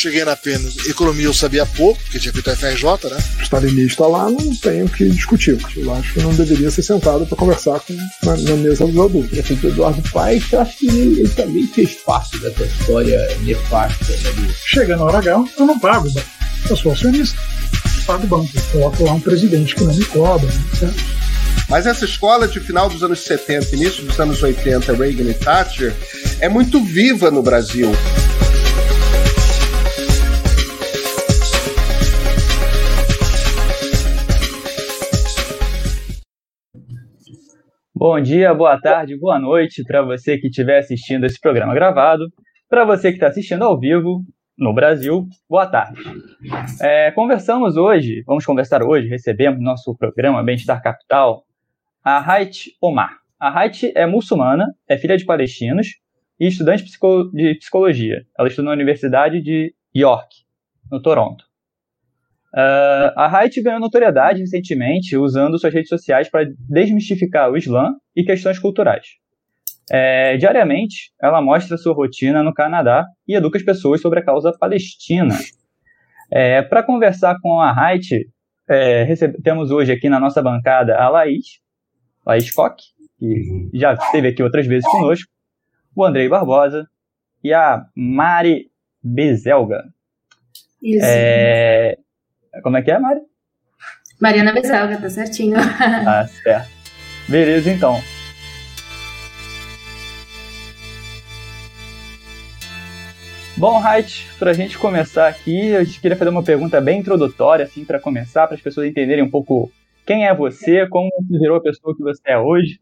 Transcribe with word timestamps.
Cheguei 0.00 0.24
na 0.24 0.34
pena, 0.34 0.66
economia 0.86 1.26
eu 1.26 1.34
sabia 1.34 1.66
pouco, 1.66 2.02
porque 2.02 2.18
tinha 2.18 2.32
feito 2.32 2.50
a 2.50 2.56
FRJ, 2.56 3.10
né? 3.10 3.22
Stalinista 3.42 4.06
lá, 4.06 4.30
não 4.30 4.56
tenho 4.56 4.86
o 4.86 4.88
que 4.88 5.08
discutir. 5.10 5.58
Eu 5.76 5.94
acho 5.94 6.14
que 6.14 6.20
não 6.20 6.32
deveria 6.34 6.70
ser 6.70 6.82
sentado 6.82 7.26
para 7.26 7.36
conversar 7.36 7.80
com, 7.80 7.94
na, 8.24 8.36
na, 8.36 8.56
mesa 8.56 8.86
dos 8.86 8.98
adultos. 8.98 9.38
Assim, 9.38 9.58
o 9.62 9.68
Eduardo 9.68 10.02
Paes, 10.10 10.50
eu 10.52 10.60
acho 10.60 10.78
que 10.78 10.88
ele, 10.88 11.20
ele, 11.20 11.28
também 11.28 11.66
fez 11.66 11.94
parte 11.96 12.38
dessa 12.38 12.64
história 12.64 13.18
nefasta. 13.42 14.12
Né? 14.12 14.54
Chega 14.66 14.96
na 14.96 15.04
hora 15.04 15.18
H, 15.18 15.44
eu 15.58 15.66
não 15.66 15.78
pago, 15.78 16.08
eu 16.68 16.76
sou 16.76 16.92
acionista. 16.92 17.38
Pago 18.06 18.24
o 18.24 18.26
banco. 18.26 18.50
Coloco 18.72 19.04
lá 19.04 19.12
um 19.12 19.20
presidente 19.20 19.74
que 19.74 19.84
não 19.84 19.94
me 19.94 20.04
cobra, 20.06 20.48
né? 20.80 20.94
Mas 21.68 21.86
essa 21.86 22.04
escola 22.04 22.48
de 22.48 22.58
final 22.58 22.88
dos 22.88 23.02
anos 23.02 23.20
70, 23.20 23.76
início 23.76 24.04
dos 24.04 24.18
anos 24.18 24.42
80, 24.42 24.92
Reagan 24.94 25.30
e 25.30 25.34
Thatcher, 25.34 25.94
é 26.40 26.48
muito 26.48 26.82
viva 26.82 27.30
no 27.30 27.42
Brasil. 27.42 27.92
Bom 38.00 38.18
dia, 38.18 38.54
boa 38.54 38.80
tarde, 38.80 39.14
boa 39.14 39.38
noite 39.38 39.84
para 39.84 40.00
você 40.00 40.38
que 40.38 40.46
estiver 40.46 40.78
assistindo 40.78 41.26
esse 41.26 41.38
programa 41.38 41.74
gravado. 41.74 42.32
Para 42.66 42.82
você 42.82 43.10
que 43.10 43.16
está 43.16 43.26
assistindo 43.26 43.62
ao 43.62 43.78
vivo 43.78 44.24
no 44.56 44.72
Brasil, 44.72 45.28
boa 45.46 45.66
tarde. 45.66 46.00
É, 46.80 47.10
conversamos 47.10 47.76
hoje, 47.76 48.22
vamos 48.26 48.46
conversar 48.46 48.82
hoje, 48.82 49.06
recebemos 49.06 49.58
no 49.58 49.66
nosso 49.66 49.94
programa 49.98 50.42
Bem-Estar 50.42 50.82
Capital 50.82 51.44
a 52.02 52.16
Hait 52.26 52.68
Omar. 52.80 53.18
A 53.38 53.50
Hait 53.50 53.92
é 53.94 54.06
muçulmana, 54.06 54.74
é 54.88 54.96
filha 54.96 55.18
de 55.18 55.26
palestinos 55.26 55.88
e 56.40 56.46
estudante 56.46 56.82
de 57.34 57.54
psicologia. 57.56 58.22
Ela 58.38 58.48
estuda 58.48 58.68
na 58.68 58.72
Universidade 58.72 59.42
de 59.42 59.74
York, 59.94 60.36
no 60.90 61.02
Toronto. 61.02 61.49
Uh, 62.52 63.14
a 63.16 63.38
Haidt 63.38 63.62
ganhou 63.62 63.78
notoriedade 63.78 64.40
recentemente 64.40 65.16
usando 65.16 65.58
suas 65.58 65.72
redes 65.72 65.88
sociais 65.88 66.28
para 66.28 66.50
desmistificar 66.68 67.50
o 67.50 67.56
Islã 67.56 67.94
e 68.14 68.24
questões 68.24 68.58
culturais. 68.58 69.06
É, 69.92 70.36
diariamente, 70.36 71.12
ela 71.20 71.42
mostra 71.42 71.76
sua 71.76 71.94
rotina 71.94 72.42
no 72.42 72.54
Canadá 72.54 73.06
e 73.26 73.34
educa 73.34 73.58
as 73.58 73.64
pessoas 73.64 74.00
sobre 74.00 74.20
a 74.20 74.24
causa 74.24 74.52
palestina. 74.56 75.36
É, 76.30 76.62
para 76.62 76.82
conversar 76.82 77.36
com 77.40 77.60
a 77.60 77.72
Haidt, 77.72 78.28
é, 78.68 79.16
temos 79.42 79.72
hoje 79.72 79.90
aqui 79.90 80.08
na 80.08 80.20
nossa 80.20 80.40
bancada 80.40 80.96
a 80.96 81.08
Laís, 81.08 81.58
Laís 82.24 82.52
Koch, 82.52 82.76
que 83.18 83.68
já 83.74 83.94
esteve 83.94 84.28
aqui 84.28 84.42
outras 84.42 84.64
vezes 84.64 84.88
conosco, 84.88 85.28
o 85.94 86.04
Andrei 86.04 86.28
Barbosa 86.28 86.86
e 87.42 87.52
a 87.52 87.84
Mari 87.96 88.70
Bezelga. 89.02 89.82
Isso. 90.80 91.04
É, 91.04 91.96
como 92.62 92.76
é 92.76 92.82
que 92.82 92.90
é, 92.90 92.98
Mari? 92.98 93.20
Mariana 94.20 94.52
Bezelga, 94.52 95.00
tá 95.00 95.08
certinho. 95.08 95.56
Ah, 96.06 96.26
certo. 96.26 96.68
Beleza, 97.28 97.70
então. 97.70 98.00
Bom, 103.56 103.78
Rait, 103.78 104.26
para 104.38 104.50
a 104.50 104.54
gente 104.54 104.78
começar 104.78 105.28
aqui, 105.28 105.68
eu 105.68 105.84
queria 105.84 106.16
fazer 106.16 106.30
uma 106.30 106.42
pergunta 106.42 106.80
bem 106.80 107.00
introdutória, 107.00 107.64
assim, 107.64 107.84
para 107.84 108.00
começar, 108.00 108.46
para 108.46 108.56
as 108.56 108.62
pessoas 108.62 108.88
entenderem 108.88 109.22
um 109.22 109.30
pouco 109.30 109.70
quem 110.06 110.26
é 110.26 110.34
você, 110.34 110.86
como 110.88 111.10
você 111.10 111.38
virou 111.38 111.58
a 111.58 111.62
pessoa 111.62 111.94
que 111.94 112.02
você 112.02 112.22
é 112.24 112.38
hoje. 112.38 112.80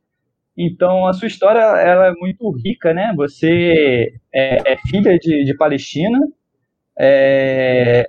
Então, 0.56 1.06
a 1.06 1.12
sua 1.12 1.28
história 1.28 1.60
ela 1.60 2.06
é 2.06 2.12
muito 2.12 2.50
rica, 2.50 2.94
né? 2.94 3.12
Você 3.16 4.14
é, 4.32 4.72
é 4.72 4.76
filha 4.88 5.18
de, 5.18 5.44
de 5.44 5.56
Palestina, 5.56 6.18
é, 6.98 8.08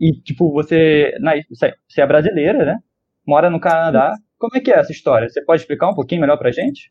e, 0.00 0.12
tipo, 0.22 0.50
você, 0.52 1.12
você 1.86 2.00
é 2.00 2.06
brasileira, 2.06 2.64
né? 2.64 2.78
Mora 3.26 3.50
no 3.50 3.60
Canadá. 3.60 4.14
Como 4.38 4.56
é 4.56 4.60
que 4.60 4.72
é 4.72 4.78
essa 4.78 4.92
história? 4.92 5.28
Você 5.28 5.44
pode 5.44 5.60
explicar 5.60 5.90
um 5.90 5.94
pouquinho 5.94 6.22
melhor 6.22 6.38
pra 6.38 6.50
gente? 6.50 6.90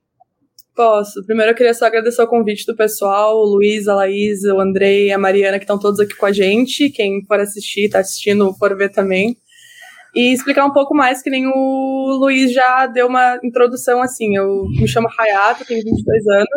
Posso. 0.76 1.26
Primeiro 1.26 1.52
eu 1.52 1.56
queria 1.56 1.74
só 1.74 1.86
agradecer 1.86 2.22
o 2.22 2.28
convite 2.28 2.66
do 2.66 2.76
pessoal, 2.76 3.36
o 3.36 3.46
Luiz, 3.46 3.88
a 3.88 3.96
Laís, 3.96 4.44
o 4.44 4.60
Andrei, 4.60 5.12
a 5.12 5.18
Mariana, 5.18 5.58
que 5.58 5.64
estão 5.64 5.80
todos 5.80 6.00
aqui 6.00 6.16
com 6.16 6.28
a 6.28 6.32
gente. 6.32 6.92
Quem 6.92 7.26
for 7.26 7.40
assistir, 7.40 7.90
tá 7.90 8.00
assistindo, 8.00 8.54
for 8.54 8.78
ver 8.78 8.90
também. 8.90 9.36
E 10.16 10.32
explicar 10.32 10.66
um 10.66 10.72
pouco 10.72 10.96
mais, 10.96 11.22
que 11.22 11.30
nem 11.30 11.48
o 11.48 12.18
Luiz 12.20 12.54
já 12.54 12.86
deu 12.86 13.08
uma 13.08 13.40
introdução 13.44 14.02
assim. 14.02 14.36
Eu 14.36 14.66
me 14.80 14.88
chamo 14.88 15.10
Hayato, 15.18 15.66
tenho 15.66 15.84
22 15.84 16.28
anos. 16.28 16.48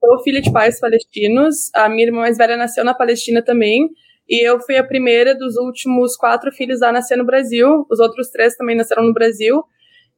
Sou 0.00 0.22
filha 0.22 0.40
de 0.40 0.50
pais 0.52 0.80
palestinos. 0.80 1.70
A 1.74 1.88
minha 1.88 2.04
irmã 2.04 2.20
mais 2.20 2.38
velha 2.38 2.56
nasceu 2.56 2.84
na 2.84 2.94
Palestina 2.94 3.42
também. 3.42 3.88
E 4.28 4.46
eu 4.46 4.60
fui 4.60 4.76
a 4.76 4.84
primeira 4.84 5.34
dos 5.34 5.56
últimos 5.56 6.16
quatro 6.16 6.52
filhos 6.52 6.82
a 6.82 6.92
nascer 6.92 7.16
no 7.16 7.24
Brasil. 7.24 7.86
Os 7.90 8.00
outros 8.00 8.28
três 8.30 8.56
também 8.56 8.76
nasceram 8.76 9.04
no 9.04 9.12
Brasil. 9.12 9.62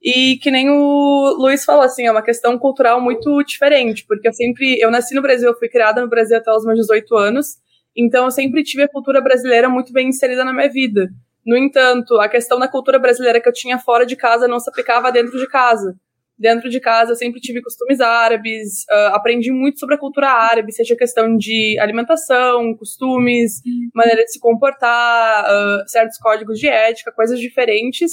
E 0.02 0.36
que 0.42 0.50
nem 0.50 0.68
o 0.68 1.34
Luiz 1.38 1.64
falou, 1.64 1.82
assim, 1.82 2.06
é 2.06 2.10
uma 2.10 2.22
questão 2.22 2.58
cultural 2.58 3.00
muito 3.00 3.42
diferente, 3.44 4.04
porque 4.06 4.28
eu 4.28 4.34
sempre, 4.34 4.78
eu 4.78 4.90
nasci 4.90 5.14
no 5.14 5.22
Brasil, 5.22 5.48
eu 5.48 5.58
fui 5.58 5.68
criada 5.68 6.02
no 6.02 6.08
Brasil 6.08 6.36
até 6.36 6.52
os 6.52 6.62
meus 6.62 6.78
18 6.80 7.16
anos, 7.16 7.56
então 7.96 8.26
eu 8.26 8.30
sempre 8.30 8.62
tive 8.62 8.82
a 8.82 8.88
cultura 8.88 9.22
brasileira 9.22 9.66
muito 9.66 9.94
bem 9.94 10.08
inserida 10.08 10.44
na 10.44 10.52
minha 10.52 10.68
vida. 10.68 11.08
No 11.46 11.56
entanto, 11.56 12.20
a 12.20 12.28
questão 12.28 12.58
da 12.58 12.68
cultura 12.68 12.98
brasileira 12.98 13.40
que 13.40 13.48
eu 13.48 13.52
tinha 13.52 13.78
fora 13.78 14.04
de 14.04 14.14
casa 14.14 14.46
não 14.46 14.60
se 14.60 14.68
aplicava 14.68 15.10
dentro 15.10 15.38
de 15.38 15.48
casa 15.48 15.96
dentro 16.38 16.68
de 16.68 16.80
casa 16.80 17.12
eu 17.12 17.16
sempre 17.16 17.40
tive 17.40 17.62
costumes 17.62 18.00
árabes, 18.00 18.84
uh, 18.90 19.14
aprendi 19.14 19.52
muito 19.52 19.78
sobre 19.78 19.94
a 19.94 19.98
cultura 19.98 20.28
árabe, 20.28 20.72
seja 20.72 20.96
questão 20.96 21.36
de 21.36 21.78
alimentação, 21.78 22.74
costumes, 22.76 23.62
uhum. 23.64 23.88
maneira 23.94 24.24
de 24.24 24.32
se 24.32 24.40
comportar, 24.40 25.44
uh, 25.44 25.88
certos 25.88 26.18
códigos 26.18 26.58
de 26.58 26.68
ética, 26.68 27.12
coisas 27.12 27.38
diferentes. 27.38 28.12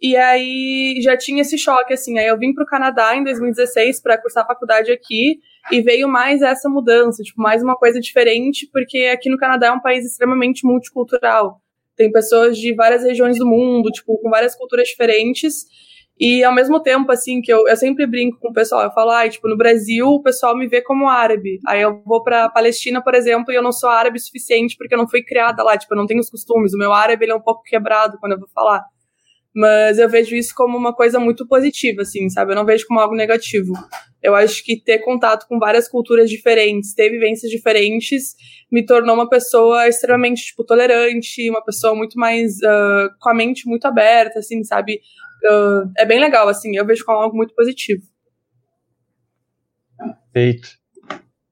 E 0.00 0.16
aí 0.16 0.98
já 1.00 1.16
tinha 1.16 1.42
esse 1.42 1.56
choque, 1.56 1.94
assim. 1.94 2.18
Aí 2.18 2.26
eu 2.26 2.36
vim 2.36 2.52
para 2.52 2.64
o 2.64 2.66
Canadá 2.66 3.14
em 3.14 3.22
2016 3.22 4.02
para 4.02 4.20
cursar 4.20 4.44
faculdade 4.44 4.90
aqui 4.90 5.38
e 5.70 5.80
veio 5.80 6.08
mais 6.08 6.42
essa 6.42 6.68
mudança, 6.68 7.22
tipo, 7.22 7.40
mais 7.40 7.62
uma 7.62 7.76
coisa 7.76 8.00
diferente, 8.00 8.68
porque 8.72 9.08
aqui 9.12 9.30
no 9.30 9.38
Canadá 9.38 9.68
é 9.68 9.70
um 9.70 9.80
país 9.80 10.04
extremamente 10.04 10.66
multicultural. 10.66 11.60
Tem 11.96 12.10
pessoas 12.10 12.58
de 12.58 12.74
várias 12.74 13.04
regiões 13.04 13.38
do 13.38 13.46
mundo, 13.46 13.90
tipo, 13.90 14.18
com 14.18 14.28
várias 14.28 14.56
culturas 14.56 14.88
diferentes. 14.88 15.66
E 16.24 16.44
ao 16.44 16.54
mesmo 16.54 16.80
tempo, 16.80 17.10
assim, 17.10 17.40
que 17.40 17.52
eu, 17.52 17.66
eu 17.66 17.76
sempre 17.76 18.06
brinco 18.06 18.38
com 18.38 18.50
o 18.50 18.52
pessoal, 18.52 18.84
eu 18.84 18.92
falo, 18.92 19.10
ah, 19.10 19.28
tipo, 19.28 19.48
no 19.48 19.56
Brasil 19.56 20.06
o 20.06 20.22
pessoal 20.22 20.56
me 20.56 20.68
vê 20.68 20.80
como 20.80 21.08
árabe. 21.08 21.58
Aí 21.66 21.82
eu 21.82 22.00
vou 22.06 22.22
pra 22.22 22.48
Palestina, 22.48 23.02
por 23.02 23.12
exemplo, 23.12 23.52
e 23.52 23.56
eu 23.56 23.62
não 23.62 23.72
sou 23.72 23.90
árabe 23.90 24.18
o 24.18 24.22
suficiente 24.22 24.76
porque 24.78 24.94
eu 24.94 24.98
não 24.98 25.08
fui 25.08 25.24
criada 25.24 25.64
lá, 25.64 25.76
tipo, 25.76 25.92
eu 25.92 25.98
não 25.98 26.06
tenho 26.06 26.20
os 26.20 26.30
costumes. 26.30 26.74
O 26.74 26.78
meu 26.78 26.92
árabe 26.92 27.24
ele 27.24 27.32
é 27.32 27.34
um 27.34 27.40
pouco 27.40 27.64
quebrado 27.64 28.18
quando 28.20 28.34
eu 28.34 28.38
vou 28.38 28.48
falar. 28.54 28.84
Mas 29.52 29.98
eu 29.98 30.08
vejo 30.08 30.36
isso 30.36 30.54
como 30.54 30.78
uma 30.78 30.94
coisa 30.94 31.18
muito 31.18 31.44
positiva, 31.44 32.02
assim, 32.02 32.30
sabe? 32.30 32.52
Eu 32.52 32.56
não 32.56 32.64
vejo 32.64 32.86
como 32.86 33.00
algo 33.00 33.16
negativo. 33.16 33.72
Eu 34.22 34.36
acho 34.36 34.64
que 34.64 34.80
ter 34.80 35.00
contato 35.00 35.48
com 35.48 35.58
várias 35.58 35.88
culturas 35.88 36.30
diferentes, 36.30 36.94
ter 36.94 37.10
vivências 37.10 37.50
diferentes, 37.50 38.36
me 38.70 38.86
tornou 38.86 39.16
uma 39.16 39.28
pessoa 39.28 39.88
extremamente, 39.88 40.44
tipo, 40.44 40.64
tolerante, 40.64 41.50
uma 41.50 41.64
pessoa 41.64 41.96
muito 41.96 42.16
mais, 42.16 42.58
uh, 42.58 43.10
com 43.20 43.28
a 43.28 43.34
mente 43.34 43.66
muito 43.66 43.86
aberta, 43.86 44.38
assim, 44.38 44.62
sabe? 44.62 45.00
Uh, 45.44 45.90
é 45.98 46.04
bem 46.04 46.20
legal, 46.20 46.48
assim, 46.48 46.76
eu 46.76 46.86
vejo 46.86 47.04
como 47.04 47.18
algo 47.18 47.36
muito 47.36 47.54
positivo. 47.54 48.02
Feito. 50.32 50.68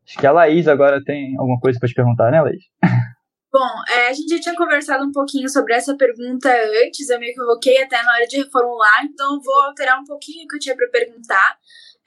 Acho 0.07 0.19
que 0.19 0.27
a 0.27 0.33
Laís 0.33 0.67
agora 0.67 1.03
tem 1.05 1.37
alguma 1.39 1.61
coisa 1.61 1.79
para 1.79 1.89
te 1.89 1.95
perguntar, 1.95 2.31
né, 2.33 2.41
Laís? 2.41 2.65
Bom, 3.53 3.69
é, 3.89 4.09
a 4.09 4.13
gente 4.13 4.29
já 4.29 4.41
tinha 4.41 4.55
conversado 4.55 5.05
um 5.05 5.11
pouquinho 5.11 5.49
sobre 5.49 5.75
essa 5.75 5.97
pergunta 5.97 6.49
antes, 6.85 7.11
eu 7.11 7.19
me 7.19 7.31
equivoquei 7.31 7.83
até 7.83 8.01
na 8.01 8.15
hora 8.15 8.27
de 8.27 8.37
reformular, 8.39 9.05
então 9.05 9.41
vou 9.41 9.63
alterar 9.63 10.01
um 10.01 10.05
pouquinho 10.05 10.45
o 10.45 10.49
que 10.49 10.57
eu 10.57 10.61
tinha 10.61 10.77
para 10.77 10.89
perguntar. 10.89 11.59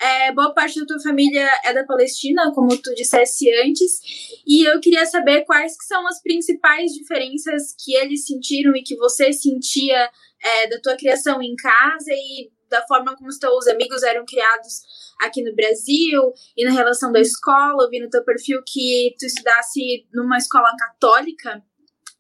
É, 0.02 0.32
boa 0.32 0.54
parte 0.54 0.80
da 0.80 0.86
tua 0.86 1.00
família 1.02 1.48
é 1.66 1.74
da 1.74 1.86
Palestina, 1.86 2.52
como 2.54 2.76
tu 2.82 2.94
dissesse 2.96 3.50
antes, 3.62 4.00
e 4.48 4.68
eu 4.68 4.80
queria 4.80 5.06
saber 5.06 5.44
quais 5.46 5.78
que 5.78 5.86
são 5.86 6.08
as 6.08 6.22
principais 6.22 6.92
diferenças 6.92 7.76
que 7.78 7.94
eles 7.94 8.26
sentiram 8.26 8.76
e 8.76 8.82
que 8.82 8.96
você 8.96 9.32
sentia 9.32 10.10
é, 10.44 10.68
da 10.68 10.80
tua 10.80 10.96
criação 10.96 11.42
em 11.42 11.56
casa 11.56 12.12
e 12.12 12.52
da 12.70 12.86
forma 12.88 13.16
como 13.16 13.30
os 13.30 13.38
teus 13.38 13.68
amigos 13.68 14.04
eram 14.04 14.26
criados 14.26 14.82
aqui 15.22 15.44
no 15.44 15.56
Brasil 15.56 16.34
e 16.58 16.66
na 16.66 16.72
relação 16.72 17.12
da 17.12 17.22
escola. 17.22 17.84
Eu 17.84 17.90
vi 17.90 18.00
no 18.00 18.10
teu 18.10 18.24
perfil 18.24 18.62
que 18.66 19.16
tu 19.20 19.26
estudasse 19.26 20.06
numa 20.14 20.38
escola 20.38 20.76
católica. 20.78 21.62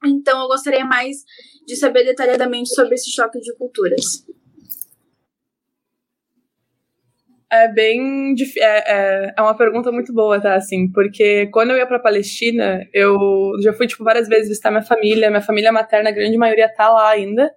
Então, 0.05 0.41
eu 0.41 0.47
gostaria 0.47 0.85
mais 0.85 1.23
de 1.65 1.75
saber 1.75 2.03
detalhadamente 2.03 2.69
sobre 2.69 2.95
esse 2.95 3.09
choque 3.09 3.39
de 3.39 3.55
culturas. 3.55 4.25
É 7.49 7.67
bem 7.67 8.33
é, 8.57 8.63
é, 8.65 9.33
é, 9.37 9.41
uma 9.41 9.55
pergunta 9.55 9.91
muito 9.91 10.11
boa, 10.11 10.41
tá? 10.41 10.55
Assim, 10.55 10.91
porque 10.91 11.47
quando 11.47 11.69
eu 11.71 11.77
ia 11.77 11.85
pra 11.85 11.99
Palestina, 11.99 12.83
eu 12.91 13.53
já 13.61 13.71
fui, 13.73 13.85
tipo, 13.85 14.03
várias 14.03 14.27
vezes 14.27 14.49
visitar 14.49 14.71
minha 14.71 14.81
família. 14.83 15.29
Minha 15.29 15.41
família 15.41 15.71
materna, 15.71 16.09
a 16.09 16.13
grande 16.13 16.37
maioria 16.37 16.67
tá 16.67 16.89
lá 16.89 17.09
ainda. 17.09 17.53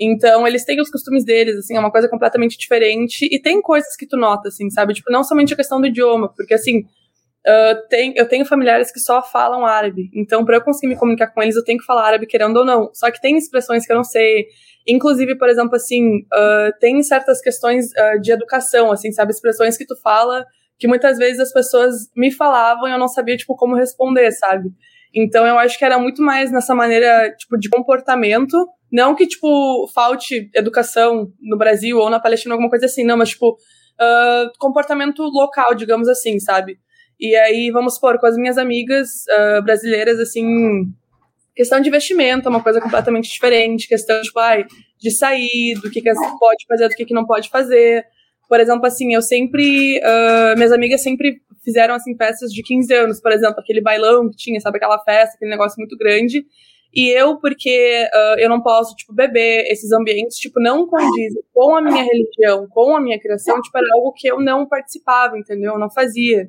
Então, 0.00 0.46
eles 0.46 0.64
têm 0.64 0.80
os 0.80 0.90
costumes 0.90 1.24
deles, 1.24 1.56
assim, 1.56 1.76
é 1.76 1.80
uma 1.80 1.90
coisa 1.90 2.08
completamente 2.08 2.58
diferente. 2.58 3.28
E 3.30 3.40
tem 3.40 3.60
coisas 3.60 3.94
que 3.96 4.06
tu 4.06 4.16
nota, 4.16 4.48
assim, 4.48 4.68
sabe? 4.70 4.94
Tipo, 4.94 5.12
não 5.12 5.22
somente 5.22 5.52
a 5.52 5.56
questão 5.56 5.80
do 5.80 5.86
idioma, 5.86 6.32
porque, 6.34 6.54
assim, 6.54 6.78
uh, 6.80 7.88
tem, 7.88 8.12
eu 8.16 8.26
tenho 8.26 8.44
familiares 8.44 8.92
que 8.92 8.98
só 8.98 9.22
falam 9.22 9.64
árabe. 9.64 10.10
Então, 10.14 10.44
para 10.44 10.56
eu 10.56 10.62
conseguir 10.62 10.88
me 10.88 10.98
comunicar 10.98 11.28
com 11.28 11.42
eles, 11.42 11.56
eu 11.56 11.64
tenho 11.64 11.78
que 11.78 11.84
falar 11.84 12.06
árabe, 12.06 12.26
querendo 12.26 12.56
ou 12.56 12.64
não. 12.64 12.90
Só 12.92 13.10
que 13.10 13.20
tem 13.20 13.36
expressões 13.36 13.86
que 13.86 13.92
eu 13.92 13.96
não 13.96 14.04
sei. 14.04 14.46
Inclusive, 14.86 15.36
por 15.36 15.48
exemplo, 15.48 15.76
assim, 15.76 16.18
uh, 16.18 16.72
tem 16.80 17.02
certas 17.02 17.40
questões 17.40 17.86
uh, 17.92 18.20
de 18.20 18.32
educação, 18.32 18.90
assim, 18.90 19.12
sabe? 19.12 19.32
Expressões 19.32 19.76
que 19.76 19.86
tu 19.86 19.96
fala 19.96 20.44
que 20.78 20.88
muitas 20.88 21.16
vezes 21.16 21.38
as 21.38 21.52
pessoas 21.52 22.10
me 22.16 22.32
falavam 22.32 22.88
e 22.88 22.90
eu 22.92 22.98
não 22.98 23.06
sabia, 23.06 23.36
tipo, 23.36 23.54
como 23.54 23.76
responder, 23.76 24.32
sabe? 24.32 24.68
Então, 25.14 25.46
eu 25.46 25.56
acho 25.56 25.78
que 25.78 25.84
era 25.84 25.96
muito 25.96 26.20
mais 26.20 26.50
nessa 26.50 26.74
maneira, 26.74 27.32
tipo, 27.36 27.56
de 27.56 27.68
comportamento. 27.68 28.56
Não 28.92 29.14
que, 29.14 29.26
tipo, 29.26 29.88
falte 29.94 30.50
educação 30.54 31.32
no 31.40 31.56
Brasil 31.56 31.96
ou 31.98 32.10
na 32.10 32.20
Palestina, 32.20 32.54
alguma 32.54 32.70
coisa 32.70 32.86
assim, 32.86 33.04
não, 33.04 33.16
mas, 33.16 33.30
tipo, 33.30 33.52
uh, 33.52 34.52
comportamento 34.58 35.22
local, 35.22 35.74
digamos 35.74 36.08
assim, 36.08 36.38
sabe? 36.38 36.78
E 37.18 37.34
aí, 37.36 37.70
vamos 37.70 37.94
supor, 37.94 38.18
com 38.18 38.26
as 38.26 38.36
minhas 38.36 38.58
amigas 38.58 39.08
brasileiras, 39.64 40.18
assim, 40.18 40.92
Questão 41.54 41.80
de 41.80 41.88
investimento 41.88 42.48
é 42.48 42.50
uma 42.50 42.62
coisa 42.62 42.80
completamente 42.80 43.30
diferente. 43.30 43.86
Questão, 43.86 44.20
tipo, 44.22 44.38
ai, 44.38 44.64
de 44.98 45.10
sair, 45.10 45.74
do 45.74 45.90
que, 45.90 46.00
que 46.00 46.12
pode 46.38 46.64
fazer, 46.66 46.88
do 46.88 46.94
que, 46.94 47.04
que 47.04 47.14
não 47.14 47.26
pode 47.26 47.50
fazer. 47.50 48.06
Por 48.48 48.58
exemplo, 48.58 48.86
assim, 48.86 49.14
eu 49.14 49.20
sempre. 49.20 49.98
Uh, 49.98 50.56
minhas 50.56 50.72
amigas 50.72 51.02
sempre 51.02 51.42
fizeram, 51.62 51.94
assim, 51.94 52.16
festas 52.16 52.50
de 52.50 52.62
15 52.62 52.94
anos, 52.94 53.20
por 53.20 53.32
exemplo, 53.32 53.60
aquele 53.60 53.82
bailão 53.82 54.30
que 54.30 54.36
tinha, 54.36 54.58
sabe, 54.60 54.78
aquela 54.78 54.98
festa, 55.04 55.36
aquele 55.36 55.50
negócio 55.50 55.76
muito 55.78 55.96
grande. 55.96 56.44
E 56.94 57.08
eu, 57.08 57.38
porque 57.38 58.06
uh, 58.12 58.38
eu 58.38 58.50
não 58.50 58.60
posso, 58.62 58.94
tipo, 58.94 59.14
beber 59.14 59.64
esses 59.70 59.90
ambientes, 59.92 60.36
tipo, 60.36 60.60
não 60.60 60.86
condizem 60.86 61.42
com 61.54 61.74
a 61.74 61.80
minha 61.80 62.02
religião, 62.02 62.66
com 62.68 62.94
a 62.94 63.00
minha 63.00 63.18
criação, 63.18 63.60
tipo, 63.62 63.78
era 63.78 63.86
algo 63.94 64.12
que 64.12 64.28
eu 64.28 64.38
não 64.38 64.68
participava, 64.68 65.38
entendeu? 65.38 65.72
Eu 65.72 65.78
não 65.78 65.90
fazia. 65.90 66.48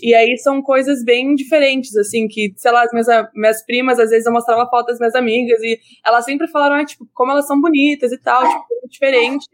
E 0.00 0.14
aí 0.14 0.36
são 0.38 0.62
coisas 0.62 1.04
bem 1.04 1.34
diferentes, 1.34 1.96
assim, 1.96 2.28
que, 2.28 2.52
sei 2.56 2.70
lá, 2.70 2.84
as 2.84 2.92
minhas, 2.92 3.06
minhas 3.34 3.64
primas, 3.64 3.98
às 3.98 4.10
vezes 4.10 4.26
eu 4.26 4.32
mostrava 4.32 4.68
fotos 4.68 4.92
das 4.92 4.98
minhas 4.98 5.14
amigas 5.14 5.60
e 5.62 5.78
elas 6.06 6.24
sempre 6.24 6.48
falaram, 6.48 6.76
ah, 6.76 6.84
tipo, 6.84 7.06
como 7.12 7.32
elas 7.32 7.46
são 7.46 7.60
bonitas 7.60 8.12
e 8.12 8.18
tal, 8.18 8.42
tipo, 8.46 8.88
diferente. 8.88 9.46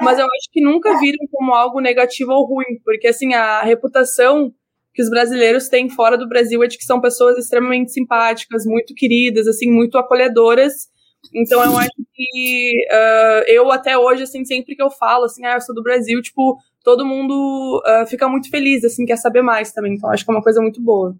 Mas 0.00 0.18
eu 0.18 0.24
acho 0.24 0.50
que 0.52 0.60
nunca 0.60 0.98
viram 0.98 1.26
como 1.30 1.52
algo 1.52 1.80
negativo 1.80 2.32
ou 2.32 2.46
ruim, 2.46 2.80
porque, 2.84 3.08
assim, 3.08 3.34
a 3.34 3.62
reputação 3.62 4.52
que 4.94 5.02
os 5.02 5.10
brasileiros 5.10 5.68
têm 5.68 5.90
fora 5.90 6.16
do 6.16 6.28
Brasil 6.28 6.62
é 6.62 6.68
de 6.68 6.78
que 6.78 6.84
são 6.84 7.00
pessoas 7.00 7.36
extremamente 7.36 7.92
simpáticas, 7.92 8.64
muito 8.64 8.94
queridas, 8.94 9.48
assim, 9.48 9.68
muito 9.70 9.98
acolhedoras. 9.98 10.88
Então 11.34 11.62
eu 11.64 11.76
acho 11.76 11.90
que 12.12 12.72
uh, 12.92 13.44
eu 13.48 13.72
até 13.72 13.98
hoje, 13.98 14.22
assim, 14.22 14.44
sempre 14.44 14.76
que 14.76 14.82
eu 14.82 14.90
falo, 14.90 15.24
assim, 15.24 15.44
ah, 15.44 15.54
eu 15.54 15.60
sou 15.60 15.74
do 15.74 15.82
Brasil, 15.82 16.22
tipo, 16.22 16.56
todo 16.84 17.04
mundo 17.04 17.82
uh, 17.84 18.06
fica 18.06 18.28
muito 18.28 18.48
feliz, 18.48 18.84
assim, 18.84 19.04
quer 19.04 19.16
saber 19.16 19.42
mais 19.42 19.72
também. 19.72 19.94
Então, 19.94 20.10
acho 20.10 20.24
que 20.24 20.30
é 20.30 20.34
uma 20.34 20.42
coisa 20.42 20.60
muito 20.60 20.80
boa. 20.80 21.16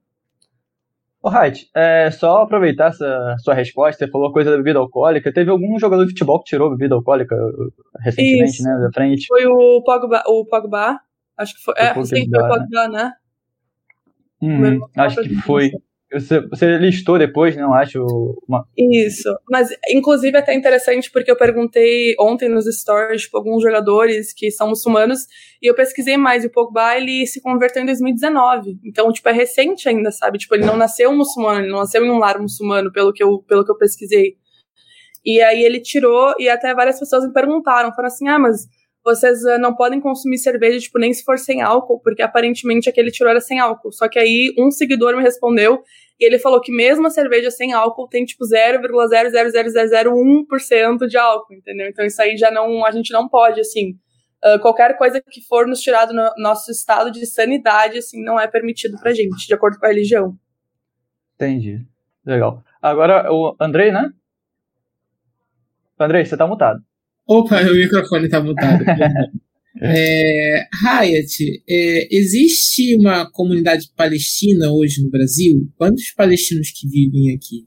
Ô, 1.21 1.31
Raid, 1.31 1.69
é, 1.75 2.11
só 2.11 2.43
aproveitar 2.43 2.91
essa 2.91 3.37
sua 3.38 3.55
resposta, 3.55 4.05
você 4.05 4.11
falou 4.11 4.31
coisa 4.31 4.50
da 4.50 4.59
bebida 4.59 4.79
alcoólica. 4.79 5.32
Teve 5.32 5.50
algum 5.50 5.79
jogador 5.79 6.05
de 6.05 6.11
futebol 6.11 6.38
que 6.38 6.50
tirou 6.50 6.71
bebida 6.71 6.94
alcoólica 6.94 7.35
uh, 7.35 7.73
recentemente, 7.99 8.53
Isso. 8.53 8.62
né, 8.62 8.79
da 8.79 8.93
frente? 8.93 9.26
Foi 9.26 9.47
o 9.47 9.82
Pogba, 9.82 10.23
o 10.26 10.44
Pogba 10.44 11.00
acho 11.37 11.56
que 11.56 11.62
foi, 11.62 11.75
é, 11.79 11.94
sim, 12.05 12.29
foi 12.31 12.43
o 12.43 12.49
Pogba, 12.49 12.88
né? 12.88 13.12
Hum, 14.44 14.81
acho 14.96 15.23
que 15.23 15.35
foi. 15.37 15.70
Você, 16.12 16.41
você 16.46 16.79
listou 16.79 17.19
depois, 17.19 17.56
não 17.56 17.75
acho? 17.75 17.99
Uma... 18.46 18.64
Isso. 18.79 19.29
Mas, 19.50 19.70
inclusive, 19.88 20.37
é 20.37 20.41
até 20.41 20.55
interessante 20.55 21.11
porque 21.11 21.31
eu 21.31 21.37
perguntei 21.37 22.14
ontem 22.20 22.49
nos 22.49 22.67
stories, 22.67 23.23
tipo, 23.23 23.37
alguns 23.37 23.62
jogadores 23.62 24.32
que 24.32 24.49
são 24.50 24.69
muçulmanos, 24.69 25.26
e 25.61 25.69
eu 25.69 25.75
pesquisei 25.75 26.17
mais. 26.17 26.44
E 26.44 26.46
o 26.46 26.50
Pogba, 26.50 26.96
ele 26.96 27.26
se 27.26 27.41
converteu 27.41 27.82
em 27.82 27.87
2019. 27.87 28.79
Então, 28.85 29.11
tipo, 29.12 29.29
é 29.29 29.32
recente 29.32 29.88
ainda, 29.88 30.12
sabe? 30.12 30.38
Tipo, 30.38 30.55
ele 30.55 30.64
não 30.64 30.76
nasceu 30.76 31.12
muçulmano, 31.12 31.62
ele 31.62 31.73
não 31.73 31.81
nasceu 31.81 32.05
em 32.05 32.11
um 32.11 32.19
lar 32.19 32.38
muçulmano, 32.40 32.93
pelo 32.93 33.12
que 33.12 33.23
eu, 33.23 33.38
pelo 33.40 33.64
que 33.64 33.73
eu 33.73 33.76
pesquisei. 33.76 34.37
E 35.25 35.40
aí 35.40 35.64
ele 35.64 35.81
tirou, 35.81 36.35
e 36.38 36.49
até 36.49 36.73
várias 36.75 37.00
pessoas 37.00 37.26
me 37.26 37.32
perguntaram, 37.32 37.90
falaram 37.90 38.06
assim, 38.14 38.29
ah, 38.29 38.38
mas 38.38 38.67
vocês 39.04 39.44
uh, 39.44 39.58
não 39.58 39.74
podem 39.74 40.00
consumir 40.00 40.38
cerveja, 40.38 40.78
tipo, 40.78 40.98
nem 40.98 41.12
se 41.12 41.22
for 41.22 41.38
sem 41.38 41.60
álcool, 41.60 42.00
porque 42.00 42.22
aparentemente 42.22 42.88
aquele 42.88 43.10
tirou 43.10 43.30
era 43.30 43.40
sem 43.40 43.60
álcool. 43.60 43.92
Só 43.92 44.08
que 44.08 44.18
aí 44.18 44.54
um 44.58 44.70
seguidor 44.70 45.14
me 45.14 45.22
respondeu 45.22 45.82
e 46.18 46.24
ele 46.24 46.38
falou 46.38 46.58
que 46.60 46.72
mesmo 46.72 47.06
a 47.06 47.10
cerveja 47.10 47.50
sem 47.50 47.74
álcool 47.74 48.08
tem 48.08 48.24
tipo 48.24 48.44
0,00001% 48.44 51.06
de 51.06 51.18
álcool, 51.18 51.54
entendeu? 51.54 51.88
Então 51.88 52.04
isso 52.04 52.22
aí 52.22 52.36
já 52.36 52.50
não, 52.50 52.86
a 52.86 52.90
gente 52.90 53.12
não 53.12 53.28
pode, 53.28 53.60
assim. 53.60 53.98
Uh, 54.42 54.58
qualquer 54.60 54.96
coisa 54.96 55.20
que 55.20 55.42
for 55.42 55.66
nos 55.66 55.80
tirado 55.80 56.14
no 56.14 56.32
nosso 56.38 56.70
estado 56.70 57.10
de 57.10 57.26
sanidade, 57.26 57.98
assim, 57.98 58.22
não 58.22 58.40
é 58.40 58.46
permitido 58.46 58.98
pra 58.98 59.12
gente, 59.12 59.46
de 59.46 59.54
acordo 59.54 59.78
com 59.78 59.86
a 59.86 59.88
religião. 59.88 60.38
Entendi. 61.34 61.84
Legal. 62.24 62.64
Agora, 62.80 63.30
o 63.32 63.56
Andrei, 63.60 63.92
né? 63.92 64.10
Andrei, 65.98 66.24
você 66.24 66.36
tá 66.36 66.46
mutado. 66.46 66.80
Opa, 67.26 67.61
o 67.62 67.75
microfone 67.75 68.29
tá 68.29 68.41
mutado. 68.43 68.85
É, 69.82 70.69
Hayat, 70.87 71.62
é, 71.69 72.09
existe 72.17 72.97
uma 72.97 73.29
comunidade 73.32 73.91
palestina 73.97 74.71
hoje 74.71 75.03
no 75.03 75.11
Brasil? 75.11 75.69
Quantos 75.76 76.12
palestinos 76.12 76.71
que 76.71 76.88
vivem 76.88 77.35
aqui? 77.35 77.67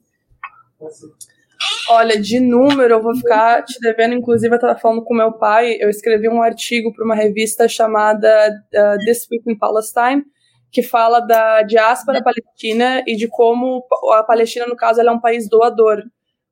Olha, 1.90 2.20
de 2.20 2.40
número 2.40 2.94
eu 2.94 3.02
vou 3.02 3.14
ficar 3.14 3.62
te 3.62 3.78
devendo. 3.80 4.14
Inclusive, 4.14 4.52
eu 4.52 4.56
estava 4.56 4.78
falando 4.78 5.04
com 5.04 5.14
meu 5.14 5.32
pai. 5.32 5.76
Eu 5.80 5.90
escrevi 5.90 6.28
um 6.28 6.42
artigo 6.42 6.92
para 6.94 7.04
uma 7.04 7.14
revista 7.14 7.68
chamada 7.68 8.28
uh, 8.74 8.98
This 9.04 9.26
Week 9.30 9.44
in 9.46 9.58
Palestine, 9.58 10.22
que 10.70 10.82
fala 10.82 11.20
da 11.20 11.62
diáspora 11.62 12.22
palestina 12.22 13.02
e 13.06 13.16
de 13.16 13.28
como 13.28 13.84
a 14.14 14.22
Palestina, 14.22 14.66
no 14.66 14.76
caso, 14.76 15.00
ela 15.00 15.10
é 15.10 15.14
um 15.14 15.20
país 15.20 15.48
doador. 15.48 16.02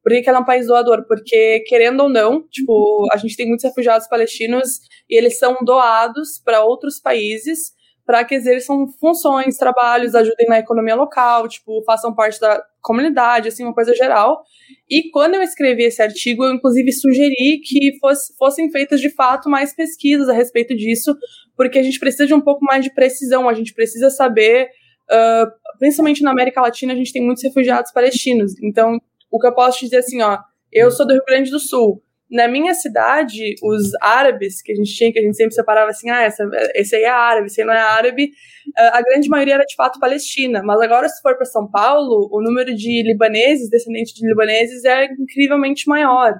Por 0.07 0.13
que, 0.13 0.23
que 0.23 0.29
ela 0.29 0.39
é 0.39 0.41
um 0.41 0.45
país 0.45 0.69
doador? 0.69 1.05
Porque, 1.05 1.65
querendo 1.67 2.05
ou 2.05 2.09
não, 2.09 2.41
tipo, 2.47 3.09
a 3.11 3.17
gente 3.17 3.37
tem 3.37 3.49
muitos 3.49 3.65
refugiados 3.65 4.07
palestinos 4.07 4.79
e 5.11 5.19
eles 5.19 5.37
são 5.37 5.57
doados 5.65 6.41
para 6.45 6.65
outros 6.65 7.01
países 7.01 7.75
para 8.05 8.25
que 8.25 8.37
exerçam 8.37 8.87
funções, 9.01 9.57
trabalhos, 9.57 10.15
ajudem 10.15 10.47
na 10.47 10.61
economia 10.61 10.95
local, 10.95 11.49
tipo, 11.49 11.83
façam 11.83 12.15
parte 12.15 12.39
da 12.39 12.63
comunidade, 12.81 13.49
assim, 13.49 13.65
uma 13.65 13.75
coisa 13.75 13.93
geral. 13.97 14.45
E 14.89 15.11
quando 15.11 15.35
eu 15.35 15.43
escrevi 15.43 15.83
esse 15.83 16.01
artigo, 16.01 16.45
eu 16.45 16.55
inclusive 16.55 16.93
sugeri 16.93 17.61
que 17.65 17.99
fosse, 17.99 18.33
fossem 18.39 18.71
feitas 18.71 19.01
de 19.01 19.11
fato 19.11 19.51
mais 19.51 19.75
pesquisas 19.75 20.29
a 20.29 20.33
respeito 20.33 20.73
disso, 20.77 21.17
porque 21.57 21.81
a 21.81 21.83
gente 21.83 21.99
precisa 21.99 22.29
de 22.29 22.33
um 22.33 22.41
pouco 22.41 22.65
mais 22.65 22.85
de 22.85 22.95
precisão, 22.95 23.49
a 23.49 23.55
gente 23.55 23.75
precisa 23.75 24.09
saber, 24.09 24.69
uh, 25.11 25.51
principalmente 25.81 26.23
na 26.23 26.31
América 26.31 26.61
Latina, 26.61 26.93
a 26.93 26.97
gente 26.97 27.13
tem 27.13 27.25
muitos 27.25 27.43
refugiados 27.43 27.91
palestinos. 27.91 28.53
Então, 28.63 29.01
o 29.37 29.39
que 29.39 29.47
eu 29.47 29.55
posso 29.55 29.79
te 29.79 29.85
dizer 29.85 29.99
assim, 29.99 30.23
ó, 30.23 30.39
eu 30.73 30.91
sou 30.91 31.07
do 31.07 31.13
Rio 31.13 31.23
Grande 31.27 31.51
do 31.51 31.61
Sul. 31.61 32.03
Na 32.29 32.49
minha 32.49 32.75
cidade, 32.75 33.55
os 33.63 33.93
árabes 34.03 34.61
que 34.61 34.73
a 34.73 34.75
gente 34.75 34.93
tinha, 34.93 35.13
que 35.13 35.19
a 35.19 35.23
gente 35.23 35.37
sempre 35.37 35.55
separava 35.55 35.91
assim, 35.91 36.11
ah, 36.11 36.23
essa, 36.23 36.43
esse 36.75 36.97
aí 36.97 37.05
é 37.05 37.09
árabe, 37.09 37.47
esse 37.47 37.61
aí 37.61 37.67
não 37.67 37.73
é 37.73 37.79
árabe, 37.79 38.31
a 38.77 39.01
grande 39.01 39.29
maioria 39.29 39.55
era 39.55 39.65
de 39.65 39.77
fato 39.77 40.01
palestina. 40.01 40.61
Mas 40.65 40.81
agora, 40.81 41.09
se 41.09 41.23
for 41.23 41.37
para 41.37 41.45
São 41.45 41.71
Paulo, 41.71 42.29
o 42.33 42.43
número 42.43 42.75
de 42.75 43.03
libaneses, 43.05 43.71
descendentes 43.71 44.13
de 44.13 44.27
libaneses, 44.27 44.85
é 44.85 45.05
incrivelmente 45.05 45.89
maior. 45.89 46.35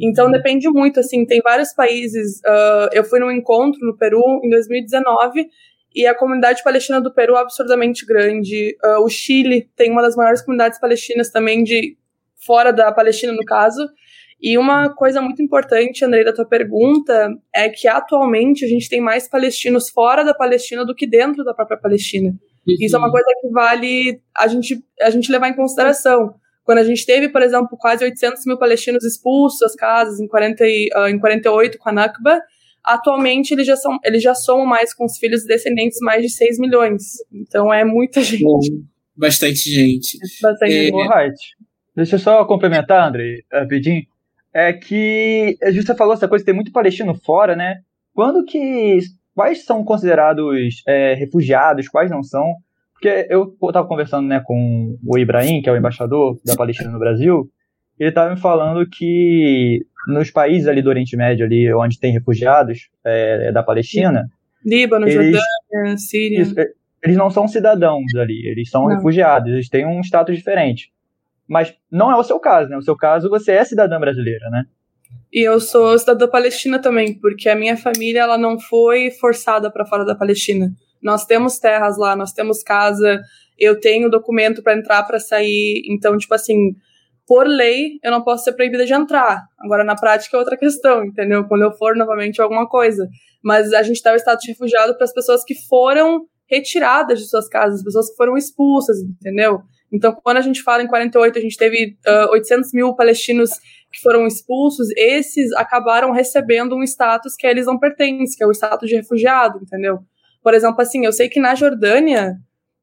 Então 0.00 0.30
depende 0.30 0.68
muito, 0.68 1.00
assim, 1.00 1.24
tem 1.24 1.40
vários 1.42 1.72
países. 1.72 2.38
Uh, 2.38 2.88
eu 2.92 3.04
fui 3.04 3.20
num 3.20 3.30
encontro 3.30 3.78
no 3.84 3.96
Peru 3.96 4.40
em 4.42 4.50
2019 4.50 5.48
e 5.94 6.06
a 6.06 6.14
comunidade 6.14 6.62
palestina 6.64 7.00
do 7.00 7.14
Peru 7.14 7.36
é 7.36 7.40
absurdamente 7.40 8.04
grande. 8.04 8.76
Uh, 8.84 9.04
o 9.04 9.08
Chile 9.08 9.70
tem 9.76 9.92
uma 9.92 10.02
das 10.02 10.16
maiores 10.16 10.42
comunidades 10.42 10.80
palestinas 10.80 11.30
também 11.30 11.62
de 11.62 11.96
fora 12.44 12.72
da 12.72 12.92
Palestina, 12.92 13.32
no 13.32 13.44
caso. 13.44 13.82
E 14.40 14.58
uma 14.58 14.94
coisa 14.94 15.22
muito 15.22 15.42
importante, 15.42 16.04
Andrei, 16.04 16.24
da 16.24 16.32
tua 16.32 16.46
pergunta, 16.46 17.30
é 17.54 17.68
que 17.68 17.88
atualmente 17.88 18.64
a 18.64 18.68
gente 18.68 18.88
tem 18.88 19.00
mais 19.00 19.28
palestinos 19.28 19.88
fora 19.88 20.22
da 20.22 20.34
Palestina 20.34 20.84
do 20.84 20.94
que 20.94 21.06
dentro 21.06 21.42
da 21.44 21.54
própria 21.54 21.78
Palestina. 21.78 22.30
Uhum. 22.30 22.76
Isso 22.80 22.96
é 22.96 22.98
uma 22.98 23.10
coisa 23.10 23.26
que 23.40 23.48
vale 23.48 24.20
a 24.36 24.46
gente, 24.46 24.84
a 25.00 25.10
gente 25.10 25.30
levar 25.30 25.48
em 25.48 25.56
consideração. 25.56 26.34
Quando 26.62 26.78
a 26.78 26.84
gente 26.84 27.04
teve, 27.06 27.28
por 27.28 27.42
exemplo, 27.42 27.76
quase 27.78 28.04
800 28.04 28.44
mil 28.46 28.58
palestinos 28.58 29.04
expulsos 29.04 29.60
das 29.60 29.74
casas 29.74 30.20
em, 30.20 30.26
40, 30.26 30.64
uh, 30.64 31.08
em 31.08 31.18
48 31.18 31.78
com 31.78 31.88
a 31.88 31.92
Nakba, 31.92 32.40
Atualmente, 32.84 33.54
eles 33.54 33.66
já, 33.66 33.76
são, 33.76 33.98
eles 34.04 34.22
já 34.22 34.34
somam 34.34 34.66
mais 34.66 34.92
com 34.92 35.06
os 35.06 35.16
filhos 35.16 35.46
descendentes 35.46 35.98
mais 36.02 36.20
de 36.20 36.28
6 36.28 36.58
milhões. 36.58 37.02
Então, 37.32 37.72
é 37.72 37.82
muita 37.82 38.20
gente. 38.22 38.44
Bom, 38.44 38.60
bastante 39.16 39.70
gente. 39.70 40.18
Bastante 40.42 40.74
é, 40.74 40.84
gente. 40.84 41.56
Deixa 41.96 42.16
eu 42.16 42.18
só 42.18 42.44
complementar, 42.44 43.08
André, 43.08 43.40
rapidinho. 43.52 44.02
É 44.52 44.72
que 44.72 45.56
você 45.74 45.94
falou 45.94 46.14
essa 46.14 46.28
coisa, 46.28 46.44
tem 46.44 46.54
muito 46.54 46.72
palestino 46.72 47.14
fora, 47.14 47.56
né? 47.56 47.80
Quando 48.12 48.44
que. 48.44 48.98
Quais 49.34 49.64
são 49.64 49.82
considerados 49.82 50.82
é, 50.86 51.14
refugiados, 51.14 51.88
quais 51.88 52.08
não 52.08 52.22
são? 52.22 52.54
Porque 52.92 53.26
eu 53.28 53.52
estava 53.64 53.86
conversando 53.88 54.28
né, 54.28 54.40
com 54.40 54.96
o 55.04 55.18
Ibrahim, 55.18 55.60
que 55.60 55.68
é 55.68 55.72
o 55.72 55.76
embaixador 55.76 56.38
da 56.44 56.54
Palestina 56.54 56.90
no 56.90 57.00
Brasil, 57.00 57.50
ele 57.98 58.10
estava 58.10 58.32
me 58.32 58.40
falando 58.40 58.88
que 58.88 59.84
nos 60.06 60.30
países 60.30 60.68
ali 60.68 60.82
do 60.82 60.88
Oriente 60.88 61.16
Médio, 61.16 61.44
ali 61.44 61.72
onde 61.74 61.98
tem 61.98 62.12
refugiados 62.12 62.88
é, 63.04 63.50
da 63.52 63.62
Palestina. 63.62 64.28
Líbano, 64.64 65.08
eles, 65.08 65.36
Jordânia, 65.36 65.96
Síria. 65.98 66.42
Isso, 66.42 66.54
eles 67.02 67.16
não 67.16 67.30
são 67.30 67.46
cidadãos 67.46 68.14
ali, 68.16 68.46
eles 68.46 68.70
são 68.70 68.88
não. 68.88 68.96
refugiados, 68.96 69.52
eles 69.52 69.68
têm 69.68 69.86
um 69.86 70.00
status 70.00 70.36
diferente. 70.36 70.90
Mas 71.48 71.74
não 71.90 72.10
é 72.10 72.16
o 72.16 72.24
seu 72.24 72.38
caso, 72.40 72.68
né? 72.68 72.76
O 72.76 72.82
seu 72.82 72.96
caso, 72.96 73.28
você 73.28 73.52
é 73.52 73.64
cidadã 73.64 73.98
brasileira, 74.00 74.48
né? 74.50 74.64
E 75.32 75.46
eu 75.46 75.58
sou 75.60 75.98
cidadã 75.98 76.28
palestina 76.28 76.80
também, 76.80 77.18
porque 77.18 77.48
a 77.48 77.56
minha 77.56 77.76
família 77.76 78.20
ela 78.20 78.38
não 78.38 78.58
foi 78.58 79.10
forçada 79.10 79.70
para 79.70 79.84
fora 79.84 80.04
da 80.04 80.14
Palestina. 80.14 80.70
Nós 81.02 81.26
temos 81.26 81.58
terras 81.58 81.98
lá, 81.98 82.16
nós 82.16 82.32
temos 82.32 82.62
casa, 82.62 83.20
eu 83.58 83.78
tenho 83.78 84.10
documento 84.10 84.62
para 84.62 84.76
entrar, 84.76 85.02
para 85.02 85.18
sair. 85.18 85.82
Então, 85.88 86.16
tipo 86.16 86.34
assim, 86.34 86.74
por 87.26 87.46
lei, 87.46 87.98
eu 88.02 88.10
não 88.10 88.22
posso 88.22 88.44
ser 88.44 88.52
proibida 88.52 88.86
de 88.86 88.94
entrar. 88.94 89.42
Agora, 89.58 89.84
na 89.84 89.96
prática, 89.96 90.36
é 90.36 90.40
outra 90.40 90.56
questão, 90.56 91.04
entendeu? 91.04 91.44
Quando 91.44 91.62
eu 91.62 91.72
for 91.72 91.96
novamente 91.96 92.40
alguma 92.40 92.68
coisa. 92.68 93.08
Mas 93.42 93.72
a 93.72 93.82
gente 93.82 94.02
dá 94.02 94.12
o 94.12 94.16
status 94.16 94.44
de 94.44 94.52
refugiado 94.52 94.94
para 94.94 95.04
as 95.04 95.12
pessoas 95.12 95.44
que 95.44 95.54
foram 95.68 96.26
retiradas 96.48 97.18
de 97.18 97.28
suas 97.28 97.48
casas, 97.48 97.80
as 97.80 97.84
pessoas 97.84 98.10
que 98.10 98.16
foram 98.16 98.36
expulsas, 98.36 98.98
entendeu? 99.00 99.60
Então, 99.94 100.12
quando 100.12 100.38
a 100.38 100.40
gente 100.40 100.60
fala 100.60 100.82
em 100.82 100.88
48, 100.88 101.38
a 101.38 101.40
gente 101.40 101.56
teve 101.56 101.96
uh, 102.04 102.32
800 102.32 102.72
mil 102.72 102.94
palestinos 102.96 103.50
que 103.92 104.00
foram 104.02 104.26
expulsos, 104.26 104.88
esses 104.96 105.52
acabaram 105.52 106.10
recebendo 106.10 106.74
um 106.74 106.82
status 106.82 107.36
que 107.36 107.46
eles 107.46 107.66
não 107.66 107.78
pertencem, 107.78 108.36
que 108.36 108.42
é 108.42 108.46
o 108.46 108.50
status 108.50 108.88
de 108.88 108.96
refugiado, 108.96 109.60
entendeu? 109.62 110.00
Por 110.42 110.52
exemplo, 110.52 110.80
assim, 110.82 111.06
eu 111.06 111.12
sei 111.12 111.28
que 111.28 111.38
na 111.38 111.54
Jordânia, 111.54 112.34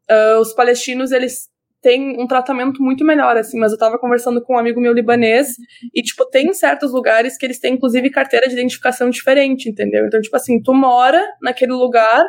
uh, 0.10 0.40
os 0.40 0.54
palestinos, 0.54 1.12
eles 1.12 1.50
têm 1.82 2.18
um 2.18 2.28
tratamento 2.28 2.82
muito 2.82 3.04
melhor, 3.04 3.36
assim, 3.36 3.60
mas 3.60 3.74
eu 3.74 3.78
tava 3.78 4.00
conversando 4.00 4.42
com 4.42 4.54
um 4.54 4.58
amigo 4.58 4.80
meu 4.80 4.94
libanês, 4.94 5.56
e, 5.94 6.02
tipo, 6.02 6.26
tem 6.30 6.54
certos 6.54 6.94
lugares 6.94 7.38
que 7.38 7.46
eles 7.46 7.60
têm, 7.60 7.74
inclusive, 7.74 8.10
carteira 8.10 8.48
de 8.48 8.54
identificação 8.54 9.10
diferente, 9.10 9.68
entendeu? 9.68 10.06
Então, 10.06 10.22
tipo 10.22 10.36
assim, 10.38 10.62
tu 10.62 10.74
mora 10.74 11.22
naquele 11.42 11.74
lugar, 11.74 12.24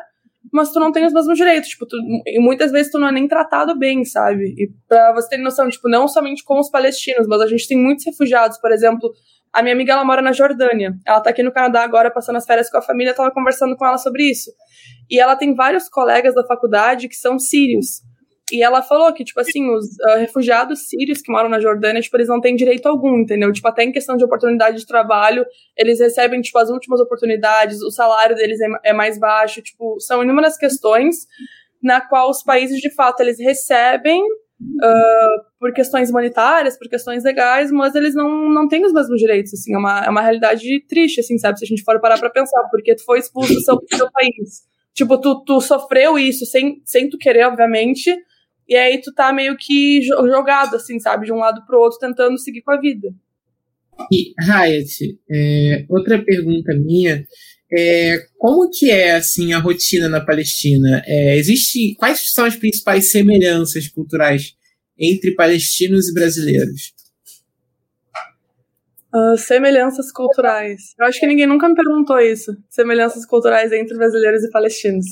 mas 0.53 0.71
tu 0.71 0.79
não 0.79 0.93
tem 0.93 1.07
os 1.07 1.13
mesmos 1.13 1.37
direitos, 1.37 1.71
tipo, 1.71 1.87
tu, 1.87 1.97
e 2.27 2.39
muitas 2.39 2.71
vezes 2.71 2.93
tu 2.93 2.99
não 2.99 3.09
é 3.09 3.13
nem 3.13 3.27
tratado 3.27 3.77
bem, 3.79 4.05
sabe? 4.05 4.55
E 4.59 4.71
pra 4.87 5.13
você 5.15 5.31
ter 5.31 5.39
noção, 5.39 5.69
tipo, 5.69 5.89
não 5.89 6.07
somente 6.07 6.45
com 6.45 6.61
os 6.61 6.71
palestinos, 6.71 7.27
mas 7.27 7.41
a 7.41 7.47
gente 7.47 7.67
tem 7.67 7.79
muitos 7.79 8.05
refugiados, 8.05 8.59
por 8.59 8.71
exemplo, 8.71 9.11
a 9.53 9.63
minha 9.63 9.75
amiga, 9.75 9.93
ela 9.93 10.05
mora 10.05 10.21
na 10.21 10.33
Jordânia, 10.33 10.95
ela 11.07 11.21
tá 11.21 11.31
aqui 11.31 11.43
no 11.43 11.53
Canadá 11.53 11.83
agora, 11.83 12.11
passando 12.11 12.37
as 12.37 12.47
férias 12.47 12.71
com 12.71 12.77
a 12.77 12.83
família, 12.83 13.15
tava 13.15 13.31
conversando 13.31 13.77
com 13.77 13.87
ela 13.87 13.99
sobre 13.99 14.25
isso. 14.31 14.51
E 15.11 15.19
ela 15.19 15.37
tem 15.37 15.55
vários 15.55 15.89
colegas 15.89 16.35
da 16.35 16.47
faculdade 16.47 17.09
que 17.09 17.17
são 17.17 17.39
sírios, 17.39 18.03
e 18.53 18.63
ela 18.63 18.83
falou 18.83 19.13
que, 19.13 19.25
tipo 19.25 19.41
assim, 19.41 19.71
os 19.71 19.87
uh, 19.87 20.19
refugiados 20.19 20.89
sírios 20.89 21.23
que 21.23 21.33
moram 21.33 21.49
na 21.49 21.59
Jordânia, 21.59 22.03
tipo, 22.03 22.17
eles 22.17 22.29
não 22.29 22.41
têm 22.41 22.55
direito 22.55 22.87
algum, 22.87 23.19
entendeu? 23.19 23.53
Tipo, 23.53 23.69
até 23.69 23.83
em 23.83 23.93
questão 23.93 24.17
de 24.17 24.25
oportunidade 24.25 24.79
de 24.79 24.87
trabalho, 24.87 25.45
eles 25.77 25.99
recebem, 25.99 26.41
tipo, 26.41 26.59
as 26.59 26.69
últimas 26.69 27.01
oportunidades, 27.01 27.81
o 27.83 27.91
salário 27.91 28.37
deles 28.37 28.61
é, 28.61 28.91
é 28.91 28.93
mais 28.93 29.19
baixo, 29.19 29.63
tipo, 29.63 29.99
são 30.01 30.23
inúmeras 30.23 30.57
questões 30.57 31.27
na 31.83 32.01
qual 32.01 32.31
os 32.31 32.43
países, 32.43 32.79
de 32.79 32.95
fato, 32.95 33.21
eles 33.21 33.39
recebem 33.41 34.23
uh, 34.23 35.43
por 35.59 35.73
questões 35.73 36.11
humanitárias, 36.11 36.79
por 36.79 36.89
questões 36.89 37.25
legais, 37.25 37.71
mas 37.73 37.95
eles 37.95 38.15
não, 38.15 38.49
não 38.49 38.69
têm 38.69 38.85
os 38.85 38.93
mesmos 38.93 39.19
direitos, 39.19 39.53
assim, 39.55 39.75
é 39.75 39.79
uma, 39.79 40.05
é 40.05 40.11
uma 40.11 40.21
realidade 40.21 40.85
triste, 40.87 41.21
assim, 41.21 41.39
sabe? 41.39 41.59
Se 41.59 41.65
a 41.65 41.69
gente 41.69 41.83
for 41.83 42.01
parar 42.01 42.19
pra 42.19 42.31
pensar, 42.31 42.63
porque 42.71 42.95
tu 42.95 43.05
foi 43.05 43.19
expulso 43.19 43.53
do 43.53 43.61
seu, 43.61 43.77
do 43.77 43.97
seu 43.97 44.11
país. 44.13 44.63
Tipo, 44.95 45.19
tu, 45.19 45.43
tu 45.45 45.61
sofreu 45.61 46.19
isso 46.19 46.45
sem, 46.45 46.83
sem 46.85 47.09
tu 47.09 47.17
querer, 47.17 47.47
obviamente, 47.47 48.15
e 48.69 48.77
aí 48.77 49.01
tu 49.01 49.13
tá 49.13 49.33
meio 49.33 49.57
que 49.57 50.03
jogado, 50.03 50.77
assim, 50.77 50.99
sabe? 50.99 51.27
De 51.27 51.33
um 51.33 51.39
lado 51.39 51.65
pro 51.67 51.79
outro, 51.79 51.99
tentando 51.99 52.39
seguir 52.39 52.63
com 52.63 52.73
a 52.73 52.81
vida. 52.81 53.09
E, 54.11 54.33
Hayat, 54.41 55.19
é, 55.31 55.85
outra 55.89 56.23
pergunta 56.23 56.75
minha 56.75 57.27
é 57.75 58.19
como 58.39 58.69
que 58.71 58.91
é, 58.91 59.13
assim, 59.13 59.53
a 59.53 59.59
rotina 59.59 60.09
na 60.09 60.21
Palestina? 60.21 61.03
É, 61.07 61.37
existe, 61.39 61.95
quais 61.97 62.33
são 62.33 62.45
as 62.45 62.57
principais 62.57 63.11
semelhanças 63.11 63.89
culturais 63.89 64.55
entre 64.99 65.35
palestinos 65.35 66.09
e 66.09 66.15
brasileiros? 66.15 66.93
Uh, 69.15 69.37
semelhanças 69.37 70.11
culturais. 70.13 70.95
Eu 70.99 71.07
acho 71.07 71.21
que 71.21 71.27
ninguém 71.27 71.47
nunca 71.47 71.69
me 71.69 71.75
perguntou 71.75 72.19
isso. 72.19 72.57
Semelhanças 72.69 73.27
culturais 73.27 73.73
entre 73.73 73.97
brasileiros 73.97 74.43
e 74.43 74.51
palestinos. 74.51 75.07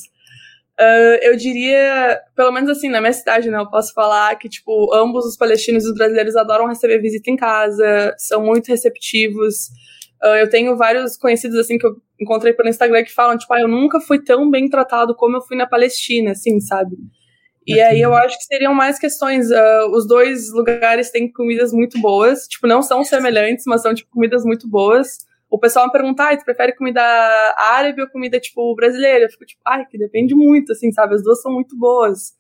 Uh, 0.80 1.18
eu 1.20 1.36
diria, 1.36 2.18
pelo 2.34 2.50
menos 2.50 2.70
assim, 2.70 2.88
na 2.88 3.02
minha 3.02 3.12
cidade, 3.12 3.50
né? 3.50 3.58
Eu 3.58 3.68
posso 3.68 3.92
falar 3.92 4.34
que, 4.36 4.48
tipo, 4.48 4.94
ambos 4.94 5.26
os 5.26 5.36
palestinos 5.36 5.84
e 5.84 5.88
os 5.88 5.94
brasileiros 5.94 6.34
adoram 6.36 6.66
receber 6.66 6.98
visita 7.02 7.30
em 7.30 7.36
casa, 7.36 8.14
são 8.16 8.42
muito 8.42 8.68
receptivos. 8.68 9.66
Uh, 10.22 10.36
eu 10.40 10.48
tenho 10.48 10.74
vários 10.78 11.18
conhecidos, 11.18 11.58
assim, 11.58 11.76
que 11.76 11.86
eu 11.86 11.96
encontrei 12.18 12.54
pelo 12.54 12.70
Instagram 12.70 13.04
que 13.04 13.12
falam, 13.12 13.36
tipo, 13.36 13.52
ah, 13.52 13.60
eu 13.60 13.68
nunca 13.68 14.00
fui 14.00 14.24
tão 14.24 14.50
bem 14.50 14.70
tratado 14.70 15.14
como 15.14 15.36
eu 15.36 15.42
fui 15.42 15.54
na 15.54 15.66
Palestina, 15.66 16.30
assim, 16.30 16.58
sabe? 16.60 16.96
E 17.66 17.78
aí 17.78 18.00
eu 18.00 18.14
acho 18.14 18.38
que 18.38 18.44
seriam 18.44 18.72
mais 18.72 18.98
questões. 18.98 19.50
Uh, 19.50 19.90
os 19.94 20.08
dois 20.08 20.50
lugares 20.50 21.10
têm 21.10 21.30
comidas 21.30 21.74
muito 21.74 22.00
boas. 22.00 22.48
Tipo, 22.48 22.66
não 22.66 22.80
são 22.80 23.04
semelhantes, 23.04 23.64
mas 23.66 23.82
são, 23.82 23.94
tipo, 23.94 24.10
comidas 24.10 24.44
muito 24.44 24.66
boas 24.66 25.18
o 25.50 25.58
pessoal 25.58 25.86
me 25.86 25.92
pergunta, 25.92 26.22
ah, 26.22 26.36
tu 26.36 26.44
prefere 26.44 26.74
comida 26.74 27.02
árabe 27.56 28.00
ou 28.00 28.08
comida, 28.08 28.38
tipo, 28.38 28.74
brasileira? 28.76 29.24
Eu 29.24 29.30
fico, 29.30 29.44
tipo, 29.44 29.60
ai, 29.66 29.84
que 29.84 29.98
depende 29.98 30.34
muito, 30.34 30.72
assim, 30.72 30.92
sabe? 30.92 31.14
As 31.14 31.22
duas 31.22 31.42
são 31.42 31.52
muito 31.52 31.76
boas. 31.76 32.32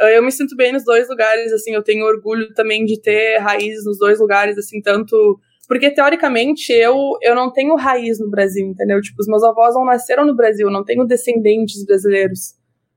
Ah, 0.00 0.10
eu 0.10 0.22
me 0.22 0.32
sinto 0.32 0.56
bem 0.56 0.72
nos 0.72 0.84
dois 0.84 1.08
lugares, 1.08 1.52
assim, 1.52 1.74
eu 1.74 1.82
tenho 1.82 2.06
orgulho 2.06 2.54
também 2.54 2.84
de 2.84 3.00
ter 3.00 3.38
raízes 3.38 3.84
nos 3.84 3.98
dois 3.98 4.18
lugares, 4.18 4.56
assim, 4.56 4.80
tanto... 4.80 5.38
Porque, 5.68 5.90
teoricamente, 5.90 6.72
eu, 6.72 6.96
eu 7.20 7.34
não 7.34 7.52
tenho 7.52 7.74
raiz 7.74 8.20
no 8.20 8.30
Brasil, 8.30 8.66
entendeu? 8.66 9.00
Tipo, 9.02 9.20
os 9.20 9.26
meus 9.26 9.42
avós 9.42 9.74
não 9.74 9.84
nasceram 9.84 10.24
no 10.24 10.34
Brasil, 10.34 10.70
não 10.70 10.84
tenho 10.84 11.04
descendentes 11.04 11.84
brasileiros. 11.84 12.54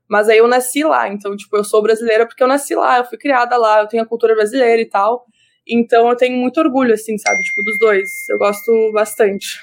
Mas 0.08 0.28
aí 0.28 0.38
eu 0.38 0.48
nasci 0.48 0.82
lá, 0.84 1.08
então, 1.08 1.36
tipo, 1.36 1.56
eu 1.56 1.64
sou 1.64 1.82
brasileira 1.82 2.26
porque 2.26 2.42
eu 2.42 2.48
nasci 2.48 2.74
lá, 2.74 2.98
eu 2.98 3.04
fui 3.04 3.18
criada 3.18 3.56
lá, 3.56 3.80
eu 3.80 3.88
tenho 3.88 4.02
a 4.02 4.06
cultura 4.06 4.34
brasileira 4.34 4.80
e 4.80 4.88
tal. 4.88 5.26
Então 5.70 6.08
eu 6.08 6.16
tenho 6.16 6.36
muito 6.36 6.58
orgulho, 6.58 6.94
assim, 6.94 7.16
sabe? 7.18 7.40
Tipo, 7.40 7.62
dos 7.62 7.78
dois. 7.78 8.10
Eu 8.28 8.38
gosto 8.38 8.92
bastante. 8.92 9.58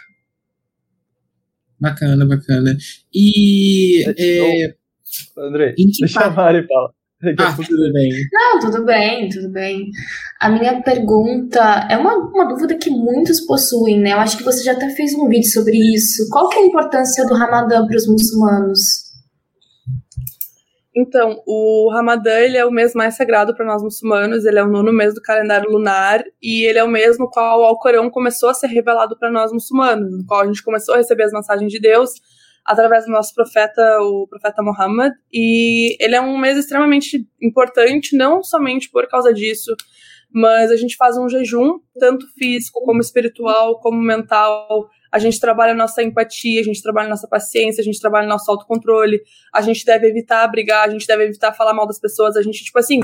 Bacana, 1.80 2.26
bacana. 2.26 2.78
E. 3.14 4.04
É, 4.18 4.74
André, 5.38 5.76
deixa 6.00 6.22
a 6.22 6.30
Mari 6.30 6.66
falar. 6.68 6.92
Ah, 7.40 7.56
tudo 7.56 7.92
bem. 7.94 8.12
Não, 8.32 8.60
tudo 8.60 8.86
bem, 8.86 9.30
tudo 9.30 9.50
bem. 9.50 9.90
A 10.40 10.50
minha 10.50 10.84
pergunta 10.84 11.88
é 11.90 11.98
uma, 11.98 12.14
uma 12.16 12.48
dúvida 12.48 12.78
que 12.78 12.92
muitos 12.92 13.42
possuem, 13.42 14.00
né? 14.00 14.14
Eu 14.14 14.20
acho 14.20 14.38
que 14.38 14.44
você 14.44 14.64
já 14.64 14.74
até 14.74 14.90
fez 14.92 15.16
um 15.16 15.28
vídeo 15.28 15.50
sobre 15.50 15.76
isso. 15.96 16.30
Qual 16.30 16.48
que 16.48 16.58
é 16.58 16.62
a 16.62 16.66
importância 16.66 17.26
do 17.26 17.34
Ramadã 17.34 17.88
para 17.88 17.98
os 17.98 18.08
muçulmanos? 18.08 19.07
Então, 21.00 21.44
o 21.46 21.92
Ramadã 21.94 22.40
ele 22.40 22.58
é 22.58 22.66
o 22.66 22.72
mês 22.72 22.96
mais 22.96 23.16
sagrado 23.16 23.54
para 23.54 23.64
nós 23.64 23.84
muçulmanos, 23.84 24.46
ele 24.46 24.58
é 24.58 24.64
o 24.64 24.68
nono 24.68 24.92
mês 24.92 25.14
do 25.14 25.22
calendário 25.22 25.70
lunar 25.70 26.24
e 26.42 26.68
ele 26.68 26.80
é 26.80 26.84
o 26.84 26.88
mês 26.88 27.20
no 27.20 27.30
qual 27.30 27.62
o 27.62 27.66
Alcorão 27.66 28.10
começou 28.10 28.50
a 28.50 28.54
ser 28.56 28.66
revelado 28.66 29.16
para 29.16 29.30
nós 29.30 29.52
muçulmanos, 29.52 30.18
no 30.18 30.26
qual 30.26 30.42
a 30.42 30.48
gente 30.48 30.64
começou 30.64 30.96
a 30.96 30.98
receber 30.98 31.26
as 31.26 31.32
mensagens 31.32 31.72
de 31.72 31.80
Deus 31.80 32.14
através 32.66 33.06
do 33.06 33.12
nosso 33.12 33.32
profeta, 33.36 34.02
o 34.02 34.28
profeta 34.28 34.64
Muhammad, 34.64 35.14
e 35.32 35.96
ele 36.04 36.16
é 36.16 36.22
um 36.22 36.36
mês 36.36 36.58
extremamente 36.58 37.30
importante, 37.40 38.18
não 38.18 38.42
somente 38.42 38.90
por 38.90 39.08
causa 39.08 39.32
disso, 39.32 39.76
mas 40.34 40.72
a 40.72 40.76
gente 40.76 40.98
faz 40.98 41.16
um 41.16 41.30
jejum, 41.30 41.80
tanto 42.00 42.26
físico 42.34 42.82
como 42.82 43.02
espiritual, 43.02 43.80
como 43.82 44.02
mental, 44.02 44.90
a 45.18 45.20
gente 45.20 45.40
trabalha 45.40 45.74
nossa 45.74 46.04
empatia, 46.04 46.62
a 46.62 46.64
gente 46.64 46.82
trabalha 46.82 47.10
nossa 47.10 47.28
paciência, 47.28 47.82
a 47.82 47.84
gente 47.84 48.00
trabalha 48.00 48.28
nosso 48.28 48.50
autocontrole, 48.52 49.20
a 49.54 49.62
gente 49.62 49.84
deve 49.84 50.08
evitar 50.08 50.48
brigar, 50.48 50.88
a 50.88 50.92
gente 50.92 51.08
deve 51.08 51.24
evitar 51.24 51.52
falar 51.54 51.74
mal 51.74 51.88
das 51.88 52.00
pessoas, 52.00 52.38
a 52.38 52.42
gente, 52.44 52.64
tipo 52.64 52.78
assim, 52.78 53.00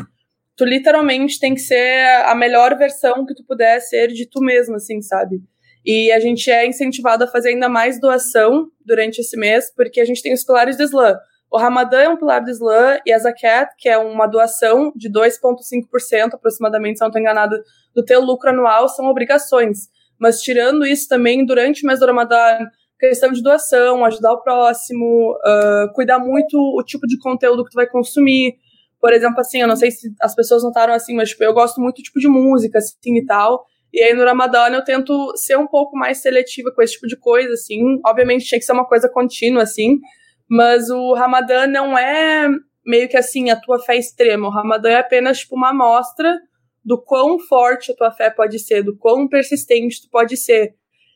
tu 0.56 0.64
literalmente 0.64 1.40
tem 1.40 1.56
que 1.56 1.60
ser 1.60 2.06
a 2.26 2.36
melhor 2.36 2.78
versão 2.78 3.26
que 3.26 3.34
tu 3.34 3.44
puder 3.44 3.82
ser 3.82 4.10
de 4.10 4.30
tu 4.30 4.42
mesmo, 4.42 4.76
assim, 4.76 5.02
sabe? 5.02 5.42
E 5.84 6.12
a 6.12 6.20
gente 6.20 6.52
é 6.52 6.68
incentivado 6.68 7.24
a 7.24 7.28
fazer 7.28 7.50
ainda 7.50 7.68
mais 7.68 8.00
doação 8.00 8.68
durante 8.86 9.20
esse 9.20 9.36
mês, 9.36 9.74
porque 9.76 10.00
a 10.00 10.06
gente 10.06 10.22
tem 10.22 10.34
os 10.34 10.44
pilares 10.44 10.78
do 10.78 10.84
Islã. 10.84 11.18
O 11.52 11.58
Ramadã 11.58 12.00
é 12.00 12.10
um 12.10 12.18
pilar 12.18 12.44
do 12.44 12.50
Islã 12.52 13.00
e 13.06 13.12
a 13.12 13.18
Zakat, 13.18 13.74
que 13.78 13.90
é 13.90 13.98
uma 13.98 14.28
doação 14.28 14.94
de 14.96 15.12
2,5% 15.12 16.34
aproximadamente, 16.34 17.00
se 17.00 17.02
não 17.02 17.10
estou 17.10 17.20
enganado, 17.20 17.58
do 17.94 18.06
teu 18.06 18.22
lucro 18.22 18.50
anual, 18.50 18.88
são 18.88 19.06
obrigações. 19.08 19.90
Mas 20.20 20.42
tirando 20.42 20.86
isso 20.86 21.08
também, 21.08 21.46
durante 21.46 21.84
o 21.84 21.88
mês 21.88 22.00
do 22.00 22.06
Ramadã, 22.06 22.60
questão 23.00 23.32
de 23.32 23.42
doação, 23.42 24.06
ajudar 24.06 24.34
o 24.34 24.42
próximo, 24.42 25.34
uh, 25.34 25.94
cuidar 25.94 26.20
muito 26.20 26.58
o 26.58 26.84
tipo 26.84 27.06
de 27.06 27.18
conteúdo 27.18 27.64
que 27.64 27.72
tu 27.72 27.76
vai 27.76 27.88
consumir. 27.88 28.56
Por 29.00 29.12
exemplo, 29.12 29.40
assim, 29.40 29.62
eu 29.62 29.68
não 29.68 29.76
sei 29.76 29.92
se 29.92 30.14
as 30.22 30.34
pessoas 30.34 30.64
notaram 30.64 30.94
assim, 30.94 31.14
mas 31.16 31.30
tipo, 31.30 31.44
eu 31.44 31.54
gosto 31.54 31.82
muito 31.82 31.98
do 31.98 32.04
tipo 32.04 32.20
de 32.20 32.28
música, 32.28 32.78
assim, 32.78 33.18
e 33.18 33.26
tal. 33.26 33.66
E 33.94 34.02
aí 34.02 34.14
no 34.14 34.24
Ramadã 34.24 34.70
eu 34.70 34.84
tento 34.84 35.34
ser 35.36 35.58
um 35.58 35.68
pouco 35.68 35.96
mais 35.98 36.20
seletiva 36.20 36.72
com 36.72 36.82
esse 36.82 36.94
tipo 36.94 37.08
de 37.08 37.18
coisa, 37.18 37.54
assim. 37.54 38.00
Obviamente 38.06 38.46
tinha 38.46 38.58
que 38.58 38.66
ser 38.66 38.72
uma 38.72 38.88
coisa 38.88 39.10
contínua, 39.10 39.64
assim. 39.64 40.00
Mas 40.50 40.90
o 40.90 41.14
Ramadã 41.14 41.68
não 41.68 41.98
é 41.98 42.48
meio 42.86 43.08
que 43.08 43.18
assim 43.18 43.50
a 43.50 43.60
tua 43.60 43.80
fé 43.80 43.98
extrema. 43.98 44.48
O 44.48 44.52
Ramadã 44.52 44.90
é 44.90 44.98
apenas 44.98 45.40
tipo 45.40 45.56
uma 45.56 45.70
amostra 45.70 46.40
do 46.84 47.02
quão 47.02 47.40
forte 47.40 47.92
a 47.92 47.96
tua 47.96 48.12
fé 48.12 48.30
pode 48.30 48.60
ser, 48.60 48.84
do 48.84 48.96
quão 48.98 49.28
persistente 49.28 50.02
tu 50.02 50.10
pode 50.10 50.36
ser. 50.38 50.76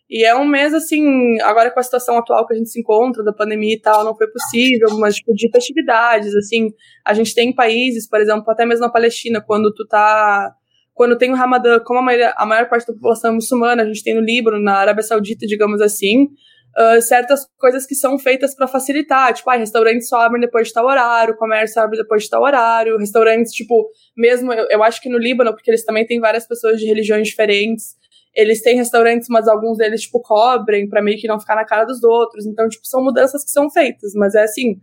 E 0.10 0.24
é 0.24 0.34
um 0.34 0.46
mês, 0.46 0.74
assim, 0.74 1.40
agora 1.42 1.70
com 1.70 1.80
a 1.80 1.84
situação 1.84 2.18
atual 2.18 2.48
que 2.48 2.54
a 2.54 2.58
gente 2.58 2.70
se 2.70 2.80
encontra, 2.80 3.22
da 3.24 3.34
pandemia 3.34 3.76
e 3.76 3.80
tal, 3.80 4.06
não 4.06 4.16
foi 4.16 4.28
possível, 4.28 4.98
mas, 4.98 5.16
tipo, 5.16 5.34
de 5.34 5.50
festividades, 5.52 6.34
assim, 6.34 6.70
a 7.06 7.14
gente 7.14 7.36
tem 7.36 7.54
países, 7.54 8.08
por 8.08 8.22
exemplo, 8.22 8.50
até 8.50 8.66
mesmo 8.66 8.86
na 8.86 8.92
Palestina, 8.92 9.42
quando 9.42 9.74
tu 9.74 9.86
tá, 9.86 10.54
quando 10.94 11.18
tem 11.18 11.30
o 11.30 11.36
Ramadã, 11.36 11.78
como 11.82 12.00
a 12.00 12.02
maior, 12.02 12.34
a 12.38 12.46
maior 12.46 12.70
parte 12.70 12.88
da 12.88 12.94
população 12.94 13.32
é 13.32 13.34
muçulmana, 13.34 13.84
a 13.84 13.86
gente 13.86 14.02
tem 14.02 14.16
no 14.16 14.22
Líbano, 14.22 14.62
na 14.62 14.76
Arábia 14.76 15.04
Saudita, 15.04 15.46
digamos 15.46 15.82
assim, 15.82 16.30
uh, 16.78 17.02
certas 17.02 17.48
coisas 17.58 17.86
que 17.86 17.96
são 17.96 18.20
feitas 18.20 18.56
para 18.56 18.68
facilitar, 18.68 19.34
tipo, 19.34 19.50
ah, 19.50 19.56
restaurantes 19.56 20.08
só 20.08 20.22
abrem 20.22 20.42
depois 20.42 20.68
de 20.68 20.74
tal 20.74 20.86
horário, 20.86 21.36
comércio 21.36 21.82
abre 21.82 21.98
depois 21.98 22.24
de 22.24 22.30
tal 22.30 22.44
horário, 22.44 22.98
restaurantes, 22.98 23.52
tipo, 23.52 23.90
mesmo, 24.16 24.54
eu, 24.54 24.68
eu 24.70 24.84
acho 24.84 25.02
que 25.02 25.10
no 25.10 25.18
Líbano, 25.18 25.54
porque 25.54 25.72
eles 25.72 25.84
também 25.84 26.06
têm 26.06 26.20
várias 26.20 26.48
pessoas 26.48 26.80
de 26.80 26.86
religiões 26.86 27.28
diferentes, 27.28 27.96
eles 28.36 28.62
têm 28.62 28.76
restaurantes, 28.76 29.28
mas 29.30 29.48
alguns 29.48 29.80
deles, 29.80 30.02
tipo, 30.02 30.22
cobrem 30.22 30.88
para 30.88 31.02
meio 31.02 31.18
que 31.18 31.28
não 31.28 31.40
ficar 31.40 31.56
na 31.56 31.66
cara 31.66 31.86
dos 31.86 32.04
outros. 32.04 32.46
Então, 32.46 32.70
tipo, 32.70 32.86
são 32.86 33.04
mudanças 33.04 33.44
que 33.44 33.50
são 33.50 33.68
feitas. 33.68 34.14
Mas 34.14 34.36
é 34.36 34.44
assim, 34.44 34.80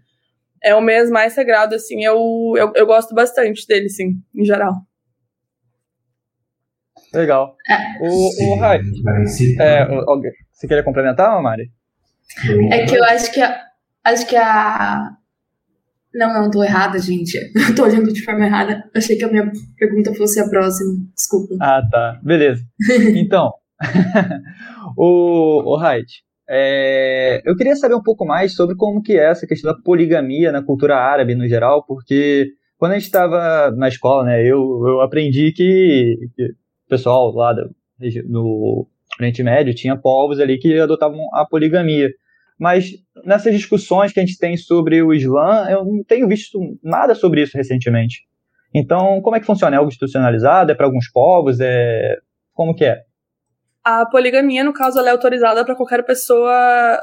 é 0.61 0.75
o 0.75 0.81
mês 0.81 1.09
mais 1.09 1.35
sagrado, 1.35 1.73
assim, 1.77 2.05
eu, 2.05 2.19
eu, 2.57 2.73
eu 2.75 2.85
gosto 2.85 3.15
bastante 3.15 3.65
dele, 3.65 3.89
sim, 3.89 4.21
em 4.35 4.45
geral. 4.45 4.73
Legal. 7.13 7.57
É, 7.71 7.77
o, 8.01 8.55
o 8.55 8.59
Rai, 8.59 8.81
é, 9.61 9.87
você 10.53 10.67
queria 10.67 10.83
complementar, 10.83 11.41
Mari? 11.41 11.71
É 12.71 12.87
que 12.87 12.97
eu 12.97 13.05
acho 13.05 13.33
que 13.33 13.41
a, 13.41 13.61
acho 14.05 14.27
que 14.27 14.37
a 14.37 15.17
não, 16.15 16.33
não, 16.33 16.51
tô 16.51 16.63
errada, 16.63 16.99
gente. 16.99 17.37
Eu 17.69 17.75
tô 17.75 17.83
olhando 17.83 18.13
de 18.13 18.23
forma 18.23 18.47
errada. 18.47 18.89
Achei 18.95 19.17
que 19.17 19.25
a 19.25 19.29
minha 19.29 19.51
pergunta 19.77 20.15
fosse 20.15 20.39
a 20.39 20.49
próxima. 20.49 20.95
Desculpa. 21.13 21.57
Ah, 21.61 21.83
tá. 21.91 22.21
Beleza. 22.23 22.63
Então, 23.17 23.53
o, 24.97 25.73
o 25.73 25.77
Haidt, 25.77 26.23
é, 26.49 27.43
eu 27.45 27.57
queria 27.57 27.75
saber 27.75 27.95
um 27.95 28.03
pouco 28.03 28.25
mais 28.25 28.55
sobre 28.55 28.77
como 28.77 29.03
que 29.03 29.15
é 29.15 29.31
essa 29.31 29.47
questão 29.47 29.73
da 29.73 29.83
poligamia 29.83 30.53
na 30.53 30.63
cultura 30.63 30.97
árabe 30.97 31.35
no 31.35 31.49
geral, 31.49 31.85
porque 31.85 32.53
quando 32.77 32.93
a 32.93 32.95
gente 32.95 33.07
estava 33.07 33.73
na 33.77 33.89
escola, 33.89 34.25
né, 34.25 34.43
eu, 34.43 34.83
eu 34.87 35.01
aprendi 35.01 35.53
que, 35.53 36.17
que 36.37 36.45
o 36.45 36.89
pessoal 36.89 37.33
lá 37.35 37.53
do, 37.53 37.75
no 38.29 38.87
Oriente 39.19 39.43
Médio 39.43 39.75
tinha 39.75 39.97
povos 39.97 40.41
ali 40.41 40.59
que 40.59 40.79
adotavam 40.79 41.29
a 41.33 41.47
poligamia. 41.47 42.11
Mas 42.59 42.91
nessas 43.25 43.53
discussões 43.55 44.13
que 44.13 44.21
a 44.21 44.25
gente 44.25 44.39
tem 44.39 44.57
sobre 44.57 45.03
o 45.03 45.13
Islã, 45.13 45.67
eu 45.69 45.85
não 45.85 46.05
tenho 46.05 46.29
visto 46.29 46.59
nada 46.83 47.15
sobre 47.15 47.43
isso 47.43 47.57
recentemente. 47.57 48.23
Então, 48.73 49.21
como 49.23 49.37
é 49.37 49.41
que 49.41 49.47
funciona? 49.47 49.77
É 49.77 49.79
algo 49.79 49.89
institucionalizado? 49.89 50.73
É 50.73 50.75
para 50.75 50.87
alguns 50.87 51.11
povos? 51.11 51.59
É 51.61 52.17
como 52.53 52.75
que 52.75 52.85
é? 52.85 53.03
A 53.85 54.07
poligamia, 54.07 54.65
no 54.65 54.73
caso, 54.73 54.99
ela 54.99 55.09
é 55.09 55.13
autorizada 55.13 55.65
para 55.65 55.77
qualquer 55.77 56.05
pessoa 56.05 57.01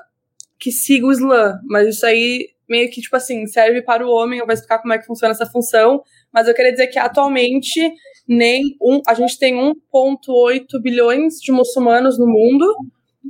que 0.60 0.72
siga 0.72 1.06
o 1.06 1.12
Islã, 1.12 1.60
mas 1.68 1.88
isso 1.88 2.06
aí 2.06 2.50
meio 2.70 2.90
que 2.90 3.02
tipo 3.02 3.16
assim 3.16 3.46
serve 3.48 3.82
para 3.82 4.06
o 4.06 4.10
homem. 4.10 4.40
Eu 4.40 4.46
vou 4.46 4.54
explicar 4.54 4.80
como 4.80 4.94
é 4.94 4.98
que 4.98 5.06
funciona 5.06 5.34
essa 5.34 5.46
função, 5.46 6.02
mas 6.34 6.48
eu 6.48 6.54
queria 6.54 6.72
dizer 6.72 6.88
que 6.88 6.98
atualmente 6.98 7.94
nem 8.28 8.62
um, 8.82 9.02
a 9.08 9.14
gente 9.14 9.38
tem 9.38 9.56
1,8 9.56 10.82
bilhões 10.82 11.36
de 11.36 11.52
muçulmanos 11.52 12.18
no 12.18 12.28
mundo 12.28 12.66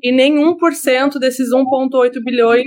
e 0.01 0.11
nem 0.11 0.35
1% 0.35 1.19
desses 1.19 1.49
1,8 1.49 2.23
bilhões 2.23 2.65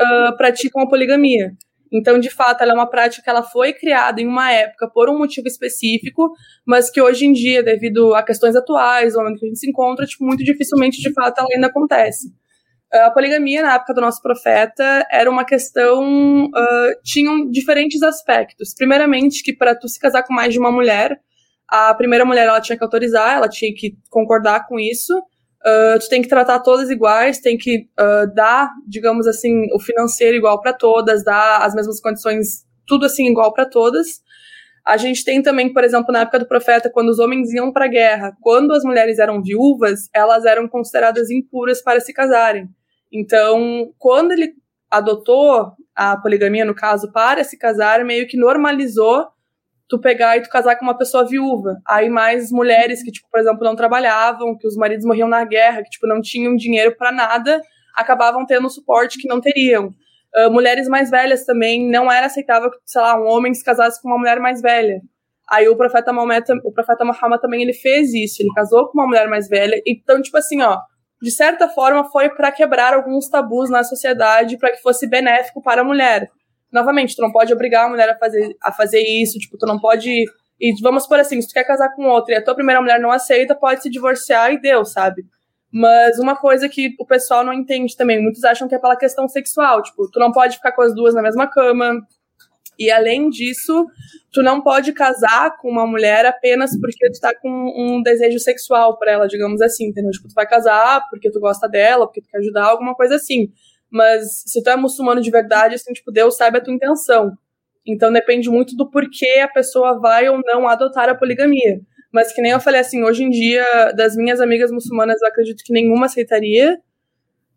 uh, 0.00 0.36
praticam 0.36 0.82
a 0.82 0.88
poligamia. 0.88 1.52
Então, 1.92 2.18
de 2.18 2.30
fato, 2.30 2.62
ela 2.62 2.72
é 2.72 2.74
uma 2.74 2.88
prática 2.88 3.22
que 3.22 3.28
ela 3.28 3.42
foi 3.42 3.74
criada 3.74 4.20
em 4.20 4.26
uma 4.26 4.50
época 4.50 4.88
por 4.88 5.10
um 5.10 5.18
motivo 5.18 5.46
específico, 5.46 6.32
mas 6.66 6.88
que 6.88 7.00
hoje 7.00 7.26
em 7.26 7.32
dia, 7.32 7.62
devido 7.62 8.14
a 8.14 8.22
questões 8.22 8.56
atuais, 8.56 9.14
o 9.14 9.18
momento 9.18 9.38
que 9.38 9.44
a 9.44 9.48
gente 9.48 9.60
se 9.60 9.68
encontra, 9.68 10.06
tipo, 10.06 10.24
muito 10.24 10.42
dificilmente, 10.42 11.02
de 11.02 11.12
fato, 11.12 11.38
ela 11.38 11.48
ainda 11.52 11.66
acontece. 11.66 12.32
A 12.90 13.10
poligamia, 13.10 13.62
na 13.62 13.74
época 13.74 13.94
do 13.94 14.00
nosso 14.00 14.22
profeta, 14.22 15.06
era 15.10 15.30
uma 15.30 15.44
questão. 15.44 16.46
Uh, 16.46 17.02
tinham 17.02 17.48
diferentes 17.50 18.02
aspectos. 18.02 18.74
Primeiramente, 18.74 19.42
que 19.42 19.54
para 19.54 19.74
tu 19.74 19.88
se 19.88 19.98
casar 19.98 20.22
com 20.22 20.34
mais 20.34 20.52
de 20.52 20.58
uma 20.58 20.70
mulher, 20.70 21.18
a 21.72 21.94
primeira 21.94 22.22
mulher 22.22 22.46
ela 22.46 22.60
tinha 22.60 22.76
que 22.76 22.84
autorizar, 22.84 23.34
ela 23.34 23.48
tinha 23.48 23.72
que 23.74 23.96
concordar 24.10 24.66
com 24.66 24.78
isso. 24.78 25.16
Uh, 25.64 25.98
tu 25.98 26.06
tem 26.10 26.20
que 26.20 26.28
tratar 26.28 26.60
todas 26.60 26.90
iguais, 26.90 27.40
tem 27.40 27.56
que 27.56 27.88
uh, 27.98 28.34
dar, 28.34 28.70
digamos 28.86 29.26
assim, 29.26 29.72
o 29.74 29.80
financeiro 29.80 30.36
igual 30.36 30.60
para 30.60 30.74
todas, 30.74 31.24
dar 31.24 31.62
as 31.62 31.74
mesmas 31.74 31.98
condições, 31.98 32.66
tudo 32.86 33.06
assim 33.06 33.26
igual 33.26 33.54
para 33.54 33.64
todas. 33.64 34.20
A 34.86 34.98
gente 34.98 35.24
tem 35.24 35.40
também, 35.40 35.72
por 35.72 35.82
exemplo, 35.82 36.12
na 36.12 36.20
época 36.20 36.40
do 36.40 36.46
profeta, 36.46 36.90
quando 36.90 37.08
os 37.08 37.18
homens 37.18 37.50
iam 37.54 37.72
para 37.72 37.86
a 37.86 37.88
guerra, 37.88 38.36
quando 38.42 38.72
as 38.74 38.84
mulheres 38.84 39.18
eram 39.18 39.42
viúvas, 39.42 40.10
elas 40.14 40.44
eram 40.44 40.68
consideradas 40.68 41.30
impuras 41.30 41.80
para 41.80 42.00
se 42.00 42.12
casarem. 42.12 42.68
Então, 43.10 43.94
quando 43.96 44.32
ele 44.32 44.52
adotou 44.90 45.72
a 45.96 46.18
poligamia, 46.18 46.66
no 46.66 46.74
caso, 46.74 47.10
para 47.12 47.42
se 47.44 47.56
casar, 47.56 48.04
meio 48.04 48.26
que 48.26 48.36
normalizou 48.36 49.31
tu 49.92 50.00
pegar 50.00 50.38
e 50.38 50.42
tu 50.42 50.48
casar 50.48 50.76
com 50.76 50.86
uma 50.86 50.96
pessoa 50.96 51.26
viúva. 51.26 51.76
Aí 51.86 52.08
mais 52.08 52.50
mulheres 52.50 53.02
que, 53.02 53.12
tipo, 53.12 53.28
por 53.30 53.38
exemplo, 53.38 53.62
não 53.62 53.76
trabalhavam, 53.76 54.56
que 54.56 54.66
os 54.66 54.74
maridos 54.74 55.04
morriam 55.04 55.28
na 55.28 55.44
guerra, 55.44 55.82
que, 55.82 55.90
tipo, 55.90 56.06
não 56.06 56.22
tinham 56.22 56.56
dinheiro 56.56 56.96
para 56.96 57.12
nada, 57.12 57.60
acabavam 57.94 58.46
tendo 58.46 58.70
suporte 58.70 59.18
que 59.18 59.28
não 59.28 59.38
teriam. 59.38 59.90
Uh, 60.34 60.50
mulheres 60.50 60.88
mais 60.88 61.10
velhas 61.10 61.44
também, 61.44 61.86
não 61.90 62.10
era 62.10 62.24
aceitável 62.24 62.70
que, 62.70 62.78
sei 62.86 63.02
lá, 63.02 63.20
um 63.20 63.26
homem 63.26 63.52
se 63.52 63.62
casasse 63.62 64.00
com 64.00 64.08
uma 64.08 64.16
mulher 64.16 64.40
mais 64.40 64.62
velha. 64.62 65.02
Aí 65.50 65.68
o 65.68 65.76
profeta 65.76 66.10
Maomé, 66.10 66.42
o 66.64 66.72
profeta 66.72 67.04
Muhammad 67.04 67.38
também 67.38 67.60
ele 67.60 67.74
fez 67.74 68.14
isso, 68.14 68.40
ele 68.40 68.48
casou 68.54 68.88
com 68.88 68.98
uma 68.98 69.06
mulher 69.06 69.28
mais 69.28 69.46
velha. 69.46 69.78
Então, 69.86 70.22
tipo 70.22 70.38
assim, 70.38 70.62
ó, 70.62 70.78
de 71.20 71.30
certa 71.30 71.68
forma 71.68 72.10
foi 72.10 72.30
para 72.30 72.50
quebrar 72.50 72.94
alguns 72.94 73.28
tabus 73.28 73.68
na 73.68 73.84
sociedade, 73.84 74.56
para 74.56 74.70
que 74.70 74.80
fosse 74.80 75.06
benéfico 75.06 75.60
para 75.62 75.82
a 75.82 75.84
mulher 75.84 76.30
novamente, 76.72 77.14
tu 77.14 77.22
não 77.22 77.30
pode 77.30 77.52
obrigar 77.52 77.86
a 77.86 77.88
mulher 77.88 78.08
a 78.08 78.16
fazer, 78.16 78.56
a 78.62 78.72
fazer 78.72 79.00
isso, 79.00 79.38
tipo, 79.38 79.58
tu 79.58 79.66
não 79.66 79.78
pode. 79.78 80.24
E 80.60 80.80
vamos 80.80 81.06
por 81.06 81.18
assim, 81.18 81.40
se 81.40 81.48
tu 81.48 81.54
quer 81.54 81.64
casar 81.64 81.94
com 81.94 82.04
outra 82.06 82.34
e 82.34 82.38
a 82.38 82.44
tua 82.44 82.54
primeira 82.54 82.80
mulher 82.80 83.00
não 83.00 83.10
aceita, 83.10 83.54
pode 83.54 83.82
se 83.82 83.90
divorciar 83.90 84.52
e 84.52 84.60
deu, 84.60 84.84
sabe? 84.84 85.24
Mas 85.72 86.18
uma 86.18 86.36
coisa 86.36 86.68
que 86.68 86.94
o 87.00 87.06
pessoal 87.06 87.44
não 87.44 87.52
entende 87.52 87.96
também, 87.96 88.22
muitos 88.22 88.44
acham 88.44 88.68
que 88.68 88.74
é 88.74 88.78
pela 88.78 88.96
questão 88.96 89.26
sexual, 89.28 89.82
tipo, 89.82 90.08
tu 90.10 90.20
não 90.20 90.30
pode 90.30 90.56
ficar 90.56 90.72
com 90.72 90.82
as 90.82 90.94
duas 90.94 91.14
na 91.14 91.22
mesma 91.22 91.46
cama. 91.46 92.00
E 92.78 92.90
além 92.90 93.28
disso, 93.28 93.86
tu 94.32 94.42
não 94.42 94.60
pode 94.60 94.92
casar 94.92 95.56
com 95.58 95.68
uma 95.68 95.86
mulher 95.86 96.24
apenas 96.26 96.70
porque 96.80 97.10
tu 97.10 97.20
tá 97.20 97.34
com 97.34 97.48
um 97.48 98.02
desejo 98.02 98.38
sexual 98.38 98.98
para 98.98 99.12
ela, 99.12 99.28
digamos 99.28 99.60
assim, 99.60 99.88
entendeu? 99.88 100.10
Tipo, 100.10 100.28
tu 100.28 100.34
vai 100.34 100.46
casar 100.46 101.06
porque 101.10 101.30
tu 101.30 101.38
gosta 101.38 101.68
dela, 101.68 102.06
porque 102.06 102.22
tu 102.22 102.28
quer 102.28 102.38
ajudar, 102.38 102.64
alguma 102.64 102.94
coisa 102.94 103.16
assim. 103.16 103.52
Mas 103.92 104.42
se 104.46 104.62
tu 104.62 104.70
é 104.70 104.76
muçulmano 104.76 105.20
de 105.20 105.30
verdade, 105.30 105.74
assim, 105.74 105.92
tipo, 105.92 106.10
Deus 106.10 106.36
sabe 106.36 106.56
a 106.56 106.60
tua 106.60 106.72
intenção. 106.72 107.36
Então 107.86 108.12
depende 108.12 108.48
muito 108.48 108.74
do 108.74 108.90
porquê 108.90 109.40
a 109.42 109.48
pessoa 109.48 110.00
vai 110.00 110.28
ou 110.28 110.40
não 110.44 110.66
adotar 110.66 111.08
a 111.08 111.14
poligamia. 111.14 111.80
Mas 112.12 112.32
que 112.32 112.40
nem 112.40 112.52
eu 112.52 112.60
falei 112.60 112.80
assim, 112.80 113.02
hoje 113.02 113.24
em 113.24 113.30
dia, 113.30 113.92
das 113.96 114.16
minhas 114.16 114.40
amigas 114.40 114.70
muçulmanas, 114.70 115.20
eu 115.20 115.28
acredito 115.28 115.62
que 115.64 115.72
nenhuma 115.72 116.06
aceitaria. 116.06 116.78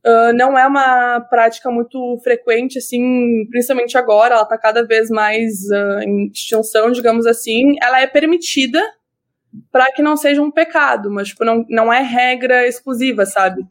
Uh, 0.05 0.33
não 0.35 0.57
é 0.57 0.67
uma 0.67 1.19
prática 1.21 1.71
muito 1.71 2.19
frequente, 2.23 2.77
assim, 2.77 3.45
principalmente 3.49 3.97
agora, 3.97 4.35
ela 4.35 4.43
está 4.43 4.57
cada 4.57 4.85
vez 4.85 5.09
mais 5.09 5.63
uh, 5.71 5.99
em 6.03 6.27
extinção, 6.27 6.91
digamos 6.91 7.25
assim. 7.25 7.75
Ela 7.81 8.01
é 8.01 8.07
permitida 8.07 8.81
para 9.71 9.91
que 9.91 10.01
não 10.01 10.15
seja 10.15 10.41
um 10.41 10.51
pecado, 10.51 11.09
mas 11.09 11.29
tipo, 11.29 11.43
não, 11.43 11.65
não 11.69 11.91
é 11.91 12.01
regra 12.01 12.67
exclusiva, 12.67 13.25
sabe? 13.25 13.65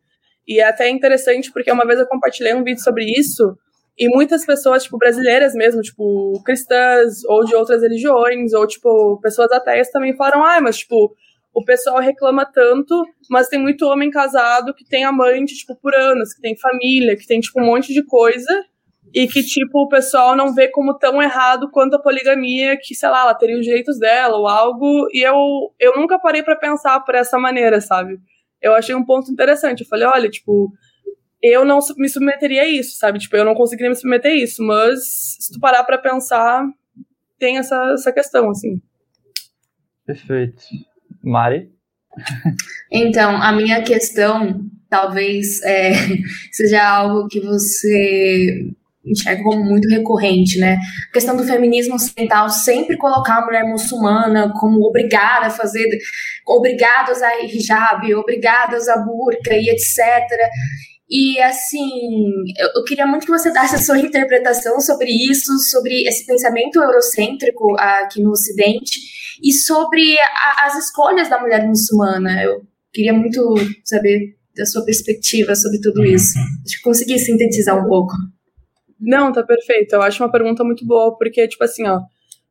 E 0.47 0.61
é 0.61 0.65
até 0.69 0.89
interessante 0.89 1.53
porque 1.53 1.73
uma 1.73 1.87
vez 1.87 1.99
eu 1.99 2.07
compartilhei 2.07 2.55
um 2.55 2.65
vídeo 2.65 2.83
sobre 2.83 3.05
isso 3.05 3.57
e 3.99 4.09
muitas 4.09 4.45
pessoas, 4.45 4.83
tipo, 4.83 4.99
brasileiras 4.99 5.55
mesmo, 5.55 5.81
tipo, 5.81 6.43
cristãs 6.45 7.25
ou 7.27 7.45
de 7.45 7.55
outras 7.55 7.81
religiões, 7.83 8.53
ou, 8.53 8.67
tipo, 8.67 9.21
pessoas 9.21 9.53
ateias 9.53 9.91
também 9.91 10.17
falaram, 10.17 10.45
ah, 10.45 10.61
mas, 10.61 10.79
tipo, 10.79 11.15
o 11.55 11.65
pessoal 11.65 12.01
reclama 12.01 12.45
tanto, 12.45 13.05
mas 13.31 13.49
tem 13.49 13.61
muito 13.61 13.87
homem 13.87 14.11
casado 14.11 14.75
que 14.75 14.85
tem 14.85 15.05
amante, 15.05 15.55
tipo, 15.55 15.77
por 15.77 15.95
anos, 15.95 16.35
que 16.35 16.41
tem 16.41 16.57
família, 16.57 17.17
que 17.17 17.27
tem, 17.27 17.39
tipo, 17.39 17.61
um 17.61 17.67
monte 17.67 17.93
de 17.95 18.05
coisa, 18.05 18.65
e 19.15 19.29
que, 19.29 19.45
tipo, 19.45 19.85
o 19.85 19.89
pessoal 19.89 20.35
não 20.35 20.53
vê 20.53 20.67
como 20.67 20.99
tão 20.99 21.23
errado 21.23 21.71
quanto 21.71 21.95
a 21.95 22.03
poligamia, 22.03 22.77
que, 22.77 22.97
sei 22.97 23.09
lá, 23.09 23.21
ela 23.21 23.35
teria 23.35 23.57
os 23.57 23.65
direitos 23.65 23.97
dela 23.97 24.37
ou 24.37 24.49
algo, 24.49 25.07
e 25.13 25.23
eu, 25.23 25.37
eu 25.79 25.95
nunca 25.97 26.19
parei 26.19 26.43
para 26.43 26.57
pensar 26.57 26.99
por 27.01 27.15
essa 27.15 27.39
maneira, 27.39 27.81
sabe? 27.81 28.19
Eu 28.65 28.75
achei 28.75 28.95
um 28.95 29.05
ponto 29.05 29.31
interessante. 29.31 29.83
Eu 29.83 29.87
falei, 29.87 30.07
olha, 30.07 30.31
tipo, 30.31 30.73
eu 31.43 31.65
não 31.65 31.79
me 31.99 32.09
submeteria 32.09 32.63
a 32.63 32.69
isso, 32.69 32.97
sabe? 32.97 33.19
Tipo, 33.19 33.37
eu 33.37 33.45
não 33.45 33.55
conseguiria 33.55 33.91
me 33.91 33.97
submeter 33.97 34.33
a 34.33 34.35
isso, 34.35 34.63
mas 34.63 35.37
se 35.39 35.53
tu 35.53 35.61
parar 35.61 35.85
pra 35.85 35.99
pensar, 35.99 36.67
tem 37.39 37.59
essa, 37.59 37.93
essa 37.93 38.11
questão, 38.11 38.49
assim. 38.49 38.81
Perfeito. 40.07 40.65
Mari? 41.23 41.71
Então, 42.91 43.37
a 43.37 43.53
minha 43.53 43.83
questão 43.83 44.65
talvez 44.89 45.63
é, 45.63 45.93
seja 46.51 46.83
algo 46.83 47.29
que 47.29 47.41
você 47.41 48.71
enxerga 49.07 49.43
como 49.43 49.65
muito 49.65 49.89
recorrente, 49.89 50.59
né? 50.59 50.77
A 51.11 51.13
questão 51.13 51.37
do 51.37 51.45
feminismo 51.45 51.95
ocidental 51.95 52.49
sempre 52.49 52.97
colocar 52.97 53.39
a 53.39 53.45
mulher 53.45 53.65
muçulmana 53.65 54.53
como 54.59 54.85
obrigada 54.87 55.47
a 55.47 55.51
fazer, 55.51 55.87
obrigada 56.47 57.11
a 57.11 57.15
usar 57.15 57.45
hijab, 57.45 58.15
obrigada 58.15 58.77
a 58.77 58.79
usar 58.79 58.99
burca 59.05 59.55
e 59.55 59.69
etc. 59.69 59.99
E 61.09 61.41
assim, 61.41 62.27
eu, 62.59 62.69
eu, 62.77 62.85
queria 62.85 63.07
muito 63.07 63.27
que 63.27 63.33
você 63.33 63.53
desse 63.53 63.77
a 63.77 63.79
sua 63.79 63.99
interpretação 64.01 64.81
sobre 64.81 65.11
isso, 65.11 65.59
sobre 65.71 66.07
esse 66.09 66.27
pensamento 66.27 66.83
eurocêntrico 66.83 67.77
aqui 67.79 68.23
no 68.23 68.31
Ocidente 68.31 69.01
e 69.43 69.53
sobre 69.53 70.17
a, 70.19 70.67
as 70.67 70.77
escolhas 70.77 71.29
da 71.29 71.41
mulher 71.41 71.67
muçulmana. 71.67 72.43
Eu 72.43 72.63
queria 72.93 73.13
muito 73.13 73.55
saber 73.85 74.37
da 74.57 74.65
sua 74.65 74.85
perspectiva 74.85 75.55
sobre 75.55 75.81
tudo 75.81 76.05
isso. 76.05 76.39
Acho 76.65 76.77
que 76.77 76.83
consegui 76.83 77.19
sintetizar 77.19 77.77
um 77.77 77.89
pouco. 77.89 78.15
Não, 79.01 79.33
tá 79.33 79.43
perfeito. 79.43 79.95
Eu 79.95 80.03
acho 80.03 80.23
uma 80.23 80.31
pergunta 80.31 80.65
muito 80.65 80.87
boa, 80.87 81.17
porque, 81.17 81.47
tipo 81.49 81.65
assim, 81.65 81.87
ó, 81.87 82.01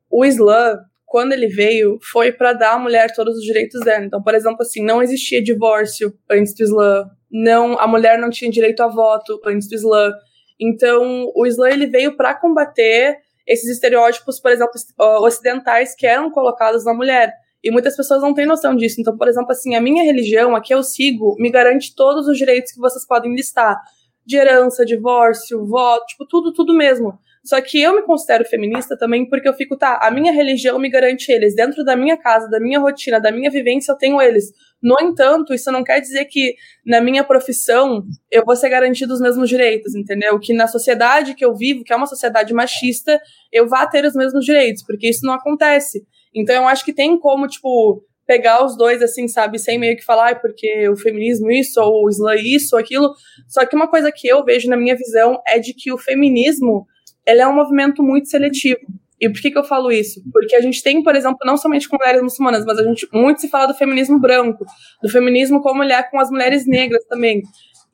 o 0.09 0.25
Islã, 0.25 0.79
quando 1.05 1.33
ele 1.33 1.47
veio, 1.47 1.97
foi 2.11 2.31
para 2.31 2.53
dar 2.53 2.73
à 2.73 2.79
mulher 2.79 3.13
todos 3.13 3.37
os 3.37 3.43
direitos 3.43 3.81
dela. 3.81 4.05
Então, 4.05 4.21
por 4.21 4.35
exemplo, 4.35 4.61
assim, 4.61 4.83
não 4.83 5.01
existia 5.01 5.41
divórcio 5.41 6.13
antes 6.29 6.53
do 6.55 6.63
Islã, 6.63 7.05
não, 7.31 7.79
a 7.79 7.87
mulher 7.87 8.19
não 8.19 8.29
tinha 8.29 8.51
direito 8.51 8.81
a 8.81 8.87
voto 8.87 9.41
antes 9.45 9.67
do 9.67 9.75
Islã. 9.75 10.13
Então, 10.59 11.31
o 11.35 11.45
Islã 11.47 11.69
ele 11.69 11.87
veio 11.87 12.15
para 12.15 12.35
combater 12.35 13.17
esses 13.45 13.69
estereótipos, 13.69 14.39
por 14.39 14.51
exemplo, 14.51 14.73
ocidentais 15.21 15.95
que 15.95 16.05
eram 16.05 16.31
colocados 16.31 16.85
na 16.85 16.93
mulher. 16.93 17.33
E 17.63 17.71
muitas 17.71 17.95
pessoas 17.95 18.21
não 18.21 18.33
têm 18.33 18.45
noção 18.45 18.75
disso. 18.75 18.99
Então, 18.99 19.17
por 19.17 19.27
exemplo, 19.27 19.51
assim, 19.51 19.73
a 19.75 19.81
minha 19.81 20.03
religião, 20.03 20.55
a 20.55 20.61
que 20.61 20.73
eu 20.73 20.83
sigo, 20.83 21.35
me 21.39 21.49
garante 21.49 21.95
todos 21.95 22.27
os 22.27 22.37
direitos 22.37 22.71
que 22.71 22.79
vocês 22.79 23.05
podem 23.07 23.33
listar 23.33 23.77
de 24.25 24.37
herança, 24.37 24.85
divórcio, 24.85 25.65
voto, 25.65 26.05
tipo, 26.05 26.25
tudo, 26.27 26.53
tudo 26.53 26.73
mesmo. 26.73 27.17
Só 27.43 27.59
que 27.59 27.81
eu 27.81 27.93
me 27.93 28.03
considero 28.03 28.45
feminista 28.45 28.97
também 28.97 29.27
porque 29.27 29.47
eu 29.47 29.53
fico, 29.53 29.77
tá, 29.77 29.99
a 30.01 30.09
minha 30.09 30.31
religião 30.31 30.79
me 30.79 30.89
garante 30.89 31.29
eles. 31.29 31.53
Dentro 31.53 31.83
da 31.83 31.93
minha 31.93 32.15
casa, 32.15 32.49
da 32.49 32.57
minha 32.57 32.79
rotina, 32.79 33.19
da 33.19 33.33
minha 33.33 33.51
vivência, 33.51 33.91
eu 33.91 33.97
tenho 33.97 34.21
eles. 34.21 34.45
No 34.81 34.95
entanto, 35.01 35.53
isso 35.53 35.69
não 35.69 35.83
quer 35.83 35.99
dizer 35.99 36.23
que 36.25 36.55
na 36.85 37.01
minha 37.01 37.23
profissão 37.23 38.03
eu 38.31 38.45
vou 38.45 38.55
ser 38.55 38.69
garantido 38.69 39.13
os 39.13 39.19
mesmos 39.19 39.49
direitos, 39.49 39.93
entendeu? 39.93 40.39
Que 40.39 40.53
na 40.53 40.67
sociedade 40.67 41.35
que 41.35 41.43
eu 41.43 41.53
vivo, 41.53 41.83
que 41.83 41.91
é 41.91 41.95
uma 41.95 42.05
sociedade 42.07 42.53
machista, 42.53 43.19
eu 43.51 43.67
vá 43.67 43.85
ter 43.85 44.05
os 44.05 44.15
mesmos 44.15 44.45
direitos, 44.45 44.81
porque 44.85 45.09
isso 45.09 45.25
não 45.25 45.33
acontece. 45.33 46.05
Então 46.33 46.55
eu 46.55 46.67
acho 46.67 46.85
que 46.85 46.93
tem 46.93 47.19
como, 47.19 47.45
tipo, 47.47 48.03
pegar 48.25 48.63
os 48.65 48.77
dois, 48.77 49.01
assim, 49.01 49.27
sabe, 49.27 49.59
sem 49.59 49.77
meio 49.77 49.95
que 49.95 50.05
falar, 50.05 50.39
porque 50.39 50.87
o 50.89 50.95
feminismo 50.95 51.51
isso, 51.51 51.81
ou 51.81 52.05
o 52.05 52.09
Islã 52.09 52.35
isso, 52.35 52.75
ou 52.75 52.79
aquilo. 52.79 53.13
Só 53.47 53.65
que 53.65 53.75
uma 53.75 53.89
coisa 53.89 54.11
que 54.11 54.27
eu 54.27 54.43
vejo 54.43 54.69
na 54.69 54.77
minha 54.77 54.95
visão 54.95 55.41
é 55.47 55.59
de 55.59 55.73
que 55.73 55.91
o 55.91 55.97
feminismo, 55.97 56.85
ele 57.25 57.41
é 57.41 57.47
um 57.47 57.55
movimento 57.55 58.01
muito 58.01 58.29
seletivo. 58.29 58.79
E 59.19 59.29
por 59.29 59.41
que, 59.41 59.51
que 59.51 59.57
eu 59.57 59.63
falo 59.63 59.91
isso? 59.91 60.21
Porque 60.33 60.55
a 60.55 60.61
gente 60.61 60.83
tem, 60.83 61.01
por 61.01 61.15
exemplo, 61.15 61.37
não 61.45 61.55
somente 61.55 61.87
com 61.87 61.97
mulheres 61.97 62.21
muçulmanas, 62.21 62.65
mas 62.65 62.77
a 62.77 62.83
gente 62.83 63.07
muito 63.13 63.39
se 63.39 63.47
fala 63.47 63.67
do 63.67 63.73
feminismo 63.73 64.19
branco, 64.19 64.65
do 65.01 65.09
feminismo 65.09 65.61
como 65.61 65.81
ele 65.81 65.93
é 65.93 66.03
com 66.03 66.19
as 66.19 66.29
mulheres 66.29 66.67
negras 66.67 67.05
também. 67.05 67.41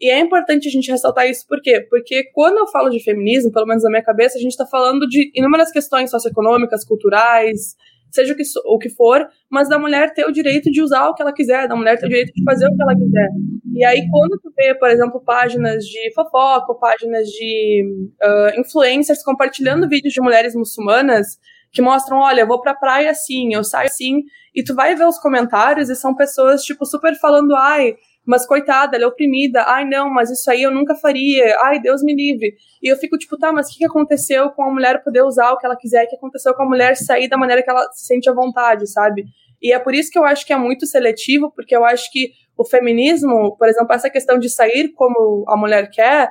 E 0.02 0.10
é 0.10 0.18
importante 0.20 0.68
a 0.68 0.72
gente 0.72 0.90
ressaltar 0.90 1.30
isso, 1.30 1.46
por 1.46 1.62
quê? 1.62 1.86
Porque 1.90 2.24
quando 2.34 2.58
eu 2.58 2.68
falo 2.68 2.90
de 2.90 3.04
feminismo, 3.04 3.52
pelo 3.52 3.68
menos 3.68 3.84
na 3.84 3.90
minha 3.90 4.04
cabeça, 4.04 4.38
a 4.38 4.42
gente 4.42 4.52
está 4.52 4.66
falando 4.66 5.06
de 5.06 5.30
inúmeras 5.36 5.72
questões 5.72 6.10
socioeconômicas, 6.10 6.86
culturais, 6.86 7.76
seja 8.12 8.34
o 8.34 8.36
que, 8.36 8.44
o 8.66 8.78
que 8.78 8.90
for, 8.90 9.28
mas 9.50 9.70
da 9.70 9.80
mulher 9.80 10.14
ter 10.14 10.26
o 10.26 10.32
direito 10.32 10.72
de 10.72 10.82
usar 10.82 11.08
o 11.08 11.14
que 11.14 11.22
ela 11.22 11.34
quiser, 11.34 11.68
da 11.68 11.76
mulher 11.76 11.98
ter 11.98 12.06
o 12.06 12.10
direito 12.10 12.34
de 12.34 12.44
fazer 12.44 12.68
o 12.68 12.76
que 12.76 12.82
ela 12.82 12.96
quiser. 12.96 13.30
E 13.74 13.86
aí, 13.86 14.08
quando 14.10 14.40
tu 14.42 14.52
vê, 14.56 14.76
por 14.76 14.90
exemplo, 14.90 15.24
páginas 15.24 15.86
de 15.86 16.14
fofoca, 16.14 16.74
páginas 16.76 17.28
de 17.28 17.86
uh, 18.22 18.60
influencers 18.60 19.24
compartilhando 19.24 19.88
vídeos 19.88 20.14
de 20.14 20.22
mulheres 20.22 20.54
muçulmanas 20.56 21.38
que 21.72 21.82
mostram, 21.82 22.18
olha, 22.18 22.42
eu 22.42 22.48
vou 22.48 22.62
pra 22.62 22.74
praia 22.74 23.12
assim, 23.12 23.54
eu 23.54 23.64
saio 23.64 23.88
assim, 23.88 24.24
e 24.56 24.64
tu 24.64 24.74
vai 24.74 24.96
ver 24.96 25.06
os 25.06 25.20
comentários 25.20 25.90
e 25.90 25.96
são 25.96 26.16
pessoas, 26.16 26.64
tipo, 26.64 26.86
super 26.86 27.16
falando, 27.20 27.56
ai, 27.56 27.96
mas 28.30 28.46
coitada, 28.46 28.96
ela 28.96 29.06
é 29.06 29.08
oprimida, 29.08 29.64
ai 29.64 29.86
não, 29.86 30.08
mas 30.08 30.30
isso 30.30 30.52
aí 30.52 30.62
eu 30.62 30.70
nunca 30.70 30.94
faria, 30.94 31.52
ai 31.64 31.80
Deus 31.82 32.04
me 32.04 32.14
livre. 32.14 32.54
E 32.80 32.88
eu 32.88 32.96
fico 32.96 33.18
tipo, 33.18 33.36
tá, 33.40 33.52
mas 33.52 33.72
o 33.72 33.76
que, 33.76 33.84
aconteceu 33.84 34.52
com 34.52 34.62
a 34.62 34.72
mulher 34.72 35.04
poder 35.04 35.24
usar 35.24 35.52
o 35.52 35.58
que 35.58 35.66
ela 35.66 35.76
quiser, 35.76 36.06
o 36.06 36.08
que 36.08 36.16
aconteceu 36.16 36.54
com 36.54 36.62
a 36.62 36.66
mulher 36.68 36.96
sair 36.96 37.28
da 37.28 37.38
maneira 37.38 37.64
que 37.64 37.70
ela 37.72 37.92
se 37.92 38.06
sente 38.06 38.30
à 38.30 38.34
vontade, 38.34 38.86
sabe? 38.88 39.26
E 39.60 39.74
é 39.74 39.80
por 39.80 39.96
isso 39.96 40.12
que 40.12 40.20
eu 40.20 40.26
acho 40.26 40.46
que 40.46 40.54
é 40.54 40.58
muito 40.58 40.86
seletivo, 40.86 41.52
porque 41.56 41.76
eu 41.76 41.84
acho 41.84 42.12
que 42.12 42.30
o 42.56 42.64
feminismo, 42.64 43.58
por 43.58 43.68
exemplo, 43.68 43.94
essa 43.96 44.12
questão 44.12 44.38
de 44.38 44.48
sair 44.48 44.90
como 44.90 45.44
a 45.48 45.58
mulher 45.58 45.90
quer, 45.90 46.30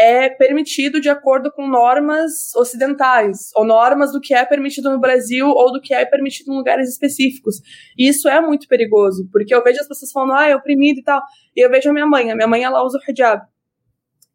é 0.00 0.30
permitido 0.30 0.98
de 0.98 1.10
acordo 1.10 1.52
com 1.52 1.68
normas 1.68 2.54
ocidentais, 2.56 3.50
ou 3.54 3.66
normas 3.66 4.12
do 4.12 4.20
que 4.20 4.32
é 4.32 4.42
permitido 4.46 4.90
no 4.90 4.98
Brasil 4.98 5.46
ou 5.46 5.70
do 5.70 5.80
que 5.80 5.92
é 5.92 6.06
permitido 6.06 6.50
em 6.50 6.56
lugares 6.56 6.88
específicos. 6.88 7.56
E 7.98 8.08
isso 8.08 8.26
é 8.26 8.40
muito 8.40 8.66
perigoso, 8.66 9.28
porque 9.30 9.54
eu 9.54 9.62
vejo 9.62 9.78
as 9.78 9.86
pessoas 9.86 10.10
falando, 10.10 10.32
ah, 10.32 10.48
é 10.48 10.56
oprimido 10.56 11.00
e 11.00 11.02
tal, 11.02 11.20
e 11.54 11.62
eu 11.62 11.68
vejo 11.68 11.90
a 11.90 11.92
minha 11.92 12.06
mãe, 12.06 12.30
a 12.30 12.34
minha 12.34 12.48
mãe 12.48 12.64
ela 12.64 12.82
usa 12.82 12.98
o 12.98 13.10
hijab. 13.10 13.42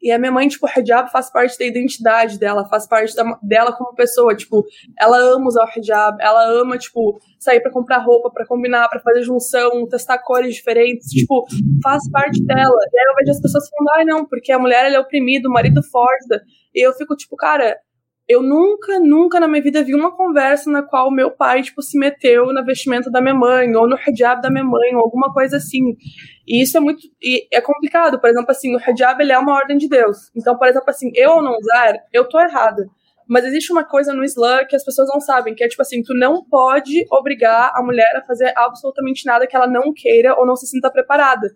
E 0.05 0.11
a 0.11 0.19
minha 0.19 0.31
mãe, 0.31 0.47
tipo, 0.47 0.67
o 0.67 0.69
hijab 0.69 1.11
faz 1.11 1.31
parte 1.31 1.57
da 1.57 1.65
identidade 1.65 2.37
dela, 2.37 2.69
faz 2.69 2.87
parte 2.87 3.15
da, 3.15 3.23
dela 3.41 3.73
como 3.73 3.95
pessoa. 3.95 4.35
Tipo, 4.35 4.63
ela 4.99 5.17
ama 5.17 5.47
usar 5.47 5.65
o 5.65 5.79
hijab, 5.79 6.21
ela 6.21 6.47
ama, 6.61 6.77
tipo, 6.77 7.19
sair 7.39 7.59
para 7.59 7.71
comprar 7.71 7.97
roupa, 7.97 8.29
para 8.29 8.45
combinar, 8.45 8.87
para 8.87 8.99
fazer 8.99 9.23
junção, 9.23 9.87
testar 9.89 10.19
cores 10.19 10.53
diferentes. 10.53 11.09
Tipo, 11.09 11.43
faz 11.81 12.07
parte 12.11 12.39
dela. 12.45 12.77
E 12.93 12.99
aí 12.99 13.05
eu 13.09 13.15
vejo 13.15 13.31
as 13.31 13.41
pessoas 13.41 13.67
falando, 13.67 13.89
ai, 13.95 14.01
ah, 14.03 14.05
não, 14.05 14.25
porque 14.27 14.51
a 14.51 14.59
mulher 14.59 14.85
ela 14.85 14.97
é 14.97 14.99
oprimida, 14.99 15.49
o 15.49 15.51
marido 15.51 15.81
força. 15.81 16.39
E 16.75 16.85
eu 16.85 16.93
fico, 16.93 17.15
tipo, 17.15 17.35
cara, 17.35 17.75
eu 18.27 18.41
nunca, 18.41 18.99
nunca 18.99 19.39
na 19.39 19.47
minha 19.47 19.61
vida 19.61 19.83
vi 19.83 19.93
uma 19.93 20.15
conversa 20.15 20.71
na 20.71 20.81
qual 20.81 21.11
meu 21.11 21.29
pai, 21.29 21.61
tipo, 21.61 21.81
se 21.81 21.97
meteu 21.97 22.51
na 22.51 22.63
vestimenta 22.63 23.11
da 23.11 23.21
minha 23.21 23.35
mãe, 23.35 23.73
ou 23.75 23.87
no 23.87 23.95
hijab 23.95 24.41
da 24.41 24.49
minha 24.49 24.63
mãe, 24.63 24.95
ou 24.95 25.01
alguma 25.01 25.31
coisa 25.31 25.57
assim. 25.57 25.95
E 26.47 26.63
isso 26.63 26.75
é 26.75 26.79
muito, 26.79 27.01
e 27.21 27.47
é 27.53 27.61
complicado. 27.61 28.19
Por 28.19 28.29
exemplo, 28.29 28.49
assim, 28.49 28.75
o 28.75 28.79
hijab, 28.79 29.21
ele 29.21 29.31
é 29.31 29.37
uma 29.37 29.53
ordem 29.53 29.77
de 29.77 29.87
Deus. 29.87 30.31
Então, 30.35 30.57
por 30.57 30.67
exemplo, 30.67 30.89
assim, 30.89 31.11
eu 31.13 31.41
não 31.41 31.55
usar, 31.57 31.93
eu 32.11 32.27
tô 32.27 32.39
errada. 32.39 32.87
Mas 33.27 33.45
existe 33.45 33.71
uma 33.71 33.83
coisa 33.83 34.13
no 34.13 34.23
Islã 34.23 34.65
que 34.65 34.75
as 34.75 34.83
pessoas 34.83 35.07
não 35.07 35.19
sabem, 35.19 35.53
que 35.55 35.63
é 35.63 35.67
tipo 35.67 35.81
assim, 35.81 36.01
tu 36.03 36.13
não 36.13 36.43
pode 36.43 37.05
obrigar 37.11 37.71
a 37.75 37.81
mulher 37.83 38.15
a 38.15 38.25
fazer 38.25 38.53
absolutamente 38.55 39.25
nada 39.25 39.47
que 39.47 39.55
ela 39.55 39.67
não 39.67 39.91
queira 39.93 40.35
ou 40.35 40.45
não 40.45 40.55
se 40.55 40.67
sinta 40.67 40.91
preparada. 40.91 41.47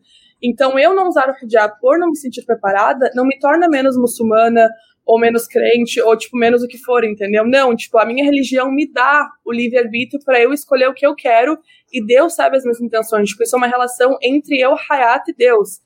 Então, 0.41 0.79
eu 0.79 0.95
não 0.95 1.07
usar 1.07 1.29
o 1.29 1.45
hijab 1.45 1.79
por 1.79 1.99
não 1.99 2.07
me 2.09 2.17
sentir 2.17 2.45
preparada 2.45 3.11
não 3.13 3.25
me 3.25 3.37
torna 3.39 3.67
menos 3.67 3.97
muçulmana 3.97 4.69
ou 5.05 5.19
menos 5.19 5.47
crente, 5.47 6.01
ou, 6.01 6.15
tipo, 6.15 6.37
menos 6.37 6.63
o 6.63 6.67
que 6.67 6.77
for, 6.77 7.03
entendeu? 7.03 7.45
Não, 7.45 7.75
tipo, 7.75 7.97
a 7.97 8.05
minha 8.05 8.23
religião 8.23 8.71
me 8.71 8.91
dá 8.91 9.27
o 9.43 9.51
livre-arbítrio 9.51 10.23
para 10.23 10.39
eu 10.39 10.53
escolher 10.53 10.87
o 10.87 10.93
que 10.93 11.05
eu 11.05 11.15
quero, 11.15 11.57
e 11.91 12.05
Deus 12.05 12.35
sabe 12.35 12.57
as 12.57 12.63
minhas 12.63 12.79
intenções. 12.79 13.29
Tipo, 13.29 13.43
isso 13.43 13.55
é 13.55 13.57
uma 13.57 13.67
relação 13.67 14.17
entre 14.21 14.59
eu, 14.59 14.75
Hayat, 14.89 15.29
e 15.29 15.33
Deus. 15.33 15.79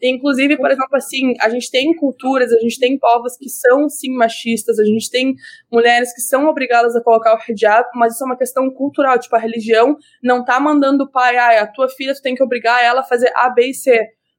E, 0.00 0.08
inclusive, 0.08 0.56
por 0.56 0.70
exemplo, 0.70 0.96
assim, 0.96 1.34
a 1.40 1.48
gente 1.48 1.70
tem 1.70 1.94
culturas, 1.96 2.52
a 2.52 2.58
gente 2.60 2.78
tem 2.78 2.96
povos 2.96 3.36
que 3.36 3.48
são, 3.48 3.88
sim, 3.88 4.14
machistas, 4.14 4.78
a 4.78 4.84
gente 4.84 5.10
tem 5.10 5.34
mulheres 5.72 6.14
que 6.14 6.20
são 6.20 6.46
obrigadas 6.46 6.94
a 6.94 7.02
colocar 7.02 7.34
o 7.34 7.52
hijab, 7.52 7.88
mas 7.94 8.14
isso 8.14 8.22
é 8.22 8.26
uma 8.26 8.38
questão 8.38 8.70
cultural, 8.70 9.18
tipo, 9.18 9.34
a 9.34 9.40
religião 9.40 9.96
não 10.22 10.44
tá 10.44 10.60
mandando 10.60 11.04
o 11.04 11.10
pai, 11.10 11.36
ah, 11.36 11.62
a 11.62 11.66
tua 11.66 11.88
filha, 11.88 12.14
tu 12.14 12.22
tem 12.22 12.36
que 12.36 12.42
obrigar 12.42 12.82
ela 12.82 13.00
a 13.00 13.04
fazer 13.04 13.32
A, 13.34 13.50
B 13.50 13.70
e 13.70 13.74
C. 13.74 13.98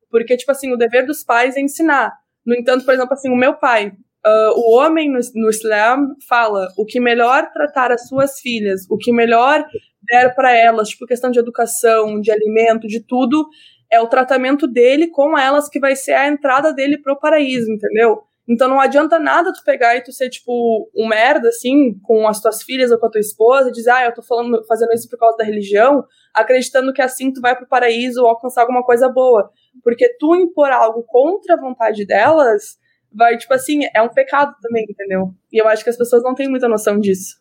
Porque, 0.09 0.37
tipo 0.37 0.51
assim, 0.51 0.71
o 0.71 0.77
dever 0.77 1.05
dos 1.05 1.23
pais 1.23 1.57
é 1.57 1.59
ensinar. 1.61 2.13
No 2.45 2.55
entanto, 2.55 2.85
por 2.85 2.93
exemplo, 2.93 3.13
assim, 3.13 3.29
o 3.29 3.35
meu 3.35 3.53
pai, 3.55 3.91
Uh, 4.25 4.51
o 4.57 4.75
homem 4.75 5.09
no, 5.09 5.19
no 5.35 5.49
Islã 5.49 5.97
fala 6.27 6.67
o 6.77 6.85
que 6.85 6.99
melhor 6.99 7.49
tratar 7.53 7.91
as 7.91 8.07
suas 8.07 8.39
filhas, 8.39 8.81
o 8.89 8.97
que 8.97 9.13
melhor 9.13 9.65
der 10.03 10.35
para 10.35 10.55
elas, 10.55 10.89
tipo 10.89 11.05
questão 11.05 11.31
de 11.31 11.39
educação, 11.39 12.19
de 12.19 12.29
alimento, 12.29 12.85
de 12.85 12.99
tudo, 12.99 13.47
é 13.91 13.99
o 14.01 14.07
tratamento 14.07 14.67
dele 14.67 15.07
com 15.07 15.37
elas 15.37 15.69
que 15.69 15.79
vai 15.79 15.95
ser 15.95 16.13
a 16.13 16.27
entrada 16.27 16.73
dele 16.73 16.97
pro 16.97 17.19
paraíso, 17.19 17.71
entendeu? 17.71 18.21
Então 18.47 18.67
não 18.67 18.79
adianta 18.79 19.19
nada 19.19 19.53
tu 19.53 19.63
pegar 19.63 19.95
e 19.95 20.01
tu 20.01 20.11
ser, 20.11 20.27
tipo, 20.27 20.89
um 20.95 21.07
merda, 21.07 21.49
assim, 21.49 21.99
com 22.01 22.27
as 22.27 22.41
tuas 22.41 22.63
filhas 22.63 22.89
ou 22.91 22.97
com 22.97 23.05
a 23.05 23.11
tua 23.11 23.21
esposa, 23.21 23.69
e 23.69 23.71
dizer, 23.71 23.91
ah, 23.91 24.05
eu 24.05 24.13
tô 24.13 24.23
falando, 24.23 24.65
fazendo 24.67 24.91
isso 24.91 25.07
por 25.07 25.19
causa 25.19 25.37
da 25.37 25.43
religião, 25.43 26.03
acreditando 26.33 26.91
que 26.91 27.01
assim 27.01 27.31
tu 27.31 27.41
vai 27.41 27.55
pro 27.55 27.67
paraíso 27.67 28.21
ou 28.21 28.27
alcançar 28.27 28.61
alguma 28.61 28.83
coisa 28.83 29.07
boa. 29.07 29.51
Porque 29.83 30.15
tu 30.17 30.35
impor 30.35 30.71
algo 30.71 31.03
contra 31.03 31.53
a 31.53 31.59
vontade 31.59 32.05
delas, 32.07 32.79
vai, 33.13 33.37
tipo 33.37 33.53
assim, 33.53 33.81
é 33.93 34.01
um 34.01 34.09
pecado 34.09 34.55
também, 34.61 34.85
entendeu? 34.89 35.33
E 35.51 35.61
eu 35.61 35.67
acho 35.67 35.83
que 35.83 35.89
as 35.89 35.97
pessoas 35.97 36.23
não 36.23 36.35
têm 36.35 36.49
muita 36.49 36.67
noção 36.67 36.99
disso. 36.99 37.39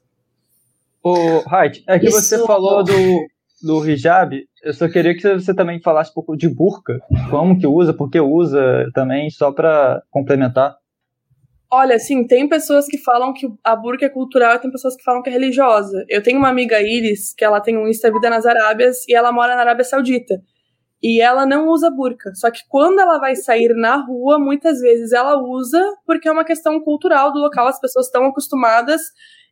O 1.03 1.43
Hart, 1.47 1.81
é 1.87 1.99
que 1.99 2.09
Isso. 2.09 2.21
você 2.21 2.45
falou 2.45 2.83
do. 2.83 2.93
do 3.63 3.89
hijab, 3.89 4.37
eu 4.63 4.75
só 4.75 4.89
queria 4.89 5.15
que 5.15 5.35
você 5.35 5.55
também 5.55 5.81
falasse 5.81 6.11
um 6.11 6.15
pouco 6.15 6.37
de 6.37 6.49
burca, 6.49 6.99
como 7.31 7.59
que 7.59 7.67
usa, 7.67 7.95
por 7.95 8.11
que 8.11 8.21
usa 8.21 8.87
também, 8.95 9.31
só 9.31 9.53
para 9.53 10.03
complementar. 10.11 10.77
Olha, 11.71 11.97
assim, 11.97 12.27
tem 12.27 12.49
pessoas 12.49 12.87
que 12.87 12.97
falam 12.97 13.33
que 13.35 13.47
a 13.63 13.77
burca 13.77 14.07
é 14.07 14.09
cultural 14.09 14.57
e 14.57 14.59
tem 14.59 14.71
pessoas 14.71 14.97
que 14.97 15.05
falam 15.05 15.23
que 15.23 15.29
é 15.29 15.33
religiosa. 15.33 16.03
Eu 16.09 16.23
tenho 16.23 16.39
uma 16.39 16.49
amiga 16.49 16.81
Iris, 16.81 17.35
que 17.37 17.45
ela 17.45 17.61
tem 17.61 17.77
um 17.77 17.87
Insta 17.87 18.11
Vida 18.11 18.31
nas 18.31 18.47
Arábias 18.47 19.07
e 19.07 19.15
ela 19.15 19.31
mora 19.31 19.55
na 19.55 19.61
Arábia 19.61 19.85
Saudita. 19.85 20.35
E 21.03 21.21
ela 21.21 21.47
não 21.47 21.69
usa 21.69 21.91
burca. 21.91 22.35
Só 22.35 22.51
que 22.51 22.61
quando 22.69 23.01
ela 23.01 23.19
vai 23.19 23.37
sair 23.37 23.75
na 23.75 23.97
rua, 23.97 24.39
muitas 24.39 24.81
vezes 24.81 25.13
ela 25.13 25.41
usa 25.41 25.81
porque 26.05 26.29
é 26.29 26.33
uma 26.33 26.45
questão 26.45 26.81
cultural 26.81 27.33
do 27.33 27.39
local, 27.39 27.69
as 27.69 27.81
pessoas 27.81 28.07
estão 28.07 28.25
acostumadas 28.27 29.01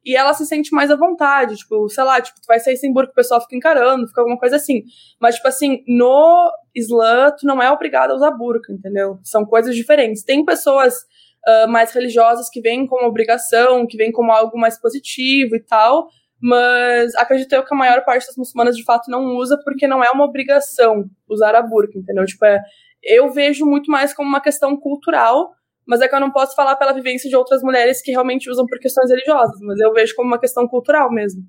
e 0.07 0.17
ela 0.17 0.33
se 0.33 0.47
sente 0.47 0.73
mais 0.73 0.89
à 0.91 0.97
vontade. 0.97 1.57
Tipo, 1.57 1.89
sei 1.89 2.05
lá, 2.05 2.21
tipo, 2.21 2.41
tu 2.41 2.47
vai 2.47 2.61
sair 2.61 2.77
sem 2.77 2.93
burca, 2.93 3.11
o 3.11 3.15
pessoal 3.15 3.41
fica 3.41 3.57
encarando, 3.57 4.07
fica 4.07 4.21
alguma 4.21 4.39
coisa 4.39 4.55
assim. 4.55 4.85
Mas, 5.21 5.35
tipo 5.35 5.49
assim, 5.49 5.83
no 5.89 6.51
Islã, 6.75 7.33
tu 7.37 7.45
não 7.45 7.61
é 7.61 7.71
obrigada 7.71 8.13
a 8.13 8.17
usar 8.17 8.31
burca, 8.31 8.73
entendeu? 8.73 9.19
São 9.25 9.45
coisas 9.45 9.75
diferentes. 9.75 10.23
Tem 10.23 10.45
pessoas 10.45 10.95
uh, 10.95 11.69
mais 11.69 11.93
religiosas 11.93 12.49
que 12.49 12.61
vêm 12.61 12.87
como 12.87 13.07
obrigação, 13.07 13.85
que 13.85 13.97
vêm 13.97 14.13
como 14.13 14.31
algo 14.31 14.57
mais 14.57 14.81
positivo 14.81 15.57
e 15.57 15.61
tal, 15.61 16.09
mas 16.41 17.15
acredito 17.15 17.53
eu 17.53 17.65
que 17.65 17.75
a 17.75 17.79
maior 17.79 18.05
parte 18.05 18.27
das 18.27 18.37
muçulmanas 18.37 18.77
de 18.77 18.85
fato 18.85 19.11
não 19.11 19.37
usa 19.37 19.59
porque 19.65 19.87
não 19.87 20.05
é 20.05 20.11
uma 20.11 20.25
obrigação 20.25 21.09
usar 21.29 21.55
a 21.55 21.63
burca, 21.63 21.99
entendeu? 21.99 22.25
Tipo, 22.25 22.45
é, 22.45 22.61
eu 23.03 23.31
vejo 23.31 23.65
muito 23.65 23.91
mais 23.91 24.13
como 24.13 24.29
uma 24.29 24.41
questão 24.41 24.77
cultural, 24.77 25.53
mas 25.87 26.01
é 26.01 26.09
que 26.09 26.15
eu 26.15 26.21
não 26.21 26.31
posso 26.31 26.55
falar 26.55 26.77
pela 26.77 26.93
vivência 26.93 27.29
de 27.31 27.37
outras 27.37 27.63
mulheres 27.63 28.03
que 28.03 28.11
realmente 28.11 28.51
usam 28.51 28.67
por 28.67 28.79
questões 28.79 29.11
religiosas, 29.11 29.59
mas 29.61 29.79
eu 29.81 29.93
vejo 29.93 30.15
como 30.15 30.29
uma 30.29 30.41
questão 30.41 30.67
cultural 30.69 31.11
mesmo. 31.11 31.43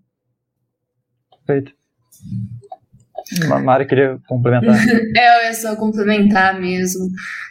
Perfeito. 1.45 1.73
Mari 3.63 3.87
queria 3.87 4.17
complementar. 4.27 4.75
é, 5.15 5.49
eu 5.49 5.53
só 5.53 5.75
complementar 5.75 6.59
mesmo. 6.59 7.09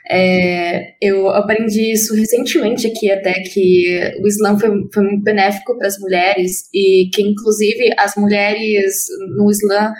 É, 0.08 0.94
eu 1.00 1.28
aprendi 1.30 1.92
isso 1.92 2.14
recentemente 2.14 2.86
aqui, 2.86 3.10
até 3.10 3.32
que 3.32 4.14
o 4.20 4.26
Islã 4.26 4.58
foi, 4.58 4.70
foi 4.92 5.02
muito 5.02 5.22
benéfico 5.22 5.76
para 5.76 5.88
as 5.88 5.98
mulheres 5.98 6.68
e 6.72 7.10
que, 7.12 7.22
inclusive, 7.22 7.90
as 7.98 8.14
mulheres 8.16 9.06
no 9.36 9.50
Islã, 9.50 9.92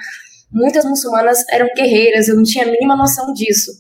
muitas 0.53 0.85
muçulmanas 0.85 1.39
eram 1.51 1.69
guerreiras, 1.75 2.29
eu 2.29 2.37
não 2.37 2.45
tinha 2.45 2.65
a 2.65 2.71
mínima 2.71 2.97
noção 2.97 3.33
disso. 3.33 3.73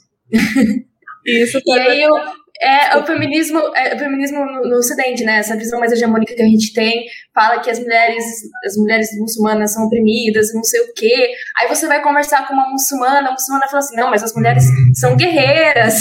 Isso 1.24 1.60
e 1.64 1.72
aí 1.72 2.02
eu, 2.02 2.12
é 2.60 2.96
o 2.96 3.04
feminismo, 3.04 3.58
é 3.74 3.94
o 3.94 3.98
feminismo 3.98 4.44
no, 4.44 4.68
no, 4.68 4.76
Ocidente, 4.76 5.24
né? 5.24 5.38
Essa 5.38 5.56
visão 5.56 5.78
mais 5.78 5.92
hegemônica 5.92 6.34
que 6.34 6.42
a 6.42 6.46
gente 6.46 6.72
tem, 6.72 7.06
fala 7.34 7.60
que 7.60 7.70
as 7.70 7.78
mulheres, 7.78 8.24
as 8.64 8.76
mulheres 8.76 9.08
muçulmanas 9.18 9.72
são 9.72 9.84
oprimidas, 9.84 10.54
não 10.54 10.64
sei 10.64 10.80
o 10.80 10.92
quê. 10.94 11.32
Aí 11.58 11.68
você 11.68 11.86
vai 11.86 12.02
conversar 12.02 12.46
com 12.46 12.54
uma 12.54 12.70
muçulmana, 12.70 13.28
a 13.28 13.32
muçulmana 13.32 13.66
fala 13.66 13.78
assim, 13.78 13.96
não, 13.96 14.10
mas 14.10 14.22
as 14.22 14.34
mulheres 14.34 14.64
são 14.94 15.16
guerreiras. 15.16 15.94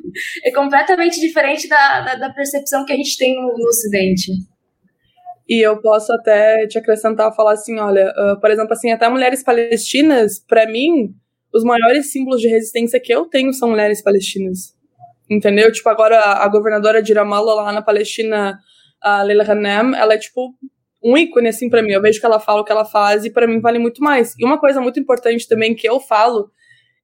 é 0.44 0.52
completamente 0.52 1.18
diferente 1.18 1.68
da, 1.68 2.00
da, 2.00 2.14
da, 2.16 2.30
percepção 2.30 2.84
que 2.84 2.92
a 2.92 2.96
gente 2.96 3.16
tem 3.16 3.34
no, 3.34 3.56
no, 3.56 3.68
Ocidente. 3.68 4.32
E 5.48 5.66
eu 5.66 5.80
posso 5.80 6.12
até 6.12 6.66
te 6.66 6.78
acrescentar, 6.78 7.34
falar 7.34 7.52
assim, 7.52 7.78
olha, 7.78 8.10
uh, 8.10 8.40
por 8.40 8.50
exemplo, 8.50 8.72
assim, 8.72 8.90
até 8.90 9.08
mulheres 9.08 9.42
palestinas, 9.42 10.38
para 10.38 10.66
mim, 10.66 11.14
os 11.54 11.64
maiores 11.64 12.12
símbolos 12.12 12.40
de 12.40 12.48
resistência 12.48 13.00
que 13.00 13.12
eu 13.12 13.26
tenho 13.26 13.52
são 13.52 13.70
mulheres 13.70 14.02
palestinas 14.02 14.74
Entendeu? 15.32 15.72
Tipo, 15.72 15.88
agora 15.88 16.20
a 16.20 16.48
governadora 16.48 17.02
de 17.02 17.14
Ramallah 17.14 17.54
lá 17.54 17.72
na 17.72 17.80
Palestina, 17.80 18.58
a 19.00 19.22
Leila 19.22 19.50
Hanem, 19.50 19.94
ela 19.96 20.12
é 20.12 20.18
tipo 20.18 20.54
um 21.02 21.16
ícone 21.16 21.48
assim 21.48 21.70
para 21.70 21.82
mim. 21.82 21.92
Eu 21.92 22.02
vejo 22.02 22.20
que 22.20 22.26
ela 22.26 22.38
fala 22.38 22.60
o 22.60 22.64
que 22.64 22.70
ela 22.70 22.84
faz 22.84 23.24
e 23.24 23.30
para 23.30 23.46
mim 23.46 23.58
vale 23.58 23.78
muito 23.78 24.02
mais. 24.02 24.34
E 24.38 24.44
uma 24.44 24.58
coisa 24.58 24.78
muito 24.80 25.00
importante 25.00 25.48
também 25.48 25.74
que 25.74 25.88
eu 25.88 25.98
falo 25.98 26.50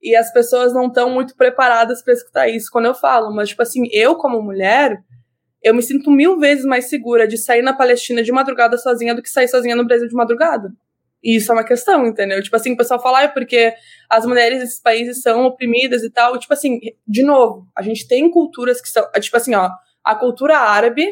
e 0.02 0.14
as 0.14 0.30
pessoas 0.32 0.74
não 0.74 0.88
estão 0.88 1.10
muito 1.10 1.34
preparadas 1.34 2.02
para 2.02 2.12
escutar 2.12 2.48
isso 2.48 2.70
quando 2.70 2.84
eu 2.84 2.94
falo, 2.94 3.34
mas 3.34 3.48
tipo 3.48 3.62
assim, 3.62 3.88
eu 3.92 4.14
como 4.14 4.40
mulher, 4.40 5.02
eu 5.62 5.74
me 5.74 5.82
sinto 5.82 6.10
mil 6.10 6.38
vezes 6.38 6.64
mais 6.64 6.88
segura 6.88 7.26
de 7.26 7.36
sair 7.36 7.62
na 7.62 7.72
Palestina 7.72 8.22
de 8.22 8.30
madrugada 8.30 8.76
sozinha 8.78 9.14
do 9.14 9.22
que 9.22 9.30
sair 9.30 9.48
sozinha 9.48 9.74
no 9.74 9.84
Brasil 9.84 10.06
de 10.06 10.14
madrugada. 10.14 10.70
E 11.22 11.36
isso 11.36 11.50
é 11.50 11.54
uma 11.54 11.64
questão, 11.64 12.06
entendeu? 12.06 12.42
Tipo 12.42 12.56
assim, 12.56 12.72
o 12.72 12.76
pessoal 12.76 13.00
fala, 13.02 13.18
ah, 13.20 13.22
é 13.24 13.28
porque 13.28 13.72
as 14.08 14.24
mulheres 14.24 14.60
desses 14.60 14.80
países 14.80 15.20
são 15.20 15.44
oprimidas 15.46 16.02
e 16.02 16.10
tal. 16.10 16.38
Tipo 16.38 16.52
assim, 16.52 16.78
de 17.06 17.22
novo, 17.22 17.66
a 17.76 17.82
gente 17.82 18.06
tem 18.06 18.30
culturas 18.30 18.80
que 18.80 18.88
são. 18.88 19.04
Tipo 19.20 19.36
assim, 19.36 19.54
ó, 19.54 19.68
a 20.04 20.14
cultura 20.14 20.58
árabe 20.58 21.06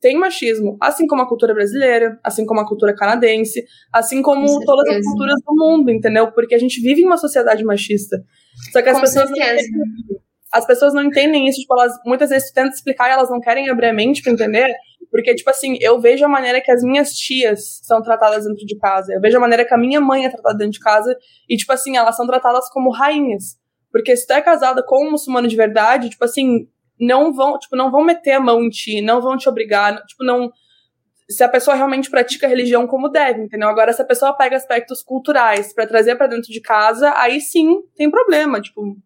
tem 0.00 0.16
machismo, 0.16 0.78
assim 0.80 1.06
como 1.06 1.20
a 1.22 1.28
cultura 1.28 1.52
brasileira, 1.52 2.18
assim 2.24 2.46
como 2.46 2.60
a 2.60 2.66
cultura 2.66 2.94
canadense, 2.94 3.62
assim 3.92 4.22
como 4.22 4.64
todas 4.64 4.96
as 4.96 5.04
culturas 5.04 5.36
do 5.46 5.54
mundo, 5.54 5.90
entendeu? 5.90 6.32
Porque 6.32 6.54
a 6.54 6.58
gente 6.58 6.80
vive 6.80 7.02
em 7.02 7.06
uma 7.06 7.18
sociedade 7.18 7.62
machista. 7.64 8.22
Só 8.72 8.80
que 8.80 8.88
as 8.88 8.96
Com 8.96 9.02
pessoas. 9.02 9.28
Certeza. 9.28 9.68
Não 9.72 10.20
as 10.52 10.66
pessoas 10.66 10.92
não 10.92 11.04
entendem 11.04 11.48
isso, 11.48 11.60
tipo, 11.60 11.72
elas 11.74 11.92
muitas 12.04 12.30
vezes 12.30 12.50
tentam 12.50 12.72
explicar 12.72 13.08
e 13.08 13.12
elas 13.12 13.30
não 13.30 13.40
querem 13.40 13.68
abrir 13.70 13.86
a 13.86 13.92
mente 13.92 14.22
pra 14.22 14.32
entender. 14.32 14.74
Porque, 15.10 15.34
tipo 15.34 15.50
assim, 15.50 15.76
eu 15.80 16.00
vejo 16.00 16.24
a 16.24 16.28
maneira 16.28 16.60
que 16.60 16.70
as 16.70 16.82
minhas 16.82 17.12
tias 17.12 17.80
são 17.82 18.02
tratadas 18.02 18.44
dentro 18.44 18.64
de 18.64 18.78
casa. 18.78 19.12
Eu 19.12 19.20
vejo 19.20 19.36
a 19.36 19.40
maneira 19.40 19.64
que 19.64 19.74
a 19.74 19.78
minha 19.78 20.00
mãe 20.00 20.24
é 20.24 20.28
tratada 20.28 20.56
dentro 20.56 20.72
de 20.72 20.80
casa. 20.80 21.16
E, 21.48 21.56
tipo 21.56 21.72
assim, 21.72 21.96
elas 21.96 22.16
são 22.16 22.26
tratadas 22.26 22.68
como 22.70 22.90
rainhas. 22.90 23.58
Porque 23.90 24.16
se 24.16 24.26
tu 24.26 24.32
é 24.32 24.40
casada 24.40 24.82
com 24.84 25.06
um 25.06 25.10
muçulmano 25.12 25.48
de 25.48 25.56
verdade, 25.56 26.10
tipo 26.10 26.24
assim, 26.24 26.68
não 26.98 27.32
vão, 27.32 27.58
tipo, 27.58 27.74
não 27.74 27.90
vão 27.90 28.04
meter 28.04 28.32
a 28.32 28.40
mão 28.40 28.62
em 28.62 28.68
ti, 28.68 29.00
não 29.00 29.20
vão 29.20 29.36
te 29.36 29.48
obrigar, 29.48 30.04
tipo, 30.06 30.22
não. 30.22 30.52
Se 31.28 31.42
a 31.44 31.48
pessoa 31.48 31.76
realmente 31.76 32.10
pratica 32.10 32.46
a 32.46 32.48
religião 32.48 32.86
como 32.86 33.08
deve, 33.08 33.42
entendeu? 33.42 33.68
Agora, 33.68 33.92
se 33.92 34.02
a 34.02 34.04
pessoa 34.04 34.36
pega 34.36 34.56
aspectos 34.56 35.02
culturais 35.02 35.72
para 35.72 35.86
trazer 35.86 36.16
para 36.16 36.26
dentro 36.26 36.52
de 36.52 36.60
casa, 36.60 37.12
aí 37.16 37.40
sim 37.40 37.82
tem 37.96 38.10
problema, 38.10 38.60
tipo. 38.60 38.96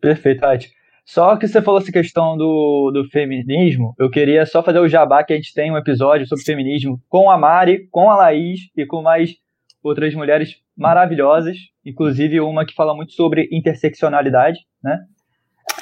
Perfeito, 0.00 0.40
Tati. 0.40 0.81
Só 1.04 1.36
que 1.36 1.48
você 1.48 1.60
falou 1.60 1.80
essa 1.80 1.90
questão 1.90 2.36
do, 2.36 2.90
do 2.92 3.04
feminismo, 3.10 3.94
eu 3.98 4.08
queria 4.08 4.46
só 4.46 4.62
fazer 4.62 4.78
o 4.78 4.88
jabá 4.88 5.24
que 5.24 5.32
a 5.32 5.36
gente 5.36 5.52
tem 5.52 5.70
um 5.70 5.76
episódio 5.76 6.26
sobre 6.26 6.44
feminismo 6.44 7.00
com 7.08 7.30
a 7.30 7.36
Mari, 7.36 7.88
com 7.90 8.10
a 8.10 8.16
Laís 8.16 8.60
e 8.76 8.86
com 8.86 9.02
mais 9.02 9.34
outras 9.82 10.14
mulheres 10.14 10.56
maravilhosas, 10.76 11.56
inclusive 11.84 12.40
uma 12.40 12.64
que 12.64 12.74
fala 12.74 12.94
muito 12.94 13.12
sobre 13.12 13.48
interseccionalidade, 13.50 14.60
né? 14.82 15.00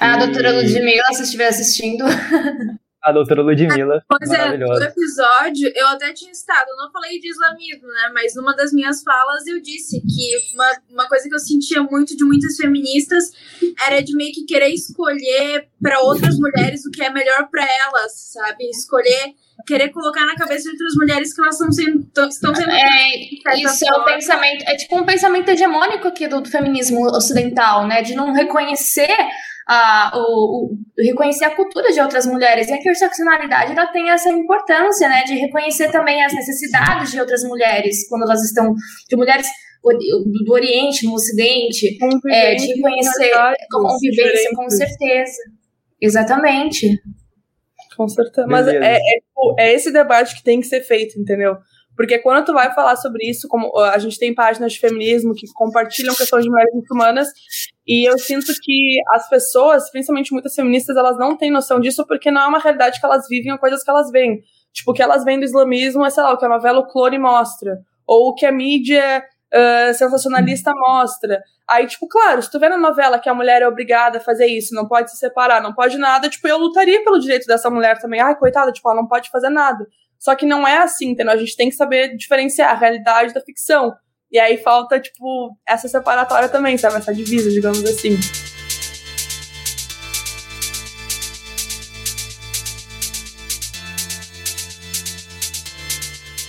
Ah, 0.01 0.15
a 0.15 0.25
doutora 0.25 0.53
Ludmilla, 0.53 1.13
se 1.13 1.23
estiver 1.23 1.49
assistindo. 1.49 2.05
a 3.03 3.13
doutora 3.13 3.43
Ludmilla. 3.43 4.03
Pois 4.09 4.31
é, 4.31 4.57
no 4.57 4.83
episódio 4.83 5.73
eu 5.75 5.89
até 5.89 6.13
tinha 6.13 6.31
estado, 6.31 6.69
eu 6.69 6.77
não 6.77 6.91
falei 6.93 7.19
de 7.19 7.31
islamismo, 7.31 7.89
né? 7.89 8.11
Mas 8.13 8.35
numa 8.35 8.55
das 8.55 8.73
minhas 8.73 9.03
falas 9.03 9.47
eu 9.47 9.61
disse 9.61 10.01
que 10.01 10.55
uma, 10.55 10.71
uma 10.91 11.09
coisa 11.09 11.29
que 11.29 11.35
eu 11.35 11.39
sentia 11.39 11.83
muito 11.83 12.17
de 12.17 12.25
muitas 12.25 12.57
feministas 12.57 13.33
era 13.87 14.03
de 14.03 14.15
meio 14.15 14.33
que 14.33 14.45
querer 14.45 14.69
escolher 14.69 15.69
para 15.81 16.01
outras 16.01 16.39
mulheres 16.39 16.85
o 16.85 16.91
que 16.91 17.03
é 17.03 17.11
melhor 17.11 17.49
para 17.51 17.65
elas, 17.65 18.13
sabe? 18.33 18.69
Escolher 18.69 19.35
querer 19.67 19.91
colocar 19.91 20.25
na 20.25 20.35
cabeça 20.35 20.65
de 20.65 20.71
outras 20.71 20.95
mulheres 20.95 21.35
que 21.35 21.41
elas 21.41 21.55
estão 21.55 21.71
sendo 21.71 21.99
estão 22.31 22.55
sendo 22.55 22.71
é, 22.71 23.61
isso 23.61 23.85
é 23.87 23.99
um 23.99 24.05
pensamento 24.05 24.65
é 24.67 24.75
tipo 24.75 24.97
um 24.97 25.05
pensamento 25.05 25.51
hegemônico 25.51 26.09
aqui 26.09 26.27
do, 26.27 26.41
do 26.41 26.49
feminismo 26.49 27.05
ocidental 27.15 27.87
né 27.87 28.01
de 28.01 28.15
não 28.15 28.33
reconhecer 28.33 29.15
a, 29.73 30.11
o, 30.17 30.19
o, 30.19 30.79
reconhecer 30.99 31.45
a 31.45 31.55
cultura 31.55 31.93
de 31.93 32.01
outras 32.01 32.27
mulheres. 32.27 32.69
E 32.69 32.73
a 32.73 32.77
interseccionalidade 32.77 33.71
ela 33.71 33.87
tem 33.87 34.11
essa 34.11 34.29
importância, 34.29 35.09
né, 35.09 35.23
de 35.23 35.35
reconhecer 35.35 35.93
também 35.93 36.25
as 36.25 36.33
necessidades 36.33 37.13
de 37.13 37.21
outras 37.21 37.45
mulheres, 37.45 38.09
quando 38.09 38.23
elas 38.23 38.43
estão, 38.43 38.75
de 39.09 39.17
mulheres 39.17 39.47
do, 39.81 40.45
do 40.45 40.53
Oriente, 40.53 41.07
no 41.07 41.15
Ocidente, 41.15 41.97
é, 42.29 42.57
de 42.57 42.67
reconhecer 42.67 43.33
a 43.33 43.55
convivência, 43.71 44.51
com 44.57 44.69
certeza. 44.69 45.39
Exatamente. 46.01 47.01
Com 47.97 48.09
certeza. 48.09 48.49
Mas 48.49 48.67
é, 48.67 48.77
é, 48.77 48.99
tipo, 48.99 49.55
é 49.57 49.73
esse 49.73 49.93
debate 49.93 50.35
que 50.35 50.43
tem 50.43 50.59
que 50.59 50.67
ser 50.67 50.81
feito, 50.81 51.17
entendeu? 51.17 51.55
Porque 51.97 52.19
quando 52.19 52.47
tu 52.47 52.53
vai 52.53 52.75
falar 52.75 52.97
sobre 52.97 53.29
isso, 53.29 53.47
como 53.47 53.79
a 53.79 53.99
gente 53.99 54.19
tem 54.19 54.35
páginas 54.35 54.73
de 54.73 54.81
feminismo 54.81 55.35
que 55.35 55.47
compartilham 55.55 56.15
questões 56.15 56.45
de 56.45 56.51
mulheres 56.51 56.75
muçulmanas, 56.75 57.29
e 57.93 58.09
eu 58.09 58.17
sinto 58.17 58.53
que 58.63 59.01
as 59.09 59.29
pessoas, 59.29 59.91
principalmente 59.91 60.33
muitas 60.33 60.55
feministas, 60.55 60.97
elas 60.97 61.19
não 61.19 61.37
têm 61.37 61.51
noção 61.51 61.81
disso 61.81 62.07
porque 62.07 62.31
não 62.31 62.43
é 62.43 62.47
uma 62.47 62.61
realidade 62.61 63.01
que 63.01 63.05
elas 63.05 63.27
vivem 63.29 63.51
ou 63.51 63.59
coisas 63.59 63.83
que 63.83 63.91
elas 63.91 64.13
veem. 64.13 64.41
Tipo, 64.73 64.93
o 64.93 64.95
que 64.95 65.03
elas 65.03 65.25
veem 65.25 65.41
do 65.41 65.45
islamismo 65.45 66.07
é, 66.07 66.11
sei 66.11 66.23
lá, 66.23 66.33
o 66.33 66.39
que 66.39 66.45
a 66.45 66.49
novela 66.49 66.79
O 66.79 66.87
Clone 66.87 67.19
mostra, 67.19 67.81
ou 68.07 68.29
o 68.29 68.35
que 68.37 68.47
a 68.47 68.53
mídia 68.53 69.25
uh, 69.53 69.93
sensacionalista 69.93 70.73
mostra. 70.73 71.43
Aí, 71.69 71.85
tipo, 71.89 72.07
claro, 72.07 72.41
se 72.41 72.49
tu 72.49 72.61
vê 72.61 72.69
na 72.69 72.79
novela 72.79 73.19
que 73.19 73.29
a 73.29 73.35
mulher 73.35 73.61
é 73.61 73.67
obrigada 73.67 74.19
a 74.19 74.21
fazer 74.21 74.47
isso, 74.47 74.73
não 74.73 74.87
pode 74.87 75.11
se 75.11 75.17
separar, 75.17 75.61
não 75.61 75.75
pode 75.75 75.99
nada, 75.99 76.29
tipo, 76.29 76.47
eu 76.47 76.59
lutaria 76.59 77.03
pelo 77.03 77.19
direito 77.19 77.47
dessa 77.49 77.69
mulher 77.69 77.99
também. 77.99 78.21
Ai, 78.21 78.37
coitada, 78.37 78.71
tipo, 78.71 78.89
ela 78.89 79.01
não 79.01 79.09
pode 79.09 79.29
fazer 79.31 79.51
nada. 79.51 79.85
Só 80.17 80.37
que 80.37 80.47
não 80.47 80.65
é 80.65 80.79
assim, 80.79 81.09
entendeu? 81.09 81.33
A 81.33 81.37
gente 81.37 81.57
tem 81.57 81.69
que 81.69 81.75
saber 81.75 82.17
diferenciar 82.17 82.71
a 82.71 82.79
realidade 82.79 83.35
da 83.35 83.41
ficção. 83.41 83.93
E 84.33 84.39
aí 84.39 84.59
falta, 84.59 85.01
tipo, 85.01 85.57
essa 85.67 85.89
separatória 85.89 86.49
também, 86.49 86.79
sabe? 86.79 86.97
Essa 86.97 87.13
divisa, 87.13 87.51
digamos 87.51 87.85
assim. 87.85 88.17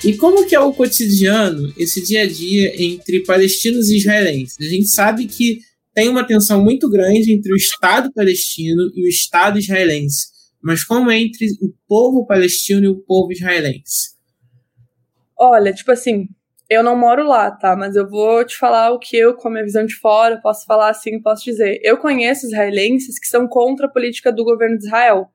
E 0.03 0.17
como 0.17 0.47
que 0.47 0.55
é 0.55 0.59
o 0.59 0.73
cotidiano, 0.73 1.71
esse 1.77 2.03
dia 2.03 2.23
a 2.23 2.27
dia 2.27 2.73
entre 2.81 3.23
palestinos 3.23 3.89
e 3.89 3.97
israelenses? 3.97 4.57
A 4.59 4.69
gente 4.69 4.87
sabe 4.87 5.27
que 5.27 5.59
tem 5.93 6.09
uma 6.09 6.25
tensão 6.25 6.63
muito 6.63 6.89
grande 6.89 7.31
entre 7.31 7.53
o 7.53 7.55
Estado 7.55 8.11
palestino 8.13 8.91
e 8.95 9.05
o 9.05 9.07
Estado 9.07 9.59
israelense, 9.59 10.27
mas 10.61 10.83
como 10.83 11.11
é 11.11 11.19
entre 11.19 11.47
o 11.61 11.71
povo 11.87 12.25
palestino 12.25 12.85
e 12.85 12.87
o 12.87 12.99
povo 12.99 13.31
israelense? 13.31 14.15
Olha, 15.37 15.73
tipo 15.73 15.91
assim, 15.91 16.27
eu 16.71 16.81
não 16.81 16.95
moro 16.95 17.27
lá, 17.27 17.51
tá? 17.51 17.75
Mas 17.75 17.97
eu 17.97 18.09
vou 18.09 18.45
te 18.45 18.57
falar 18.57 18.91
o 18.91 18.97
que 18.97 19.17
eu, 19.17 19.35
com 19.35 19.49
a 19.49 19.51
minha 19.51 19.63
visão 19.65 19.85
de 19.85 19.93
fora, 19.93 20.39
posso 20.41 20.65
falar 20.65 20.89
assim, 20.89 21.21
posso 21.21 21.43
dizer. 21.43 21.81
Eu 21.83 21.97
conheço 21.97 22.45
israelenses 22.45 23.19
que 23.19 23.27
são 23.27 23.45
contra 23.45 23.87
a 23.87 23.89
política 23.89 24.31
do 24.31 24.45
governo 24.45 24.77
de 24.77 24.85
Israel. 24.85 25.27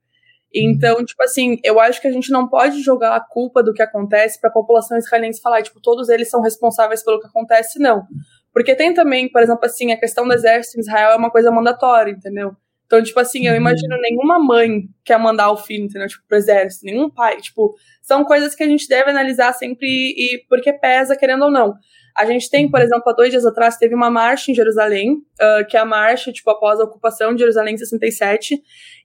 Então, 0.54 1.04
tipo 1.04 1.22
assim, 1.22 1.58
eu 1.62 1.78
acho 1.78 2.00
que 2.00 2.08
a 2.08 2.10
gente 2.10 2.30
não 2.32 2.48
pode 2.48 2.80
jogar 2.80 3.14
a 3.14 3.20
culpa 3.20 3.62
do 3.62 3.74
que 3.74 3.82
acontece 3.82 4.40
para 4.40 4.48
a 4.48 4.52
população 4.52 4.96
israelense 4.96 5.42
falar, 5.42 5.62
tipo, 5.62 5.78
todos 5.78 6.08
eles 6.08 6.30
são 6.30 6.40
responsáveis 6.40 7.04
pelo 7.04 7.20
que 7.20 7.26
acontece, 7.26 7.78
não. 7.78 8.06
Porque 8.50 8.74
tem 8.74 8.94
também, 8.94 9.30
por 9.30 9.42
exemplo, 9.42 9.66
assim, 9.66 9.92
a 9.92 10.00
questão 10.00 10.26
do 10.26 10.32
exército 10.32 10.78
em 10.78 10.80
Israel 10.80 11.10
é 11.10 11.16
uma 11.16 11.30
coisa 11.30 11.50
mandatória, 11.50 12.12
entendeu? 12.12 12.56
Então, 12.86 13.02
tipo 13.02 13.18
assim, 13.18 13.46
eu 13.46 13.52
uhum. 13.52 13.58
imagino 13.58 13.96
nenhuma 14.00 14.38
mãe 14.38 14.88
quer 15.04 15.18
mandar 15.18 15.50
o 15.50 15.56
filho, 15.56 15.84
entendeu? 15.84 16.08
Tipo, 16.08 16.24
pro 16.28 16.38
exército, 16.38 16.86
nenhum 16.86 17.10
pai. 17.10 17.36
Tipo, 17.40 17.74
são 18.00 18.24
coisas 18.24 18.54
que 18.54 18.62
a 18.62 18.66
gente 18.66 18.88
deve 18.88 19.10
analisar 19.10 19.52
sempre 19.52 19.86
e 19.86 20.44
porque 20.48 20.72
pesa, 20.72 21.16
querendo 21.16 21.46
ou 21.46 21.50
não. 21.50 21.74
A 22.16 22.24
gente 22.24 22.48
tem, 22.48 22.70
por 22.70 22.80
exemplo, 22.80 23.02
há 23.06 23.12
dois 23.12 23.30
dias 23.30 23.44
atrás, 23.44 23.76
teve 23.76 23.94
uma 23.94 24.10
marcha 24.10 24.50
em 24.50 24.54
Jerusalém, 24.54 25.14
uh, 25.14 25.66
que 25.68 25.76
é 25.76 25.80
a 25.80 25.84
marcha, 25.84 26.32
tipo, 26.32 26.48
após 26.48 26.80
a 26.80 26.84
ocupação 26.84 27.34
de 27.34 27.40
Jerusalém 27.40 27.74
em 27.74 27.78
67, 27.78 28.58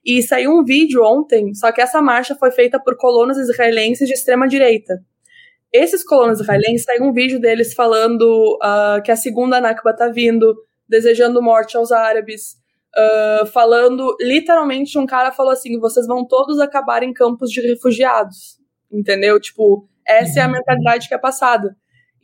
e 0.04 0.22
saiu 0.22 0.50
um 0.50 0.64
vídeo 0.64 1.04
ontem, 1.04 1.52
só 1.54 1.70
que 1.70 1.80
essa 1.80 2.00
marcha 2.00 2.34
foi 2.34 2.50
feita 2.50 2.82
por 2.82 2.96
colonos 2.96 3.36
israelenses 3.36 4.08
de 4.08 4.14
extrema-direita. 4.14 4.98
Esses 5.70 6.02
colonos 6.02 6.40
israelenses, 6.40 6.84
saiu 6.84 7.04
um 7.04 7.12
vídeo 7.12 7.38
deles 7.38 7.74
falando 7.74 8.58
uh, 8.62 9.02
que 9.02 9.10
a 9.10 9.16
segunda 9.16 9.60
Nakba 9.60 9.94
tá 9.94 10.08
vindo, 10.08 10.54
desejando 10.88 11.42
morte 11.42 11.76
aos 11.76 11.92
árabes, 11.92 12.61
uh, 12.96 13.46
falando, 13.46 14.16
literalmente, 14.20 14.98
um 14.98 15.06
cara 15.06 15.32
falou 15.32 15.52
assim: 15.52 15.78
vocês 15.78 16.06
vão 16.06 16.26
todos 16.26 16.58
acabar 16.60 17.02
em 17.02 17.12
campos 17.12 17.50
de 17.50 17.60
refugiados. 17.60 18.58
Entendeu? 18.90 19.40
Tipo, 19.40 19.88
essa 20.06 20.40
é 20.40 20.42
a 20.42 20.48
mentalidade 20.48 21.08
que 21.08 21.14
é 21.14 21.18
passada. 21.18 21.74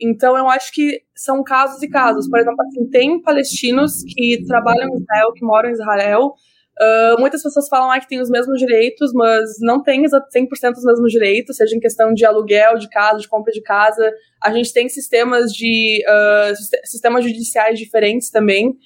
Então, 0.01 0.37
eu 0.37 0.47
acho 0.47 0.71
que 0.71 1.01
são 1.15 1.43
casos 1.43 1.81
e 1.81 1.89
casos. 1.89 2.29
Por 2.29 2.39
exemplo, 2.39 2.61
assim, 2.61 2.89
tem 2.89 3.21
palestinos 3.21 4.03
que 4.07 4.43
trabalham 4.47 4.87
em 4.87 4.97
Israel, 4.97 5.33
que 5.33 5.43
moram 5.43 5.69
em 5.69 5.73
Israel. 5.73 6.33
Uh, 6.81 7.19
muitas 7.19 7.43
pessoas 7.43 7.67
falam 7.67 7.91
ah, 7.91 7.99
que 7.99 8.07
tem 8.07 8.21
os 8.21 8.29
mesmos 8.29 8.57
direitos, 8.57 9.11
mas 9.13 9.43
não 9.59 9.83
tem 9.83 10.01
100% 10.03 10.77
os 10.77 10.85
mesmos 10.85 11.11
direitos, 11.11 11.57
seja 11.57 11.75
em 11.75 11.79
questão 11.79 12.13
de 12.13 12.25
aluguel 12.25 12.77
de 12.77 12.87
casa, 12.87 13.19
de 13.19 13.27
compra 13.27 13.51
de 13.51 13.61
casa. 13.61 14.13
A 14.41 14.53
gente 14.53 14.71
tem 14.71 14.87
sistemas 14.87 15.51
de 15.51 16.01
uh, 16.07 16.55
sistemas 16.85 17.25
judiciais 17.25 17.77
diferentes 17.77 18.29
também. 18.29 18.77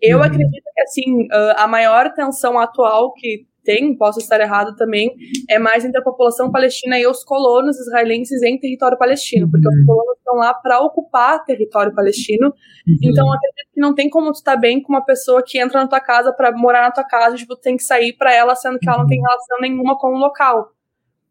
Eu 0.00 0.18
uhum. 0.18 0.24
acredito 0.24 0.64
que, 0.74 0.82
assim, 0.82 1.28
a 1.56 1.66
maior 1.66 2.12
tensão 2.14 2.58
atual 2.58 3.12
que 3.12 3.46
tem, 3.62 3.96
posso 3.96 4.18
estar 4.18 4.40
errado 4.40 4.74
também, 4.76 5.14
é 5.48 5.58
mais 5.58 5.84
entre 5.84 6.00
a 6.00 6.02
população 6.02 6.50
palestina 6.50 6.98
e 6.98 7.06
os 7.06 7.22
colonos 7.22 7.78
israelenses 7.78 8.42
em 8.42 8.58
território 8.58 8.98
palestino, 8.98 9.50
porque 9.50 9.66
uhum. 9.68 9.74
os 9.74 9.86
colonos 9.86 10.18
estão 10.18 10.34
lá 10.36 10.54
para 10.54 10.80
ocupar 10.80 11.44
território 11.44 11.94
palestino. 11.94 12.48
Uhum. 12.48 12.96
Então, 13.02 13.32
acredito 13.32 13.68
que 13.74 13.80
não 13.80 13.94
tem 13.94 14.08
como 14.08 14.32
tu 14.32 14.36
estar 14.36 14.54
tá 14.54 14.60
bem 14.60 14.82
com 14.82 14.92
uma 14.92 15.04
pessoa 15.04 15.42
que 15.46 15.58
entra 15.58 15.80
na 15.80 15.88
tua 15.88 16.00
casa 16.00 16.32
para 16.32 16.52
morar 16.52 16.82
na 16.82 16.90
tua 16.90 17.04
casa, 17.04 17.36
tipo, 17.36 17.54
tu 17.54 17.60
tem 17.60 17.76
que 17.76 17.82
sair 17.82 18.14
para 18.14 18.34
ela, 18.34 18.54
sendo 18.54 18.78
que 18.78 18.88
ela 18.88 18.98
não 18.98 19.06
tem 19.06 19.18
uhum. 19.18 19.24
relação 19.24 19.58
nenhuma 19.60 19.98
com 19.98 20.08
o 20.08 20.18
local. 20.18 20.70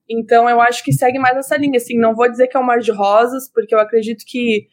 Então, 0.09 0.49
eu 0.49 0.59
acho 0.59 0.83
que 0.83 0.91
segue 0.91 1.19
mais 1.19 1.37
essa 1.37 1.57
linha, 1.57 1.77
assim, 1.77 1.97
não 1.97 2.15
vou 2.15 2.29
dizer 2.29 2.47
que 2.47 2.57
é 2.57 2.59
um 2.59 2.63
mar 2.63 2.79
de 2.79 2.91
rosas, 2.91 3.51
porque 3.51 3.75
eu 3.75 3.79
acredito 3.79 4.23
que 4.25 4.67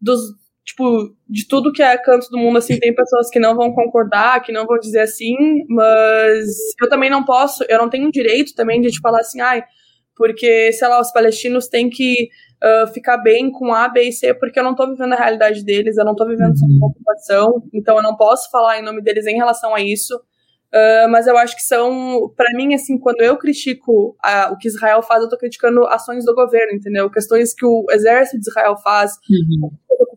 dos 0.00 0.20
tipo, 0.64 1.14
de 1.28 1.46
tudo 1.48 1.72
que 1.72 1.82
é 1.82 1.96
canto 1.98 2.28
do 2.30 2.38
mundo, 2.38 2.58
assim, 2.58 2.78
tem 2.78 2.94
pessoas 2.94 3.28
que 3.28 3.40
não 3.40 3.56
vão 3.56 3.72
concordar, 3.72 4.42
que 4.42 4.52
não 4.52 4.66
vão 4.66 4.78
dizer 4.78 5.00
assim, 5.00 5.34
mas 5.68 6.46
eu 6.80 6.88
também 6.88 7.10
não 7.10 7.24
posso, 7.24 7.64
eu 7.68 7.78
não 7.78 7.90
tenho 7.90 8.10
direito 8.10 8.54
também 8.54 8.80
de 8.80 8.90
te 8.90 9.00
falar 9.00 9.20
assim, 9.20 9.40
ai, 9.40 9.64
porque, 10.16 10.72
sei 10.72 10.88
lá, 10.88 11.00
os 11.00 11.12
palestinos 11.12 11.68
têm 11.68 11.90
que 11.90 12.28
uh, 12.62 12.86
ficar 12.92 13.16
bem 13.18 13.50
com 13.50 13.74
A, 13.74 13.88
B 13.88 14.04
e 14.04 14.12
C, 14.12 14.34
porque 14.34 14.58
eu 14.58 14.64
não 14.64 14.74
tô 14.74 14.88
vivendo 14.88 15.14
a 15.14 15.16
realidade 15.16 15.64
deles, 15.64 15.96
eu 15.96 16.04
não 16.04 16.14
tô 16.14 16.24
vivendo 16.26 16.50
uhum. 16.50 16.76
essa 16.76 16.86
ocupação, 16.86 17.62
então 17.74 17.96
eu 17.96 18.02
não 18.02 18.16
posso 18.16 18.50
falar 18.50 18.78
em 18.78 18.84
nome 18.84 19.02
deles 19.02 19.26
em 19.26 19.36
relação 19.36 19.74
a 19.74 19.80
isso. 19.80 20.20
Uh, 20.74 21.08
mas 21.10 21.26
eu 21.26 21.36
acho 21.36 21.54
que 21.54 21.62
são, 21.62 22.32
para 22.34 22.56
mim, 22.56 22.74
assim, 22.74 22.98
quando 22.98 23.20
eu 23.20 23.36
critico 23.36 24.16
a, 24.22 24.50
o 24.50 24.56
que 24.56 24.68
Israel 24.68 25.02
faz, 25.02 25.22
eu 25.22 25.28
tô 25.28 25.36
criticando 25.36 25.86
ações 25.86 26.24
do 26.24 26.34
governo, 26.34 26.72
entendeu? 26.72 27.10
Questões 27.10 27.52
que 27.54 27.66
o 27.66 27.84
exército 27.90 28.40
de 28.40 28.48
Israel 28.48 28.76
faz, 28.78 29.12
uhum 29.28 29.70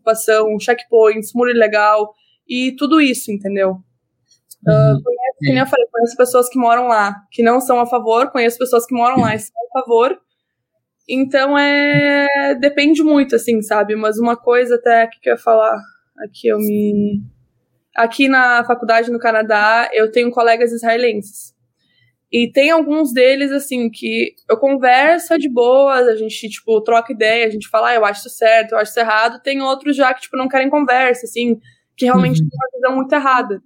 ocupação, 0.06 0.58
checkpoints, 0.60 1.32
muro 1.34 1.50
ilegal 1.50 2.14
e 2.48 2.74
tudo 2.76 3.00
isso, 3.00 3.32
entendeu? 3.32 3.72
Uh, 4.62 5.02
conheço, 5.02 5.38
como 5.46 5.58
eu 5.58 5.66
falei, 5.66 5.86
conheço 5.92 6.16
pessoas 6.16 6.48
que 6.48 6.58
moram 6.58 6.86
lá 6.86 7.14
que 7.30 7.42
não 7.42 7.60
são 7.60 7.80
a 7.80 7.86
favor, 7.86 8.30
conheço 8.30 8.58
pessoas 8.58 8.86
que 8.86 8.94
moram 8.94 9.20
lá 9.20 9.34
e 9.34 9.38
são 9.38 9.54
a 9.54 9.80
favor. 9.80 10.18
Então 11.08 11.56
é. 11.56 12.54
Depende 12.56 13.02
muito, 13.02 13.36
assim, 13.36 13.62
sabe? 13.62 13.94
Mas 13.94 14.18
uma 14.18 14.36
coisa 14.36 14.74
até 14.76 15.06
que 15.06 15.28
eu 15.28 15.34
ia 15.34 15.38
falar. 15.38 15.76
Aqui 16.18 16.48
eu 16.48 16.58
me. 16.58 17.22
Aqui 17.96 18.28
na 18.28 18.64
faculdade 18.64 19.10
no 19.10 19.18
Canadá, 19.18 19.88
eu 19.92 20.12
tenho 20.12 20.30
colegas 20.30 20.72
israelenses. 20.72 21.54
E 22.30 22.50
tem 22.52 22.70
alguns 22.70 23.12
deles, 23.12 23.52
assim, 23.52 23.88
que 23.88 24.34
eu 24.50 24.58
converso 24.58 25.38
de 25.38 25.48
boas, 25.48 26.08
a 26.08 26.16
gente, 26.16 26.48
tipo, 26.48 26.80
troca 26.82 27.12
ideia, 27.12 27.46
a 27.46 27.50
gente 27.50 27.68
fala, 27.68 27.90
ah, 27.90 27.94
eu 27.94 28.04
acho 28.04 28.20
isso 28.26 28.36
certo, 28.36 28.72
eu 28.72 28.78
acho 28.78 28.90
isso 28.90 29.00
errado. 29.00 29.40
Tem 29.42 29.62
outros 29.62 29.96
já 29.96 30.12
que, 30.12 30.22
tipo, 30.22 30.36
não 30.36 30.48
querem 30.48 30.68
conversa, 30.68 31.24
assim, 31.24 31.58
que 31.96 32.04
realmente 32.04 32.42
uhum. 32.42 32.48
tem 32.48 32.58
uma 32.58 32.70
visão 32.74 32.96
muito 32.96 33.12
errada. 33.14 33.62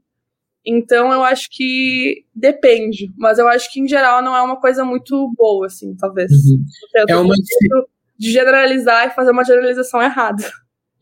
Então, 0.64 1.10
eu 1.10 1.24
acho 1.24 1.48
que 1.50 2.26
depende, 2.34 3.10
mas 3.16 3.38
eu 3.38 3.48
acho 3.48 3.72
que, 3.72 3.80
em 3.80 3.88
geral, 3.88 4.22
não 4.22 4.36
é 4.36 4.42
uma 4.42 4.60
coisa 4.60 4.84
muito 4.84 5.32
boa, 5.34 5.66
assim, 5.66 5.96
talvez. 5.96 6.30
Uhum. 6.30 6.64
É 7.08 7.16
uma... 7.16 7.34
De 8.18 8.30
generalizar 8.30 9.06
e 9.06 9.14
fazer 9.14 9.30
uma 9.30 9.42
generalização 9.42 10.02
errada. 10.02 10.44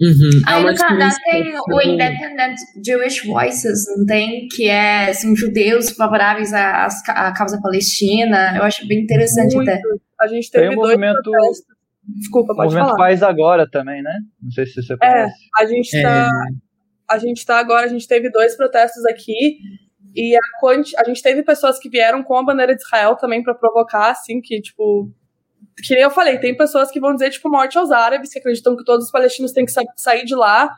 Uhum. 0.01 0.31
É 0.47 0.53
Aí 0.53 0.65
no 0.65 0.75
Canadá 0.75 1.17
tem 1.25 1.55
o 1.59 1.83
Independent 1.83 2.57
Jewish 2.85 3.27
Voices, 3.27 3.85
não 3.97 4.07
tem? 4.07 4.47
Que 4.49 4.69
é 4.69 5.11
assim, 5.11 5.35
judeus 5.35 5.91
favoráveis 5.91 6.53
à, 6.53 6.87
à 7.09 7.33
causa 7.33 7.61
palestina. 7.61 8.57
Eu 8.57 8.63
acho 8.63 8.87
bem 8.87 9.01
interessante 9.01 9.57
Muito. 9.57 9.69
até. 9.69 9.81
A 10.21 10.27
gente 10.29 10.51
teve 10.51 10.69
tem 10.69 10.77
um 10.77 10.81
movimento, 10.81 11.31
Desculpa, 12.17 12.55
pode 12.55 12.69
movimento 12.69 12.87
falar. 12.87 12.99
faz 12.99 13.23
agora 13.23 13.69
também, 13.69 14.03
né? 14.03 14.19
Não 14.43 14.51
sei 14.51 14.67
se 14.67 14.83
você 14.83 14.95
é, 14.95 14.97
conhece. 14.97 15.35
É, 15.35 15.63
a 15.63 15.67
gente 15.67 15.97
está 15.97 16.31
a 17.11 17.19
gente 17.19 17.47
tá 17.47 17.59
agora, 17.59 17.87
a 17.87 17.89
gente 17.89 18.07
teve 18.07 18.31
dois 18.31 18.57
protestos 18.57 19.05
aqui 19.07 19.59
e 20.15 20.37
a, 20.37 21.01
a 21.01 21.05
gente 21.05 21.23
teve 21.23 21.43
pessoas 21.43 21.79
que 21.79 21.89
vieram 21.89 22.23
com 22.23 22.37
a 22.37 22.45
bandeira 22.45 22.75
de 22.75 22.83
Israel 22.83 23.17
também 23.17 23.43
para 23.43 23.55
provocar, 23.55 24.11
assim, 24.11 24.41
que 24.41 24.61
tipo 24.61 25.11
que 25.83 25.95
nem 25.95 26.03
eu 26.03 26.11
falei, 26.11 26.39
tem 26.39 26.57
pessoas 26.57 26.91
que 26.91 27.01
vão 27.01 27.15
dizer, 27.15 27.31
tipo, 27.31 27.49
morte 27.49 27.79
aos 27.79 27.91
árabes, 27.91 28.33
que 28.33 28.39
acreditam 28.39 28.77
que 28.77 28.85
todos 28.85 29.07
os 29.07 29.11
palestinos 29.11 29.53
têm 29.53 29.65
que 29.65 29.73
sa 29.73 29.83
sair 29.97 30.25
de 30.25 30.35
lá. 30.35 30.71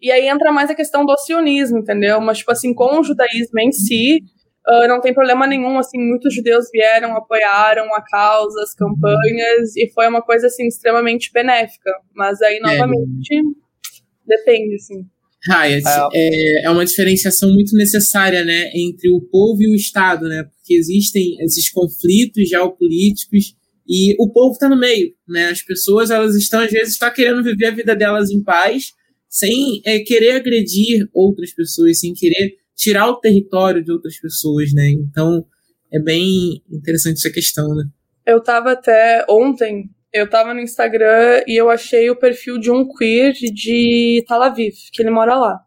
E 0.00 0.10
aí 0.10 0.28
entra 0.28 0.52
mais 0.52 0.70
a 0.70 0.74
questão 0.74 1.04
do 1.04 1.16
sionismo, 1.18 1.78
entendeu? 1.78 2.20
Mas, 2.20 2.38
tipo 2.38 2.52
assim, 2.52 2.72
com 2.72 3.00
o 3.00 3.04
judaísmo 3.04 3.58
em 3.60 3.72
si, 3.72 4.20
uh, 4.66 4.88
não 4.88 5.00
tem 5.00 5.12
problema 5.12 5.46
nenhum, 5.46 5.78
assim, 5.78 5.98
muitos 5.98 6.34
judeus 6.34 6.66
vieram, 6.72 7.16
apoiaram 7.16 7.92
a 7.94 8.02
causa, 8.02 8.62
as 8.62 8.74
campanhas, 8.74 9.76
e 9.76 9.90
foi 9.92 10.08
uma 10.08 10.22
coisa, 10.22 10.46
assim, 10.46 10.66
extremamente 10.66 11.30
benéfica. 11.32 11.90
Mas 12.14 12.40
aí, 12.40 12.56
é. 12.56 12.60
novamente, 12.60 13.34
é. 13.34 14.36
depende, 14.36 14.76
assim. 14.76 15.04
Hayat, 15.48 15.84
é, 16.14 16.66
é 16.66 16.70
uma 16.70 16.84
diferenciação 16.84 17.52
muito 17.52 17.76
necessária, 17.76 18.44
né, 18.44 18.70
entre 18.74 19.08
o 19.10 19.20
povo 19.20 19.62
e 19.62 19.70
o 19.70 19.74
Estado, 19.74 20.28
né, 20.28 20.42
porque 20.44 20.74
existem 20.74 21.36
esses 21.40 21.70
conflitos 21.70 22.48
geopolíticos 22.48 23.57
e 23.88 24.14
o 24.18 24.30
povo 24.30 24.52
está 24.52 24.68
no 24.68 24.78
meio, 24.78 25.14
né? 25.26 25.46
As 25.46 25.62
pessoas 25.62 26.10
elas 26.10 26.34
estão 26.34 26.60
às 26.60 26.70
vezes 26.70 26.92
está 26.92 27.10
querendo 27.10 27.42
viver 27.42 27.66
a 27.66 27.70
vida 27.70 27.96
delas 27.96 28.30
em 28.30 28.42
paz, 28.42 28.92
sem 29.28 29.80
é, 29.84 30.00
querer 30.00 30.32
agredir 30.32 31.08
outras 31.14 31.54
pessoas, 31.54 32.00
sem 32.00 32.12
querer 32.12 32.56
tirar 32.76 33.08
o 33.08 33.18
território 33.18 33.82
de 33.82 33.90
outras 33.90 34.18
pessoas, 34.20 34.72
né? 34.74 34.90
Então 34.90 35.44
é 35.92 35.98
bem 35.98 36.62
interessante 36.70 37.16
essa 37.16 37.32
questão, 37.32 37.74
né? 37.74 37.84
Eu 38.26 38.42
tava 38.42 38.72
até 38.72 39.24
ontem, 39.28 39.88
eu 40.12 40.28
tava 40.28 40.52
no 40.52 40.60
Instagram 40.60 41.42
e 41.46 41.58
eu 41.58 41.70
achei 41.70 42.10
o 42.10 42.16
perfil 42.16 42.58
de 42.58 42.70
um 42.70 42.86
queer 42.86 43.32
de 43.32 44.22
Tel 44.28 44.42
Aviv, 44.42 44.74
que 44.92 45.00
ele 45.00 45.10
mora 45.10 45.34
lá. 45.34 45.60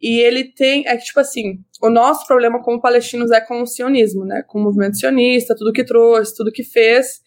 E 0.00 0.20
ele 0.20 0.44
tem, 0.44 0.86
é 0.86 0.96
que 0.96 1.04
tipo 1.04 1.18
assim, 1.20 1.58
o 1.82 1.90
nosso 1.90 2.26
problema 2.26 2.62
como 2.62 2.80
palestinos 2.80 3.30
é 3.32 3.40
com 3.40 3.60
o 3.60 3.66
sionismo, 3.66 4.24
né? 4.24 4.42
Com 4.46 4.60
o 4.60 4.62
movimento 4.62 4.98
sionista, 4.98 5.54
tudo 5.56 5.72
que 5.72 5.84
trouxe, 5.84 6.36
tudo 6.36 6.52
que 6.52 6.62
fez. 6.62 7.20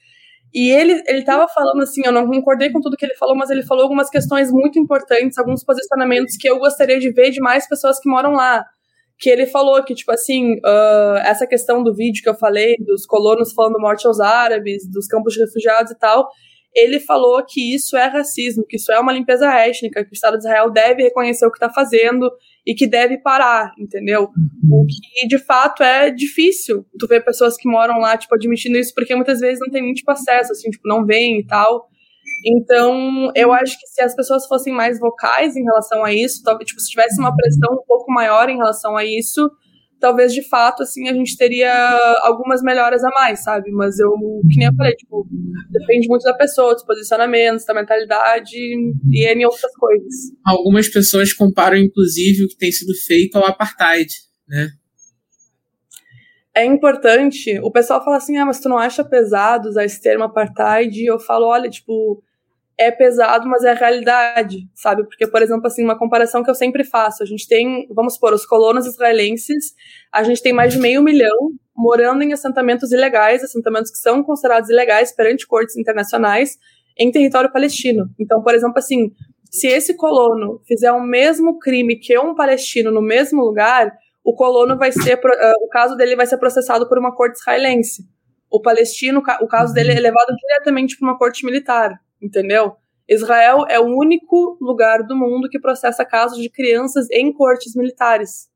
E 0.54 0.70
ele, 0.70 1.02
ele 1.08 1.24
tava 1.24 1.48
falando 1.48 1.82
assim, 1.82 2.02
eu 2.06 2.12
não 2.12 2.28
concordei 2.28 2.72
com 2.72 2.80
tudo 2.80 2.96
que 2.96 3.06
ele 3.06 3.16
falou, 3.16 3.36
mas 3.36 3.50
ele 3.50 3.64
falou 3.64 3.84
algumas 3.84 4.10
questões 4.10 4.52
muito 4.52 4.78
importantes, 4.78 5.38
alguns 5.38 5.64
posicionamentos 5.64 6.38
que 6.38 6.48
eu 6.48 6.60
gostaria 6.60 7.00
de 7.00 7.12
ver 7.12 7.32
de 7.32 7.42
mais 7.42 7.68
pessoas 7.68 8.00
que 8.00 8.08
moram 8.08 8.34
lá. 8.34 8.64
Que 9.18 9.30
ele 9.30 9.48
falou 9.48 9.84
que, 9.84 9.96
tipo 9.96 10.12
assim, 10.12 10.56
uh, 10.58 11.18
essa 11.24 11.48
questão 11.48 11.84
do 11.84 11.96
vídeo 11.96 12.22
que 12.22 12.30
eu 12.30 12.36
falei, 12.36 12.76
dos 12.80 13.06
colonos 13.06 13.52
falando 13.54 13.80
morte 13.80 14.06
aos 14.06 14.20
árabes, 14.20 14.88
dos 14.92 15.08
campos 15.08 15.34
de 15.34 15.40
refugiados 15.40 15.92
e 15.92 15.98
tal, 15.98 16.30
ele 16.76 17.00
falou 17.00 17.44
que 17.44 17.74
isso 17.74 17.98
é 17.98 18.06
racismo, 18.06 18.66
que 18.68 18.76
isso 18.76 18.92
é 18.92 19.00
uma 19.00 19.14
limpeza 19.14 19.52
étnica, 19.52 20.04
que 20.04 20.12
o 20.12 20.14
Estado 20.14 20.38
de 20.38 20.46
Israel 20.46 20.70
deve 20.72 21.04
reconhecer 21.04 21.46
o 21.48 21.52
que 21.52 21.58
está 21.58 21.72
fazendo 21.72 22.30
e 22.66 22.74
que 22.74 22.88
deve 22.88 23.18
parar, 23.18 23.74
entendeu? 23.78 24.30
O 24.72 24.86
que 24.86 25.28
de 25.28 25.38
fato 25.38 25.84
é 25.84 26.10
difícil. 26.10 26.86
Tu 26.98 27.08
ver 27.08 27.24
pessoas 27.24 27.58
que 27.58 27.68
moram 27.68 28.00
lá, 28.00 28.18
tipo, 28.18 28.34
admitindo 28.34 28.78
isso, 28.78 28.94
porque 28.96 29.16
muitas 29.16 29.40
vezes 29.40 29.60
não 29.60 29.70
tem 29.70 29.82
nem 29.82 29.94
tipo 29.94 30.10
acesso, 30.10 30.52
assim, 30.52 30.70
tipo, 30.70 30.88
não 30.88 31.06
vem 31.06 31.40
e 31.40 31.46
tal. 31.46 31.88
Então, 32.46 33.32
eu 33.36 33.54
acho 33.54 33.80
que 33.80 33.88
se 33.88 34.02
as 34.02 34.16
pessoas 34.16 34.46
fossem 34.48 34.74
mais 34.74 35.00
vocais 35.00 35.56
em 35.56 35.64
relação 35.64 36.04
a 36.04 36.14
isso, 36.14 36.42
talvez, 36.44 36.70
tipo, 36.70 36.82
se 36.82 36.90
tivesse 36.90 37.20
uma 37.20 37.36
pressão 37.36 37.74
um 37.74 37.84
pouco 37.86 38.12
maior 38.12 38.50
em 38.50 38.58
relação 38.58 38.96
a 38.98 39.06
isso, 39.06 39.50
talvez 40.04 40.34
de 40.34 40.44
fato, 40.44 40.84
assim, 40.84 41.08
a 41.08 41.14
gente 41.14 41.38
teria 41.38 41.74
algumas 42.24 42.62
melhoras 42.62 43.02
a 43.06 43.10
mais, 43.12 43.42
sabe? 43.42 43.72
Mas 43.72 43.98
eu, 43.98 44.12
que 44.52 44.58
nem 44.58 44.68
eu 44.68 44.76
falei, 44.76 44.92
tipo, 44.96 45.26
depende 45.72 46.10
muito 46.10 46.24
da 46.24 46.34
pessoa, 46.34 46.74
dos 46.74 46.84
posicionamentos, 46.84 47.64
da 47.64 47.74
mentalidade 47.74 48.54
e 48.54 49.26
N 49.26 49.46
outras 49.46 49.72
coisas. 49.78 50.14
Algumas 50.46 50.90
pessoas 50.90 51.32
comparam, 51.32 51.78
inclusive, 51.78 52.44
o 52.44 52.50
que 52.50 52.58
tem 52.58 52.70
sido 52.70 52.94
feito 53.08 53.38
ao 53.38 53.48
apartheid, 53.48 54.14
né? 54.46 54.72
É 56.54 56.66
importante, 56.66 57.58
o 57.60 57.72
pessoal 57.72 58.04
fala 58.04 58.18
assim, 58.18 58.36
ah, 58.36 58.46
mas 58.46 58.60
tu 58.60 58.68
não 58.68 58.78
acha 58.78 59.06
pesado 59.06 59.70
usar 59.70 59.86
esse 59.86 60.02
termo 60.02 60.26
apartheid? 60.26 61.02
E 61.02 61.06
eu 61.06 61.18
falo, 61.18 61.46
olha, 61.46 61.70
tipo, 61.70 62.22
é 62.78 62.90
pesado, 62.92 63.48
mas 63.48 63.64
é 63.64 63.72
a 63.72 63.76
realidade, 63.76 64.68
sabe? 64.74 65.04
Porque, 65.04 65.28
por 65.28 65.42
exemplo, 65.42 65.68
assim, 65.68 65.84
uma 65.84 65.98
comparação 65.98 66.44
que 66.44 66.50
eu 66.50 66.56
sempre 66.56 66.84
faço, 66.84 67.22
a 67.22 67.26
gente 67.26 67.48
tem, 67.48 67.88
vamos 67.92 68.16
supor, 68.16 68.34
os 68.34 68.46
colonos 68.46 68.86
israelenses, 68.86 69.74
a 70.12 70.24
gente 70.24 70.42
tem 70.42 70.54
mais 70.54 70.74
de 70.74 70.80
meio 70.80 71.02
milhão 71.02 71.52
morando 71.76 72.24
em 72.24 72.34
assentamentos 72.34 72.92
ilegais, 72.92 73.44
assentamentos 73.44 73.92
que 73.92 73.98
são 73.98 74.24
considerados 74.24 74.70
ilegais 74.70 75.12
perante 75.12 75.48
cortes 75.48 75.78
internacionais 75.78 76.58
em 76.98 77.12
território 77.12 77.52
palestino. 77.52 78.10
Então, 78.20 78.42
por 78.42 78.54
exemplo, 78.54 78.78
assim, 78.78 79.12
se 79.52 79.68
esse 79.68 79.96
colono 79.96 80.62
fizer 80.68 80.92
o 80.92 81.02
mesmo 81.02 81.60
crime 81.60 81.96
que 81.96 82.18
um 82.18 82.36
palestino 82.36 82.92
no 82.92 83.02
mesmo 83.02 83.44
lugar, 83.44 83.92
o 84.24 84.36
colono 84.36 84.78
vai 84.78 84.92
ser, 84.92 85.16
uh, 85.16 85.64
o 85.64 85.68
caso 85.68 85.96
dele 85.96 86.16
vai 86.16 86.26
ser 86.26 86.38
processado 86.38 86.88
por 86.88 86.98
uma 86.98 87.14
corte 87.14 87.40
israelense. 87.40 88.04
O 88.50 88.62
palestino, 88.62 89.22
o 89.42 89.48
caso 89.48 89.74
dele 89.74 89.92
é 89.92 90.00
levado 90.00 90.36
diretamente 90.36 90.98
para 90.98 91.08
uma 91.08 91.18
corte 91.18 91.44
militar 91.44 92.00
entendeu? 92.24 92.74
Israel 93.08 93.66
é 93.70 93.80
o 93.80 93.86
único 93.86 94.58
lugar 94.62 95.04
do 95.04 95.16
mundo 95.16 95.50
que 95.50 95.60
processa 95.60 96.06
casos 96.06 96.38
de 96.38 96.50
crianças 96.50 97.08
em 97.12 97.34
cortes 97.34 97.76
militares. 97.76 98.50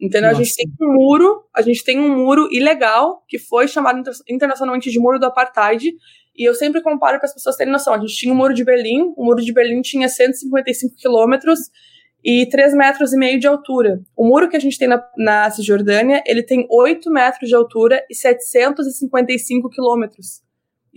Entendeu? 0.00 0.30
Nossa. 0.30 0.42
A 0.42 0.44
gente 0.44 0.54
tem 0.54 0.68
um 0.80 0.92
muro, 0.92 1.44
a 1.54 1.62
gente 1.62 1.84
tem 1.84 1.98
um 1.98 2.16
muro 2.16 2.48
ilegal, 2.52 3.24
que 3.26 3.38
foi 3.38 3.66
chamado 3.66 4.02
internacionalmente 4.28 4.90
de 4.90 4.98
muro 5.00 5.18
do 5.18 5.26
apartheid, 5.26 5.92
e 6.36 6.48
eu 6.48 6.54
sempre 6.54 6.80
comparo 6.80 7.18
para 7.18 7.26
as 7.26 7.34
pessoas 7.34 7.56
terem 7.56 7.72
noção. 7.72 7.94
A 7.94 7.98
gente 7.98 8.14
tinha 8.14 8.32
o 8.32 8.36
muro 8.36 8.54
de 8.54 8.62
Berlim, 8.62 9.12
o 9.16 9.24
muro 9.24 9.42
de 9.42 9.52
Berlim 9.52 9.80
tinha 9.80 10.08
155 10.08 10.94
quilômetros 10.94 11.58
e 12.24 12.46
3 12.46 12.74
metros 12.74 13.12
e 13.12 13.16
meio 13.16 13.40
de 13.40 13.48
altura. 13.48 14.00
O 14.16 14.24
muro 14.24 14.48
que 14.48 14.56
a 14.56 14.60
gente 14.60 14.78
tem 14.78 14.86
na, 14.86 15.02
na 15.16 15.50
Cisjordânia, 15.50 16.22
ele 16.24 16.44
tem 16.44 16.64
8 16.70 17.10
metros 17.10 17.48
de 17.48 17.56
altura 17.56 18.04
e 18.08 18.14
755 18.14 19.68
quilômetros. 19.68 20.42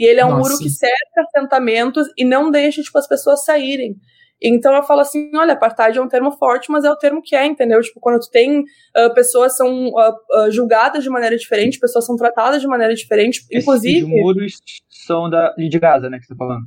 E 0.01 0.03
ele 0.03 0.19
é 0.19 0.25
um 0.25 0.31
Nossa. 0.31 0.49
muro 0.49 0.57
que 0.57 0.67
cerca 0.67 1.21
assentamentos 1.21 2.07
e 2.17 2.25
não 2.25 2.49
deixa, 2.49 2.81
tipo, 2.81 2.97
as 2.97 3.07
pessoas 3.07 3.45
saírem. 3.45 3.95
Então 4.41 4.73
eu 4.73 4.81
falo 4.81 5.01
assim, 5.01 5.29
olha, 5.35 5.53
apartheid 5.53 5.95
é 5.95 6.01
um 6.01 6.07
termo 6.07 6.31
forte, 6.31 6.71
mas 6.71 6.83
é 6.83 6.89
o 6.89 6.95
termo 6.95 7.21
que 7.21 7.35
é, 7.35 7.45
entendeu? 7.45 7.79
Tipo, 7.79 7.99
quando 7.99 8.19
tu 8.19 8.31
tem 8.31 8.61
uh, 8.61 9.13
pessoas 9.13 9.55
são 9.55 9.89
uh, 9.89 9.91
uh, 9.91 10.51
julgadas 10.51 11.03
de 11.03 11.09
maneira 11.11 11.37
diferente, 11.37 11.77
pessoas 11.77 12.03
são 12.03 12.15
tratadas 12.15 12.59
de 12.59 12.67
maneira 12.67 12.95
diferente, 12.95 13.45
Esses 13.51 13.61
inclusive... 13.61 14.07
muros 14.07 14.57
são 14.89 15.29
da, 15.29 15.53
de 15.53 15.77
Gaza, 15.77 16.09
né, 16.09 16.17
que 16.17 16.25
você 16.25 16.33
tá 16.33 16.37
falando? 16.37 16.63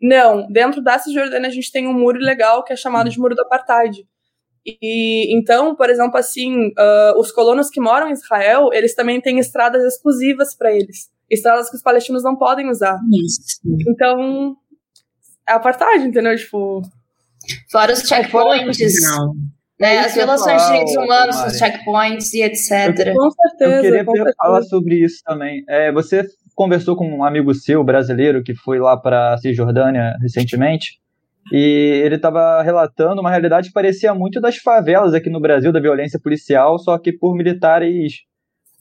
Não, 0.00 0.50
dentro 0.50 0.80
da 0.80 0.98
Cisjordânia 0.98 1.48
a 1.48 1.52
gente 1.52 1.70
tem 1.70 1.86
um 1.86 1.92
muro 1.92 2.18
legal 2.20 2.64
que 2.64 2.72
é 2.72 2.76
chamado 2.76 3.10
de 3.10 3.20
muro 3.20 3.34
do 3.34 3.42
apartheid. 3.42 4.02
E 4.64 5.36
então, 5.36 5.76
por 5.76 5.90
exemplo, 5.90 6.16
assim, 6.16 6.72
os 7.16 7.30
colonos 7.30 7.68
que 7.68 7.80
moram 7.80 8.08
em 8.08 8.12
Israel, 8.12 8.70
eles 8.72 8.94
também 8.94 9.20
têm 9.20 9.38
estradas 9.38 9.84
exclusivas 9.84 10.56
para 10.56 10.72
eles 10.72 11.12
estradas 11.32 11.70
que 11.70 11.76
os 11.76 11.82
palestinos 11.82 12.22
não 12.22 12.36
podem 12.36 12.68
usar. 12.68 12.98
Isso. 13.24 13.60
Então, 13.88 14.56
é 15.48 15.52
apartheid, 15.52 16.04
entendeu? 16.06 16.36
Tipo. 16.36 16.82
Fora 17.70 17.92
os 17.92 18.00
checkpoints. 18.00 18.94
Né, 19.80 19.98
as 19.98 20.14
violações 20.14 20.62
de 20.62 20.68
direitos 20.68 20.94
humanos, 20.94 21.36
os 21.44 21.58
checkpoints 21.58 22.32
e 22.34 22.42
etc. 22.42 23.12
Com 23.16 23.30
certeza. 23.30 23.74
Eu 23.74 23.82
queria 23.82 24.04
com 24.04 24.12
certeza. 24.12 24.36
falar 24.36 24.62
sobre 24.62 25.04
isso 25.04 25.20
também. 25.24 25.64
É, 25.68 25.90
você 25.90 26.24
conversou 26.54 26.94
com 26.94 27.08
um 27.08 27.24
amigo 27.24 27.52
seu 27.52 27.82
brasileiro 27.82 28.44
que 28.44 28.54
foi 28.54 28.78
lá 28.78 28.96
para 28.96 29.36
Cisjordânia 29.38 30.16
recentemente 30.20 31.00
e 31.50 32.02
ele 32.04 32.14
estava 32.14 32.62
relatando 32.62 33.20
uma 33.20 33.30
realidade 33.30 33.68
que 33.68 33.74
parecia 33.74 34.14
muito 34.14 34.40
das 34.40 34.56
favelas 34.58 35.14
aqui 35.14 35.28
no 35.28 35.40
Brasil, 35.40 35.72
da 35.72 35.80
violência 35.80 36.20
policial, 36.20 36.78
só 36.78 36.96
que 36.98 37.12
por 37.12 37.34
militares 37.34 38.20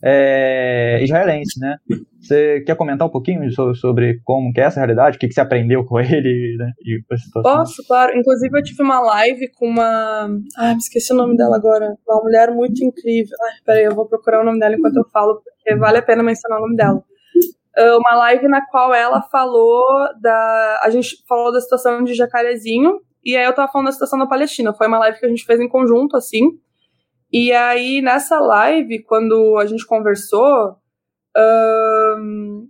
é, 0.03 0.99
israelense, 1.03 1.59
né? 1.59 1.77
Você 2.19 2.61
quer 2.61 2.75
comentar 2.75 3.07
um 3.07 3.11
pouquinho 3.11 3.51
sobre, 3.51 3.75
sobre 3.75 4.21
como 4.23 4.51
é 4.55 4.61
essa 4.61 4.79
realidade, 4.79 5.17
o 5.17 5.19
que, 5.19 5.27
que 5.27 5.33
você 5.33 5.41
aprendeu 5.41 5.85
com 5.85 5.99
ele, 6.01 6.55
né? 6.57 6.71
E 6.81 7.01
Posso, 7.41 7.85
claro. 7.87 8.17
Inclusive 8.17 8.57
eu 8.57 8.63
tive 8.63 8.83
uma 8.83 8.99
live 8.99 9.51
com 9.53 9.67
uma... 9.67 10.29
Ai, 10.57 10.73
me 10.73 10.79
esqueci 10.79 11.13
o 11.13 11.15
nome 11.15 11.37
dela 11.37 11.55
agora. 11.55 11.95
Uma 12.07 12.23
mulher 12.23 12.51
muito 12.51 12.83
incrível. 12.83 13.35
Ai, 13.43 13.57
peraí, 13.65 13.83
eu 13.83 13.95
vou 13.95 14.07
procurar 14.07 14.41
o 14.41 14.45
nome 14.45 14.59
dela 14.59 14.75
enquanto 14.75 14.97
eu 14.97 15.05
falo, 15.11 15.41
porque 15.41 15.75
vale 15.77 15.97
a 15.97 16.03
pena 16.03 16.23
mencionar 16.23 16.59
o 16.59 16.61
nome 16.61 16.75
dela. 16.75 17.03
Uh, 17.77 17.97
uma 17.97 18.15
live 18.15 18.47
na 18.47 18.65
qual 18.65 18.93
ela 18.93 19.21
falou 19.21 19.83
da... 20.19 20.81
A 20.83 20.89
gente 20.89 21.23
falou 21.27 21.51
da 21.51 21.61
situação 21.61 22.03
de 22.03 22.13
Jacarezinho, 22.13 22.99
e 23.23 23.37
aí 23.37 23.45
eu 23.45 23.53
tava 23.53 23.71
falando 23.71 23.87
da 23.87 23.93
situação 23.93 24.19
da 24.19 24.27
Palestina. 24.27 24.73
Foi 24.73 24.87
uma 24.87 24.99
live 24.99 25.19
que 25.19 25.25
a 25.25 25.29
gente 25.29 25.45
fez 25.45 25.59
em 25.59 25.69
conjunto, 25.69 26.17
assim. 26.17 26.41
E 27.31 27.51
aí, 27.53 28.01
nessa 28.01 28.39
live, 28.39 29.03
quando 29.03 29.57
a 29.57 29.65
gente 29.65 29.85
conversou, 29.85 30.75
um, 31.37 32.67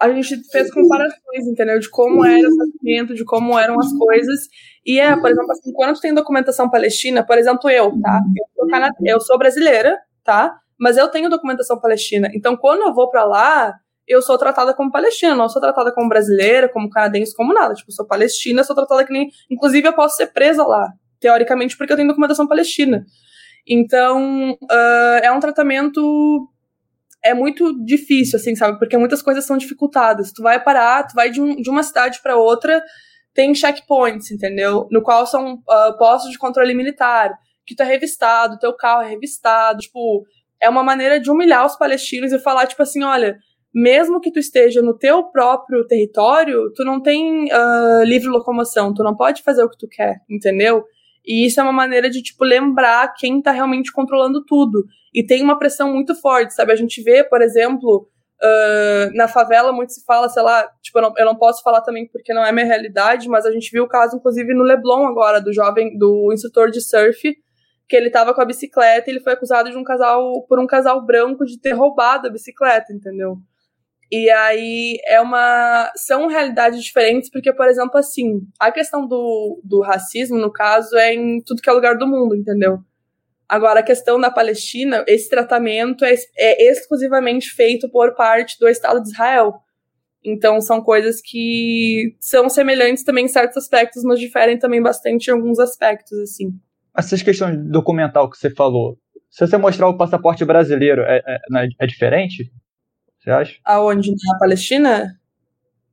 a 0.00 0.10
gente 0.10 0.40
fez 0.50 0.72
comparações, 0.72 1.46
entendeu? 1.46 1.78
De 1.78 1.88
como 1.90 2.24
era 2.24 2.48
o 2.48 2.56
tratamento, 2.56 3.14
de 3.14 3.24
como 3.24 3.58
eram 3.58 3.78
as 3.78 3.92
coisas. 3.92 4.48
E 4.84 4.98
é, 4.98 5.14
por 5.16 5.30
exemplo, 5.30 5.52
assim, 5.52 5.72
quando 5.72 6.00
tem 6.00 6.14
documentação 6.14 6.70
palestina, 6.70 7.24
por 7.24 7.38
exemplo, 7.38 7.68
eu, 7.70 7.92
tá? 8.00 8.20
Eu 8.36 8.46
sou, 8.54 8.90
eu 9.04 9.20
sou 9.20 9.38
brasileira, 9.38 9.96
tá? 10.24 10.56
Mas 10.78 10.96
eu 10.96 11.08
tenho 11.08 11.28
documentação 11.28 11.80
palestina. 11.80 12.30
Então, 12.34 12.56
quando 12.56 12.82
eu 12.82 12.94
vou 12.94 13.10
para 13.10 13.24
lá, 13.24 13.74
eu 14.06 14.22
sou 14.22 14.38
tratada 14.38 14.72
como 14.72 14.90
palestina, 14.90 15.34
não 15.34 15.48
sou 15.48 15.60
tratada 15.60 15.92
como 15.92 16.08
brasileira, 16.08 16.68
como 16.68 16.88
canadense, 16.88 17.34
como 17.34 17.52
nada. 17.52 17.74
Tipo, 17.74 17.90
eu 17.90 17.94
sou 17.94 18.06
palestina, 18.06 18.64
sou 18.64 18.76
tratada 18.76 19.04
que 19.04 19.12
nem. 19.12 19.28
Inclusive, 19.50 19.88
eu 19.88 19.92
posso 19.92 20.16
ser 20.16 20.28
presa 20.28 20.64
lá, 20.64 20.92
teoricamente, 21.20 21.76
porque 21.76 21.92
eu 21.92 21.96
tenho 21.96 22.08
documentação 22.08 22.46
palestina. 22.46 23.04
Então, 23.68 24.52
uh, 24.52 25.18
é 25.22 25.30
um 25.30 25.40
tratamento 25.40 26.48
é 27.22 27.34
muito 27.34 27.84
difícil, 27.84 28.38
assim, 28.38 28.54
sabe? 28.54 28.78
Porque 28.78 28.96
muitas 28.96 29.20
coisas 29.20 29.44
são 29.44 29.56
dificultadas. 29.56 30.32
Tu 30.32 30.42
vai 30.42 30.62
parar, 30.62 31.06
tu 31.06 31.14
vai 31.14 31.30
de, 31.30 31.40
um, 31.40 31.56
de 31.56 31.68
uma 31.68 31.82
cidade 31.82 32.20
para 32.22 32.36
outra, 32.36 32.82
tem 33.34 33.54
checkpoints, 33.54 34.30
entendeu? 34.30 34.86
No 34.90 35.02
qual 35.02 35.26
são 35.26 35.54
uh, 35.54 35.98
postos 35.98 36.30
de 36.30 36.38
controle 36.38 36.74
militar, 36.74 37.32
que 37.66 37.74
tu 37.74 37.82
é 37.82 37.86
revistado, 37.86 38.58
teu 38.58 38.72
carro 38.72 39.02
é 39.02 39.10
revistado, 39.10 39.80
tipo, 39.80 40.24
é 40.60 40.68
uma 40.68 40.82
maneira 40.82 41.20
de 41.20 41.30
humilhar 41.30 41.66
os 41.66 41.76
palestinos 41.76 42.32
e 42.32 42.38
falar, 42.38 42.66
tipo 42.66 42.82
assim, 42.82 43.02
olha, 43.02 43.36
mesmo 43.74 44.20
que 44.20 44.32
tu 44.32 44.38
esteja 44.38 44.80
no 44.80 44.96
teu 44.96 45.24
próprio 45.24 45.86
território, 45.86 46.72
tu 46.74 46.84
não 46.84 47.00
tem 47.02 47.44
uh, 47.44 48.04
livre 48.04 48.28
locomoção, 48.28 48.94
tu 48.94 49.02
não 49.02 49.14
pode 49.14 49.42
fazer 49.42 49.62
o 49.62 49.68
que 49.68 49.78
tu 49.78 49.88
quer, 49.88 50.16
entendeu? 50.28 50.84
E 51.26 51.46
isso 51.46 51.60
é 51.60 51.62
uma 51.62 51.72
maneira 51.72 52.08
de, 52.08 52.22
tipo, 52.22 52.44
lembrar 52.44 53.12
quem 53.14 53.40
tá 53.42 53.52
realmente 53.52 53.92
controlando 53.92 54.44
tudo. 54.44 54.84
E 55.14 55.24
tem 55.24 55.42
uma 55.42 55.58
pressão 55.58 55.92
muito 55.92 56.14
forte, 56.14 56.54
sabe? 56.54 56.72
A 56.72 56.76
gente 56.76 57.02
vê, 57.02 57.22
por 57.24 57.42
exemplo, 57.42 58.08
uh, 58.42 59.16
na 59.16 59.28
favela 59.28 59.72
muito 59.72 59.92
se 59.92 60.04
fala, 60.04 60.28
sei 60.28 60.42
lá, 60.42 60.68
tipo, 60.82 60.98
eu 60.98 61.02
não, 61.02 61.14
eu 61.16 61.26
não 61.26 61.36
posso 61.36 61.62
falar 61.62 61.80
também 61.82 62.08
porque 62.08 62.32
não 62.32 62.44
é 62.44 62.52
minha 62.52 62.66
realidade, 62.66 63.28
mas 63.28 63.44
a 63.44 63.52
gente 63.52 63.70
viu 63.70 63.84
o 63.84 63.88
caso, 63.88 64.16
inclusive, 64.16 64.54
no 64.54 64.64
Leblon 64.64 65.06
agora, 65.06 65.40
do 65.40 65.52
jovem, 65.52 65.96
do 65.98 66.32
instrutor 66.32 66.70
de 66.70 66.80
surf, 66.80 67.36
que 67.88 67.96
ele 67.96 68.10
tava 68.10 68.34
com 68.34 68.40
a 68.40 68.44
bicicleta 68.44 69.08
e 69.08 69.14
ele 69.14 69.20
foi 69.20 69.32
acusado 69.32 69.70
de 69.70 69.76
um 69.76 69.84
casal, 69.84 70.44
por 70.46 70.58
um 70.58 70.66
casal 70.66 71.04
branco 71.04 71.44
de 71.44 71.58
ter 71.58 71.72
roubado 71.72 72.26
a 72.26 72.30
bicicleta, 72.30 72.92
entendeu? 72.92 73.38
E 74.10 74.30
aí 74.30 74.98
é 75.06 75.20
uma. 75.20 75.90
São 75.96 76.26
realidades 76.28 76.82
diferentes, 76.82 77.30
porque, 77.30 77.52
por 77.52 77.68
exemplo, 77.68 77.98
assim, 77.98 78.40
a 78.58 78.72
questão 78.72 79.06
do, 79.06 79.60
do 79.62 79.82
racismo, 79.82 80.38
no 80.38 80.50
caso, 80.50 80.96
é 80.96 81.14
em 81.14 81.42
tudo 81.42 81.60
que 81.60 81.68
é 81.68 81.72
lugar 81.72 81.96
do 81.96 82.06
mundo, 82.06 82.34
entendeu? 82.34 82.78
Agora, 83.46 83.80
a 83.80 83.82
questão 83.82 84.20
da 84.20 84.30
Palestina, 84.30 85.04
esse 85.06 85.28
tratamento 85.28 86.04
é, 86.04 86.14
é 86.36 86.70
exclusivamente 86.70 87.50
feito 87.50 87.90
por 87.90 88.14
parte 88.14 88.58
do 88.58 88.68
Estado 88.68 89.02
de 89.02 89.08
Israel. 89.08 89.54
Então, 90.24 90.60
são 90.60 90.82
coisas 90.82 91.20
que 91.22 92.14
são 92.18 92.48
semelhantes 92.48 93.04
também 93.04 93.26
em 93.26 93.28
certos 93.28 93.56
aspectos, 93.56 94.02
mas 94.04 94.18
diferem 94.18 94.58
também 94.58 94.82
bastante 94.82 95.28
em 95.28 95.32
alguns 95.32 95.58
aspectos, 95.58 96.18
assim. 96.18 96.50
Essas 96.96 97.22
questões 97.22 97.56
documental 97.70 98.28
que 98.28 98.36
você 98.36 98.50
falou, 98.50 98.98
se 99.30 99.46
você 99.46 99.56
mostrar 99.56 99.88
o 99.88 99.96
passaporte 99.96 100.44
brasileiro, 100.44 101.02
é, 101.02 101.22
é, 101.26 101.68
é 101.80 101.86
diferente? 101.86 102.50
Você 103.18 103.30
acha? 103.30 103.56
Aonde? 103.64 104.10
Na 104.10 104.38
Palestina? 104.38 105.18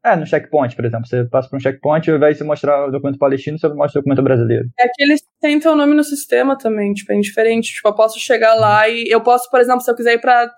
É, 0.03 0.15
no 0.15 0.25
checkpoint, 0.25 0.75
por 0.75 0.85
exemplo. 0.85 1.07
Você 1.07 1.25
passa 1.25 1.49
por 1.49 1.55
um 1.55 1.59
checkpoint 1.59 2.07
e 2.07 2.11
ao 2.11 2.17
invés 2.17 2.37
de 2.37 2.43
mostrar 2.43 2.87
o 2.87 2.91
documento 2.91 3.17
palestino, 3.17 3.57
você 3.57 3.67
mostra 3.69 3.99
o 3.99 4.03
documento 4.03 4.21
brasileiro. 4.21 4.69
É 4.79 4.87
que 4.87 5.01
eles 5.01 5.21
têm 5.41 5.59
teu 5.59 5.75
nome 5.75 5.95
no 5.95 6.03
sistema 6.03 6.55
também, 6.55 6.93
tipo, 6.93 7.11
é 7.11 7.15
indiferente. 7.15 7.73
Tipo, 7.73 7.89
eu 7.89 7.95
posso 7.95 8.19
chegar 8.19 8.53
lá 8.53 8.87
e 8.87 9.07
eu 9.09 9.21
posso, 9.21 9.49
por 9.49 9.59
exemplo, 9.59 9.81
se 9.81 9.89
eu 9.89 9.95
quiser 9.95 10.13
ir 10.13 10.21
pra. 10.21 10.51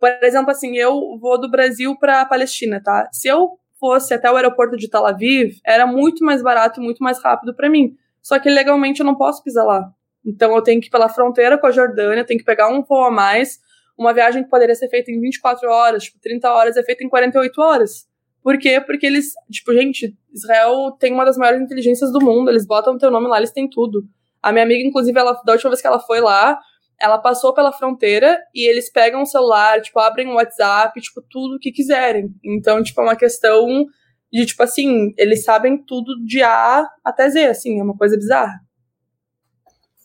Por 0.00 0.10
exemplo, 0.22 0.50
assim, 0.50 0.76
eu 0.76 1.18
vou 1.20 1.40
do 1.40 1.48
Brasil 1.48 1.96
pra 1.96 2.24
Palestina, 2.24 2.80
tá? 2.82 3.08
Se 3.12 3.28
eu 3.28 3.50
fosse 3.78 4.12
até 4.14 4.30
o 4.30 4.34
aeroporto 4.34 4.76
de 4.76 4.90
Tel 4.90 5.06
Aviv, 5.06 5.54
era 5.64 5.86
muito 5.86 6.24
mais 6.24 6.42
barato 6.42 6.80
e 6.80 6.84
muito 6.84 7.02
mais 7.02 7.22
rápido 7.22 7.54
para 7.54 7.70
mim. 7.70 7.94
Só 8.20 8.38
que 8.40 8.50
legalmente 8.50 8.98
eu 9.00 9.06
não 9.06 9.14
posso 9.14 9.42
pisar 9.44 9.64
lá. 9.64 9.92
Então 10.26 10.54
eu 10.54 10.62
tenho 10.62 10.80
que 10.80 10.88
ir 10.88 10.90
pela 10.90 11.08
fronteira 11.08 11.56
com 11.56 11.66
a 11.68 11.70
Jordânia, 11.70 12.24
tenho 12.24 12.38
que 12.38 12.44
pegar 12.44 12.68
um 12.68 12.82
voo 12.82 13.04
a 13.04 13.10
mais. 13.10 13.60
Uma 13.98 14.14
viagem 14.14 14.44
que 14.44 14.48
poderia 14.48 14.74
ser 14.74 14.88
feita 14.88 15.10
em 15.10 15.20
24 15.20 15.68
horas, 15.68 16.04
tipo, 16.04 16.18
30 16.20 16.52
horas 16.52 16.76
é 16.76 16.82
feita 16.84 17.04
em 17.04 17.08
48 17.08 17.60
horas. 17.60 18.06
Por 18.42 18.56
quê? 18.58 18.80
Porque 18.80 19.04
eles, 19.04 19.32
tipo, 19.50 19.74
gente, 19.74 20.16
Israel 20.32 20.92
tem 20.98 21.12
uma 21.12 21.24
das 21.24 21.36
maiores 21.36 21.60
inteligências 21.60 22.12
do 22.12 22.20
mundo, 22.20 22.48
eles 22.48 22.66
botam 22.66 22.94
o 22.94 22.98
teu 22.98 23.10
nome 23.10 23.26
lá, 23.26 23.38
eles 23.38 23.50
têm 23.50 23.68
tudo. 23.68 24.04
A 24.40 24.52
minha 24.52 24.64
amiga, 24.64 24.86
inclusive, 24.86 25.18
ela, 25.18 25.32
da 25.44 25.52
última 25.52 25.70
vez 25.70 25.80
que 25.80 25.86
ela 25.86 25.98
foi 25.98 26.20
lá, 26.20 26.58
ela 27.00 27.18
passou 27.18 27.52
pela 27.52 27.72
fronteira 27.72 28.38
e 28.54 28.68
eles 28.68 28.90
pegam 28.90 29.22
o 29.22 29.26
celular, 29.26 29.80
tipo, 29.80 29.98
abrem 29.98 30.28
o 30.28 30.34
WhatsApp, 30.34 31.00
tipo, 31.00 31.20
tudo 31.28 31.56
o 31.56 31.58
que 31.58 31.72
quiserem. 31.72 32.32
Então, 32.44 32.82
tipo, 32.82 33.00
é 33.00 33.04
uma 33.04 33.16
questão 33.16 33.84
de, 34.32 34.46
tipo, 34.46 34.62
assim, 34.62 35.12
eles 35.16 35.44
sabem 35.44 35.76
tudo 35.84 36.14
de 36.24 36.42
A 36.42 36.86
até 37.04 37.28
Z, 37.28 37.46
assim, 37.46 37.80
é 37.80 37.82
uma 37.82 37.96
coisa 37.96 38.16
bizarra. 38.16 38.60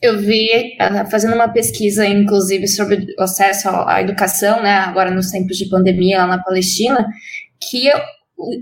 Eu 0.03 0.19
vi, 0.19 0.75
ah, 0.81 1.05
fazendo 1.05 1.33
uma 1.33 1.47
pesquisa, 1.47 2.05
inclusive, 2.05 2.67
sobre 2.67 3.07
o 3.17 3.23
acesso 3.23 3.69
à 3.69 4.01
educação, 4.01 4.61
né, 4.61 4.75
agora 4.79 5.09
nos 5.09 5.31
tempos 5.31 5.55
de 5.55 5.69
pandemia 5.69 6.17
lá 6.17 6.27
na 6.27 6.43
Palestina, 6.43 7.07
que 7.61 7.89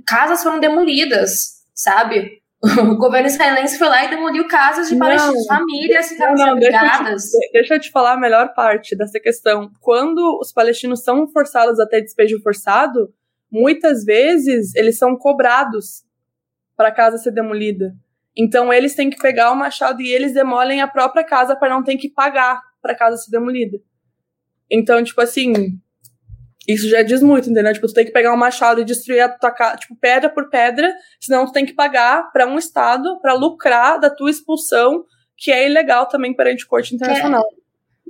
casas 0.05 0.43
foram 0.43 0.59
demolidas, 0.59 1.63
sabe? 1.73 2.39
O 2.91 2.95
governo 2.95 3.27
israelense 3.27 3.75
foi 3.75 3.89
lá 3.89 4.05
e 4.05 4.11
demoliu 4.11 4.47
casas 4.47 4.87
de 4.87 4.95
palestinos, 4.95 5.47
famílias 5.47 6.09
ficaram 6.09 6.35
não, 6.35 6.45
não, 6.45 6.59
deixa 6.59 6.77
eu, 6.77 7.17
te, 7.17 7.51
deixa 7.53 7.73
eu 7.73 7.79
te 7.79 7.89
falar 7.89 8.13
a 8.13 8.19
melhor 8.19 8.53
parte 8.53 8.95
dessa 8.95 9.19
questão. 9.19 9.71
Quando 9.79 10.37
os 10.39 10.53
palestinos 10.53 11.03
são 11.03 11.27
forçados 11.27 11.79
a 11.79 11.87
ter 11.87 12.01
despejo 12.01 12.39
forçado, 12.43 13.11
muitas 13.51 14.05
vezes 14.05 14.75
eles 14.75 14.95
são 14.95 15.17
cobrados 15.17 16.03
para 16.77 16.89
a 16.89 16.91
casa 16.91 17.17
ser 17.17 17.31
demolida. 17.31 17.95
Então 18.37 18.71
eles 18.71 18.95
têm 18.95 19.09
que 19.09 19.17
pegar 19.17 19.51
o 19.51 19.55
machado 19.55 20.01
e 20.01 20.09
eles 20.09 20.33
demolem 20.33 20.81
a 20.81 20.87
própria 20.87 21.23
casa 21.23 21.55
para 21.55 21.69
não 21.69 21.83
ter 21.83 21.97
que 21.97 22.09
pagar 22.09 22.61
para 22.81 22.95
casa 22.95 23.17
ser 23.17 23.31
demolida. 23.31 23.77
Então, 24.69 25.03
tipo 25.03 25.19
assim, 25.21 25.53
isso 26.67 26.89
já 26.89 27.01
diz 27.03 27.21
muito, 27.21 27.49
entendeu? 27.49 27.73
Tipo, 27.73 27.87
tu 27.87 27.93
tem 27.93 28.05
que 28.05 28.11
pegar 28.11 28.33
um 28.33 28.37
machado 28.37 28.81
e 28.81 28.85
destruir 28.85 29.21
a 29.21 29.29
tua 29.29 29.51
casa, 29.51 29.77
tipo, 29.77 29.95
pedra 29.95 30.29
por 30.29 30.49
pedra, 30.49 30.93
senão 31.19 31.45
tu 31.45 31.51
tem 31.51 31.65
que 31.65 31.73
pagar 31.73 32.31
para 32.31 32.47
um 32.47 32.57
estado 32.57 33.19
para 33.19 33.33
lucrar 33.33 33.99
da 33.99 34.09
tua 34.09 34.29
expulsão, 34.29 35.03
que 35.37 35.51
é 35.51 35.67
ilegal 35.67 36.07
também 36.07 36.33
perante 36.33 36.65
corte 36.65 36.95
internacional. 36.95 37.43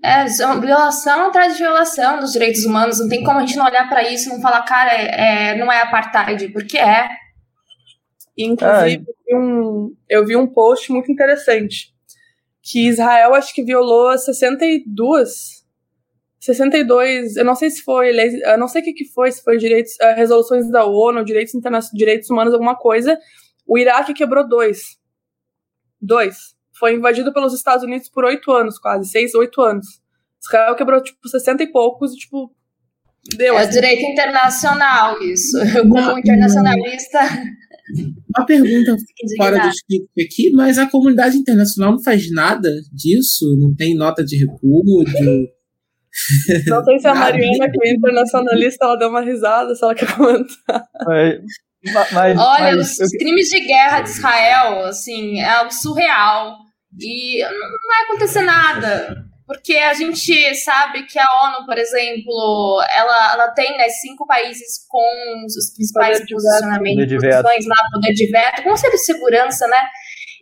É, 0.04 0.22
é 0.22 0.60
violação 0.60 1.28
atrás 1.28 1.54
de 1.54 1.60
violação 1.60 2.20
dos 2.20 2.32
direitos 2.32 2.66
humanos. 2.66 3.00
Não 3.00 3.08
tem 3.08 3.24
como 3.24 3.40
a 3.40 3.46
gente 3.46 3.58
não 3.58 3.66
olhar 3.66 3.88
para 3.88 4.04
isso 4.04 4.30
e 4.30 4.34
não 4.34 4.42
falar, 4.42 4.64
cara, 4.64 4.92
é, 4.94 5.52
é, 5.52 5.58
não 5.58 5.72
é 5.72 5.82
apartheid, 5.82 6.50
porque 6.50 6.78
é. 6.78 7.08
Inclusive, 8.38 9.06
eu 9.08 9.16
vi, 9.26 9.36
um, 9.36 9.96
eu 10.10 10.26
vi 10.26 10.36
um 10.36 10.48
post 10.48 10.92
muito 10.92 11.12
interessante 11.12 11.94
que 12.62 12.88
Israel 12.88 13.34
acho 13.34 13.54
que 13.54 13.64
violou 13.64 14.18
62 14.18 15.62
62, 16.42 17.36
eu 17.38 17.46
não 17.46 17.54
sei 17.54 17.70
se 17.70 17.84
foi, 17.84 18.10
eu 18.10 18.58
não 18.58 18.68
sei 18.68 18.82
o 18.82 18.86
que, 18.86 18.94
que 18.94 19.06
foi, 19.06 19.32
se 19.32 19.44
foi 19.44 19.58
direitos, 19.58 19.94
uh, 20.02 20.16
resoluções 20.16 20.68
da 20.72 20.84
ONU, 20.86 21.24
direitos 21.24 21.54
internacionais, 21.54 21.96
direitos 21.96 22.32
humanos, 22.32 22.52
alguma 22.52 22.76
coisa. 22.76 23.16
O 23.68 23.78
Iraque 23.78 24.12
quebrou 24.12 24.48
dois. 24.48 24.98
Dois. 26.02 26.56
Foi 26.80 26.96
invadido 26.96 27.32
pelos 27.32 27.54
Estados 27.54 27.84
Unidos 27.84 28.10
por 28.10 28.26
oito 28.26 28.52
anos, 28.52 28.80
quase, 28.80 29.08
seis, 29.08 29.36
oito 29.36 29.62
anos. 29.62 30.02
Israel 30.44 30.76
quebrou, 30.76 31.04
tipo, 31.04 31.30
60 31.30 31.62
e 31.62 31.68
poucos, 31.72 32.12
e, 32.14 32.18
tipo, 32.18 32.52
deu. 33.38 33.56
É 33.56 33.62
assim. 33.62 33.74
direito 33.74 34.02
internacional, 34.02 35.22
isso. 35.22 35.60
Eu, 35.78 35.88
como 35.88 36.18
internacionalista. 36.18 37.20
Uma 38.36 38.46
pergunta 38.46 38.96
fora 39.38 39.60
do 39.60 39.70
script 39.70 40.10
aqui, 40.22 40.52
mas 40.52 40.78
a 40.78 40.90
comunidade 40.90 41.38
internacional 41.38 41.94
não 41.94 42.04
faz 42.04 42.32
nada 42.32 42.70
disso? 42.94 43.46
Não 43.60 43.76
tem 43.76 43.96
nota 43.96 44.24
de 44.24 44.38
repúdio? 44.38 45.50
Não 46.68 46.84
sei 46.84 47.00
se 47.00 47.08
a 47.08 47.16
Mariana, 47.16 47.72
que 47.72 47.88
é 47.88 47.94
internacionalista, 47.94 48.86
ela 48.86 48.98
deu 48.98 49.10
uma 49.10 49.22
risada, 49.22 49.74
se 49.76 49.84
ela 49.84 49.96
quer 49.96 50.14
comentar. 50.16 50.86
Mas, 51.06 51.40
mas, 52.12 52.38
Olha, 52.38 52.76
mas, 52.76 53.00
os 53.00 53.12
crimes 53.12 53.48
de 53.50 53.60
guerra 53.66 54.02
de 54.02 54.10
Israel, 54.10 54.86
assim, 54.86 55.40
é 55.40 55.50
algo 55.50 55.72
surreal. 55.72 56.58
E 57.00 57.42
não 57.42 57.88
vai 57.88 58.04
acontecer 58.06 58.42
nada. 58.42 59.31
Porque 59.52 59.76
a 59.76 59.94
gente 59.94 60.56
sabe 60.56 61.06
que 61.08 61.20
a 61.20 61.26
ONU, 61.44 61.66
por 61.66 61.78
exemplo, 61.78 62.82
ela, 62.96 63.34
ela 63.34 63.52
tem 63.52 63.78
né, 63.78 63.90
cinco 63.90 64.26
países 64.26 64.86
com 64.88 65.46
os 65.46 65.74
principais 65.76 66.20
posicionamentos, 66.20 67.14
posições 67.16 67.66
lá, 67.66 67.76
poder 67.92 68.14
de 68.14 68.32
veto, 68.32 68.64
Conselho 68.64 68.94
de 68.94 69.00
Segurança, 69.00 69.68
né? 69.68 69.82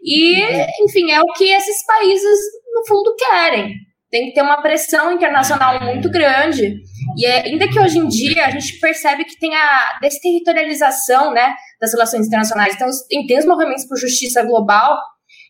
E, 0.04 0.84
enfim, 0.84 1.12
é 1.12 1.20
o 1.20 1.34
que 1.36 1.52
esses 1.52 1.84
países, 1.88 2.40
no 2.72 2.86
fundo, 2.88 3.16
querem 3.18 3.74
tem 4.12 4.26
que 4.26 4.34
ter 4.34 4.42
uma 4.42 4.62
pressão 4.62 5.12
internacional 5.12 5.84
muito 5.84 6.10
grande. 6.10 6.82
E 7.16 7.26
é, 7.26 7.44
ainda 7.46 7.68
que 7.68 7.80
hoje 7.80 8.00
em 8.00 8.08
dia 8.08 8.46
a 8.46 8.50
gente 8.50 8.80
percebe 8.80 9.24
que 9.24 9.38
tem 9.40 9.56
a 9.56 10.00
desterritorialização 10.02 11.32
né, 11.32 11.54
das 11.80 11.94
relações 11.94 12.26
internacionais. 12.26 12.74
Então, 12.74 12.88
tem 13.28 13.38
os 13.38 13.46
movimentos 13.46 13.86
por 13.86 13.98
justiça 13.98 14.42
global 14.44 14.98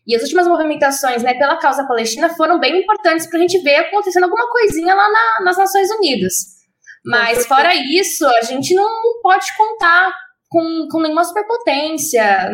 e 0.06 0.16
as 0.16 0.22
últimas 0.22 0.46
movimentações 0.46 1.22
né, 1.22 1.34
pela 1.34 1.56
causa 1.56 1.86
palestina 1.86 2.28
foram 2.30 2.58
bem 2.58 2.80
importantes 2.80 3.28
para 3.28 3.38
a 3.38 3.42
gente 3.42 3.58
ver 3.62 3.76
acontecendo 3.76 4.24
alguma 4.24 4.48
coisinha 4.50 4.94
lá 4.94 5.08
na, 5.08 5.44
nas 5.44 5.56
Nações 5.56 5.90
Unidas. 5.90 6.60
Mas, 7.04 7.46
fora 7.46 7.74
isso, 7.74 8.26
a 8.26 8.42
gente 8.42 8.74
não 8.74 8.88
pode 9.22 9.46
contar 9.56 10.12
com, 10.48 10.88
com 10.90 11.00
nenhuma 11.00 11.24
superpotência, 11.24 12.50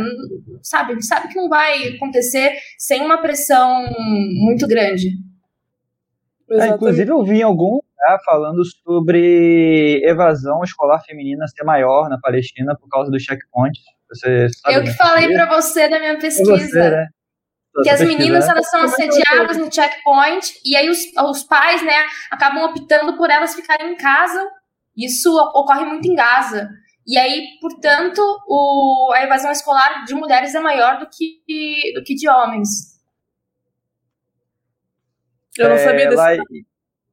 sabe? 0.62 1.02
Sabe 1.02 1.28
que 1.28 1.36
não 1.36 1.48
vai 1.48 1.88
acontecer 1.88 2.52
sem 2.78 3.02
uma 3.02 3.20
pressão 3.20 3.86
muito 4.44 4.68
grande. 4.68 5.08
É, 6.50 6.68
inclusive, 6.68 7.10
eu 7.10 7.24
vi 7.24 7.38
em 7.38 7.42
algum 7.42 7.80
lugar 7.80 8.18
falando 8.24 8.62
sobre 8.64 10.00
evasão 10.04 10.62
escolar 10.62 11.02
feminina 11.04 11.46
ser 11.48 11.64
maior 11.64 12.08
na 12.08 12.20
Palestina 12.20 12.76
por 12.78 12.88
causa 12.88 13.10
do 13.10 13.18
checkpoint. 13.18 13.80
Você 14.08 14.46
eu 14.68 14.84
que 14.84 14.92
falei 14.92 15.32
para 15.32 15.46
você 15.46 15.88
na 15.88 15.98
minha 15.98 16.18
pesquisa. 16.18 16.56
Você, 16.56 16.90
né? 16.90 17.08
Que 17.82 17.90
as 17.90 18.00
meninas 18.00 18.48
elas 18.48 18.70
são 18.70 18.82
assediadas 18.82 19.56
no 19.56 19.72
checkpoint 19.72 20.60
e 20.64 20.76
aí 20.76 20.88
os, 20.88 20.98
os 21.28 21.42
pais, 21.42 21.82
né, 21.84 22.06
acabam 22.30 22.64
optando 22.64 23.16
por 23.16 23.30
elas 23.30 23.54
ficarem 23.54 23.92
em 23.92 23.96
casa. 23.96 24.48
Isso 24.96 25.30
ocorre 25.54 25.84
muito 25.84 26.08
em 26.08 26.14
Gaza. 26.14 26.70
E 27.06 27.16
aí, 27.16 27.58
portanto, 27.60 28.20
o, 28.48 29.12
a 29.14 29.22
evasão 29.22 29.52
escolar 29.52 30.04
de 30.04 30.14
mulheres 30.14 30.54
é 30.54 30.60
maior 30.60 30.98
do 30.98 31.06
que, 31.06 31.92
do 31.94 32.02
que 32.02 32.14
de 32.14 32.28
homens. 32.28 32.96
Eu 35.56 35.68
não 35.68 35.78
sabia 35.78 36.08
desse. 36.08 36.16
Lá... 36.16 36.36
Não, 36.36 36.42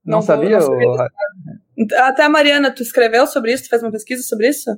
não, 0.05 0.21
sabia? 0.21 0.57
Não 0.57 0.61
sabia 0.61 0.87
ou... 0.87 0.97
Até 1.97 2.23
a 2.23 2.29
Mariana, 2.29 2.71
tu 2.71 2.81
escreveu 2.81 3.27
sobre 3.27 3.53
isso? 3.53 3.63
Tu 3.63 3.69
fez 3.69 3.83
uma 3.83 3.91
pesquisa 3.91 4.23
sobre 4.23 4.49
isso? 4.49 4.69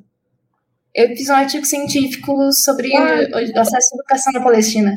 Eu 0.93 1.09
fiz 1.09 1.29
um 1.29 1.33
artigo 1.33 1.65
científico 1.65 2.51
sobre 2.53 2.95
ah, 2.95 3.27
o 3.33 3.59
acesso 3.59 3.95
à 3.95 3.97
educação 3.97 4.33
na 4.33 4.41
Palestina. 4.41 4.93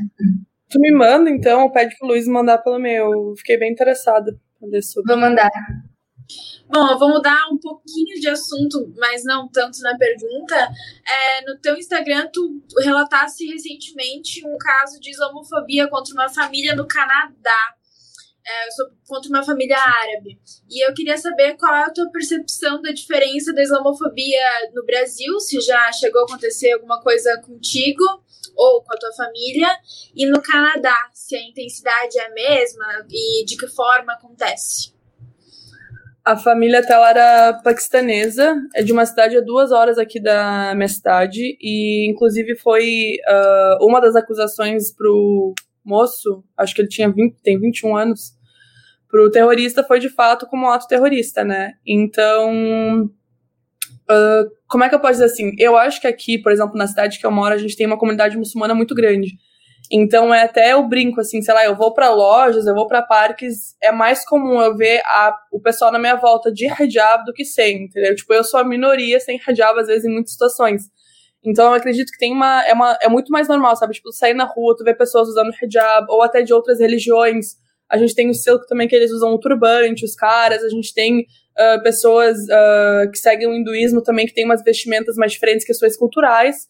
Tu 0.71 0.79
me 0.81 0.93
manda, 0.93 1.31
então, 1.31 1.71
pede 1.71 1.97
pro 1.99 2.09
Luiz 2.09 2.27
mandar 2.27 2.59
pelo 2.59 2.79
meu. 2.79 3.11
Eu 3.12 3.35
fiquei 3.37 3.59
bem 3.59 3.73
interessada. 3.73 4.39
Vou 5.07 5.16
mandar. 5.16 5.51
Bom, 6.69 6.87
eu 6.91 6.99
vou 6.99 7.09
mudar 7.09 7.49
um 7.51 7.59
pouquinho 7.59 8.21
de 8.21 8.29
assunto, 8.29 8.93
mas 8.99 9.25
não 9.25 9.49
tanto 9.49 9.81
na 9.81 9.97
pergunta. 9.97 10.55
É, 11.07 11.47
no 11.47 11.59
teu 11.59 11.75
Instagram, 11.77 12.29
tu 12.31 12.62
relatasse 12.83 13.47
recentemente 13.47 14.47
um 14.47 14.59
caso 14.59 15.01
de 15.01 15.11
islamofobia 15.11 15.89
contra 15.89 16.12
uma 16.12 16.29
família 16.29 16.77
no 16.77 16.87
Canadá 16.87 17.79
é, 18.49 18.69
contra 19.07 19.29
uma 19.29 19.43
família 19.43 19.77
árabe. 19.79 20.39
E 20.71 20.87
eu 20.87 20.95
queria 20.95 21.19
saber 21.19 21.57
qual 21.57 21.75
é 21.75 21.85
a 21.85 21.91
tua 21.91 22.11
percepção 22.11 22.81
da 22.81 22.91
diferença 22.93 23.53
da 23.53 23.62
islamofobia 23.62 24.41
no 24.75 24.85
Brasil, 24.87 25.39
se 25.41 25.61
já 25.61 25.93
chegou 25.93 26.23
a 26.23 26.25
acontecer 26.25 26.73
alguma 26.73 27.01
coisa 27.03 27.41
contigo 27.43 28.03
ou 28.59 28.83
com 28.83 28.93
a 28.93 28.97
tua 28.97 29.13
família, 29.13 29.69
e 30.15 30.27
no 30.27 30.43
Canadá, 30.43 30.97
se 31.15 31.37
a 31.37 31.43
intensidade 31.43 32.19
é 32.19 32.27
a 32.27 32.31
mesma 32.35 33.07
e 33.09 33.45
de 33.45 33.57
que 33.57 33.69
forma 33.69 34.13
acontece. 34.13 34.93
A 36.25 36.37
família 36.37 36.83
dela 36.83 37.11
era 37.11 37.55
paquistanesa, 37.63 38.55
é 38.75 38.83
de 38.83 38.93
uma 38.93 39.07
cidade 39.07 39.37
a 39.37 39.41
duas 39.41 39.71
horas 39.71 39.97
aqui 39.97 40.21
da 40.21 40.75
minha 40.75 40.89
cidade, 40.89 41.57
e 41.61 42.11
inclusive 42.11 42.57
foi 42.57 43.17
uh, 43.27 43.87
uma 43.87 44.01
das 44.01 44.17
acusações 44.17 44.93
pro 44.93 45.55
moço, 45.83 46.45
acho 46.57 46.75
que 46.75 46.83
ele 46.83 46.89
tinha 46.89 47.09
20, 47.09 47.37
tem 47.43 47.59
21 47.59 47.97
anos, 47.97 48.33
pro 49.09 49.31
terrorista 49.31 49.83
foi 49.83 50.01
de 50.01 50.11
fato 50.11 50.47
como 50.47 50.69
ato 50.69 50.87
terrorista, 50.87 51.45
né? 51.45 51.75
Então, 51.87 53.11
Uh, 54.11 54.58
como 54.69 54.85
é 54.85 54.89
que 54.89 54.95
eu 54.95 55.01
posso 55.01 55.14
dizer 55.14 55.25
assim? 55.25 55.53
Eu 55.59 55.77
acho 55.77 56.01
que 56.01 56.07
aqui, 56.07 56.39
por 56.39 56.53
exemplo, 56.53 56.77
na 56.77 56.87
cidade 56.87 57.19
que 57.19 57.27
eu 57.27 57.31
moro, 57.31 57.55
a 57.55 57.59
gente 57.59 57.77
tem 57.77 57.87
uma 57.87 57.99
comunidade 57.99 58.37
muçulmana 58.37 58.75
muito 58.75 58.95
grande. 58.95 59.31
Então 59.91 60.35
é 60.35 60.43
até 60.43 60.75
eu 60.75 60.87
brinco 60.87 61.21
assim, 61.21 61.41
sei 61.41 61.55
lá, 61.55 61.64
eu 61.64 61.75
vou 61.75 61.95
para 61.95 62.11
lojas, 62.11 62.66
eu 62.66 62.75
vou 62.75 62.87
para 62.87 63.01
parques, 63.01 63.75
é 63.83 63.91
mais 63.91 64.25
comum 64.27 64.61
eu 64.61 64.77
ver 64.77 65.01
a, 65.07 65.35
o 65.51 65.61
pessoal 65.61 65.91
na 65.91 65.99
minha 65.99 66.16
volta 66.16 66.53
de 66.53 66.66
hijab 66.66 67.25
do 67.25 67.33
que 67.33 67.45
sem, 67.45 67.85
entendeu? 67.85 68.14
Tipo, 68.14 68.35
eu 68.35 68.45
sou 68.45 68.61
a 68.61 68.64
minoria 68.64 69.19
sem 69.19 69.41
hijab 69.49 69.81
às 69.81 69.87
vezes 69.87 70.05
em 70.05 70.12
muitas 70.12 70.33
situações. 70.33 70.83
Então 71.43 71.66
eu 71.66 71.73
acredito 71.73 72.11
que 72.11 72.19
tem 72.19 72.33
uma 72.33 72.62
é, 72.66 72.75
uma 72.75 72.99
é 73.01 73.09
muito 73.09 73.33
mais 73.33 73.49
normal, 73.49 73.75
sabe? 73.77 73.95
Tipo, 73.95 74.12
sair 74.12 74.35
na 74.35 74.45
rua, 74.45 74.77
tu 74.77 74.85
vê 74.85 74.95
pessoas 74.95 75.29
usando 75.29 75.53
hijab 75.62 76.07
ou 76.11 76.23
até 76.23 76.43
de 76.43 76.53
outras 76.53 76.81
religiões. 76.81 77.57
A 77.89 77.97
gente 77.97 78.14
tem 78.14 78.29
o 78.29 78.35
silk 78.35 78.66
também 78.66 78.87
que 78.87 78.95
eles 78.95 79.11
usam 79.11 79.33
o 79.33 79.41
turbante, 79.41 80.05
os 80.05 80.14
caras, 80.14 80.62
a 80.62 80.69
gente 80.69 80.93
tem 80.93 81.25
uh, 81.59 81.83
pessoas 81.83 82.39
uh, 82.39 83.11
que 83.11 83.19
seguem 83.19 83.49
o 83.49 83.55
hinduísmo 83.55 84.03
também 84.03 84.27
que 84.27 84.35
tem 84.35 84.45
umas 84.45 84.63
vestimentas 84.63 85.17
mais 85.17 85.33
diferentes, 85.33 85.67
questões 85.67 85.97
culturais. 85.97 86.69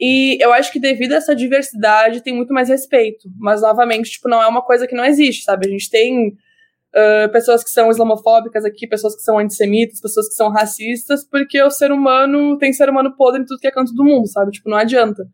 E 0.00 0.42
eu 0.42 0.52
acho 0.52 0.72
que 0.72 0.80
devido 0.80 1.12
a 1.12 1.16
essa 1.16 1.36
diversidade 1.36 2.22
tem 2.22 2.34
muito 2.34 2.52
mais 2.52 2.68
respeito. 2.68 3.28
Mas, 3.38 3.60
novamente, 3.60 4.10
tipo, 4.10 4.28
não 4.28 4.42
é 4.42 4.46
uma 4.46 4.62
coisa 4.62 4.86
que 4.86 4.96
não 4.96 5.04
existe, 5.04 5.44
sabe? 5.44 5.66
A 5.66 5.70
gente 5.70 5.88
tem 5.88 6.28
uh, 6.28 7.30
pessoas 7.30 7.62
que 7.62 7.70
são 7.70 7.90
islamofóbicas 7.90 8.64
aqui, 8.64 8.86
pessoas 8.86 9.14
que 9.14 9.22
são 9.22 9.38
antissemitas, 9.38 10.00
pessoas 10.00 10.28
que 10.28 10.34
são 10.34 10.50
racistas, 10.50 11.24
porque 11.28 11.62
o 11.62 11.70
ser 11.70 11.92
humano 11.92 12.58
tem 12.58 12.72
ser 12.72 12.88
humano 12.88 13.14
podre 13.16 13.42
em 13.42 13.44
tudo 13.44 13.60
que 13.60 13.66
é 13.66 13.70
canto 13.70 13.94
do 13.94 14.04
mundo, 14.04 14.26
sabe? 14.26 14.50
Tipo, 14.50 14.70
não 14.70 14.78
adianta. 14.78 15.24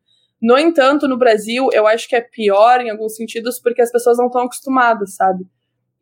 No 0.41 0.57
entanto, 0.59 1.09
no 1.09 1.17
Brasil, 1.19 1.69
eu 1.73 1.87
acho 1.87 2.09
que 2.09 2.15
é 2.15 2.21
pior 2.21 2.81
em 2.81 2.91
alguns 2.91 3.17
sentidos 3.17 3.61
porque 3.61 3.83
as 3.83 3.91
pessoas 3.91 4.19
não 4.19 4.27
estão 4.27 4.43
acostumadas, 4.43 5.15
sabe? 5.15 5.45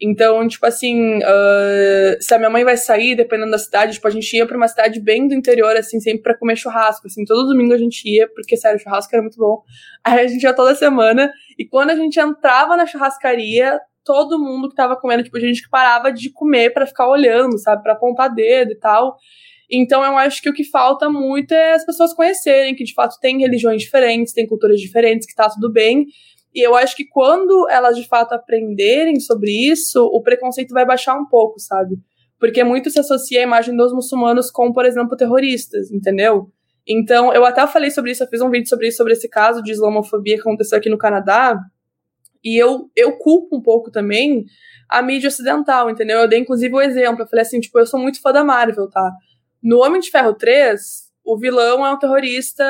Então, 0.01 0.47
tipo 0.47 0.67
assim, 0.67 1.19
uh, 1.19 2.17
se 2.21 2.35
a 2.35 2.39
minha 2.39 2.51
mãe 2.51 2.65
vai 2.65 2.77
sair, 2.77 3.15
dependendo 3.15 3.51
da 3.51 3.59
cidade, 3.59 3.95
tipo, 3.95 4.07
a 4.07 4.11
gente 4.11 4.37
ia 4.37 4.47
pra 4.47 4.57
uma 4.57 4.69
cidade 4.69 5.01
bem 5.01 5.27
do 5.27 5.35
interior, 5.35 5.75
assim, 5.75 5.99
sempre 6.01 6.23
pra 6.23 6.37
comer 6.37 6.57
churrasco, 6.57 7.07
assim, 7.07 7.25
todo 7.25 7.49
domingo 7.49 7.73
a 7.73 7.79
gente 7.79 8.07
ia, 8.07 8.29
porque, 8.29 8.59
sério, 8.59 8.77
o 8.79 8.81
churrasco 8.81 9.15
era 9.15 9.23
muito 9.23 9.39
bom. 9.39 9.63
Aí 10.05 10.21
a 10.21 10.27
gente 10.27 10.43
ia 10.43 10.53
toda 10.53 10.75
semana, 10.75 11.33
e 11.59 11.67
quando 11.67 11.91
a 11.91 11.97
gente 11.97 12.21
entrava 12.21 12.77
na 12.77 12.87
churrascaria, 12.87 13.81
todo 14.05 14.39
mundo 14.39 14.69
que 14.69 14.75
tava 14.77 14.97
comendo, 14.97 15.23
tipo, 15.25 15.37
a 15.39 15.41
gente 15.41 15.63
que 15.63 15.71
parava 15.71 16.13
de 16.13 16.31
comer 16.31 16.75
para 16.75 16.87
ficar 16.87 17.09
olhando, 17.09 17.59
sabe, 17.59 17.83
pra 17.83 17.95
apontar 17.95 18.33
dedo 18.33 18.73
e 18.73 18.79
tal. 18.79 19.17
Então, 19.71 20.05
eu 20.05 20.17
acho 20.17 20.41
que 20.43 20.49
o 20.49 20.53
que 20.53 20.63
falta 20.63 21.11
muito 21.11 21.53
é 21.53 21.73
as 21.73 21.85
pessoas 21.85 22.13
conhecerem 22.15 22.75
que, 22.75 22.85
de 22.85 22.95
fato, 22.95 23.17
tem 23.21 23.41
religiões 23.41 23.83
diferentes, 23.83 24.33
tem 24.33 24.47
culturas 24.47 24.79
diferentes, 24.79 25.27
que 25.27 25.35
tá 25.35 25.49
tudo 25.49 25.73
bem, 25.73 26.07
e 26.57 26.67
eu 26.67 26.75
acho 26.75 26.97
que 26.97 27.05
quando 27.05 27.69
elas 27.69 27.95
de 27.95 28.09
fato 28.09 28.33
aprenderem 28.33 29.21
sobre 29.21 29.51
isso, 29.51 30.03
o 30.07 30.23
preconceito 30.23 30.73
vai 30.73 30.87
baixar 30.87 31.15
um 31.15 31.27
pouco, 31.27 31.61
sabe? 31.61 31.99
Porque 32.41 32.65
muito 32.65 32.89
se 32.89 32.99
associa 32.99 33.41
a 33.41 33.43
imagem 33.43 33.77
dos 33.77 33.93
muçulmanos 33.93 34.51
com, 34.51 34.73
por 34.73 34.87
exemplo, 34.87 35.19
terroristas, 35.19 35.93
entendeu? 35.93 36.51
Então, 36.89 37.31
eu 37.35 37.45
até 37.45 37.67
falei 37.67 37.91
sobre 37.91 38.13
isso, 38.13 38.23
eu 38.23 38.29
fiz 38.29 38.41
um 38.41 38.49
vídeo 38.49 38.67
sobre 38.71 38.89
isso, 38.89 38.97
sobre 38.97 39.13
esse 39.13 39.29
caso 39.29 39.63
de 39.63 39.71
islamofobia 39.71 40.37
que 40.37 40.41
aconteceu 40.41 40.79
aqui 40.79 40.89
no 40.89 40.97
Canadá. 40.97 41.59
E 42.43 42.57
eu, 42.57 42.91
eu 42.97 43.19
culpo 43.19 43.59
um 43.59 43.61
pouco 43.61 43.91
também 43.91 44.47
a 44.89 45.03
mídia 45.03 45.29
ocidental, 45.29 45.91
entendeu? 45.91 46.21
Eu 46.21 46.29
dei 46.29 46.39
inclusive 46.39 46.73
o 46.73 46.79
um 46.79 46.81
exemplo. 46.81 47.23
Eu 47.23 47.27
falei 47.27 47.43
assim, 47.43 47.61
tipo, 47.61 47.79
eu 47.79 47.85
sou 47.85 48.01
muito 48.01 48.23
fã 48.23 48.33
da 48.33 48.43
Marvel, 48.43 48.89
tá? 48.89 49.13
No 49.63 49.85
Homem 49.85 50.01
de 50.01 50.11
Ferro 50.11 50.33
3, 50.33 50.81
o 51.27 51.37
vilão 51.37 51.85
é 51.85 51.91
um 51.91 51.99
terrorista 51.99 52.65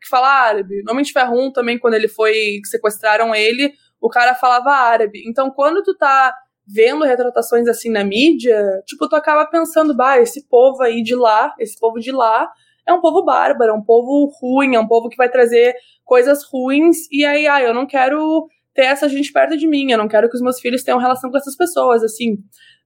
que 0.00 0.08
fala 0.08 0.28
árabe. 0.28 0.82
No 0.84 0.92
Homem 0.92 1.04
de 1.04 1.12
Ferro 1.12 1.36
1 1.48 1.52
também, 1.52 1.78
quando 1.78 1.94
ele 1.94 2.06
foi, 2.06 2.60
sequestraram 2.64 3.34
ele, 3.34 3.72
o 4.00 4.08
cara 4.08 4.36
falava 4.36 4.70
árabe. 4.70 5.24
Então, 5.26 5.50
quando 5.50 5.82
tu 5.82 5.96
tá 5.96 6.32
vendo 6.64 7.04
retratações 7.04 7.66
assim 7.66 7.90
na 7.90 8.04
mídia, 8.04 8.62
tipo, 8.86 9.08
tu 9.08 9.16
acaba 9.16 9.46
pensando, 9.46 9.96
bah, 9.96 10.20
esse 10.20 10.48
povo 10.48 10.80
aí 10.82 11.02
de 11.02 11.16
lá, 11.16 11.52
esse 11.58 11.76
povo 11.76 11.98
de 11.98 12.12
lá, 12.12 12.48
é 12.86 12.92
um 12.92 13.00
povo 13.00 13.24
bárbaro, 13.24 13.72
é 13.72 13.74
um 13.74 13.82
povo 13.82 14.30
ruim, 14.40 14.76
é 14.76 14.80
um 14.80 14.86
povo 14.86 15.08
que 15.08 15.16
vai 15.16 15.28
trazer 15.28 15.74
coisas 16.04 16.44
ruins, 16.44 16.98
e 17.10 17.24
aí, 17.24 17.48
ah, 17.48 17.60
eu 17.60 17.74
não 17.74 17.86
quero 17.86 18.46
ter 18.74 18.84
essa 18.84 19.08
gente 19.08 19.32
perto 19.32 19.56
de 19.56 19.66
mim, 19.66 19.90
eu 19.90 19.98
não 19.98 20.06
quero 20.06 20.28
que 20.28 20.36
os 20.36 20.42
meus 20.42 20.60
filhos 20.60 20.84
tenham 20.84 21.00
relação 21.00 21.30
com 21.30 21.36
essas 21.36 21.56
pessoas, 21.56 22.04
assim. 22.04 22.34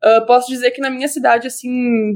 Uh, 0.02 0.24
posso 0.26 0.48
dizer 0.48 0.70
que 0.70 0.80
na 0.80 0.88
minha 0.88 1.06
cidade, 1.06 1.48
assim, 1.48 2.14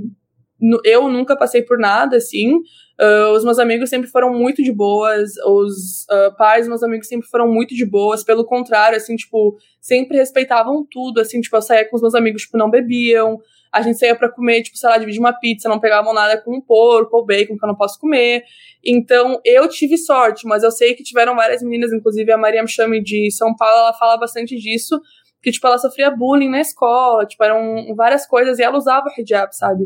eu 0.84 1.08
nunca 1.08 1.36
passei 1.36 1.62
por 1.62 1.78
nada, 1.78 2.16
assim, 2.16 2.60
Uh, 2.98 3.30
os 3.36 3.44
meus 3.44 3.58
amigos 3.58 3.90
sempre 3.90 4.08
foram 4.08 4.32
muito 4.32 4.62
de 4.62 4.72
boas, 4.72 5.32
os 5.44 6.06
uh, 6.10 6.34
pais 6.38 6.60
dos 6.60 6.68
meus 6.68 6.82
amigos 6.82 7.06
sempre 7.06 7.28
foram 7.28 7.46
muito 7.46 7.74
de 7.74 7.84
boas, 7.84 8.24
pelo 8.24 8.42
contrário, 8.42 8.96
assim, 8.96 9.14
tipo, 9.16 9.58
sempre 9.80 10.16
respeitavam 10.16 10.86
tudo, 10.90 11.20
assim, 11.20 11.38
tipo, 11.42 11.54
eu 11.54 11.60
saía 11.60 11.86
com 11.86 11.96
os 11.96 12.00
meus 12.00 12.14
amigos, 12.14 12.42
tipo, 12.42 12.56
não 12.56 12.70
bebiam, 12.70 13.38
a 13.70 13.82
gente 13.82 13.98
saía 13.98 14.16
para 14.16 14.32
comer, 14.32 14.62
tipo, 14.62 14.78
sei 14.78 14.88
lá, 14.88 14.96
dividir 14.96 15.20
uma 15.20 15.34
pizza, 15.38 15.68
não 15.68 15.78
pegavam 15.78 16.14
nada 16.14 16.40
com 16.40 16.58
porco 16.58 17.18
ou 17.18 17.26
bacon 17.26 17.58
que 17.58 17.64
eu 17.64 17.68
não 17.68 17.76
posso 17.76 18.00
comer. 18.00 18.42
Então, 18.82 19.38
eu 19.44 19.68
tive 19.68 19.98
sorte, 19.98 20.46
mas 20.46 20.62
eu 20.62 20.70
sei 20.70 20.94
que 20.94 21.02
tiveram 21.02 21.36
várias 21.36 21.62
meninas, 21.62 21.92
inclusive 21.92 22.32
a 22.32 22.38
Maria 22.38 22.62
me 22.62 22.68
chame 22.68 23.02
de 23.02 23.30
São 23.30 23.54
Paulo, 23.54 23.80
ela 23.80 23.92
fala 23.92 24.16
bastante 24.16 24.56
disso, 24.56 24.98
que, 25.42 25.50
tipo, 25.50 25.66
ela 25.66 25.76
sofria 25.76 26.10
bullying 26.10 26.48
na 26.48 26.62
escola, 26.62 27.26
tipo, 27.26 27.44
eram 27.44 27.94
várias 27.94 28.26
coisas, 28.26 28.58
e 28.58 28.62
ela 28.62 28.78
usava 28.78 29.10
hijab, 29.18 29.54
sabe? 29.54 29.84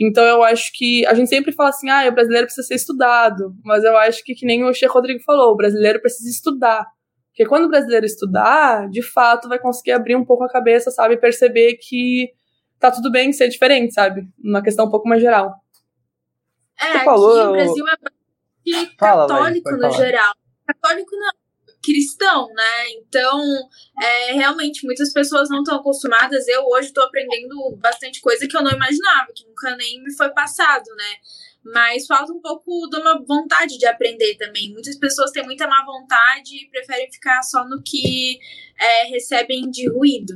Então 0.00 0.24
eu 0.24 0.42
acho 0.42 0.70
que 0.74 1.04
a 1.06 1.12
gente 1.12 1.28
sempre 1.28 1.52
fala 1.52 1.68
assim, 1.68 1.90
ah, 1.90 2.08
o 2.08 2.12
brasileiro 2.12 2.46
precisa 2.46 2.66
ser 2.66 2.74
estudado, 2.74 3.54
mas 3.62 3.84
eu 3.84 3.96
acho 3.98 4.24
que 4.24 4.34
que 4.34 4.46
nem 4.46 4.64
o 4.64 4.72
Sheikh 4.72 4.92
Rodrigo 4.92 5.22
falou, 5.22 5.52
o 5.52 5.56
brasileiro 5.56 6.00
precisa 6.00 6.28
estudar. 6.30 6.86
Porque 7.28 7.46
quando 7.46 7.66
o 7.66 7.68
brasileiro 7.68 8.06
estudar, 8.06 8.88
de 8.88 9.02
fato 9.02 9.48
vai 9.48 9.58
conseguir 9.58 9.92
abrir 9.92 10.16
um 10.16 10.24
pouco 10.24 10.44
a 10.44 10.48
cabeça, 10.48 10.90
sabe, 10.90 11.18
perceber 11.18 11.74
que 11.74 12.30
tá 12.78 12.90
tudo 12.90 13.10
bem 13.10 13.32
ser 13.32 13.48
diferente, 13.48 13.92
sabe? 13.92 14.22
Uma 14.42 14.62
questão 14.62 14.86
um 14.86 14.90
pouco 14.90 15.08
mais 15.08 15.20
geral. 15.20 15.54
É, 16.80 16.92
aqui 16.92 17.04
falou, 17.04 17.48
o 17.48 17.52
Brasil 17.52 17.84
é 17.86 17.96
católico 18.96 19.70
Fala, 19.70 19.88
no 19.88 19.92
geral. 19.92 20.34
Católico 20.66 21.10
não, 21.16 21.30
cristão, 21.82 22.48
né? 22.52 22.90
Então, 22.96 23.40
é, 24.00 24.32
realmente, 24.32 24.84
muitas 24.84 25.12
pessoas 25.12 25.48
não 25.48 25.58
estão 25.58 25.76
acostumadas. 25.76 26.46
Eu 26.48 26.64
hoje 26.66 26.88
estou 26.88 27.04
aprendendo 27.04 27.76
bastante 27.78 28.20
coisa 28.20 28.46
que 28.46 28.56
eu 28.56 28.62
não 28.62 28.70
imaginava, 28.70 29.32
que 29.34 29.46
nunca 29.46 29.76
nem 29.76 30.02
me 30.02 30.14
foi 30.14 30.30
passado, 30.30 30.84
né? 30.96 31.14
Mas 31.64 32.06
falta 32.06 32.32
um 32.32 32.40
pouco 32.40 32.88
de 32.90 32.96
uma 32.98 33.22
vontade 33.24 33.76
de 33.78 33.86
aprender 33.86 34.36
também. 34.36 34.72
Muitas 34.72 34.96
pessoas 34.96 35.30
têm 35.30 35.44
muita 35.44 35.66
má 35.66 35.84
vontade 35.84 36.56
e 36.56 36.70
preferem 36.70 37.10
ficar 37.12 37.42
só 37.42 37.68
no 37.68 37.82
que 37.82 38.38
é, 38.78 39.04
recebem 39.08 39.70
de 39.70 39.88
ruído. 39.90 40.34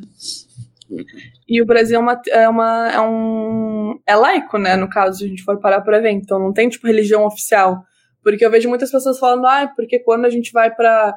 E 1.48 1.62
o 1.62 1.66
Brasil 1.66 1.96
é 1.96 2.00
uma, 2.00 2.22
é 2.28 2.48
uma. 2.48 2.90
é 2.90 3.00
um. 3.00 4.00
é 4.06 4.14
laico, 4.14 4.58
né? 4.58 4.76
No 4.76 4.88
caso, 4.88 5.18
se 5.18 5.24
a 5.24 5.28
gente 5.28 5.42
for 5.42 5.58
parar 5.58 5.80
por 5.80 5.94
evento. 5.94 6.22
Então 6.24 6.38
não 6.38 6.52
tem, 6.52 6.68
tipo, 6.68 6.86
religião 6.86 7.24
oficial. 7.24 7.82
Porque 8.22 8.44
eu 8.44 8.50
vejo 8.50 8.68
muitas 8.68 8.90
pessoas 8.90 9.18
falando, 9.18 9.46
ah, 9.46 9.70
porque 9.76 9.98
quando 9.98 10.24
a 10.24 10.30
gente 10.30 10.50
vai 10.50 10.74
para 10.74 11.14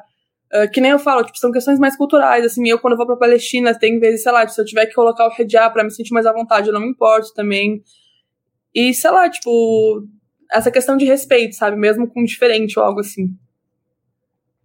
Uh, 0.52 0.70
que 0.70 0.80
nem 0.80 0.90
eu 0.90 0.98
falo, 0.98 1.22
tipo, 1.24 1.36
são 1.36 1.52
questões 1.52 1.78
mais 1.78 1.94
culturais, 1.94 2.42
assim, 2.42 2.66
eu 2.66 2.78
quando 2.78 2.92
eu 2.92 2.96
vou 2.96 3.06
pra 3.06 3.16
Palestina, 3.16 3.78
tem 3.78 3.98
vezes, 3.98 4.22
sei 4.22 4.32
lá, 4.32 4.40
tipo, 4.40 4.52
se 4.52 4.60
eu 4.60 4.64
tiver 4.64 4.86
que 4.86 4.94
colocar 4.94 5.28
o 5.28 5.42
hijab 5.42 5.74
pra 5.74 5.84
me 5.84 5.90
sentir 5.90 6.14
mais 6.14 6.24
à 6.24 6.32
vontade, 6.32 6.68
eu 6.68 6.72
não 6.72 6.80
me 6.80 6.88
importo 6.88 7.34
também. 7.34 7.82
E, 8.74 8.94
sei 8.94 9.10
lá, 9.10 9.28
tipo, 9.28 10.06
essa 10.50 10.70
questão 10.70 10.96
de 10.96 11.04
respeito, 11.04 11.54
sabe, 11.54 11.76
mesmo 11.76 12.08
com 12.08 12.24
diferente 12.24 12.78
ou 12.78 12.84
algo 12.84 13.00
assim. 13.00 13.28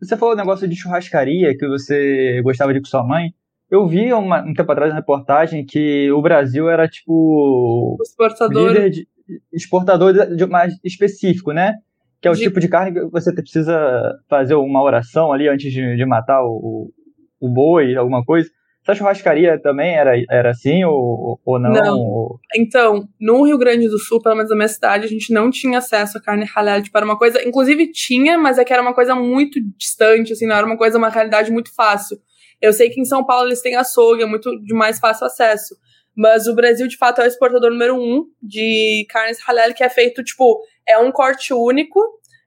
Você 0.01 0.15
falou 0.15 0.33
o 0.33 0.37
negócio 0.37 0.67
de 0.67 0.75
churrascaria, 0.75 1.57
que 1.57 1.67
você 1.67 2.41
gostava 2.43 2.71
de 2.71 2.79
ir 2.79 2.81
com 2.81 2.87
sua 2.87 3.05
mãe. 3.05 3.33
Eu 3.69 3.87
vi 3.87 4.13
uma, 4.13 4.41
um 4.41 4.53
tempo 4.53 4.71
atrás 4.71 4.91
uma 4.91 4.99
reportagem 4.99 5.65
que 5.65 6.11
o 6.11 6.21
Brasil 6.21 6.69
era, 6.69 6.87
tipo... 6.87 7.97
Exportador. 8.01 8.69
Líder 8.69 8.89
de, 8.89 9.07
exportador 9.51 10.13
de, 10.13 10.35
de 10.35 10.45
mais 10.45 10.77
específico, 10.83 11.51
né? 11.51 11.75
Que 12.23 12.27
é 12.29 12.31
o 12.31 12.35
de... 12.35 12.43
tipo 12.43 12.61
de 12.61 12.69
carne 12.69 12.93
que 12.93 13.05
você 13.11 13.33
precisa 13.33 14.17
fazer 14.29 14.55
uma 14.55 14.81
oração 14.81 15.33
ali 15.33 15.49
antes 15.49 15.73
de, 15.73 15.97
de 15.97 16.05
matar 16.05 16.41
o, 16.41 16.89
o 17.37 17.49
boi, 17.49 17.97
alguma 17.97 18.23
coisa. 18.23 18.49
Essa 18.81 18.95
churrascaria 18.95 19.61
também 19.61 19.93
era, 19.93 20.13
era 20.29 20.51
assim 20.51 20.85
ou, 20.85 21.37
ou 21.45 21.59
não? 21.59 21.71
Não. 21.71 22.39
Então, 22.55 23.09
no 23.19 23.43
Rio 23.43 23.57
Grande 23.57 23.89
do 23.89 23.99
Sul, 23.99 24.21
pelo 24.21 24.35
menos 24.35 24.49
na 24.49 24.55
minha 24.55 24.69
cidade, 24.69 25.03
a 25.03 25.09
gente 25.09 25.33
não 25.33 25.51
tinha 25.51 25.79
acesso 25.79 26.17
à 26.17 26.21
carne 26.21 26.45
halal 26.45 26.75
para 26.75 26.83
tipo, 26.83 26.99
uma 26.99 27.17
coisa. 27.17 27.45
Inclusive 27.45 27.91
tinha, 27.91 28.37
mas 28.37 28.57
é 28.57 28.63
que 28.63 28.71
era 28.71 28.81
uma 28.81 28.93
coisa 28.93 29.13
muito 29.15 29.59
distante, 29.77 30.31
assim, 30.31 30.47
não 30.47 30.55
era 30.55 30.65
uma 30.65 30.77
coisa, 30.77 30.97
uma 30.97 31.09
realidade 31.09 31.51
muito 31.51 31.75
fácil. 31.75 32.17
Eu 32.61 32.71
sei 32.71 32.89
que 32.89 33.01
em 33.01 33.05
São 33.05 33.25
Paulo 33.25 33.49
eles 33.49 33.61
têm 33.61 33.75
açougue, 33.75 34.23
é 34.23 34.25
muito 34.25 34.49
de 34.63 34.73
mais 34.73 34.97
fácil 34.97 35.27
acesso. 35.27 35.75
Mas 36.15 36.47
o 36.47 36.55
Brasil, 36.55 36.87
de 36.87 36.95
fato, 36.95 37.19
é 37.19 37.25
o 37.25 37.27
exportador 37.27 37.69
número 37.69 37.97
um 37.97 38.23
de 38.41 39.05
carnes 39.09 39.39
halal, 39.45 39.73
que 39.73 39.83
é 39.83 39.89
feito, 39.89 40.23
tipo, 40.23 40.61
é 40.87 40.97
um 40.97 41.11
corte 41.11 41.53
único, 41.53 41.99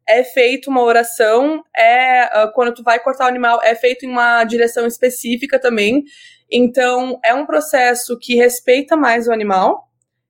é 0.08 0.22
feito 0.22 0.70
uma 0.70 0.82
oração, 0.82 1.62
é 1.76 2.24
uh, 2.26 2.52
quando 2.54 2.74
tu 2.74 2.82
vai 2.82 2.98
cortar 3.00 3.24
o 3.24 3.28
animal, 3.28 3.60
é 3.62 3.74
feito 3.74 4.04
em 4.06 4.08
uma 4.08 4.44
direção 4.44 4.86
específica 4.86 5.58
também. 5.58 6.04
Então, 6.50 7.18
é 7.24 7.34
um 7.34 7.44
processo 7.44 8.16
que 8.20 8.36
respeita 8.36 8.96
mais 8.96 9.26
o 9.26 9.32
animal, 9.32 9.88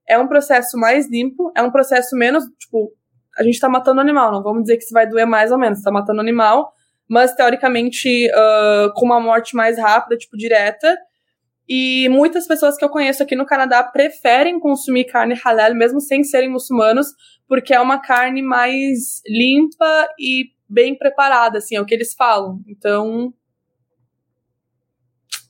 é 0.09 0.19
um 0.19 0.27
processo 0.27 0.79
mais 0.79 1.09
limpo, 1.11 1.53
é 1.55 1.63
um 1.63 1.71
processo 1.71 2.17
menos, 2.17 2.45
tipo, 2.59 2.93
a 3.37 3.43
gente 3.43 3.61
tá 3.61 3.69
matando 3.69 3.99
o 3.99 4.03
animal, 4.03 4.33
não 4.33 4.43
vamos 4.43 4.63
dizer 4.63 4.79
que 4.79 4.85
isso 4.85 4.95
vai 4.95 5.07
doer 5.07 5.27
mais 5.27 5.53
ou 5.53 5.59
menos, 5.59 5.83
tá 5.83 5.91
matando 5.91 6.19
o 6.19 6.23
animal, 6.23 6.73
mas 7.09 7.35
teoricamente 7.35 8.29
uh, 8.31 8.93
com 8.95 9.05
uma 9.05 9.21
morte 9.21 9.55
mais 9.55 9.79
rápida, 9.79 10.17
tipo, 10.17 10.37
direta, 10.37 10.97
E 11.69 12.09
muitas 12.09 12.47
pessoas 12.47 12.77
que 12.77 12.85
eu 12.85 12.89
conheço 12.89 13.23
aqui 13.23 13.35
no 13.35 13.47
Canadá 13.47 13.83
preferem 13.83 14.61
consumir 14.61 15.05
carne 15.05 15.35
halal, 15.45 15.75
mesmo 15.75 16.01
sem 16.01 16.23
serem 16.23 16.49
muçulmanos, 16.49 17.09
porque 17.49 17.75
é 17.75 17.81
uma 17.81 18.01
carne 18.01 18.43
mais 18.43 19.21
limpa 19.27 20.09
e 20.19 20.51
bem 20.69 20.97
preparada, 20.97 21.59
assim, 21.59 21.77
é 21.77 21.81
o 21.81 21.85
que 21.85 21.95
eles 21.95 22.15
falam. 22.15 22.61
Então. 22.69 23.33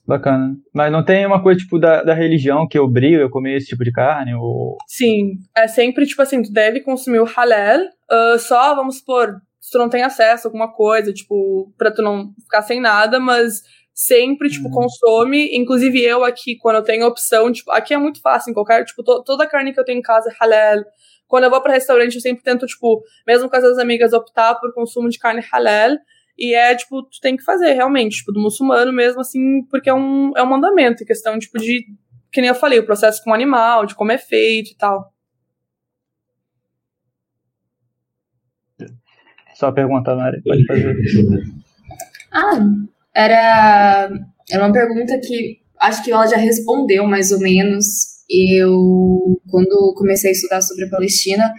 Bacana. 0.05 0.55
Mas 0.73 0.91
não 0.91 1.03
tem 1.03 1.25
uma 1.25 1.43
coisa, 1.43 1.59
tipo, 1.59 1.77
da, 1.77 2.01
da 2.01 2.13
religião 2.13 2.67
que 2.67 2.79
obriga 2.79 3.25
a 3.25 3.29
comer 3.29 3.57
esse 3.57 3.67
tipo 3.67 3.83
de 3.83 3.91
carne? 3.91 4.33
Ou... 4.33 4.77
Sim. 4.87 5.33
É 5.55 5.67
sempre, 5.67 6.05
tipo 6.05 6.21
assim, 6.21 6.41
tu 6.41 6.51
deve 6.51 6.81
consumir 6.81 7.19
o 7.19 7.25
halal, 7.25 7.79
uh, 7.79 8.39
só, 8.39 8.73
vamos 8.73 8.99
supor, 8.99 9.41
se 9.59 9.71
tu 9.71 9.77
não 9.77 9.89
tem 9.89 10.01
acesso 10.01 10.47
a 10.47 10.49
alguma 10.49 10.71
coisa, 10.71 11.11
tipo, 11.11 11.73
pra 11.77 11.91
tu 11.91 12.01
não 12.01 12.33
ficar 12.41 12.61
sem 12.61 12.79
nada, 12.79 13.19
mas 13.19 13.61
sempre, 13.97 14.47
tipo, 14.47 14.67
uhum. 14.67 14.73
consome. 14.75 15.57
Inclusive 15.57 15.99
eu 16.03 16.23
aqui, 16.23 16.55
quando 16.55 16.75
eu 16.75 16.83
tenho 16.83 17.07
opção, 17.07 17.51
tipo, 17.51 17.71
aqui 17.71 17.95
é 17.95 17.97
muito 17.97 18.21
fácil, 18.21 18.51
em 18.51 18.53
qualquer, 18.53 18.85
tipo, 18.85 19.03
to, 19.03 19.23
toda 19.23 19.45
a 19.45 19.47
carne 19.47 19.73
que 19.73 19.79
eu 19.79 19.83
tenho 19.83 19.97
em 19.97 20.03
casa 20.03 20.29
é 20.29 20.35
halal. 20.39 20.83
Quando 21.27 21.45
eu 21.45 21.49
vou 21.49 21.59
para 21.59 21.73
restaurante, 21.73 22.13
eu 22.13 22.21
sempre 22.21 22.43
tento, 22.43 22.67
tipo, 22.67 23.01
mesmo 23.25 23.49
com 23.49 23.55
as 23.55 23.79
amigas, 23.79 24.13
optar 24.13 24.53
por 24.55 24.71
consumo 24.71 25.09
de 25.09 25.17
carne 25.17 25.41
halal. 25.51 25.97
E 26.37 26.53
é, 26.53 26.75
tipo, 26.75 27.01
tu 27.01 27.19
tem 27.19 27.35
que 27.35 27.43
fazer, 27.43 27.73
realmente, 27.73 28.17
tipo, 28.17 28.31
do 28.31 28.39
muçulmano 28.39 28.93
mesmo, 28.93 29.19
assim, 29.19 29.63
porque 29.63 29.89
é 29.89 29.93
um, 29.93 30.31
é 30.37 30.43
um 30.43 30.47
mandamento, 30.47 31.03
questão, 31.03 31.39
tipo, 31.39 31.57
de, 31.57 31.83
que 32.31 32.39
nem 32.39 32.49
eu 32.49 32.55
falei, 32.55 32.77
o 32.77 32.85
processo 32.85 33.23
com 33.23 33.31
o 33.31 33.33
animal, 33.33 33.87
de 33.87 33.95
como 33.95 34.11
é 34.11 34.19
feito 34.19 34.69
e 34.71 34.77
tal. 34.77 35.11
Só 39.55 39.71
perguntar, 39.71 40.15
Mari, 40.15 40.39
pode 40.43 40.65
fazer. 40.67 40.95
Ah, 42.29 42.59
era, 43.17 44.09
era 44.51 44.63
uma 44.63 44.71
pergunta 44.71 45.19
que 45.19 45.57
acho 45.79 46.03
que 46.03 46.11
ela 46.11 46.27
já 46.27 46.37
respondeu 46.37 47.05
mais 47.07 47.31
ou 47.31 47.39
menos. 47.39 47.83
Eu, 48.29 49.39
quando 49.49 49.95
comecei 49.97 50.29
a 50.29 50.33
estudar 50.33 50.61
sobre 50.61 50.85
a 50.85 50.89
Palestina, 50.89 51.51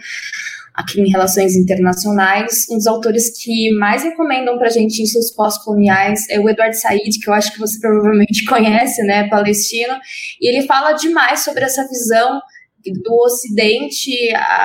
aqui 0.73 1.01
em 1.01 1.09
Relações 1.09 1.55
Internacionais, 1.55 2.67
um 2.71 2.77
dos 2.77 2.87
autores 2.87 3.43
que 3.43 3.71
mais 3.73 4.03
recomendam 4.03 4.57
para 4.57 4.67
a 4.67 4.71
gente 4.71 5.01
em 5.01 5.05
seus 5.05 5.31
pós-coloniais 5.31 6.29
é 6.29 6.39
o 6.39 6.47
Eduardo 6.47 6.75
Said, 6.75 7.19
que 7.19 7.29
eu 7.29 7.33
acho 7.33 7.51
que 7.51 7.59
você 7.59 7.77
provavelmente 7.79 8.45
conhece, 8.47 9.01
né, 9.03 9.27
palestino, 9.27 9.95
e 10.39 10.47
ele 10.47 10.65
fala 10.65 10.93
demais 10.93 11.43
sobre 11.43 11.65
essa 11.65 11.85
visão 11.87 12.39
do 13.03 13.13
Ocidente 13.25 14.11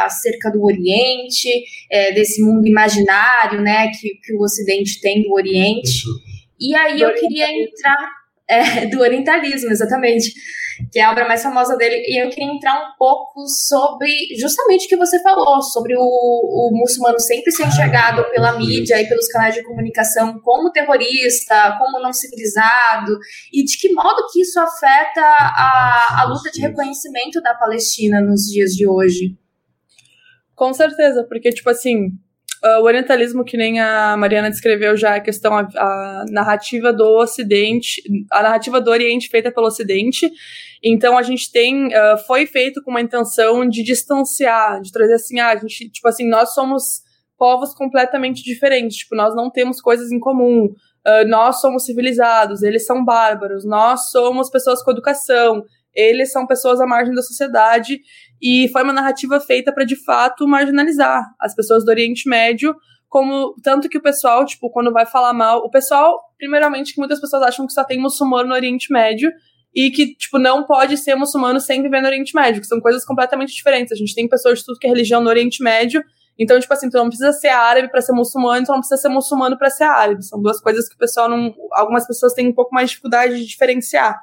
acerca 0.05 0.51
do 0.51 0.63
Oriente, 0.63 1.49
é, 1.91 2.13
desse 2.13 2.41
mundo 2.43 2.69
imaginário, 2.69 3.61
né, 3.61 3.89
que, 3.89 4.15
que 4.23 4.35
o 4.35 4.43
Ocidente 4.43 5.01
tem 5.01 5.23
do 5.23 5.33
Oriente. 5.33 6.05
E 6.65 6.75
aí 6.75 6.99
eu 6.99 7.13
queria 7.13 7.47
entrar 7.53 8.11
é, 8.49 8.87
do 8.89 9.01
orientalismo, 9.01 9.71
exatamente, 9.71 10.33
que 10.91 10.99
é 10.99 11.05
a 11.05 11.11
obra 11.11 11.29
mais 11.29 11.43
famosa 11.43 11.77
dele, 11.77 12.03
e 12.09 12.23
eu 12.23 12.31
queria 12.31 12.51
entrar 12.51 12.75
um 12.75 12.97
pouco 12.99 13.47
sobre 13.47 14.11
justamente 14.41 14.87
o 14.87 14.89
que 14.89 14.97
você 14.97 15.23
falou, 15.23 15.61
sobre 15.63 15.95
o, 15.95 16.01
o 16.01 16.71
muçulmano 16.73 17.21
sempre 17.21 17.53
ser 17.53 17.67
enxergado 17.67 18.25
pela 18.31 18.59
mídia 18.59 19.01
e 19.01 19.07
pelos 19.07 19.29
canais 19.29 19.55
de 19.55 19.63
comunicação 19.63 20.41
como 20.41 20.73
terrorista, 20.73 21.77
como 21.79 22.01
não 22.01 22.15
civilizado, 22.15 23.19
e 23.53 23.63
de 23.63 23.77
que 23.77 23.93
modo 23.93 24.27
que 24.33 24.41
isso 24.41 24.59
afeta 24.59 25.21
a, 25.21 26.23
a 26.23 26.25
luta 26.25 26.51
de 26.51 26.63
reconhecimento 26.63 27.43
da 27.43 27.55
Palestina 27.55 28.23
nos 28.23 28.47
dias 28.47 28.73
de 28.73 28.89
hoje. 28.89 29.37
Com 30.55 30.73
certeza, 30.73 31.25
porque, 31.29 31.51
tipo 31.51 31.69
assim, 31.69 32.11
Uh, 32.65 32.81
o 32.81 32.85
orientalismo, 32.85 33.45
que 33.45 33.59
nem 33.59 33.79
a 33.79 34.17
Mariana 34.17 34.49
descreveu 34.49 34.97
já, 34.97 35.17
a 35.17 35.21
questão, 35.21 35.53
a, 35.55 35.69
a, 35.77 36.25
narrativa 36.31 36.95
do 36.95 37.05
Ocidente, 37.19 38.01
a 38.33 38.43
narrativa 38.43 38.81
do 38.81 38.91
Oriente 38.91 39.29
feita 39.29 39.53
pelo 39.53 39.67
Ocidente. 39.67 40.31
Então 40.83 41.19
a 41.19 41.23
gente 41.23 41.53
tem, 41.53 41.89
uh, 41.89 42.17
foi 42.27 42.47
feito 42.47 42.83
com 42.83 42.91
uma 42.91 43.03
intenção 43.03 43.69
de 43.69 43.83
distanciar, 43.83 44.81
de 44.81 44.91
trazer 44.91 45.13
assim, 45.13 45.41
ah, 45.41 45.51
a 45.51 45.57
gente, 45.57 45.91
tipo 45.91 46.09
assim, 46.09 46.27
nós 46.27 46.55
somos 46.55 47.03
povos 47.37 47.75
completamente 47.75 48.43
diferentes, 48.43 48.97
tipo, 48.99 49.15
nós 49.15 49.37
não 49.37 49.51
temos 49.51 49.81
coisas 49.83 50.11
em 50.11 50.19
comum, 50.19 50.65
uh, 50.67 51.29
nós 51.29 51.61
somos 51.61 51.85
civilizados, 51.85 52.63
eles 52.63 52.87
são 52.87 53.05
bárbaros, 53.05 53.67
nós 53.67 54.09
somos 54.11 54.49
pessoas 54.49 54.83
com 54.83 54.91
educação, 54.91 55.63
eles 55.95 56.33
são 56.33 56.47
pessoas 56.47 56.81
à 56.81 56.87
margem 56.87 57.15
da 57.15 57.23
sociedade 57.23 58.01
e 58.43 58.69
foi 58.73 58.83
uma 58.83 58.93
narrativa 58.93 59.41
feita 59.41 59.73
para 59.73 59.85
de 59.85 59.97
fato 59.97 60.47
marginalizar 60.47 61.25
as 61.41 61.55
pessoas 61.55 61.85
do 61.85 61.89
Oriente 61.89 62.29
Médio, 62.29 62.75
como 63.09 63.55
tanto 63.63 63.89
que 63.89 63.99
o 63.99 64.03
pessoal, 64.03 64.45
tipo, 64.45 64.71
quando 64.71 64.93
vai 64.93 65.07
falar 65.07 65.33
mal, 65.33 65.59
o 65.59 65.71
pessoal, 65.71 66.19
primeiramente, 66.37 66.95
que 66.95 66.99
muitas 66.99 67.21
pessoas 67.21 67.43
acham 67.43 67.67
que 67.67 67.73
só 67.73 67.85
tem 67.85 67.99
muçulmano 67.99 68.49
no 68.49 68.55
Oriente 68.55 68.93
Médio 68.93 69.31
e 69.75 69.91
que, 69.91 70.15
tipo, 70.17 70.39
não 70.39 70.65
pode 70.65 70.97
ser 70.97 71.15
muçulmano 71.15 71.61
sem 71.61 71.81
viver 71.81 72.01
no 72.01 72.09
Oriente 72.09 72.35
Médio, 72.35 72.61
que 72.61 72.67
são 72.67 72.81
coisas 72.81 73.05
completamente 73.05 73.55
diferentes. 73.55 73.93
A 73.93 73.97
gente 73.97 74.15
tem 74.15 74.29
pessoas 74.29 74.59
de 74.59 74.65
tudo 74.65 74.79
que 74.79 74.87
é 74.87 74.91
religião 74.91 75.21
no 75.21 75.29
Oriente 75.29 75.63
Médio, 75.63 76.03
então, 76.39 76.59
tipo 76.59 76.73
assim, 76.73 76.91
tu 76.91 76.97
não 76.97 77.07
precisa 77.07 77.33
ser 77.33 77.49
árabe 77.49 77.89
para 77.89 78.01
ser 78.01 78.13
muçulmano, 78.13 78.67
tu 78.67 78.73
não 78.73 78.81
precisa 78.81 79.01
ser 79.01 79.09
muçulmano 79.09 79.57
para 79.57 79.71
ser 79.71 79.85
árabe. 79.85 80.25
São 80.25 80.41
duas 80.43 80.61
coisas 80.61 80.89
que 80.89 80.97
o 80.97 80.99
pessoal 80.99 81.29
não. 81.29 81.55
Algumas 81.73 82.07
pessoas 82.07 82.33
têm 82.33 82.49
um 82.49 82.53
pouco 82.53 82.75
mais 82.75 82.89
de 82.89 82.91
dificuldade 82.91 83.37
de 83.37 83.47
diferenciar. 83.47 84.21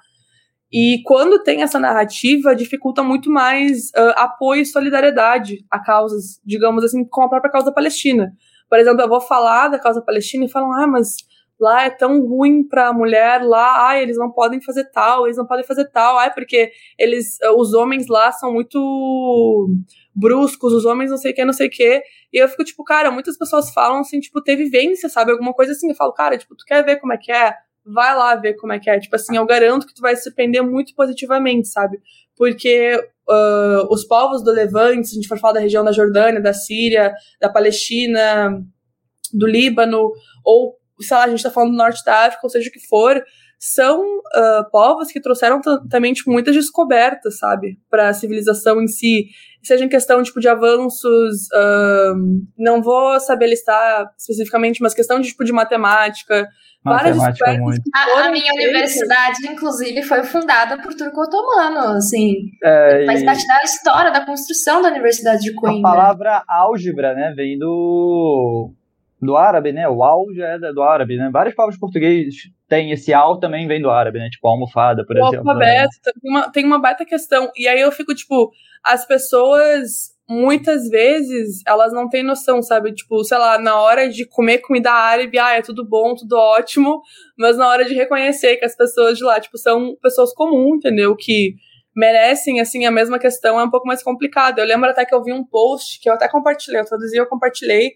E 0.72 1.02
quando 1.04 1.44
tem 1.44 1.62
essa 1.62 1.80
narrativa, 1.80 2.56
dificulta 2.56 3.04
muito 3.04 3.30
mais 3.30 3.90
uh, 3.90 4.14
apoio 4.16 4.62
e 4.62 4.66
solidariedade 4.66 5.66
a 5.70 5.80
causas, 5.80 6.40
digamos 6.46 6.84
assim, 6.84 7.04
com 7.04 7.24
a 7.24 7.30
própria 7.30 7.52
causa 7.52 7.74
palestina. 7.74 8.32
Por 8.70 8.80
exemplo, 8.80 9.02
eu 9.02 9.10
vou 9.10 9.20
falar 9.20 9.68
da 9.68 9.78
causa 9.78 10.02
palestina 10.02 10.46
e 10.46 10.50
falam, 10.50 10.72
ah, 10.72 10.88
mas 10.88 11.16
lá 11.60 11.84
é 11.84 11.90
tão 11.90 12.26
ruim 12.26 12.64
para 12.68 12.88
a 12.88 12.94
mulher, 12.94 13.44
lá, 13.44 13.90
ah, 13.90 14.02
eles 14.02 14.18
não 14.18 14.32
podem 14.32 14.62
fazer 14.62 14.86
tal, 14.92 15.26
eles 15.26 15.38
não 15.38 15.46
podem 15.46 15.66
fazer 15.66 15.90
tal, 15.92 16.18
ah, 16.18 16.30
porque 16.30 16.72
eles, 16.98 17.38
os 17.58 17.74
homens 17.74 18.08
lá 18.08 18.32
são 18.32 18.54
muito 18.54 19.70
bruscos, 20.16 20.74
os 20.74 20.86
homens 20.86 21.12
não 21.12 21.18
sei 21.18 21.34
o 21.34 21.36
que, 21.36 21.46
não 21.46 21.54
sei 21.54 21.68
o 21.68 21.70
que. 21.70 22.02
E 22.34 22.38
eu 22.42 22.48
fico 22.48 22.64
tipo, 22.64 22.84
cara, 22.84 23.12
muitas 23.12 23.38
pessoas 23.38 23.72
falam 23.74 24.00
assim, 24.00 24.20
tipo, 24.20 24.42
ter 24.42 24.56
vivência, 24.56 25.10
sabe? 25.10 25.32
Alguma 25.32 25.54
coisa 25.54 25.74
assim. 25.74 25.90
Eu 25.90 25.96
falo, 25.96 26.14
cara, 26.14 26.38
tipo, 26.38 26.56
tu 26.56 26.64
quer 26.66 26.84
ver 26.84 27.00
como 27.00 27.14
é 27.14 27.18
que 27.18 27.32
é? 27.32 27.54
Vai 27.86 28.16
lá 28.16 28.36
ver 28.36 28.56
como 28.56 28.74
é 28.74 28.80
que 28.80 28.90
é. 28.90 29.00
Tipo 29.00 29.16
assim, 29.16 29.38
eu 29.38 29.46
garanto 29.46 29.88
que 29.88 29.94
tu 29.94 30.02
vai 30.02 30.16
se 30.16 30.24
surpreender 30.24 30.64
muito 30.64 30.94
positivamente, 30.96 31.68
sabe? 31.68 32.00
Porque 32.38 32.96
uh, 33.30 33.94
os 33.94 34.06
povos 34.06 34.44
do 34.44 34.52
Levante, 34.52 35.08
se 35.08 35.14
a 35.14 35.16
gente 35.16 35.28
for 35.28 35.40
falar 35.40 35.54
da 35.54 35.60
região 35.60 35.84
da 35.84 35.92
Jordânia, 35.92 36.42
da 36.42 36.54
Síria, 36.54 37.14
da 37.40 37.50
Palestina, 37.50 38.62
do 39.34 39.48
Líbano, 39.48 40.12
ou, 40.46 40.78
sei 41.00 41.18
lá, 41.18 41.24
a 41.24 41.30
gente 41.30 41.44
tá 41.44 41.52
falando 41.52 41.72
do 41.72 41.78
norte 41.78 42.04
da 42.04 42.26
África, 42.26 42.42
ou 42.44 42.50
seja 42.50 42.70
o 42.70 42.72
que 42.72 42.88
for, 42.88 43.24
são 43.64 44.02
uh, 44.02 44.72
povos 44.72 45.12
que 45.12 45.22
trouxeram 45.22 45.62
também, 45.88 46.14
tipo, 46.14 46.32
muitas 46.32 46.56
descobertas, 46.56 47.38
sabe? 47.38 47.78
Para 47.92 48.10
a 48.10 48.14
civilização 48.14 48.82
em 48.82 48.88
si. 48.88 49.28
Seja 49.62 49.86
em 49.86 49.90
questão, 49.90 50.24
tipo, 50.24 50.40
de 50.40 50.48
avanços, 50.48 51.48
uh, 51.54 52.16
não 52.58 52.82
vou 52.82 53.20
saber 53.20 53.46
listar 53.46 54.12
especificamente, 54.18 54.82
mas 54.82 54.96
questão 54.96 55.20
de, 55.20 55.28
tipo, 55.28 55.44
de 55.44 55.52
matemática, 55.54 56.50
Matemática 56.84 57.54
muito. 57.60 57.84
A, 57.94 58.26
a 58.26 58.32
minha 58.32 58.52
universidade, 58.56 59.48
inclusive, 59.48 60.02
foi 60.02 60.24
fundada 60.24 60.82
por 60.82 60.96
turco-otomano, 60.96 61.96
assim. 61.96 62.34
É, 62.64 63.06
faz 63.06 63.24
parte 63.24 63.46
da 63.46 63.60
história 63.64 64.12
da 64.12 64.26
construção 64.26 64.82
da 64.82 64.90
Universidade 64.90 65.44
de 65.44 65.54
Coimbra. 65.54 65.92
A 65.92 65.94
palavra 65.94 66.44
álgebra, 66.50 67.14
né, 67.14 67.32
vem 67.36 67.60
do 67.60 68.74
do 69.22 69.38
árabe, 69.38 69.72
né? 69.72 69.88
O 69.88 70.04
al 70.04 70.26
já 70.34 70.48
é 70.48 70.58
do 70.58 70.82
árabe, 70.82 71.16
né? 71.16 71.30
Várias 71.32 71.54
palavras 71.54 71.80
portugueses 71.80 72.36
têm 72.68 72.92
esse 72.92 73.14
al 73.14 73.40
também 73.40 73.68
vem 73.68 73.82
do 73.82 73.90
árabe, 73.90 74.18
né? 74.18 74.30
Tipo 74.30 74.48
almofada, 74.48 75.06
por 75.06 75.16
o 75.16 75.20
exemplo. 75.20 75.46
O 75.46 75.50
alfabeto 75.50 75.96
né? 76.06 76.12
tem, 76.22 76.32
uma, 76.32 76.52
tem 76.52 76.66
uma 76.66 76.80
baita 76.80 77.06
questão. 77.06 77.52
E 77.56 77.68
aí 77.68 77.80
eu 77.80 77.92
fico, 77.92 78.16
tipo, 78.16 78.52
as 78.84 79.06
pessoas 79.06 80.12
muitas 80.28 80.88
vezes 80.88 81.62
elas 81.68 81.92
não 81.92 82.08
têm 82.10 82.24
noção, 82.24 82.62
sabe? 82.64 82.94
Tipo, 82.94 83.24
sei 83.24 83.38
lá, 83.38 83.60
na 83.60 83.80
hora 83.80 84.10
de 84.10 84.26
comer 84.26 84.60
comida 84.60 84.92
árabe, 84.92 85.38
ah, 85.38 85.58
é 85.58 85.62
tudo 85.62 85.86
bom, 85.86 86.16
tudo 86.16 86.38
ótimo, 86.38 87.02
mas 87.38 87.58
na 87.58 87.68
hora 87.68 87.84
de 87.84 87.94
reconhecer 87.94 88.56
que 88.56 88.66
as 88.66 88.76
pessoas 88.76 89.18
de 89.18 89.24
lá, 89.26 89.40
tipo, 89.40 89.58
são 89.58 89.96
pessoas 90.02 90.34
comuns, 90.34 90.78
entendeu? 90.78 91.16
Que 91.18 91.56
merecem, 91.94 92.62
assim, 92.62 92.86
a 92.86 92.92
mesma 92.92 93.20
questão 93.20 93.60
é 93.60 93.64
um 93.64 93.70
pouco 93.70 93.86
mais 93.86 94.02
complicado. 94.02 94.60
Eu 94.60 94.66
lembro 94.66 94.90
até 94.90 95.06
que 95.06 95.14
eu 95.14 95.22
vi 95.22 95.34
um 95.34 95.44
post 95.44 96.00
que 96.00 96.10
eu 96.10 96.14
até 96.14 96.30
compartilhei, 96.30 96.80
eu 96.80 96.86
traduzi, 96.86 97.18
eu 97.18 97.28
compartilhei, 97.28 97.92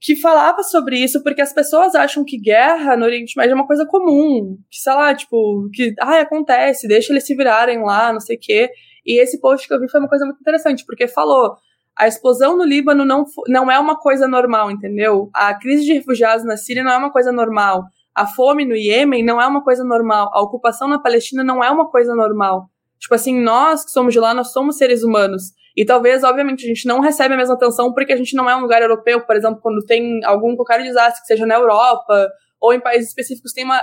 que 0.00 0.14
falava 0.16 0.62
sobre 0.62 0.98
isso, 0.98 1.22
porque 1.22 1.40
as 1.40 1.52
pessoas 1.52 1.94
acham 1.94 2.24
que 2.24 2.38
guerra 2.38 2.96
no 2.96 3.04
Oriente 3.04 3.36
Médio 3.36 3.52
é 3.52 3.54
uma 3.54 3.66
coisa 3.66 3.86
comum, 3.86 4.58
que, 4.70 4.78
sei 4.78 4.92
lá, 4.92 5.14
tipo, 5.14 5.68
que, 5.72 5.94
ah, 6.00 6.20
acontece, 6.20 6.86
deixa 6.86 7.12
eles 7.12 7.24
se 7.24 7.34
virarem 7.34 7.82
lá, 7.82 8.12
não 8.12 8.20
sei 8.20 8.36
o 8.36 8.40
quê. 8.40 8.70
E 9.04 9.20
esse 9.20 9.40
post 9.40 9.66
que 9.66 9.72
eu 9.72 9.80
vi 9.80 9.88
foi 9.90 10.00
uma 10.00 10.08
coisa 10.08 10.24
muito 10.26 10.40
interessante, 10.40 10.84
porque 10.84 11.08
falou: 11.08 11.56
a 11.96 12.06
explosão 12.06 12.56
no 12.56 12.64
Líbano 12.64 13.04
não, 13.04 13.24
não 13.48 13.70
é 13.70 13.78
uma 13.78 13.98
coisa 13.98 14.28
normal, 14.28 14.70
entendeu? 14.70 15.30
A 15.32 15.54
crise 15.54 15.84
de 15.84 15.94
refugiados 15.94 16.44
na 16.44 16.56
Síria 16.56 16.84
não 16.84 16.92
é 16.92 16.96
uma 16.98 17.10
coisa 17.10 17.32
normal. 17.32 17.84
A 18.14 18.26
fome 18.26 18.64
no 18.64 18.76
Iêmen 18.76 19.24
não 19.24 19.40
é 19.40 19.46
uma 19.46 19.62
coisa 19.62 19.84
normal. 19.84 20.30
A 20.32 20.42
ocupação 20.42 20.88
na 20.88 20.98
Palestina 20.98 21.42
não 21.42 21.62
é 21.62 21.70
uma 21.70 21.88
coisa 21.90 22.14
normal. 22.14 22.68
Tipo 22.98 23.14
assim, 23.14 23.40
nós 23.40 23.84
que 23.84 23.90
somos 23.90 24.12
de 24.12 24.20
lá, 24.20 24.32
nós 24.34 24.52
somos 24.52 24.76
seres 24.76 25.02
humanos. 25.02 25.52
E 25.76 25.84
talvez, 25.84 26.24
obviamente, 26.24 26.64
a 26.64 26.68
gente 26.68 26.86
não 26.86 27.00
recebe 27.00 27.34
a 27.34 27.36
mesma 27.36 27.54
atenção 27.54 27.92
porque 27.92 28.12
a 28.12 28.16
gente 28.16 28.34
não 28.34 28.48
é 28.48 28.56
um 28.56 28.62
lugar 28.62 28.80
europeu, 28.80 29.20
por 29.20 29.36
exemplo, 29.36 29.60
quando 29.60 29.84
tem 29.84 30.24
algum 30.24 30.56
qualquer 30.56 30.82
desastre 30.82 31.20
que 31.20 31.26
seja 31.26 31.44
na 31.44 31.54
Europa 31.54 32.30
ou 32.60 32.72
em 32.72 32.80
países 32.80 33.10
específicos 33.10 33.52
tem 33.52 33.64
uma, 33.64 33.82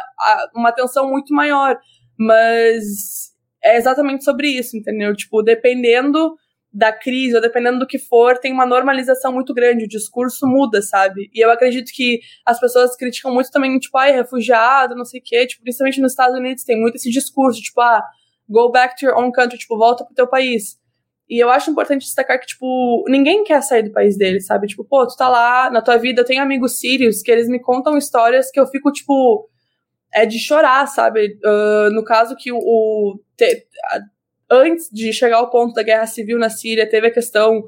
uma 0.55 0.69
atenção 0.69 1.07
muito 1.07 1.33
maior. 1.33 1.77
Mas 2.17 3.33
é 3.63 3.77
exatamente 3.77 4.23
sobre 4.23 4.47
isso, 4.47 4.75
entendeu? 4.75 5.15
Tipo, 5.15 5.43
dependendo 5.43 6.35
da 6.73 6.91
crise, 6.91 7.35
ou 7.35 7.41
dependendo 7.41 7.77
do 7.77 7.85
que 7.85 7.99
for, 7.99 8.39
tem 8.39 8.51
uma 8.51 8.65
normalização 8.65 9.31
muito 9.31 9.53
grande, 9.53 9.85
o 9.85 9.87
discurso 9.87 10.47
muda, 10.47 10.81
sabe? 10.81 11.29
E 11.31 11.45
eu 11.45 11.51
acredito 11.51 11.91
que 11.93 12.19
as 12.43 12.59
pessoas 12.59 12.95
criticam 12.97 13.31
muito 13.31 13.51
também, 13.51 13.77
tipo, 13.77 13.95
ai, 13.95 14.11
refugiado, 14.11 14.95
não 14.95 15.05
sei 15.05 15.19
o 15.19 15.23
quê, 15.23 15.45
tipo, 15.45 15.61
principalmente 15.61 16.01
nos 16.01 16.13
Estados 16.13 16.35
Unidos 16.35 16.63
tem 16.63 16.79
muito 16.81 16.95
esse 16.95 17.11
discurso, 17.11 17.61
tipo, 17.61 17.79
ah, 17.79 18.03
go 18.49 18.71
back 18.71 18.95
to 18.97 19.05
your 19.05 19.17
own 19.17 19.31
country, 19.31 19.57
tipo, 19.57 19.77
volta 19.77 20.03
pro 20.03 20.13
teu 20.13 20.27
país. 20.27 20.77
E 21.29 21.41
eu 21.41 21.49
acho 21.49 21.71
importante 21.71 22.05
destacar 22.05 22.39
que, 22.39 22.45
tipo, 22.45 23.05
ninguém 23.07 23.43
quer 23.43 23.61
sair 23.63 23.83
do 23.83 23.91
país 23.91 24.17
dele, 24.17 24.41
sabe? 24.41 24.67
Tipo, 24.67 24.83
pô, 24.83 25.07
tu 25.07 25.15
tá 25.15 25.29
lá 25.29 25.69
na 25.71 25.81
tua 25.81 25.97
vida, 25.97 26.21
eu 26.21 26.25
tenho 26.25 26.43
amigos 26.43 26.79
sírios 26.79 27.21
que 27.21 27.31
eles 27.31 27.47
me 27.47 27.59
contam 27.59 27.97
histórias 27.97 28.51
que 28.51 28.59
eu 28.59 28.67
fico, 28.67 28.91
tipo, 28.91 29.49
é 30.13 30.25
de 30.25 30.37
chorar, 30.37 30.85
sabe? 30.87 31.39
Uh, 31.43 31.89
no 31.91 32.03
caso 32.03 32.35
que 32.35 32.51
o. 32.51 32.57
o 32.57 33.19
te, 33.35 33.65
antes 34.49 34.89
de 34.91 35.11
chegar 35.11 35.37
ao 35.37 35.49
ponto 35.49 35.73
da 35.73 35.81
guerra 35.81 36.05
civil 36.05 36.37
na 36.37 36.49
Síria, 36.49 36.87
teve 36.87 37.07
a 37.07 37.13
questão 37.13 37.63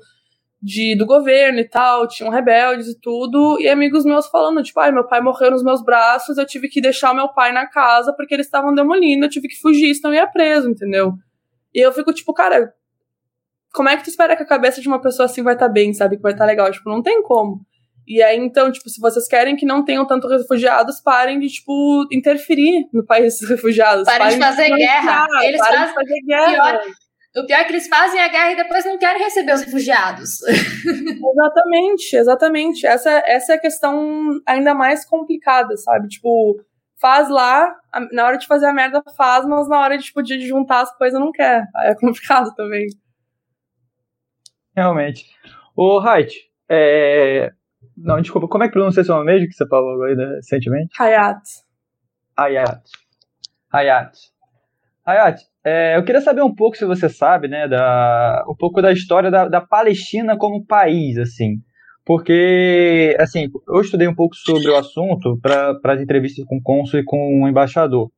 de, 0.62 0.98
do 0.98 1.06
governo 1.06 1.60
e 1.60 1.68
tal, 1.68 2.08
tinham 2.08 2.32
rebeldes 2.32 2.88
e 2.88 3.00
tudo, 3.00 3.60
e 3.60 3.68
amigos 3.68 4.04
meus 4.04 4.28
falando, 4.28 4.64
tipo, 4.64 4.80
ai, 4.80 4.92
meu 4.92 5.06
pai 5.06 5.22
morreu 5.22 5.52
nos 5.52 5.64
meus 5.64 5.84
braços, 5.84 6.38
eu 6.38 6.46
tive 6.46 6.68
que 6.68 6.82
deixar 6.82 7.14
meu 7.14 7.30
pai 7.30 7.52
na 7.52 7.68
casa 7.68 8.14
porque 8.16 8.34
eles 8.34 8.48
estavam 8.48 8.74
demolindo, 8.74 9.26
eu 9.26 9.30
tive 9.30 9.48
que 9.48 9.60
fugir, 9.60 9.94
senão 9.94 10.14
eu 10.14 10.22
ia 10.22 10.28
preso, 10.28 10.70
entendeu? 10.70 11.14
E 11.74 11.80
eu 11.80 11.92
fico, 11.92 12.12
tipo, 12.14 12.34
cara, 12.34 12.74
como 13.74 13.90
é 13.90 13.98
que 13.98 14.04
tu 14.04 14.10
espera 14.10 14.36
que 14.36 14.44
a 14.44 14.48
cabeça 14.48 14.82
de 14.82 14.88
uma 14.88 15.02
pessoa 15.02 15.26
assim 15.26 15.44
vai 15.44 15.54
estar 15.54 15.68
tá 15.68 15.72
bem, 15.72 15.94
sabe? 15.94 16.16
Que 16.16 16.22
vai 16.22 16.32
estar 16.32 16.46
tá 16.46 16.50
legal? 16.50 16.72
Tipo, 16.72 16.90
não 16.90 17.04
tem 17.04 17.22
como. 17.22 17.66
E 18.08 18.22
aí, 18.22 18.38
então, 18.38 18.72
tipo, 18.72 18.88
se 18.90 19.02
vocês 19.02 19.28
querem 19.28 19.56
que 19.56 19.66
não 19.66 19.84
tenham 19.84 20.06
tanto 20.06 20.28
refugiados, 20.28 21.02
parem 21.02 21.40
de, 21.40 21.48
tipo, 21.50 22.08
interferir 22.12 22.88
no 22.94 23.04
país 23.04 23.38
dos 23.40 23.50
refugiados. 23.50 24.06
Parem, 24.06 24.20
parem 24.20 24.40
de 24.40 24.46
fazer 24.46 24.72
de 24.72 24.78
guerra. 24.78 25.28
Eles 25.44 25.60
fazem... 25.60 25.94
fazer 25.94 26.22
guerra. 26.26 26.80
Pior, 26.80 26.82
o 27.38 27.46
pior 27.46 27.60
é 27.60 27.64
que 27.64 27.72
eles 27.72 27.88
fazem 27.88 28.22
a 28.22 28.28
guerra 28.28 28.52
e 28.52 28.56
depois 28.56 28.86
não 28.86 28.98
querem 28.98 29.22
receber 29.22 29.54
os 29.54 29.62
refugiados. 29.62 30.42
exatamente, 30.48 32.16
exatamente. 32.16 32.88
Essa, 32.88 33.10
essa 33.26 33.54
é 33.54 33.56
a 33.56 33.62
questão 33.62 34.40
ainda 34.46 34.74
mais 34.74 35.06
complicada, 35.06 35.76
sabe? 35.78 36.08
Tipo, 36.08 36.62
faz 37.00 37.30
lá, 37.30 37.76
na 38.12 38.26
hora 38.26 38.38
de 38.38 38.48
fazer 38.48 38.68
a 38.68 38.74
merda 38.74 39.04
faz, 39.18 39.46
mas 39.46 39.68
na 39.68 39.80
hora 39.80 39.98
de, 39.98 40.06
tipo, 40.06 40.24
de 40.24 40.40
juntar 40.48 40.82
as 40.82 40.98
coisas 40.98 41.20
não 41.20 41.32
quer. 41.32 41.66
É 41.78 41.94
complicado 41.96 42.54
também. 42.56 42.88
Realmente. 44.76 45.26
O 45.76 46.00
Haidt, 46.00 46.50
é, 46.70 47.52
não, 47.98 48.22
desculpa, 48.22 48.48
como 48.48 48.64
é 48.64 48.68
que 48.68 48.74
pronuncia 48.74 49.04
seu 49.04 49.16
nome 49.16 49.32
mesmo 49.32 49.48
que 49.48 49.54
você 49.54 49.68
falou 49.68 50.04
aí 50.04 50.16
né, 50.16 50.36
recentemente? 50.36 50.94
Hayat. 51.00 51.42
Hayat. 52.38 52.84
Hayat. 53.74 54.18
Hayat, 55.06 55.42
é, 55.66 55.98
eu 55.98 56.04
queria 56.04 56.22
saber 56.22 56.44
um 56.44 56.54
pouco, 56.54 56.78
se 56.78 56.86
você 56.86 57.10
sabe, 57.10 57.48
né, 57.48 57.68
da, 57.68 58.46
um 58.48 58.56
pouco 58.56 58.82
da 58.82 58.92
história 58.92 59.32
da, 59.32 59.48
da 59.48 59.60
Palestina 59.60 60.38
como 60.38 60.66
país, 60.66 61.18
assim. 61.18 61.56
Porque, 62.06 63.18
assim, 63.20 63.48
eu 63.68 63.82
estudei 63.82 64.08
um 64.08 64.14
pouco 64.14 64.36
sobre 64.36 64.70
o 64.70 64.76
assunto 64.76 65.40
para 65.42 65.94
as 65.94 66.02
entrevistas 66.02 66.46
com 66.46 66.58
o 66.58 66.62
cônsul 66.62 67.00
e 67.00 67.04
com 67.04 67.42
o 67.42 67.48
embaixador. 67.48 68.12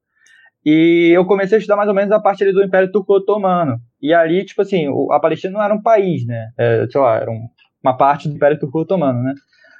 E 0.65 1.11
eu 1.15 1.25
comecei 1.25 1.55
a 1.55 1.59
estudar 1.59 1.77
mais 1.77 1.87
ou 1.87 1.95
menos 1.95 2.11
a 2.11 2.19
parte 2.19 2.43
do 2.51 2.61
Império 2.61 2.91
Turco-Otomano. 2.91 3.77
E 4.01 4.13
ali, 4.13 4.43
tipo 4.43 4.61
assim, 4.61 4.87
a 5.09 5.19
Palestina 5.21 5.53
não 5.53 5.63
era 5.63 5.73
um 5.73 5.81
país, 5.81 6.25
né? 6.25 6.49
É, 6.57 6.85
sei 6.91 6.99
lá, 6.99 7.15
era 7.15 7.31
um, 7.31 7.47
uma 7.81 7.95
parte 7.95 8.27
do 8.27 8.35
Império 8.35 8.59
Turco-Otomano, 8.59 9.23
né? 9.23 9.33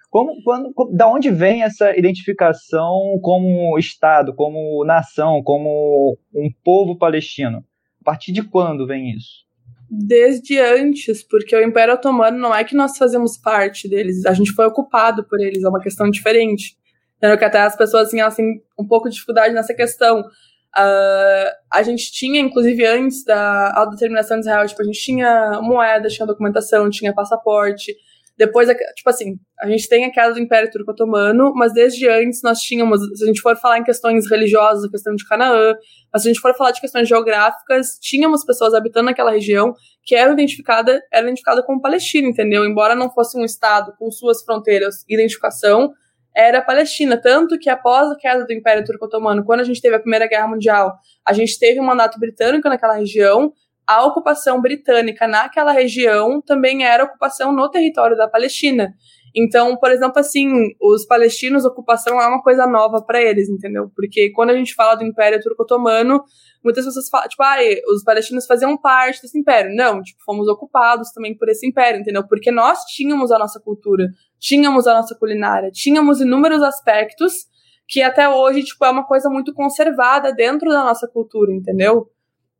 Como, 0.10 0.42
quando, 0.44 0.74
da 0.94 1.10
onde 1.10 1.30
vem 1.30 1.64
essa 1.64 1.96
identificação 1.98 3.20
como 3.22 3.78
Estado, 3.78 4.34
como 4.34 4.84
nação, 4.86 5.42
como 5.44 6.18
um 6.34 6.50
povo 6.64 6.98
palestino? 6.98 7.64
A 8.02 8.04
partir 8.06 8.32
de 8.32 8.42
quando 8.42 8.88
vem 8.88 9.12
isso? 9.12 9.46
Desde 9.90 10.60
antes, 10.60 11.24
porque 11.24 11.56
o 11.56 11.64
Império 11.64 11.94
Otomano 11.94 12.38
não 12.38 12.56
é 12.56 12.64
que 12.64 12.76
nós 12.76 12.98
fazemos 12.98 13.38
parte 13.38 13.88
deles, 13.88 14.26
a 14.26 14.34
gente 14.34 14.52
foi 14.52 14.66
ocupado 14.66 15.26
por 15.26 15.40
eles, 15.40 15.64
é 15.64 15.70
uma 15.70 15.82
questão 15.82 16.10
diferente. 16.10 16.78
Entendeu? 17.18 17.38
Que 17.38 17.46
até 17.46 17.62
as 17.62 17.76
pessoas 17.76 18.08
assim, 18.08 18.20
elas 18.20 18.36
têm 18.36 18.62
um 18.80 18.88
pouco 18.88 19.10
de 19.10 19.16
dificuldade 19.16 19.54
nessa 19.54 19.74
questão. 19.74 20.20
Uh, 20.22 21.50
a 21.74 21.82
gente 21.82 22.12
tinha, 22.12 22.40
inclusive, 22.40 22.86
antes 22.86 23.24
da 23.24 23.74
autodeterminação 23.76 24.38
de 24.38 24.46
Israel, 24.46 24.68
tipo, 24.68 24.82
a 24.82 24.86
gente 24.86 25.02
tinha 25.02 25.60
moeda, 25.62 26.08
tinha 26.10 26.28
documentação, 26.28 26.90
tinha 26.90 27.14
passaporte, 27.14 27.96
depois, 28.38 28.70
tipo 28.70 29.10
assim, 29.10 29.40
a 29.60 29.68
gente 29.68 29.90
tem 29.90 30.06
a 30.06 30.12
queda 30.12 30.34
do 30.34 30.40
Império 30.40 30.70
Turco 30.70 30.92
Otomano, 30.92 31.54
mas 31.56 31.74
desde 31.74 32.08
antes 32.08 32.42
nós 32.44 32.60
tínhamos, 32.60 33.02
se 33.18 33.24
a 33.24 33.28
gente 33.28 33.42
for 33.42 33.56
falar 33.58 33.80
em 33.80 33.84
questões 33.84 34.30
religiosas, 34.30 34.84
a 34.84 34.90
questão 34.90 35.16
de 35.16 35.28
Canaã, 35.28 35.76
mas 36.14 36.22
se 36.22 36.28
a 36.28 36.32
gente 36.32 36.42
for 36.42 36.56
falar 36.56 36.72
de 36.72 36.80
questões 36.80 37.08
geográficas, 37.08 37.98
tínhamos 38.00 38.46
pessoas 38.46 38.76
habitando 38.76 39.06
naquela 39.06 39.32
região 39.32 39.74
que 40.04 40.16
eram 40.16 40.34
identificadas 40.34 41.00
era 41.12 41.26
identificada 41.26 41.64
como 41.64 41.82
Palestina, 41.82 42.28
entendeu? 42.28 42.64
Embora 42.64 42.96
não 42.96 43.10
fosse 43.10 43.38
um 43.38 43.44
estado 43.44 43.94
com 43.98 44.10
suas 44.12 44.44
fronteiras 44.44 45.04
e 45.10 45.16
identificação, 45.16 45.92
era 46.36 46.62
Palestina. 46.62 47.20
Tanto 47.20 47.58
que 47.58 47.70
após 47.70 48.12
a 48.12 48.16
queda 48.16 48.46
do 48.46 48.54
Império 48.54 48.86
Turco 48.86 49.06
Otomano, 49.06 49.44
quando 49.44 49.62
a 49.62 49.64
gente 49.64 49.82
teve 49.82 49.96
a 49.96 50.00
Primeira 50.00 50.28
Guerra 50.28 50.48
Mundial, 50.48 50.94
a 51.26 51.34
gente 51.34 51.58
teve 51.58 51.82
um 51.82 51.84
mandato 51.84 52.20
britânico 52.20 52.70
naquela 52.70 52.94
região, 52.94 53.52
a 53.88 54.06
ocupação 54.06 54.62
britânica 54.62 55.28
naquela 55.28 55.72
região 55.72 56.42
também 56.42 56.84
era 56.84 57.06
ocupação 57.06 57.54
no 57.54 57.70
território 57.70 58.18
da 58.18 58.28
Palestina. 58.28 58.94
Então, 59.36 59.78
por 59.78 59.92
exemplo, 59.92 60.20
assim, 60.20 60.50
os 60.82 61.06
palestinos, 61.06 61.64
ocupação 61.64 62.20
é 62.20 62.28
uma 62.28 62.42
coisa 62.42 62.66
nova 62.66 63.02
para 63.02 63.22
eles, 63.22 63.48
entendeu? 63.48 63.90
Porque 63.96 64.32
quando 64.32 64.50
a 64.50 64.56
gente 64.56 64.74
fala 64.74 64.96
do 64.96 65.04
Império 65.04 65.40
Turco-Otomano, 65.42 66.24
muitas 66.64 66.86
pessoas 66.86 67.08
falam, 67.08 67.28
tipo, 67.28 67.44
ah, 67.44 67.58
os 67.94 68.04
palestinos 68.04 68.46
faziam 68.46 68.76
parte 68.76 69.22
desse 69.22 69.38
império. 69.38 69.76
Não, 69.76 70.02
tipo, 70.02 70.22
fomos 70.26 70.48
ocupados 70.48 71.12
também 71.12 71.38
por 71.38 71.48
esse 71.50 71.68
império, 71.68 72.00
entendeu? 72.00 72.28
Porque 72.28 72.52
nós 72.52 72.80
tínhamos 72.86 73.32
a 73.32 73.38
nossa 73.38 73.60
cultura, 73.60 74.08
tínhamos 74.40 74.88
a 74.88 74.94
nossa 74.94 75.16
culinária, 75.16 75.70
tínhamos 75.72 76.20
inúmeros 76.20 76.64
aspectos 76.64 77.46
que 77.88 78.02
até 78.02 78.28
hoje, 78.28 78.64
tipo, 78.64 78.84
é 78.84 78.90
uma 78.90 79.06
coisa 79.06 79.30
muito 79.30 79.54
conservada 79.54 80.34
dentro 80.34 80.70
da 80.70 80.84
nossa 80.84 81.08
cultura, 81.08 81.54
entendeu? 81.54 82.10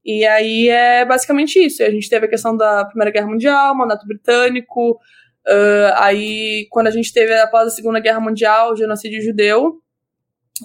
E 0.08 0.26
aí 0.26 0.70
é 0.70 1.04
basicamente 1.04 1.60
isso. 1.60 1.84
A 1.84 1.90
gente 1.90 2.10
teve 2.10 2.28
a 2.28 2.30
questão 2.30 2.56
da 2.56 2.86
Primeira 2.86 3.12
Guerra 3.12 3.28
Mundial, 3.28 3.76
mandato 3.76 4.08
britânico, 4.08 4.92
uh, 4.92 5.94
aí 5.96 6.66
quando 6.70 6.88
a 6.88 6.92
gente 6.92 7.12
teve 7.12 7.34
após 7.34 7.68
a 7.68 7.72
Segunda 7.72 8.00
Guerra 8.00 8.22
Mundial, 8.22 8.72
o 8.72 8.76
genocídio 8.78 9.22
judeu, 9.22 9.82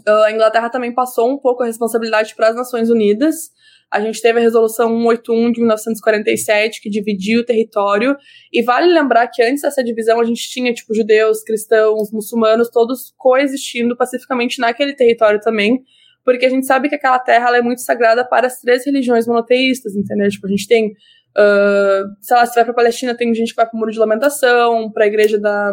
uh, 0.08 0.22
a 0.24 0.30
Inglaterra 0.30 0.70
também 0.70 0.94
passou 0.94 1.28
um 1.28 1.36
pouco 1.36 1.64
a 1.64 1.66
responsabilidade 1.66 2.36
para 2.36 2.50
as 2.50 2.54
Nações 2.54 2.88
Unidas. 2.88 3.50
A 3.90 4.00
gente 4.00 4.22
teve 4.22 4.38
a 4.38 4.42
Resolução 4.42 4.88
181 4.90 5.50
de 5.50 5.58
1947, 5.58 6.80
que 6.80 6.88
dividiu 6.88 7.40
o 7.40 7.44
território. 7.44 8.16
E 8.52 8.62
vale 8.62 8.90
lembrar 8.92 9.26
que 9.26 9.42
antes 9.42 9.62
dessa 9.62 9.82
divisão 9.82 10.20
a 10.20 10.24
gente 10.24 10.48
tinha, 10.48 10.72
tipo, 10.72 10.94
judeus, 10.94 11.42
cristãos, 11.42 12.12
muçulmanos, 12.12 12.70
todos 12.70 13.12
coexistindo 13.18 13.96
pacificamente 13.96 14.60
naquele 14.60 14.94
território 14.94 15.40
também 15.40 15.82
porque 16.24 16.46
a 16.46 16.48
gente 16.48 16.66
sabe 16.66 16.88
que 16.88 16.94
aquela 16.94 17.18
terra 17.18 17.56
é 17.56 17.62
muito 17.62 17.80
sagrada 17.80 18.24
para 18.24 18.46
as 18.46 18.60
três 18.60 18.84
religiões 18.84 19.26
monoteístas, 19.26 19.96
entendeu? 19.96 20.28
Tipo, 20.28 20.46
a 20.46 20.50
gente 20.50 20.66
tem, 20.66 20.88
uh, 20.90 22.04
sei 22.20 22.36
lá, 22.36 22.46
se 22.46 22.54
vai 22.54 22.64
pra 22.64 22.74
Palestina, 22.74 23.16
tem 23.16 23.34
gente 23.34 23.50
que 23.50 23.56
vai 23.56 23.68
pro 23.68 23.78
Muro 23.78 23.90
de 23.90 23.98
Lamentação, 23.98 24.90
pra 24.90 25.06
igreja 25.06 25.38
da. 25.38 25.72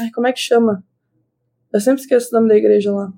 Ai, 0.00 0.10
como 0.14 0.26
é 0.26 0.32
que 0.32 0.40
chama? 0.40 0.82
Eu 1.72 1.80
sempre 1.80 2.02
esqueço 2.02 2.28
o 2.30 2.34
nome 2.34 2.48
da 2.48 2.56
igreja 2.56 2.92
lá. 2.92 3.12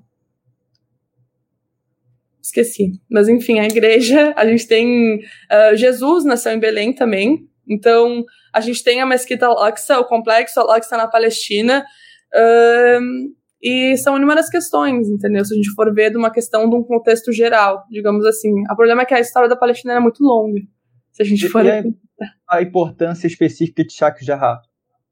Esqueci. 2.41 2.91
Mas 3.09 3.27
enfim, 3.27 3.59
a 3.59 3.65
igreja, 3.65 4.33
a 4.37 4.45
gente 4.45 4.67
tem. 4.67 5.17
Uh, 5.17 5.75
Jesus 5.75 6.25
nasceu 6.25 6.51
em 6.51 6.59
Belém 6.59 6.93
também. 6.93 7.47
Então, 7.67 8.23
a 8.53 8.61
gente 8.61 8.83
tem 8.83 9.01
a 9.01 9.05
Mesquita 9.05 9.47
Al-Aqsa, 9.47 9.99
o 9.99 10.05
complexo 10.05 10.59
Al-Aqsa 10.59 10.97
na 10.97 11.07
Palestina. 11.07 11.83
Uh, 12.33 13.33
e 13.65 13.97
são 13.97 14.15
inúmeras 14.15 14.47
questões, 14.47 15.09
entendeu? 15.09 15.43
Se 15.43 15.51
a 15.51 15.57
gente 15.57 15.71
for 15.71 15.91
ver 15.91 16.11
de 16.11 16.17
uma 16.17 16.31
questão 16.31 16.69
de 16.69 16.75
um 16.75 16.83
contexto 16.83 17.31
geral, 17.31 17.83
digamos 17.89 18.23
assim. 18.23 18.51
O 18.71 18.75
problema 18.75 19.01
é 19.01 19.05
que 19.05 19.13
a 19.15 19.19
história 19.19 19.49
da 19.49 19.55
Palestina 19.55 19.95
é 19.95 19.99
muito 19.99 20.23
longa. 20.23 20.61
Se 21.11 21.23
a 21.23 21.25
gente 21.25 21.49
for. 21.49 21.65
E 21.65 21.91
a 22.47 22.61
importância 22.61 23.25
específica 23.25 23.83
de 23.83 23.91
Sheikh 23.91 24.23
Jarrah 24.23 24.61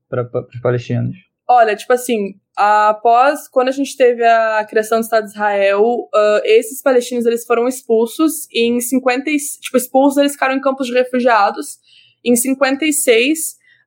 para 0.07 0.29
os 0.53 0.61
palestinos? 0.61 1.15
Olha, 1.49 1.75
tipo 1.75 1.91
assim, 1.93 2.35
após 2.55 3.47
quando 3.47 3.69
a 3.69 3.71
gente 3.71 3.97
teve 3.97 4.23
a 4.23 4.63
criação 4.69 4.99
do 4.99 5.03
Estado 5.03 5.25
de 5.25 5.31
Israel, 5.31 5.83
uh, 5.83 6.41
esses 6.43 6.79
palestinos 6.79 7.25
eles 7.25 7.45
foram 7.45 7.67
expulsos 7.67 8.47
e 8.51 8.69
em 8.69 8.79
50, 8.79 9.31
tipo, 9.61 9.77
expulsos 9.77 10.17
eles 10.19 10.33
ficaram 10.33 10.53
em 10.53 10.61
campos 10.61 10.85
de 10.85 10.93
refugiados. 10.93 11.79
Em 12.23 12.35
56, 12.35 13.39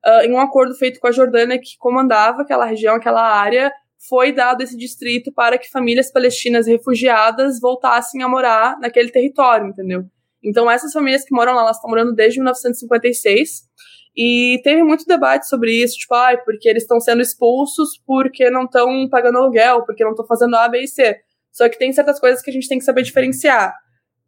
uh, 0.05 0.25
em 0.25 0.33
um 0.33 0.39
acordo 0.41 0.75
feito 0.75 0.99
com 0.99 1.07
a 1.07 1.11
Jordânia 1.11 1.57
que 1.57 1.77
comandava 1.79 2.41
aquela 2.41 2.65
região, 2.65 2.95
aquela 2.95 3.23
área, 3.23 3.71
foi 4.07 4.31
dado 4.31 4.61
esse 4.61 4.77
distrito 4.77 5.31
para 5.33 5.57
que 5.57 5.69
famílias 5.69 6.11
palestinas 6.11 6.67
refugiadas 6.67 7.59
voltassem 7.59 8.21
a 8.21 8.29
morar 8.29 8.77
naquele 8.79 9.09
território, 9.09 9.67
entendeu? 9.67 10.03
Então, 10.43 10.69
essas 10.69 10.93
famílias 10.93 11.23
que 11.25 11.35
moram 11.35 11.53
lá, 11.55 11.61
elas 11.61 11.77
estão 11.77 11.89
morando 11.89 12.13
desde 12.13 12.39
1956. 12.39 13.67
E 14.15 14.59
teve 14.63 14.83
muito 14.83 15.05
debate 15.05 15.47
sobre 15.47 15.71
isso, 15.71 15.95
tipo, 15.95 16.15
ai, 16.15 16.37
porque 16.43 16.67
eles 16.67 16.83
estão 16.83 16.99
sendo 16.99 17.21
expulsos 17.21 18.01
porque 18.05 18.49
não 18.49 18.63
estão 18.63 19.07
pagando 19.09 19.37
aluguel, 19.37 19.85
porque 19.85 20.03
não 20.03 20.11
estão 20.11 20.25
fazendo 20.25 20.55
A, 20.55 20.67
B 20.67 20.81
e 20.81 20.87
C. 20.87 21.17
Só 21.51 21.69
que 21.69 21.77
tem 21.77 21.91
certas 21.93 22.19
coisas 22.19 22.41
que 22.41 22.49
a 22.49 22.53
gente 22.53 22.67
tem 22.67 22.79
que 22.79 22.85
saber 22.85 23.03
diferenciar. 23.03 23.75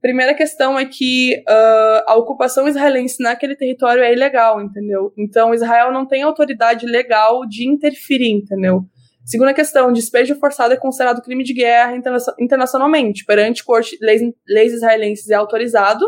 Primeira 0.02 0.34
questão 0.34 0.78
é 0.80 0.86
que 0.86 1.44
uh, 1.48 2.04
a 2.08 2.16
ocupação 2.16 2.68
israelense 2.68 3.22
naquele 3.22 3.56
território 3.56 4.04
é 4.04 4.14
ilegal, 4.14 4.62
entendeu? 4.62 5.12
Então 5.18 5.54
Israel 5.54 5.92
não 5.92 6.08
tem 6.08 6.22
autoridade 6.22 6.86
legal 6.86 7.46
de 7.46 7.68
interferir, 7.68 8.32
entendeu? 8.32 8.84
Segunda 9.26 9.54
questão, 9.54 9.94
despejo 9.94 10.36
forçado 10.36 10.74
é 10.74 10.78
considerado 10.78 11.22
crime 11.22 11.44
de 11.44 11.54
guerra 11.54 11.96
interna 11.96 12.18
internacionalmente. 12.40 13.26
Perante 13.26 13.64
corte, 13.64 13.98
leis, 14.02 14.22
leis 14.48 14.74
israelenses 14.74 15.30
é 15.30 15.36
autorizado 15.36 16.06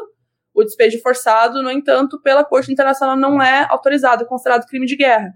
o 0.53 0.63
despejo 0.63 0.99
forçado, 1.01 1.61
no 1.61 1.71
entanto, 1.71 2.21
pela 2.21 2.43
Corte 2.43 2.71
Internacional 2.71 3.15
não 3.15 3.41
é 3.41 3.65
autorizado, 3.69 4.23
é 4.23 4.27
considerado 4.27 4.67
crime 4.67 4.85
de 4.85 4.95
guerra. 4.95 5.33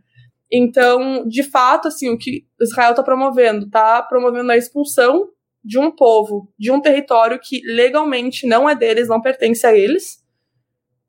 Então, 0.51 1.27
de 1.27 1.43
fato, 1.43 1.87
assim, 1.87 2.09
o 2.09 2.17
que 2.17 2.45
Israel 2.61 2.91
está 2.91 3.01
promovendo, 3.01 3.65
está 3.65 4.01
promovendo 4.03 4.51
a 4.51 4.57
expulsão 4.57 5.29
de 5.63 5.79
um 5.79 5.89
povo, 5.89 6.51
de 6.59 6.71
um 6.71 6.79
território 6.79 7.39
que 7.41 7.61
legalmente 7.65 8.45
não 8.45 8.69
é 8.69 8.75
deles, 8.75 9.07
não 9.07 9.21
pertence 9.21 9.65
a 9.65 9.75
eles, 9.75 10.23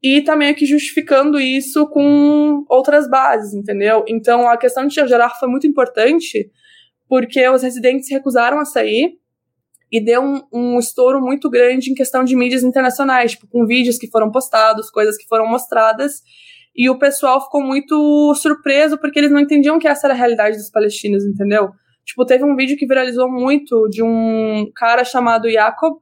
e 0.02 0.22
meio 0.36 0.54
que 0.54 0.66
justificando 0.66 1.38
isso 1.38 1.86
com 1.88 2.64
outras 2.68 3.08
bases, 3.08 3.54
entendeu? 3.54 4.04
Então 4.06 4.48
a 4.48 4.56
questão 4.56 4.86
de 4.86 4.94
Jarjará 4.94 5.30
foi 5.30 5.48
muito 5.48 5.66
importante, 5.66 6.50
porque 7.08 7.48
os 7.48 7.62
residentes 7.62 8.10
recusaram 8.10 8.58
a 8.58 8.64
sair, 8.64 9.18
e 9.90 10.04
deu 10.04 10.20
um, 10.20 10.42
um 10.52 10.78
estouro 10.78 11.20
muito 11.20 11.48
grande 11.48 11.90
em 11.90 11.94
questão 11.94 12.24
de 12.24 12.34
mídias 12.34 12.62
internacionais, 12.62 13.32
tipo, 13.32 13.46
com 13.46 13.64
vídeos 13.66 13.98
que 13.98 14.10
foram 14.10 14.30
postados, 14.30 14.90
coisas 14.90 15.16
que 15.16 15.26
foram 15.28 15.46
mostradas, 15.48 16.22
e 16.74 16.90
o 16.90 16.98
pessoal 16.98 17.42
ficou 17.42 17.62
muito 17.62 18.34
surpreso 18.34 18.98
porque 18.98 19.18
eles 19.18 19.30
não 19.30 19.40
entendiam 19.40 19.78
que 19.78 19.88
essa 19.88 20.06
era 20.06 20.14
a 20.14 20.16
realidade 20.16 20.56
dos 20.56 20.70
palestinos, 20.70 21.24
entendeu? 21.24 21.70
Tipo, 22.04 22.26
teve 22.26 22.44
um 22.44 22.54
vídeo 22.54 22.76
que 22.76 22.86
viralizou 22.86 23.30
muito 23.30 23.88
de 23.88 24.02
um 24.02 24.70
cara 24.74 25.04
chamado 25.04 25.50
Jacob, 25.50 25.96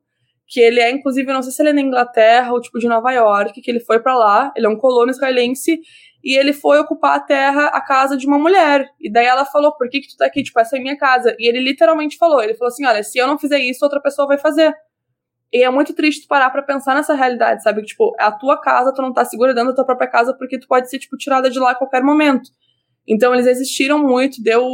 que 0.47 0.61
ele 0.61 0.80
é, 0.80 0.90
inclusive, 0.90 1.32
não 1.32 1.42
sei 1.42 1.53
se 1.53 1.62
ele 1.62 1.70
é 1.70 1.72
na 1.72 1.80
Inglaterra 1.80 2.53
ou, 2.53 2.61
tipo, 2.61 2.78
de 2.78 2.86
Nova 2.86 3.11
York, 3.12 3.61
que 3.61 3.70
ele 3.70 3.80
foi 3.80 4.01
para 4.01 4.14
lá, 4.16 4.53
ele 4.57 4.66
é 4.66 4.68
um 4.68 4.76
colono 4.76 5.11
israelense, 5.11 5.80
e 6.22 6.38
ele 6.38 6.55
foi 6.55 6.78
ocupar 6.78 7.16
a 7.16 7.20
terra, 7.20 7.66
a 7.66 7.80
casa 7.82 8.16
de 8.16 8.26
uma 8.26 8.38
mulher. 8.38 8.88
E 8.99 9.12
daí 9.12 9.26
ela 9.26 9.45
falou, 9.45 9.76
por 9.76 9.88
que 9.90 10.01
que 10.01 10.09
tu 10.09 10.16
tá 10.16 10.24
aqui? 10.24 10.42
Tipo, 10.42 10.59
essa 10.59 10.76
é 10.76 10.80
minha 10.80 10.97
casa. 10.97 11.36
E 11.38 11.47
ele 11.47 11.61
literalmente 11.61 12.16
falou, 12.16 12.42
ele 12.42 12.55
falou 12.55 12.68
assim, 12.68 12.86
olha, 12.86 13.03
se 13.03 13.18
eu 13.18 13.26
não 13.26 13.38
fizer 13.38 13.59
isso, 13.59 13.84
outra 13.84 14.01
pessoa 14.01 14.26
vai 14.26 14.38
fazer. 14.38 14.74
E 15.53 15.62
é 15.62 15.70
muito 15.70 15.95
triste 15.95 16.26
parar 16.26 16.49
para 16.51 16.62
pensar 16.62 16.95
nessa 16.95 17.14
realidade, 17.14 17.62
sabe? 17.62 17.82
Tipo, 17.82 18.16
é 18.18 18.24
a 18.24 18.32
tua 18.32 18.59
casa, 18.59 18.92
tu 18.92 19.03
não 19.03 19.12
tá 19.12 19.24
segura 19.24 19.53
dentro 19.55 19.70
da 19.70 19.76
tua 19.76 19.84
própria 19.84 20.09
casa 20.09 20.34
porque 20.36 20.59
tu 20.59 20.66
pode 20.66 20.88
ser, 20.88 20.99
tipo, 20.99 21.16
tirada 21.16 21.51
de 21.51 21.59
lá 21.59 21.72
a 21.72 21.74
qualquer 21.74 22.03
momento. 22.03 22.51
Então 23.07 23.35
eles 23.35 23.47
existiram 23.47 23.99
muito, 23.99 24.43
deu 24.43 24.65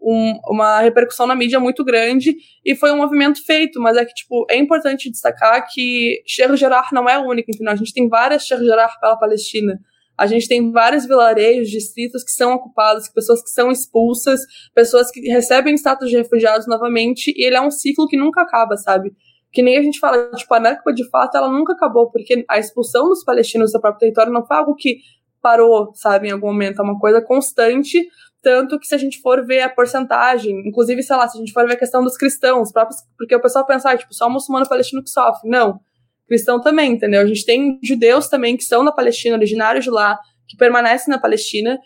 um, 0.00 0.38
uma 0.46 0.80
repercussão 0.80 1.26
na 1.26 1.34
mídia 1.34 1.58
muito 1.58 1.84
grande 1.84 2.36
e 2.64 2.76
foi 2.76 2.92
um 2.92 2.96
movimento 2.96 3.44
feito, 3.44 3.80
mas 3.80 3.96
é 3.96 4.04
que, 4.04 4.14
tipo, 4.14 4.46
é 4.48 4.56
importante 4.56 5.10
destacar 5.10 5.66
que 5.68 6.22
Sheikh 6.26 6.56
Jarrah 6.56 6.88
não 6.92 7.08
é 7.08 7.18
único, 7.18 7.50
entendeu? 7.50 7.72
A 7.72 7.76
gente 7.76 7.92
tem 7.92 8.08
várias 8.08 8.46
Sheikh 8.46 8.64
Jarrah 8.64 8.96
pela 9.00 9.16
Palestina. 9.16 9.80
A 10.16 10.26
gente 10.26 10.46
tem 10.46 10.70
vários 10.70 11.06
vilarejos, 11.06 11.70
distritos 11.70 12.22
que 12.22 12.30
são 12.30 12.52
ocupados, 12.52 13.08
pessoas 13.08 13.42
que 13.42 13.48
são 13.48 13.72
expulsas, 13.72 14.40
pessoas 14.74 15.10
que 15.10 15.20
recebem 15.22 15.74
status 15.74 16.10
de 16.10 16.16
refugiados 16.16 16.66
novamente, 16.66 17.32
e 17.34 17.46
ele 17.46 17.56
é 17.56 17.60
um 17.60 17.70
ciclo 17.70 18.06
que 18.06 18.18
nunca 18.18 18.42
acaba, 18.42 18.76
sabe? 18.76 19.12
Que 19.50 19.62
nem 19.62 19.78
a 19.78 19.82
gente 19.82 19.98
fala, 19.98 20.30
tipo, 20.32 20.52
a 20.52 20.60
Nakba 20.60 20.92
de 20.92 21.08
fato 21.08 21.38
ela 21.38 21.50
nunca 21.50 21.72
acabou, 21.72 22.10
porque 22.10 22.44
a 22.48 22.58
expulsão 22.58 23.08
dos 23.08 23.24
palestinos 23.24 23.70
do 23.70 23.72
seu 23.72 23.80
próprio 23.80 24.00
território 24.00 24.30
não 24.30 24.46
foi 24.46 24.58
algo 24.58 24.74
que 24.76 24.98
parou, 25.40 25.92
sabe, 25.94 26.28
em 26.28 26.30
algum 26.30 26.48
momento. 26.48 26.80
É 26.80 26.84
uma 26.84 26.98
coisa 26.98 27.20
constante, 27.20 28.06
tanto 28.42 28.78
que 28.78 28.86
se 28.86 28.94
a 28.94 28.98
gente 28.98 29.20
for 29.20 29.44
ver 29.44 29.60
a 29.60 29.68
porcentagem, 29.68 30.66
inclusive, 30.66 31.02
sei 31.02 31.16
lá, 31.16 31.28
se 31.28 31.36
a 31.36 31.40
gente 31.40 31.52
for 31.52 31.66
ver 31.66 31.74
a 31.74 31.78
questão 31.78 32.02
dos 32.02 32.16
cristãos, 32.16 32.72
próprios, 32.72 33.00
porque 33.16 33.34
o 33.34 33.40
pessoal 33.40 33.66
pensa, 33.66 33.90
ah, 33.90 33.96
tipo, 33.96 34.14
só 34.14 34.28
muçulmano 34.28 34.68
palestino 34.68 35.02
que 35.02 35.10
sofre. 35.10 35.48
Não. 35.48 35.80
Cristão 36.26 36.60
também, 36.60 36.92
entendeu? 36.92 37.20
A 37.20 37.26
gente 37.26 37.44
tem 37.44 37.78
judeus 37.82 38.28
também 38.28 38.56
que 38.56 38.64
são 38.64 38.82
na 38.82 38.92
Palestina, 38.92 39.36
originários 39.36 39.84
de 39.84 39.90
lá, 39.90 40.18
que 40.48 40.56
permanecem 40.56 41.12
na 41.12 41.20
Palestina. 41.20 41.78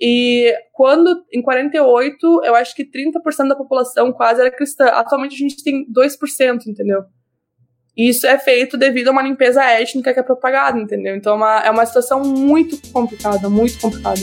E 0.00 0.52
quando, 0.72 1.24
em 1.32 1.40
48, 1.40 2.42
eu 2.44 2.54
acho 2.56 2.74
que 2.74 2.84
30% 2.84 3.48
da 3.48 3.56
população 3.56 4.12
quase 4.12 4.40
era 4.40 4.50
cristã. 4.50 4.86
Atualmente 4.86 5.34
a 5.34 5.38
gente 5.38 5.62
tem 5.62 5.86
2%, 5.86 6.66
entendeu? 6.66 7.04
Isso 7.96 8.26
é 8.26 8.38
feito 8.38 8.78
devido 8.78 9.08
a 9.08 9.10
uma 9.10 9.22
limpeza 9.22 9.62
étnica 9.62 10.14
que 10.14 10.20
é 10.20 10.22
propagada, 10.22 10.78
entendeu? 10.78 11.14
Então 11.14 11.34
é 11.34 11.36
uma, 11.36 11.60
é 11.66 11.70
uma 11.70 11.84
situação 11.84 12.22
muito 12.22 12.80
complicada, 12.90 13.50
muito 13.50 13.78
complicada. 13.78 14.20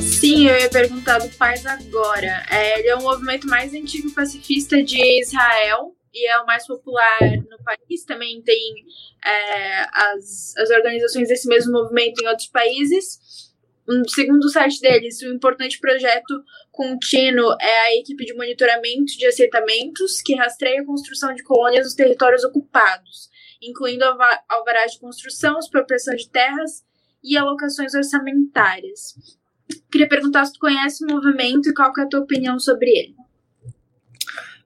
Sim, 0.00 0.46
eu 0.46 0.58
ia 0.58 0.68
perguntar 0.68 1.18
do 1.18 1.28
Paz 1.36 1.64
agora. 1.64 2.44
É, 2.50 2.78
ele 2.78 2.88
é 2.88 2.96
o 2.96 3.02
movimento 3.02 3.46
mais 3.46 3.72
antigo 3.72 4.10
pacifista 4.12 4.82
de 4.82 5.20
Israel 5.20 5.96
e 6.12 6.28
é 6.28 6.38
o 6.38 6.46
mais 6.46 6.66
popular 6.66 7.18
no 7.50 7.56
país. 7.64 8.04
Também 8.04 8.42
tem 8.42 8.74
é, 9.24 9.86
as, 9.90 10.54
as 10.58 10.70
organizações 10.70 11.28
desse 11.28 11.48
mesmo 11.48 11.72
movimento 11.72 12.22
em 12.22 12.28
outros 12.28 12.48
países 12.48 13.52
segundo 14.08 14.44
o 14.44 14.48
site 14.48 14.80
deles, 14.80 15.20
o 15.22 15.34
importante 15.34 15.78
projeto 15.80 16.42
contínuo 16.72 17.54
é 17.60 17.80
a 17.80 17.96
equipe 17.96 18.24
de 18.24 18.34
monitoramento 18.34 19.12
de 19.18 19.26
assentamentos 19.26 20.22
que 20.22 20.34
rastreia 20.34 20.80
a 20.80 20.86
construção 20.86 21.34
de 21.34 21.42
colônias 21.42 21.84
nos 21.84 21.94
territórios 21.94 22.42
ocupados, 22.42 23.28
incluindo 23.62 24.04
alvarás 24.48 24.92
de 24.92 24.98
construção, 24.98 25.58
expropriação 25.58 26.16
de 26.16 26.28
terras 26.30 26.82
e 27.22 27.36
alocações 27.36 27.94
orçamentárias. 27.94 29.14
Queria 29.90 30.08
perguntar 30.08 30.46
se 30.46 30.54
tu 30.54 30.58
conhece 30.58 31.04
o 31.04 31.08
movimento 31.08 31.68
e 31.68 31.74
qual 31.74 31.92
é 31.96 32.00
a 32.00 32.08
tua 32.08 32.20
opinião 32.20 32.58
sobre 32.58 32.90
ele. 32.90 33.14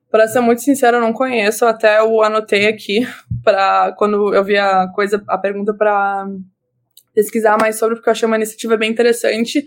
Para 0.09 0.29
ser 0.29 0.41
muito 0.41 0.63
sincero, 0.63 0.99
eu 0.99 1.01
não 1.01 1.13
conheço, 1.13 1.67
até 1.67 1.99
eu 1.99 2.23
anotei 2.23 2.69
aqui 2.69 3.07
para 3.43 3.93
quando 3.99 4.33
eu 4.33 4.45
vi 4.45 4.57
a 4.57 4.89
coisa, 4.89 5.23
a 5.29 5.37
pergunta 5.37 5.75
para 5.75 6.27
pesquisar 7.13 7.59
mais 7.61 7.79
sobre, 7.79 7.97
porque 7.97 8.09
eu 8.09 8.13
achei 8.13 8.27
uma 8.27 8.37
iniciativa 8.37 8.77
bem 8.77 8.91
interessante. 8.91 9.67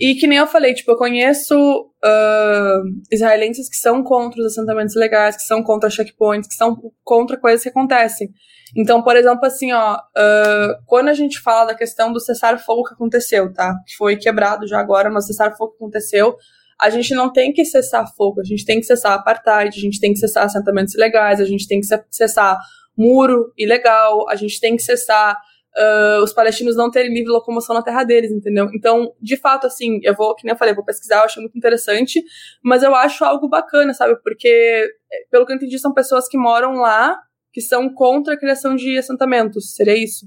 E 0.00 0.14
que 0.14 0.26
nem 0.26 0.38
eu 0.38 0.46
falei, 0.46 0.72
tipo, 0.72 0.90
eu 0.90 0.96
conheço 0.96 1.54
uh, 1.54 2.82
israelenses 3.12 3.68
que 3.68 3.76
são 3.76 4.02
contra 4.02 4.40
os 4.40 4.46
assentamentos 4.46 4.96
legais, 4.96 5.36
que 5.36 5.42
são 5.42 5.62
contra 5.62 5.90
checkpoints, 5.90 6.48
que 6.48 6.54
são 6.54 6.74
contra 7.04 7.38
coisas 7.38 7.62
que 7.62 7.68
acontecem. 7.68 8.30
Então, 8.74 9.02
por 9.02 9.14
exemplo, 9.14 9.44
assim, 9.44 9.72
ó, 9.72 9.96
uh, 9.96 10.82
quando 10.86 11.08
a 11.08 11.12
gente 11.12 11.38
fala 11.40 11.66
da 11.66 11.74
questão 11.74 12.10
do 12.10 12.18
cessar-fogo 12.18 12.84
que 12.84 12.94
aconteceu, 12.94 13.52
tá? 13.52 13.74
Que 13.86 13.94
foi 13.96 14.16
quebrado 14.16 14.66
já 14.66 14.80
agora, 14.80 15.10
mas 15.10 15.26
cessar-fogo 15.26 15.72
que 15.72 15.84
aconteceu, 15.84 16.34
a 16.80 16.88
gente 16.88 17.14
não 17.14 17.30
tem 17.30 17.52
que 17.52 17.62
cessar 17.66 18.06
fogo, 18.16 18.40
a 18.40 18.44
gente 18.44 18.64
tem 18.64 18.80
que 18.80 18.86
cessar 18.86 19.12
apartheid, 19.12 19.76
a 19.76 19.80
gente 19.80 20.00
tem 20.00 20.14
que 20.14 20.18
cessar 20.18 20.44
assentamentos 20.44 20.94
ilegais, 20.94 21.42
a 21.42 21.44
gente 21.44 21.68
tem 21.68 21.78
que 21.78 21.86
cessar 22.10 22.58
muro 22.96 23.52
ilegal, 23.58 24.26
a 24.30 24.34
gente 24.34 24.58
tem 24.58 24.76
que 24.76 24.82
cessar 24.82 25.36
uh, 25.76 26.22
os 26.22 26.32
palestinos 26.32 26.76
não 26.76 26.90
terem 26.90 27.12
livre 27.12 27.30
locomoção 27.30 27.74
na 27.74 27.82
terra 27.82 28.04
deles, 28.04 28.30
entendeu? 28.30 28.68
Então, 28.74 29.14
de 29.20 29.36
fato, 29.36 29.66
assim, 29.66 30.00
eu 30.02 30.14
vou, 30.14 30.34
que 30.34 30.44
nem 30.44 30.52
eu 30.52 30.58
falei, 30.58 30.74
vou 30.74 30.84
pesquisar, 30.84 31.16
eu 31.18 31.24
acho 31.24 31.40
muito 31.40 31.56
interessante, 31.56 32.22
mas 32.62 32.82
eu 32.82 32.94
acho 32.94 33.24
algo 33.24 33.48
bacana, 33.48 33.94
sabe? 33.94 34.16
Porque, 34.22 34.88
pelo 35.30 35.46
que 35.46 35.52
eu 35.52 35.56
entendi, 35.56 35.78
são 35.78 35.92
pessoas 35.92 36.28
que 36.28 36.38
moram 36.38 36.74
lá, 36.74 37.18
que 37.52 37.60
são 37.60 37.92
contra 37.92 38.34
a 38.34 38.38
criação 38.38 38.74
de 38.74 38.96
assentamentos, 38.96 39.74
seria 39.74 39.96
isso? 39.96 40.26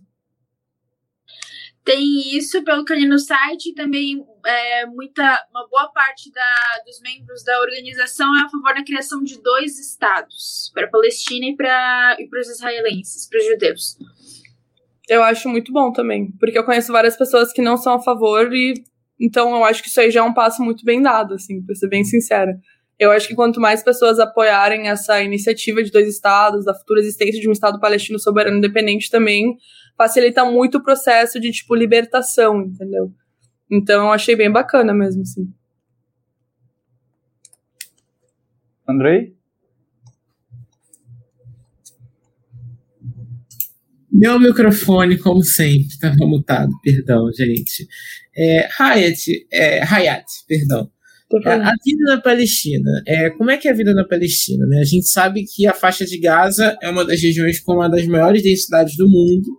Tem 1.85 2.37
isso, 2.37 2.63
pelo 2.63 2.85
que 2.85 2.93
eu 2.93 2.97
li 2.97 3.05
no 3.05 3.19
site, 3.19 3.73
também 3.73 4.25
é, 4.45 4.85
muita, 4.85 5.45
uma 5.51 5.67
boa 5.67 5.91
parte 5.91 6.31
da, 6.31 6.81
dos 6.85 7.01
membros 7.01 7.43
da 7.43 7.59
organização 7.59 8.33
é 8.37 8.45
a 8.45 8.49
favor 8.49 8.73
da 8.73 8.85
criação 8.85 9.21
de 9.21 9.41
dois 9.41 9.77
estados, 9.77 10.71
para 10.73 10.85
a 10.85 10.89
Palestina 10.89 11.45
e 11.47 11.57
para 11.57 12.39
os 12.39 12.49
israelenses, 12.49 13.27
para 13.27 13.37
os 13.37 13.45
judeus 13.47 13.97
eu 15.09 15.23
acho 15.23 15.49
muito 15.49 15.71
bom 15.71 15.91
também. 15.91 16.31
Porque 16.39 16.57
eu 16.57 16.63
conheço 16.63 16.91
várias 16.91 17.17
pessoas 17.17 17.51
que 17.51 17.61
não 17.61 17.77
são 17.77 17.93
a 17.93 17.99
favor 17.99 18.53
e. 18.53 18.83
Então 19.19 19.55
eu 19.55 19.63
acho 19.63 19.81
que 19.81 19.89
isso 19.89 19.99
aí 20.01 20.11
já 20.11 20.21
é 20.21 20.23
um 20.23 20.33
passo 20.33 20.61
muito 20.63 20.83
bem 20.83 21.01
dado, 21.01 21.35
assim, 21.35 21.61
pra 21.61 21.75
ser 21.75 21.87
bem 21.87 22.03
sincera. 22.03 22.57
Eu 22.99 23.11
acho 23.11 23.27
que 23.27 23.35
quanto 23.35 23.59
mais 23.59 23.83
pessoas 23.83 24.19
apoiarem 24.19 24.87
essa 24.87 25.21
iniciativa 25.21 25.83
de 25.83 25.91
dois 25.91 26.07
estados, 26.07 26.65
da 26.65 26.73
futura 26.73 26.99
existência 26.99 27.39
de 27.39 27.47
um 27.47 27.51
estado 27.51 27.79
palestino 27.79 28.19
soberano 28.19 28.57
independente 28.57 29.09
também, 29.09 29.57
facilita 29.97 30.45
muito 30.45 30.77
o 30.77 30.83
processo 30.83 31.39
de, 31.39 31.51
tipo, 31.51 31.75
libertação, 31.75 32.61
entendeu? 32.61 33.11
Então 33.69 34.05
eu 34.05 34.11
achei 34.11 34.35
bem 34.35 34.51
bacana 34.51 34.93
mesmo, 34.93 35.21
assim. 35.21 35.51
Andrei? 38.87 39.35
Meu 44.13 44.39
microfone, 44.39 45.17
como 45.17 45.41
sempre, 45.41 45.87
estava 45.87 46.15
mutado, 46.27 46.69
perdão, 46.83 47.31
gente. 47.33 47.87
É, 48.37 48.69
Hayat, 48.77 49.47
é, 49.51 49.83
Hayat, 49.83 50.25
perdão. 50.47 50.87
A, 51.45 51.69
a 51.69 51.73
vida 51.83 52.03
na 52.05 52.21
Palestina. 52.21 52.91
É, 53.07 53.31
como 53.31 53.49
é 53.49 53.57
que 53.57 53.67
é 53.67 53.71
a 53.71 53.73
vida 53.73 53.91
na 53.91 54.07
Palestina? 54.07 54.67
Né? 54.67 54.81
A 54.81 54.83
gente 54.83 55.09
sabe 55.09 55.43
que 55.43 55.65
a 55.65 55.73
faixa 55.73 56.05
de 56.05 56.19
Gaza 56.19 56.77
é 56.79 56.91
uma 56.91 57.03
das 57.03 57.19
regiões 57.19 57.59
com 57.59 57.73
uma 57.73 57.89
das 57.89 58.05
maiores 58.05 58.43
densidades 58.43 58.95
do 58.95 59.09
mundo 59.09 59.49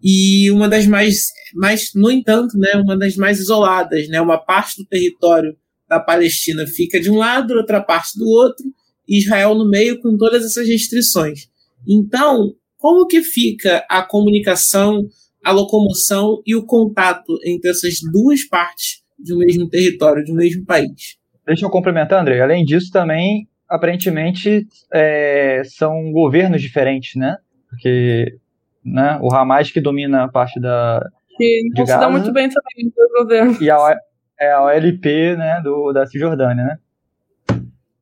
e 0.00 0.48
uma 0.52 0.68
das 0.68 0.86
mais, 0.86 1.26
mais 1.54 1.90
no 1.92 2.08
entanto, 2.08 2.56
né, 2.56 2.74
uma 2.76 2.96
das 2.96 3.16
mais 3.16 3.40
isoladas, 3.40 4.08
né, 4.08 4.20
uma 4.20 4.38
parte 4.38 4.80
do 4.80 4.86
território 4.86 5.56
da 5.88 5.98
Palestina 5.98 6.66
fica 6.68 7.00
de 7.00 7.10
um 7.10 7.18
lado, 7.18 7.54
outra 7.54 7.80
parte 7.80 8.16
do 8.16 8.26
outro, 8.26 8.64
e 9.08 9.18
Israel 9.18 9.56
no 9.56 9.68
meio 9.68 10.00
com 10.00 10.16
todas 10.16 10.44
essas 10.44 10.68
restrições. 10.68 11.48
Então, 11.86 12.54
como 12.82 13.06
que 13.06 13.22
fica 13.22 13.86
a 13.88 14.02
comunicação, 14.02 15.06
a 15.44 15.52
locomoção 15.52 16.42
e 16.44 16.56
o 16.56 16.66
contato 16.66 17.38
entre 17.46 17.70
essas 17.70 18.00
duas 18.12 18.42
partes 18.42 19.04
de 19.16 19.32
um 19.32 19.38
mesmo 19.38 19.68
território, 19.68 20.24
de 20.24 20.32
um 20.32 20.34
mesmo 20.34 20.64
país? 20.64 21.16
Deixa 21.46 21.64
eu 21.64 21.70
complementar, 21.70 22.20
André. 22.20 22.40
Além 22.40 22.64
disso, 22.64 22.90
também, 22.90 23.46
aparentemente, 23.68 24.66
é, 24.92 25.62
são 25.64 26.10
governos 26.10 26.60
diferentes, 26.60 27.14
né? 27.14 27.36
Porque 27.70 28.36
né, 28.84 29.16
o 29.22 29.32
Hamas 29.32 29.70
que 29.70 29.80
domina 29.80 30.24
a 30.24 30.28
parte 30.28 30.58
da. 30.58 31.08
Que 31.36 31.62
não 31.76 31.86
se 31.86 31.96
dá 31.96 32.10
muito 32.10 32.32
bem 32.32 32.48
também 32.48 32.92
do 32.92 33.22
governo. 33.22 33.62
E 33.62 33.70
a, 33.70 33.96
é 34.40 34.50
a 34.50 34.64
OLP 34.64 35.36
né, 35.36 35.60
do, 35.62 35.92
da 35.92 36.04
Cisjordânia, 36.04 36.64
né? 36.64 36.78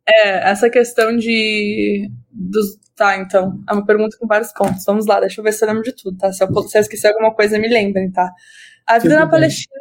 É, 0.09 0.51
essa 0.51 0.70
questão 0.70 1.14
de. 1.18 2.11
Dos, 2.33 2.78
tá, 2.95 3.16
então. 3.16 3.59
É 3.68 3.72
uma 3.72 3.85
pergunta 3.85 4.16
com 4.18 4.26
vários 4.26 4.53
pontos. 4.53 4.85
Vamos 4.85 5.07
lá, 5.07 5.20
deixa 5.20 5.41
eu 5.41 5.45
ver 5.45 5.53
se 5.53 5.64
eu 5.64 5.68
lembro 5.68 5.83
de 5.83 5.93
tudo, 5.93 6.16
tá? 6.16 6.33
Se 6.33 6.45
eu, 6.45 6.62
se 6.62 6.78
eu 6.78 6.81
esquecer 6.81 7.09
alguma 7.09 7.35
coisa, 7.35 7.59
me 7.59 7.68
lembrem, 7.68 8.11
tá? 8.11 8.33
A 8.87 8.99
vida 8.99 9.16
na 9.16 9.28
Palestina 9.28 9.74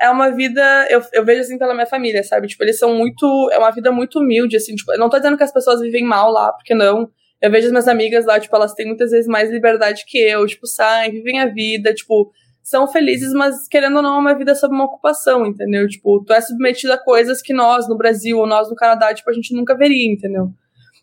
é 0.00 0.10
uma 0.10 0.30
vida. 0.30 0.86
Eu, 0.90 1.02
eu 1.12 1.24
vejo 1.24 1.40
assim 1.40 1.58
pela 1.58 1.74
minha 1.74 1.86
família, 1.86 2.22
sabe? 2.22 2.46
Tipo, 2.46 2.64
eles 2.64 2.78
são 2.78 2.94
muito. 2.94 3.50
É 3.52 3.58
uma 3.58 3.70
vida 3.70 3.90
muito 3.90 4.18
humilde, 4.18 4.56
assim. 4.56 4.74
Tipo, 4.74 4.92
eu 4.92 4.98
não 4.98 5.08
tô 5.08 5.16
dizendo 5.18 5.36
que 5.36 5.42
as 5.42 5.52
pessoas 5.52 5.80
vivem 5.80 6.04
mal 6.04 6.30
lá, 6.30 6.52
porque 6.52 6.74
não. 6.74 7.10
Eu 7.40 7.50
vejo 7.50 7.66
as 7.66 7.72
minhas 7.72 7.88
amigas 7.88 8.26
lá, 8.26 8.38
tipo, 8.38 8.54
elas 8.54 8.74
têm 8.74 8.86
muitas 8.86 9.10
vezes 9.10 9.26
mais 9.26 9.50
liberdade 9.50 10.04
que 10.06 10.18
eu, 10.18 10.46
tipo, 10.46 10.66
saem, 10.66 11.10
vivem 11.10 11.40
a 11.40 11.46
vida, 11.46 11.94
tipo, 11.94 12.30
são 12.62 12.86
felizes, 12.86 13.32
mas 13.32 13.66
querendo 13.66 13.96
ou 13.96 14.02
não, 14.02 14.16
é 14.16 14.18
uma 14.18 14.34
vida 14.36 14.54
sob 14.54 14.74
uma 14.74 14.84
ocupação, 14.84 15.46
entendeu? 15.46 15.88
Tipo, 15.88 16.22
tu 16.22 16.34
é 16.34 16.40
submetido 16.42 16.92
a 16.92 16.98
coisas 16.98 17.40
que 17.40 17.54
nós 17.54 17.88
no 17.88 17.96
Brasil 17.96 18.36
ou 18.36 18.46
nós 18.46 18.68
no 18.68 18.76
Canadá, 18.76 19.14
tipo, 19.14 19.30
a 19.30 19.32
gente 19.32 19.54
nunca 19.54 19.74
veria, 19.74 20.12
entendeu? 20.12 20.50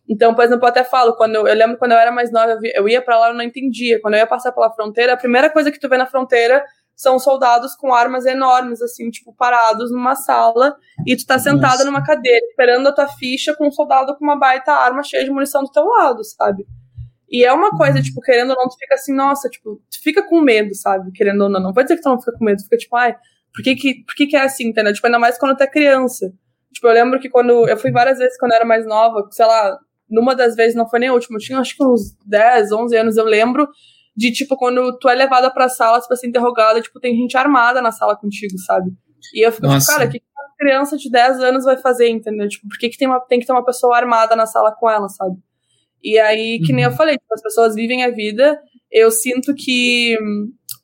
Então, 0.10 0.34
por 0.34 0.44
exemplo, 0.44 0.66
eu 0.66 0.70
até 0.70 0.84
falo, 0.84 1.16
quando 1.16 1.36
eu, 1.36 1.48
eu 1.48 1.56
lembro 1.56 1.78
quando 1.78 1.92
eu 1.92 1.98
era 1.98 2.12
mais 2.12 2.32
nova, 2.32 2.58
eu 2.74 2.88
ia 2.88 3.02
para 3.02 3.20
lá, 3.20 3.30
eu 3.30 3.34
não 3.34 3.44
entendia. 3.44 4.00
Quando 4.02 4.14
eu 4.14 4.20
ia 4.20 4.28
passar 4.28 4.52
pela 4.52 4.72
fronteira, 4.72 5.14
a 5.14 5.18
primeira 5.18 5.50
coisa 5.50 5.72
que 5.72 5.80
tu 5.80 5.90
vê 5.90 5.98
na 5.98 6.06
fronteira 6.06 6.64
são 6.96 7.20
soldados 7.20 7.76
com 7.76 7.94
armas 7.94 8.26
enormes, 8.26 8.82
assim, 8.82 9.12
tipo, 9.12 9.32
parados 9.36 9.92
numa 9.92 10.16
sala, 10.16 10.76
e 11.06 11.16
tu 11.16 11.28
tá 11.28 11.38
sentada 11.38 11.74
Nossa. 11.74 11.86
numa 11.86 12.04
cadeira, 12.04 12.44
esperando 12.48 12.88
a 12.88 12.92
tua 12.92 13.08
ficha 13.08 13.56
com 13.56 13.68
um 13.68 13.72
soldado 13.72 14.16
com 14.18 14.26
uma 14.26 14.36
baita 14.36 14.72
arma 14.72 15.04
cheia 15.04 15.24
de 15.24 15.30
munição 15.30 15.62
do 15.62 15.70
teu 15.70 15.86
lado, 15.86 16.24
sabe? 16.24 16.66
E 17.30 17.44
é 17.44 17.54
uma 17.54 17.72
coisa, 17.72 18.02
tipo, 18.02 18.20
querendo 18.22 18.52
ou 18.52 18.56
não, 18.56 18.68
tu 18.68 18.78
fica 18.80 18.96
assim, 18.96 19.14
nossa, 19.14 19.48
tipo, 19.50 19.76
tu 19.92 20.02
fica 20.02 20.24
com 20.24 20.42
medo, 20.42 20.74
sabe? 20.74 21.12
Querendo 21.12 21.42
ou 21.42 21.50
não. 21.50 21.60
Não 21.60 21.74
vou 21.74 21.84
dizer 21.84 21.98
que 21.98 22.02
tu 22.02 22.10
não 22.10 22.20
fica 22.20 22.32
com 22.32 22.44
medo, 22.44 22.58
tu 22.58 22.64
fica 22.64 22.78
tipo, 22.78 22.96
ai, 22.96 23.16
por 23.54 23.64
que 23.64 23.76
que, 23.76 24.04
por 24.06 24.16
que, 24.16 24.28
que 24.28 24.36
é 24.36 24.42
assim, 24.42 24.68
entendeu? 24.68 24.94
Tipo, 24.94 25.06
ainda 25.06 25.20
mais 25.20 25.38
quando 25.38 25.56
tu 25.56 25.64
é 25.64 25.68
criança. 25.68 26.32
Tipo, 26.74 26.88
eu 26.88 26.94
lembro 26.94 27.20
que 27.20 27.30
quando. 27.30 27.68
Eu 27.68 27.78
fui 27.78 27.92
várias 27.92 28.18
vezes 28.18 28.38
quando 28.40 28.52
eu 28.52 28.58
era 28.58 28.66
mais 28.66 28.86
nova, 28.86 29.28
sei 29.32 29.46
lá, 29.46 29.78
numa 30.10 30.36
das 30.36 30.56
vezes, 30.56 30.76
não 30.76 30.88
foi 30.90 31.00
nem 31.00 31.10
a 31.10 31.14
última, 31.14 31.38
eu 31.38 31.42
tinha 31.42 31.60
acho 31.60 31.76
que 31.76 31.84
uns 31.84 32.16
10, 32.26 32.72
11 32.72 32.96
anos, 32.96 33.18
eu 33.18 33.26
lembro 33.26 33.68
de, 34.16 34.32
tipo, 34.32 34.56
quando 34.58 34.98
tu 34.98 35.08
é 35.08 35.14
levada 35.14 35.52
pra 35.52 35.70
sala 35.70 36.02
pra 36.08 36.18
ser 36.18 36.28
interrogada, 36.28 36.82
tipo, 36.82 37.00
tem 37.00 37.16
gente 37.16 37.38
armada 37.38 37.82
na 37.82 37.92
sala 37.92 38.16
contigo, 38.16 38.58
sabe? 38.60 38.92
E 39.34 39.46
eu 39.46 39.52
fico, 39.52 39.68
tipo, 39.68 39.86
cara, 39.86 40.06
o 40.06 40.10
que, 40.10 40.20
que 40.20 40.26
uma 40.26 40.56
criança 40.58 40.98
de 40.98 41.10
10 41.10 41.40
anos 41.42 41.66
vai 41.66 41.78
fazer, 41.78 42.10
entendeu? 42.10 42.48
Tipo, 42.48 42.68
por 42.68 42.78
que, 42.80 42.90
que 42.90 42.98
tem, 42.98 43.08
uma, 43.08 43.20
tem 43.20 43.40
que 43.40 43.46
ter 43.46 43.52
uma 43.52 43.66
pessoa 43.66 43.96
armada 43.96 44.36
na 44.36 44.46
sala 44.46 44.72
com 44.72 44.90
ela, 44.90 45.08
sabe? 45.10 45.36
E 46.04 46.18
aí, 46.18 46.60
que 46.60 46.74
nem 46.74 46.86
eu 46.86 46.92
uhum. 46.92 46.96
falei, 46.98 47.16
tipo, 47.18 47.34
as 47.34 47.42
pessoas 47.42 47.76
vivem 47.76 48.04
a 48.04 48.10
vida. 48.10 48.60
Eu 48.92 49.12
sinto 49.12 49.54
que 49.54 50.18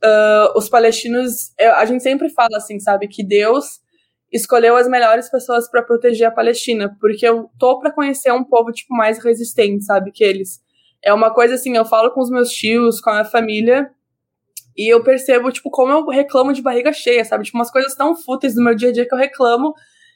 uh, 0.03 0.57
os 0.57 0.67
palestinos, 0.69 1.53
eu, 1.57 1.73
a 1.75 1.85
gente 1.85 2.03
sempre 2.03 2.29
fala 2.29 2.57
assim, 2.57 2.79
sabe, 2.79 3.07
que 3.07 3.23
Deus 3.23 3.82
escolheu 4.33 4.75
as 4.75 4.87
melhores 4.87 5.29
pessoas 5.29 5.69
para 5.69 5.83
proteger 5.83 6.27
a 6.27 6.31
Palestina, 6.31 6.97
porque 6.99 7.25
eu 7.25 7.49
tô 7.59 7.79
para 7.79 7.91
conhecer 7.91 8.31
um 8.33 8.43
povo 8.43 8.71
tipo 8.71 8.93
mais 8.95 9.23
resistente, 9.23 9.85
sabe, 9.85 10.11
que 10.11 10.23
eles. 10.23 10.59
É 11.03 11.13
uma 11.13 11.31
coisa 11.31 11.53
assim, 11.53 11.77
eu 11.77 11.85
falo 11.85 12.11
com 12.11 12.21
os 12.21 12.31
meus 12.31 12.49
tios, 12.49 12.99
com 12.99 13.11
a 13.11 13.23
família, 13.23 13.91
e 14.75 14.91
eu 14.91 15.03
percebo 15.03 15.51
tipo 15.51 15.69
como 15.69 15.91
eu 15.91 16.07
reclamo 16.07 16.51
de 16.51 16.63
barriga 16.63 16.91
cheia, 16.91 17.23
sabe? 17.23 17.43
Tipo 17.43 17.57
umas 17.59 17.69
coisas 17.69 17.93
tão 17.95 18.15
fúteis 18.15 18.55
do 18.55 18.63
meu 18.63 18.73
dia 18.73 18.89
a 18.89 18.91
dia 18.91 19.07
que 19.07 19.13
eu 19.13 19.19
reclamo, 19.19 19.73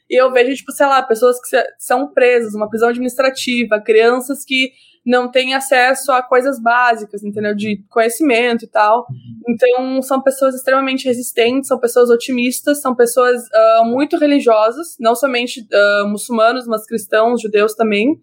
e 0.10 0.20
eu 0.20 0.32
vejo 0.32 0.56
tipo, 0.56 0.72
sei 0.72 0.88
lá, 0.88 1.04
pessoas 1.04 1.40
que 1.40 1.56
são 1.78 2.12
presas, 2.12 2.56
uma 2.56 2.70
prisão 2.70 2.90
administrativa, 2.90 3.80
crianças 3.80 4.44
que 4.44 4.72
não 5.08 5.32
tem 5.32 5.54
acesso 5.54 6.12
a 6.12 6.22
coisas 6.22 6.62
básicas, 6.62 7.24
entendeu? 7.24 7.56
De 7.56 7.82
conhecimento 7.90 8.66
e 8.66 8.68
tal. 8.68 9.08
Uhum. 9.10 9.54
Então, 9.54 10.02
são 10.02 10.22
pessoas 10.22 10.54
extremamente 10.54 11.06
resistentes, 11.06 11.70
são 11.70 11.80
pessoas 11.80 12.10
otimistas, 12.10 12.82
são 12.82 12.94
pessoas 12.94 13.42
uh, 13.42 13.86
muito 13.86 14.18
religiosas, 14.18 14.98
não 15.00 15.16
somente 15.16 15.62
uh, 15.62 16.08
muçulmanos, 16.10 16.68
mas 16.68 16.86
cristãos, 16.86 17.42
judeus 17.42 17.74
também. 17.74 18.20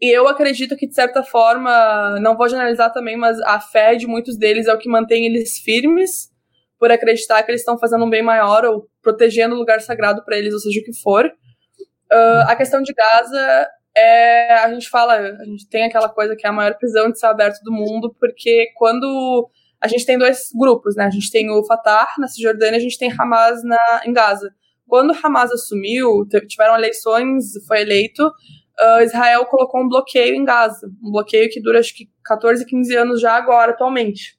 E 0.00 0.10
eu 0.10 0.26
acredito 0.26 0.76
que, 0.76 0.88
de 0.88 0.94
certa 0.94 1.22
forma, 1.22 2.18
não 2.20 2.36
vou 2.36 2.48
generalizar 2.48 2.92
também, 2.92 3.16
mas 3.16 3.40
a 3.42 3.60
fé 3.60 3.94
de 3.94 4.08
muitos 4.08 4.36
deles 4.36 4.66
é 4.66 4.74
o 4.74 4.78
que 4.78 4.88
mantém 4.88 5.26
eles 5.26 5.58
firmes, 5.58 6.28
por 6.76 6.90
acreditar 6.90 7.42
que 7.44 7.52
eles 7.52 7.60
estão 7.60 7.78
fazendo 7.78 8.04
um 8.04 8.10
bem 8.10 8.22
maior 8.22 8.64
ou 8.64 8.88
protegendo 9.00 9.54
o 9.54 9.58
lugar 9.58 9.80
sagrado 9.80 10.24
para 10.24 10.36
eles, 10.36 10.52
ou 10.52 10.58
seja 10.58 10.80
o 10.80 10.82
que 10.82 11.00
for. 11.00 11.24
Uh, 11.24 12.42
a 12.48 12.56
questão 12.56 12.82
de 12.82 12.92
Gaza 12.92 13.68
é, 13.96 14.52
a 14.52 14.72
gente 14.72 14.90
fala, 14.90 15.14
a 15.14 15.44
gente 15.44 15.66
tem 15.68 15.84
aquela 15.84 16.08
coisa 16.08 16.36
que 16.36 16.46
é 16.46 16.50
a 16.50 16.52
maior 16.52 16.76
prisão 16.76 17.10
de 17.10 17.18
céu 17.18 17.30
aberto 17.30 17.62
do 17.62 17.72
mundo, 17.72 18.14
porque 18.20 18.68
quando 18.76 19.48
a 19.80 19.88
gente 19.88 20.04
tem 20.04 20.18
dois 20.18 20.50
grupos, 20.54 20.94
né? 20.96 21.04
A 21.04 21.10
gente 21.10 21.30
tem 21.30 21.50
o 21.50 21.64
Fatah 21.64 22.08
na 22.18 22.28
Cisjordânia, 22.28 22.76
a 22.76 22.82
gente 22.82 22.98
tem 22.98 23.10
Hamas 23.10 23.62
na, 23.64 24.02
em 24.04 24.12
Gaza. 24.12 24.50
Quando 24.86 25.16
Hamas 25.22 25.50
assumiu, 25.50 26.26
tiveram 26.46 26.76
eleições, 26.76 27.44
foi 27.66 27.80
eleito, 27.80 28.26
uh, 28.26 29.02
Israel 29.02 29.46
colocou 29.46 29.82
um 29.82 29.88
bloqueio 29.88 30.34
em 30.34 30.44
Gaza, 30.44 30.86
um 31.02 31.10
bloqueio 31.10 31.48
que 31.48 31.60
dura 31.60 31.80
acho 31.80 31.94
que 31.94 32.08
14, 32.24 32.66
15 32.66 32.96
anos 32.96 33.20
já 33.20 33.32
agora, 33.32 33.72
atualmente. 33.72 34.36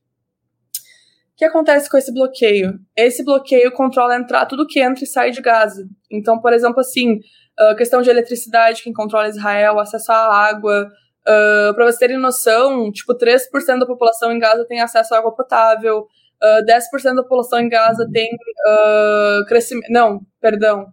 O 1.34 1.38
que 1.38 1.46
acontece 1.46 1.90
com 1.90 1.98
esse 1.98 2.14
bloqueio? 2.14 2.80
Esse 2.96 3.24
bloqueio 3.24 3.72
controla 3.72 4.16
entrar 4.16 4.46
tudo 4.46 4.68
que 4.68 4.80
entra 4.80 5.04
e 5.04 5.08
sai 5.08 5.32
de 5.32 5.42
Gaza. 5.42 5.88
Então, 6.12 6.40
por 6.40 6.52
exemplo, 6.52 6.80
assim, 6.80 7.20
Uh, 7.60 7.76
questão 7.76 8.02
de 8.02 8.10
eletricidade, 8.10 8.84
quem 8.84 8.94
controla 8.94 9.30
Israel, 9.30 9.80
acesso 9.80 10.12
à 10.12 10.48
água. 10.48 10.88
Uh, 11.28 11.74
para 11.74 11.86
vocês 11.86 11.98
terem 11.98 12.18
noção, 12.18 12.92
tipo, 12.92 13.14
3% 13.14 13.80
da 13.80 13.86
população 13.86 14.32
em 14.32 14.40
Gaza 14.40 14.66
tem 14.66 14.80
acesso 14.80 15.14
à 15.14 15.18
água 15.18 15.36
potável. 15.36 16.08
Uh, 16.42 16.64
10% 16.66 17.16
da 17.16 17.24
população 17.24 17.60
em 17.60 17.68
Gaza 17.68 18.08
tem 18.12 18.30
uh, 18.30 19.46
crescimento. 19.46 19.92
Não, 19.92 20.22
perdão. 20.40 20.86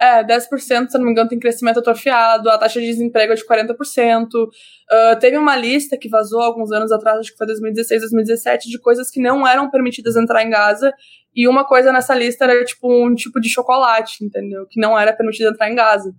É, 0.00 0.22
10%, 0.22 0.90
se 0.90 0.96
não 0.96 1.06
me 1.06 1.10
engano, 1.10 1.28
tem 1.28 1.40
crescimento 1.40 1.80
atrofiado, 1.80 2.48
a 2.48 2.56
taxa 2.56 2.80
de 2.80 2.86
desemprego 2.86 3.32
é 3.32 3.34
de 3.34 3.44
40%. 3.44 4.26
Uh, 4.26 5.18
teve 5.18 5.36
uma 5.36 5.56
lista 5.56 5.98
que 5.98 6.08
vazou 6.08 6.40
alguns 6.40 6.70
anos 6.70 6.92
atrás, 6.92 7.18
acho 7.18 7.32
que 7.32 7.36
foi 7.36 7.48
2016, 7.48 8.02
2017, 8.02 8.68
de 8.70 8.78
coisas 8.78 9.10
que 9.10 9.20
não 9.20 9.46
eram 9.46 9.68
permitidas 9.68 10.14
entrar 10.14 10.44
em 10.44 10.50
Gaza 10.50 10.92
e 11.34 11.46
uma 11.46 11.64
coisa 11.64 11.92
nessa 11.92 12.14
lista 12.14 12.44
era, 12.44 12.64
tipo, 12.64 12.88
um 12.90 13.14
tipo 13.14 13.40
de 13.40 13.48
chocolate, 13.48 14.24
entendeu? 14.24 14.66
Que 14.68 14.80
não 14.80 14.98
era 14.98 15.12
permitido 15.12 15.50
entrar 15.50 15.70
em 15.70 15.74
Gaza. 15.74 16.12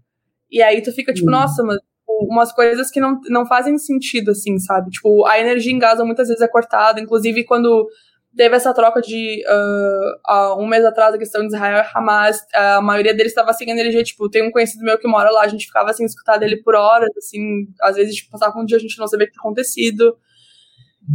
E 0.50 0.62
aí 0.62 0.82
tu 0.82 0.92
fica, 0.92 1.14
tipo, 1.14 1.28
uhum. 1.28 1.34
nossa, 1.34 1.64
mas 1.64 1.78
tipo, 1.78 2.28
umas 2.32 2.52
coisas 2.52 2.90
que 2.90 3.00
não, 3.00 3.20
não 3.30 3.46
fazem 3.46 3.78
sentido, 3.78 4.32
assim, 4.32 4.58
sabe? 4.60 4.90
Tipo, 4.90 5.26
a 5.26 5.40
energia 5.40 5.74
em 5.74 5.80
Gaza 5.80 6.06
muitas 6.06 6.28
vezes 6.28 6.42
é 6.42 6.48
cortada. 6.48 7.00
Inclusive, 7.00 7.44
quando 7.44 7.88
teve 8.36 8.56
essa 8.56 8.74
troca 8.74 9.02
de 9.02 9.44
uh, 9.48 10.62
um 10.62 10.68
mês 10.68 10.86
atrás, 10.86 11.14
a 11.14 11.18
questão 11.18 11.42
de 11.42 11.48
Israel 11.48 11.84
e 11.84 11.98
Hamas, 11.98 12.40
a 12.54 12.82
maioria 12.82 13.14
deles 13.14 13.32
estava 13.32 13.54
sem 13.54 13.70
energia. 13.70 14.04
Tipo, 14.04 14.30
tem 14.30 14.48
um 14.48 14.52
conhecido 14.52 14.84
meu 14.84 14.98
que 14.98 15.08
mora 15.08 15.30
lá, 15.30 15.42
a 15.42 15.48
gente 15.48 15.66
ficava 15.66 15.94
sem 15.94 16.06
escutar 16.06 16.38
dele 16.38 16.62
por 16.64 16.76
horas, 16.76 17.10
assim, 17.18 17.68
às 17.82 17.96
vezes 17.96 18.16
tipo, 18.16 18.32
passava 18.32 18.58
um 18.60 18.66
dia 18.66 18.78
a 18.78 18.82
gente 18.82 18.98
não 18.98 19.08
sabia 19.08 19.26
o 19.26 19.28
que 19.28 19.34
tinha 19.34 19.42
acontecido. 19.42 20.18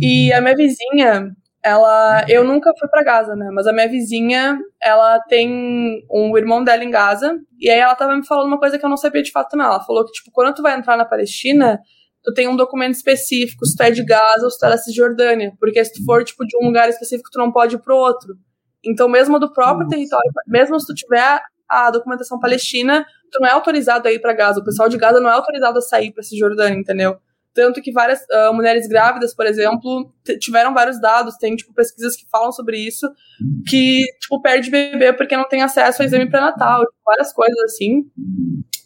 E 0.00 0.32
a 0.32 0.40
minha 0.40 0.56
vizinha, 0.56 1.34
ela, 1.64 2.26
eu 2.28 2.44
nunca 2.44 2.70
fui 2.78 2.86
para 2.90 3.02
Gaza, 3.02 3.34
né? 3.34 3.48
Mas 3.50 3.66
a 3.66 3.72
minha 3.72 3.88
vizinha, 3.88 4.58
ela 4.82 5.18
tem 5.20 6.04
um 6.10 6.36
irmão 6.36 6.62
dela 6.62 6.84
em 6.84 6.90
Gaza, 6.90 7.38
e 7.58 7.70
aí 7.70 7.78
ela 7.78 7.94
tava 7.94 8.14
me 8.14 8.26
falando 8.26 8.48
uma 8.48 8.58
coisa 8.58 8.78
que 8.78 8.84
eu 8.84 8.90
não 8.90 8.98
sabia 8.98 9.22
de 9.22 9.32
fato 9.32 9.56
não. 9.56 9.64
Ela 9.64 9.80
falou 9.80 10.04
que 10.04 10.12
tipo, 10.12 10.30
quando 10.30 10.54
tu 10.54 10.60
vai 10.60 10.76
entrar 10.78 10.98
na 10.98 11.06
Palestina, 11.06 11.80
tu 12.22 12.34
tem 12.34 12.46
um 12.46 12.54
documento 12.54 12.94
específico, 12.94 13.64
se 13.64 13.74
tu 13.74 13.82
é 13.82 13.90
de 13.90 14.04
Gaza 14.04 14.44
ou 14.44 14.50
se 14.50 14.58
tu 14.58 14.66
é 14.66 14.70
da 14.70 14.76
Cisjordânia, 14.76 15.52
porque 15.58 15.82
se 15.82 15.94
tu 15.94 16.04
for 16.04 16.22
tipo 16.22 16.44
de 16.46 16.54
um 16.60 16.66
lugar 16.66 16.86
específico, 16.90 17.30
tu 17.32 17.38
não 17.38 17.50
pode 17.50 17.76
ir 17.76 17.78
pro 17.78 17.96
outro. 17.96 18.34
Então, 18.84 19.08
mesmo 19.08 19.38
do 19.38 19.50
próprio 19.50 19.88
território, 19.88 20.30
mesmo 20.46 20.78
se 20.78 20.86
tu 20.86 20.94
tiver 20.94 21.40
a 21.66 21.90
documentação 21.90 22.38
palestina, 22.38 23.06
tu 23.32 23.38
não 23.40 23.48
é 23.48 23.52
autorizado 23.52 24.06
a 24.06 24.12
ir 24.12 24.20
para 24.20 24.34
Gaza. 24.34 24.60
O 24.60 24.64
pessoal 24.64 24.90
de 24.90 24.98
Gaza 24.98 25.18
não 25.18 25.30
é 25.30 25.32
autorizado 25.32 25.78
a 25.78 25.80
sair 25.80 26.12
para 26.12 26.22
Cisjordânia, 26.22 26.78
entendeu? 26.78 27.16
Tanto 27.54 27.80
que 27.80 27.92
várias 27.92 28.20
uh, 28.22 28.52
mulheres 28.52 28.88
grávidas, 28.88 29.34
por 29.34 29.46
exemplo, 29.46 30.12
tiveram 30.40 30.74
vários 30.74 31.00
dados, 31.00 31.36
tem, 31.36 31.54
tipo, 31.54 31.72
pesquisas 31.72 32.16
que 32.16 32.28
falam 32.28 32.50
sobre 32.50 32.76
isso, 32.78 33.08
que, 33.68 34.04
tipo, 34.20 34.42
perde 34.42 34.70
bebê 34.70 35.12
porque 35.12 35.36
não 35.36 35.48
tem 35.48 35.62
acesso 35.62 36.02
ao 36.02 36.06
exame 36.06 36.28
pré-natal, 36.28 36.80
tipo, 36.80 36.96
várias 37.06 37.32
coisas 37.32 37.58
assim. 37.64 38.10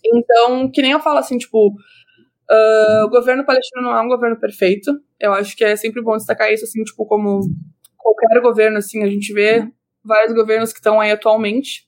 Então, 0.05 0.71
que 0.71 0.83
nem 0.83 0.93
eu 0.93 1.01
falo 1.01 1.19
assim, 1.19 1.39
tipo, 1.39 1.69
uh, 1.69 3.05
o 3.07 3.09
governo 3.09 3.45
palestino 3.45 3.83
não 3.83 3.97
é 3.97 4.01
um 4.03 4.09
governo 4.09 4.39
perfeito. 4.39 4.93
Eu 5.19 5.33
acho 5.33 5.57
que 5.57 5.65
é 5.65 5.75
sempre 5.75 6.03
bom 6.03 6.17
destacar 6.17 6.53
isso, 6.53 6.65
assim, 6.65 6.85
tipo, 6.85 7.07
como 7.07 7.41
qualquer 7.97 8.41
governo, 8.41 8.79
assim, 8.79 9.03
a 9.03 9.09
gente 9.09 9.33
vê 9.33 9.67
vários 10.05 10.35
governos 10.35 10.73
que 10.73 10.79
estão 10.79 11.01
aí 11.01 11.11
atualmente. 11.11 11.87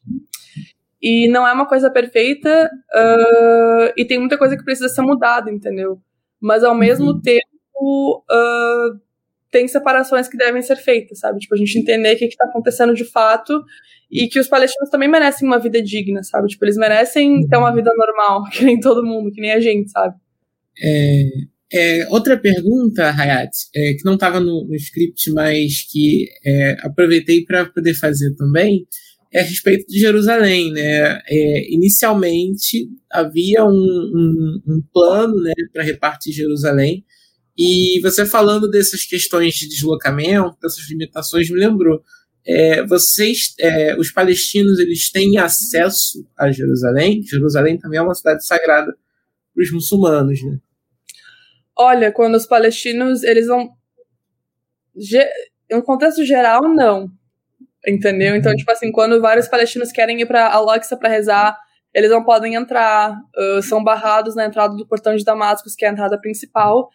E 1.02 1.28
não 1.30 1.46
é 1.46 1.52
uma 1.52 1.66
coisa 1.66 1.90
perfeita 1.90 2.70
uh, 2.94 3.92
e 3.96 4.04
tem 4.04 4.18
muita 4.18 4.36
coisa 4.36 4.56
que 4.56 4.64
precisa 4.64 4.88
ser 4.88 5.00
mudada, 5.00 5.50
entendeu? 5.50 6.00
Mas 6.40 6.64
ao 6.64 6.74
mesmo 6.74 7.12
uhum. 7.12 7.20
tempo 7.20 8.24
uh, 8.30 9.00
tem 9.50 9.66
separações 9.68 10.28
que 10.28 10.36
devem 10.36 10.62
ser 10.62 10.76
feitas, 10.76 11.18
sabe? 11.18 11.40
Tipo, 11.40 11.54
a 11.54 11.58
gente 11.58 11.78
entender 11.78 12.14
o 12.14 12.18
que 12.18 12.24
está 12.26 12.44
acontecendo 12.46 12.94
de 12.94 13.04
fato 13.04 13.62
e 14.10 14.28
que 14.28 14.38
os 14.38 14.48
palestinos 14.48 14.90
também 14.90 15.08
merecem 15.08 15.46
uma 15.46 15.58
vida 15.58 15.82
digna, 15.82 16.22
sabe? 16.22 16.48
Tipo, 16.48 16.64
eles 16.64 16.76
merecem 16.76 17.46
ter 17.46 17.56
uma 17.56 17.74
vida 17.74 17.90
normal, 17.96 18.44
que 18.50 18.64
nem 18.64 18.78
todo 18.80 19.04
mundo, 19.04 19.30
que 19.30 19.40
nem 19.40 19.52
a 19.52 19.60
gente, 19.60 19.90
sabe? 19.90 20.14
É, 20.82 21.24
é, 21.72 22.08
outra 22.08 22.36
pergunta, 22.36 23.10
Hayat, 23.10 23.50
é, 23.74 23.94
que 23.94 24.04
não 24.04 24.14
estava 24.14 24.40
no, 24.40 24.66
no, 24.66 24.74
script, 24.74 25.30
mas 25.32 25.86
que 25.90 26.26
é, 26.44 26.76
aproveitei 26.80 27.44
para 27.44 27.66
poder 27.66 27.94
fazer 27.94 28.34
também, 28.34 28.86
é 29.32 29.40
a 29.40 29.44
respeito 29.44 29.86
de 29.86 29.98
Jerusalém. 29.98 30.72
Né? 30.72 31.20
É, 31.26 31.72
inicialmente 31.72 32.88
havia 33.10 33.64
um, 33.64 33.70
um, 33.70 34.62
um 34.66 34.82
plano 34.92 35.40
né, 35.42 35.52
para 35.72 35.82
repartir 35.82 36.32
Jerusalém, 36.32 37.04
e 37.62 38.00
você 38.00 38.24
falando 38.24 38.70
dessas 38.70 39.04
questões 39.04 39.52
de 39.54 39.68
deslocamento, 39.68 40.56
dessas 40.62 40.88
limitações, 40.88 41.50
me 41.50 41.60
lembrou. 41.60 42.02
É, 42.46 42.82
vocês, 42.86 43.54
é, 43.60 43.94
os 43.98 44.10
palestinos, 44.10 44.78
eles 44.78 45.10
têm 45.10 45.36
acesso 45.36 46.26
a 46.38 46.50
Jerusalém? 46.50 47.22
Jerusalém 47.22 47.78
também 47.78 47.98
é 47.98 48.02
uma 48.02 48.14
cidade 48.14 48.46
sagrada 48.46 48.90
para 49.54 49.62
os 49.62 49.70
muçulmanos, 49.72 50.42
né? 50.42 50.58
Olha, 51.76 52.10
quando 52.10 52.34
os 52.34 52.46
palestinos, 52.46 53.22
eles 53.22 53.46
vão. 53.46 53.68
Em 55.70 55.82
contexto 55.82 56.24
geral, 56.24 56.62
não. 56.62 57.10
Entendeu? 57.86 58.36
Então, 58.36 58.54
tipo 58.54 58.70
assim, 58.70 58.92
quando 58.92 59.20
vários 59.20 59.48
palestinos 59.48 59.90
querem 59.90 60.20
ir 60.20 60.26
para 60.26 60.52
Al-Aqsa 60.52 60.96
para 60.96 61.08
rezar, 61.08 61.58
eles 61.94 62.10
não 62.10 62.22
podem 62.22 62.54
entrar, 62.54 63.16
uh, 63.36 63.62
são 63.62 63.82
barrados 63.82 64.36
na 64.36 64.46
entrada 64.46 64.76
do 64.76 64.86
portão 64.86 65.16
de 65.16 65.24
Damasco, 65.24 65.68
que 65.76 65.84
é 65.84 65.88
a 65.88 65.92
entrada 65.92 66.20
principal. 66.20 66.88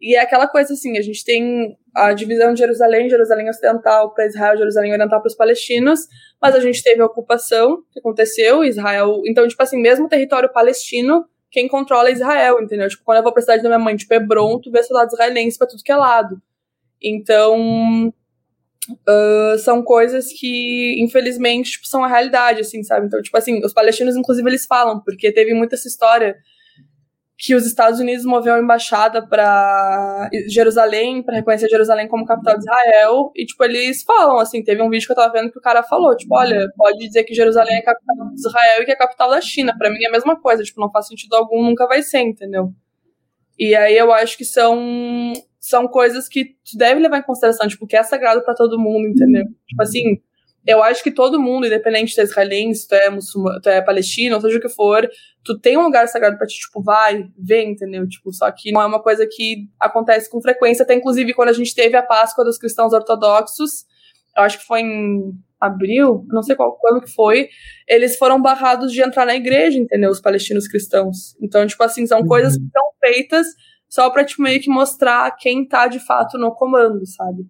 E 0.00 0.16
é 0.16 0.20
aquela 0.20 0.48
coisa 0.48 0.72
assim, 0.72 0.96
a 0.96 1.02
gente 1.02 1.22
tem 1.24 1.76
a 1.94 2.14
divisão 2.14 2.54
de 2.54 2.60
Jerusalém, 2.60 3.10
Jerusalém 3.10 3.48
Ocidental 3.50 4.14
para 4.14 4.26
Israel, 4.26 4.56
Jerusalém 4.56 4.92
Oriental 4.92 5.20
para 5.20 5.28
os 5.28 5.36
palestinos, 5.36 6.00
mas 6.40 6.54
a 6.54 6.60
gente 6.60 6.82
teve 6.82 7.02
a 7.02 7.06
ocupação 7.06 7.82
que 7.92 7.98
aconteceu, 7.98 8.64
Israel. 8.64 9.20
Então, 9.26 9.46
tipo 9.46 9.62
assim, 9.62 9.78
mesmo 9.78 10.08
território 10.08 10.50
palestino 10.50 11.26
quem 11.50 11.66
controla 11.66 12.08
é 12.08 12.12
Israel, 12.12 12.62
entendeu? 12.62 12.88
Tipo, 12.88 13.02
quando 13.04 13.18
eu 13.18 13.24
vou 13.24 13.32
pra 13.32 13.42
cidade 13.42 13.62
da 13.62 13.68
minha 13.68 13.78
mãe, 13.78 13.96
tipo, 13.96 14.14
Hebron, 14.14 14.60
tu 14.60 14.70
vê 14.70 14.82
soldados 14.82 15.12
israelenses 15.12 15.58
pra 15.58 15.66
tudo 15.66 15.82
que 15.82 15.90
é 15.90 15.96
lado. 15.96 16.40
Então, 17.02 18.12
uh, 18.92 19.58
são 19.58 19.82
coisas 19.82 20.32
que, 20.32 20.96
infelizmente, 21.02 21.72
tipo, 21.72 21.86
são 21.86 22.04
a 22.04 22.08
realidade, 22.08 22.60
assim, 22.60 22.82
sabe? 22.82 23.06
Então, 23.06 23.20
tipo 23.22 23.36
assim, 23.36 23.64
os 23.64 23.72
palestinos, 23.72 24.16
inclusive, 24.16 24.48
eles 24.48 24.66
falam, 24.66 25.00
porque 25.00 25.32
teve 25.32 25.54
muita 25.54 25.74
essa 25.74 25.88
história 25.88 26.36
que 27.42 27.54
os 27.54 27.64
Estados 27.64 27.98
Unidos 27.98 28.26
moveu 28.26 28.54
a 28.54 28.60
embaixada 28.60 29.26
para 29.26 30.28
Jerusalém, 30.48 31.22
para 31.22 31.36
reconhecer 31.36 31.70
Jerusalém 31.70 32.06
como 32.06 32.26
capital 32.26 32.54
de 32.54 32.60
Israel, 32.60 33.32
e, 33.34 33.46
tipo, 33.46 33.64
eles 33.64 34.02
falam, 34.02 34.38
assim, 34.38 34.62
teve 34.62 34.82
um 34.82 34.90
vídeo 34.90 35.06
que 35.06 35.12
eu 35.12 35.16
tava 35.16 35.32
vendo 35.32 35.50
que 35.50 35.58
o 35.58 35.62
cara 35.62 35.82
falou, 35.82 36.14
tipo, 36.14 36.36
olha, 36.36 36.68
pode 36.76 36.98
dizer 36.98 37.24
que 37.24 37.32
Jerusalém 37.32 37.78
é 37.78 37.82
capital 37.82 38.28
de 38.28 38.34
Israel 38.34 38.82
e 38.82 38.84
que 38.84 38.92
é 38.92 38.96
capital 38.96 39.30
da 39.30 39.40
China, 39.40 39.74
para 39.76 39.88
mim 39.88 40.04
é 40.04 40.08
a 40.08 40.12
mesma 40.12 40.38
coisa, 40.38 40.62
tipo, 40.62 40.80
não 40.80 40.90
faz 40.90 41.06
sentido 41.06 41.34
algum, 41.34 41.62
nunca 41.62 41.86
vai 41.86 42.02
ser, 42.02 42.20
entendeu? 42.20 42.74
E 43.58 43.74
aí 43.74 43.96
eu 43.96 44.12
acho 44.12 44.36
que 44.36 44.44
são 44.44 45.32
são 45.60 45.86
coisas 45.86 46.26
que 46.26 46.56
tu 46.64 46.76
deve 46.76 47.00
levar 47.00 47.18
em 47.18 47.22
consideração, 47.22 47.68
tipo, 47.68 47.86
que 47.86 47.96
é 47.96 48.02
sagrado 48.02 48.42
para 48.42 48.54
todo 48.54 48.78
mundo, 48.78 49.08
entendeu? 49.08 49.44
Tipo 49.68 49.82
assim, 49.82 50.20
eu 50.66 50.82
acho 50.82 51.02
que 51.02 51.10
todo 51.10 51.40
mundo, 51.40 51.66
independente 51.66 52.14
se 52.14 52.20
é 52.20 52.24
israelense, 52.24 52.88
tu 52.88 52.94
é 52.94 53.10
muçulmano, 53.10 53.60
tu 53.60 53.68
é 53.68 53.82
palestino, 53.82 54.36
ou 54.36 54.40
seja 54.40 54.58
o 54.58 54.60
que 54.60 54.68
for, 54.68 55.08
tu 55.44 55.58
tem 55.58 55.76
um 55.76 55.82
lugar 55.82 56.08
sagrado 56.08 56.38
pra 56.38 56.46
ti, 56.46 56.58
tipo, 56.58 56.82
vai, 56.82 57.28
vem, 57.38 57.72
entendeu? 57.72 58.08
Tipo, 58.08 58.32
só 58.32 58.50
que 58.50 58.72
não 58.72 58.80
é 58.80 58.86
uma 58.86 59.02
coisa 59.02 59.26
que 59.30 59.68
acontece 59.78 60.30
com 60.30 60.40
frequência, 60.40 60.82
até 60.82 60.94
inclusive 60.94 61.34
quando 61.34 61.50
a 61.50 61.54
gente 61.54 61.74
teve 61.74 61.96
a 61.96 62.02
Páscoa 62.02 62.44
dos 62.44 62.58
cristãos 62.58 62.92
ortodoxos, 62.92 63.84
eu 64.36 64.42
acho 64.42 64.58
que 64.58 64.66
foi 64.66 64.80
em 64.80 65.32
abril, 65.60 66.24
não 66.28 66.42
sei 66.42 66.56
qual 66.56 66.76
quando 66.80 67.02
que 67.02 67.10
foi, 67.10 67.48
eles 67.86 68.16
foram 68.16 68.40
barrados 68.40 68.92
de 68.92 69.02
entrar 69.02 69.26
na 69.26 69.34
igreja, 69.34 69.78
entendeu? 69.78 70.10
Os 70.10 70.20
palestinos 70.20 70.66
cristãos. 70.66 71.36
Então, 71.42 71.66
tipo 71.66 71.82
assim, 71.82 72.06
são 72.06 72.20
uhum. 72.20 72.26
coisas 72.26 72.56
que 72.56 72.64
são 72.72 72.82
feitas 72.98 73.46
só 73.90 74.08
pra, 74.08 74.24
tipo, 74.24 74.40
meio 74.40 74.60
que 74.60 74.70
mostrar 74.70 75.28
quem 75.32 75.66
tá 75.66 75.88
de 75.88 75.98
fato 75.98 76.38
no 76.38 76.54
comando, 76.54 77.04
sabe? 77.04 77.44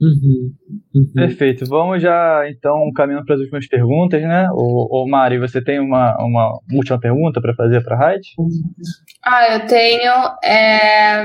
Uhum, 0.00 0.52
uhum. 0.94 1.12
Perfeito. 1.14 1.64
Vamos 1.66 2.02
já, 2.02 2.42
então, 2.50 2.92
caminhando 2.94 3.24
para 3.24 3.36
as 3.36 3.40
últimas 3.40 3.66
perguntas, 3.66 4.20
né? 4.20 4.48
O, 4.52 5.02
o 5.02 5.08
Mari, 5.08 5.38
você 5.38 5.64
tem 5.64 5.80
uma, 5.80 6.14
uma 6.22 6.58
última 6.74 7.00
pergunta 7.00 7.40
para 7.40 7.54
fazer 7.54 7.82
para 7.82 7.96
a 7.96 7.98
Raid? 7.98 8.28
Ah, 9.24 9.54
eu 9.54 9.66
tenho. 9.66 10.12
É... 10.44 11.24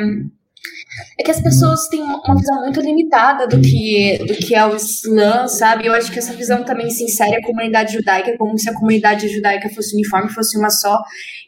é 1.18 1.23
que 1.23 1.31
as 1.31 1.41
pessoas 1.41 1.88
têm 1.88 2.02
uma 2.02 2.36
visão 2.36 2.61
muito 2.61 2.81
limitada 2.81 3.48
do 3.48 3.60
que, 3.61 4.18
do 4.19 4.34
que 4.36 4.56
é 4.56 4.65
o 4.65 4.76
Islã, 4.76 5.48
sabe? 5.48 5.86
Eu 5.86 5.94
acho 5.94 6.11
que 6.11 6.19
essa 6.19 6.34
visão 6.34 6.64
também 6.64 6.90
se 6.90 7.03
insere 7.03 7.36
a 7.36 7.41
comunidade 7.41 7.94
judaica, 7.94 8.38
como 8.38 8.57
se 8.57 8.69
a 8.69 8.73
comunidade 8.73 9.27
judaica 9.27 9.69
fosse 9.69 9.94
uniforme, 9.95 10.30
fosse 10.30 10.57
uma 10.57 10.69
só. 10.69 10.98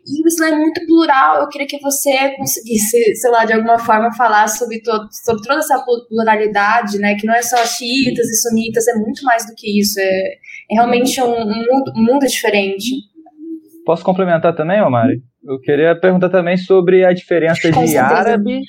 E 0.06 0.24
o 0.24 0.28
Islã 0.28 0.48
é 0.48 0.58
muito 0.58 0.86
plural. 0.86 1.42
Eu 1.42 1.50
queria 1.50 1.68
que 1.68 1.80
você 1.80 2.36
conseguisse, 2.38 3.16
sei 3.16 3.32
lá, 3.32 3.46
de 3.46 3.54
alguma 3.54 3.80
forma 3.80 4.14
falar 4.14 4.48
sobre, 4.48 4.82
todo, 4.82 5.08
sobre 5.12 5.44
toda 5.44 5.60
essa 5.60 5.84
pluralidade, 6.08 6.98
né? 6.98 7.16
Que 7.16 7.28
não 7.28 7.34
é 7.34 7.42
só 7.42 7.58
xiitas 7.66 8.28
e 8.28 8.42
sunitas, 8.42 8.88
é 8.88 8.96
muito 8.96 9.24
mais 9.24 9.46
do 9.46 9.54
que 9.56 9.80
isso. 9.80 10.00
É, 10.00 10.34
é 10.72 10.76
realmente 10.76 11.22
um, 11.22 11.34
um, 11.34 11.46
mundo, 11.46 11.94
um 11.96 12.04
mundo 12.04 12.28
diferente. 12.28 12.90
Posso 13.86 14.04
complementar 14.04 14.56
também, 14.56 14.82
Omari? 14.82 15.22
Eu 15.44 15.60
queria 15.60 16.00
perguntar 16.00 16.30
também 16.30 16.56
sobre 16.56 17.04
a 17.04 17.14
diferença 17.14 17.72
de 17.72 17.98
árabe, 17.98 18.62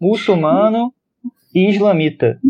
muçulmano 0.00 0.92
e 1.54 1.68
islamita. 1.68 2.40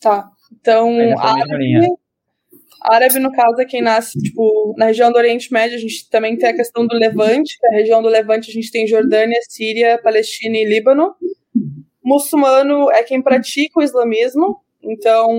Tá. 0.00 0.30
Então, 0.60 0.96
árabe, 1.18 1.96
Árabe, 2.84 3.18
no 3.18 3.32
caso, 3.32 3.58
é 3.60 3.64
quem 3.64 3.80
nasce, 3.80 4.18
tipo, 4.20 4.74
na 4.76 4.86
região 4.86 5.10
do 5.10 5.16
Oriente 5.16 5.50
Médio, 5.50 5.76
a 5.76 5.80
gente 5.80 6.08
também 6.10 6.36
tem 6.36 6.50
a 6.50 6.54
questão 6.54 6.86
do 6.86 6.94
Levante, 6.94 7.58
que 7.58 7.66
é 7.66 7.76
região 7.78 8.02
do 8.02 8.10
Levante 8.10 8.50
a 8.50 8.52
gente 8.52 8.70
tem 8.70 8.86
Jordânia, 8.86 9.40
Síria, 9.48 9.98
Palestina 10.02 10.58
e 10.58 10.66
Líbano. 10.66 11.14
Muçulmano 12.04 12.90
é 12.90 13.02
quem 13.02 13.22
pratica 13.22 13.80
o 13.80 13.82
islamismo, 13.82 14.60
então, 14.82 15.30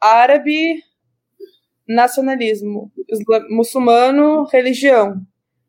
árabe, 0.00 0.82
nacionalismo, 1.88 2.90
muçulmano, 3.48 4.44
religião. 4.46 5.22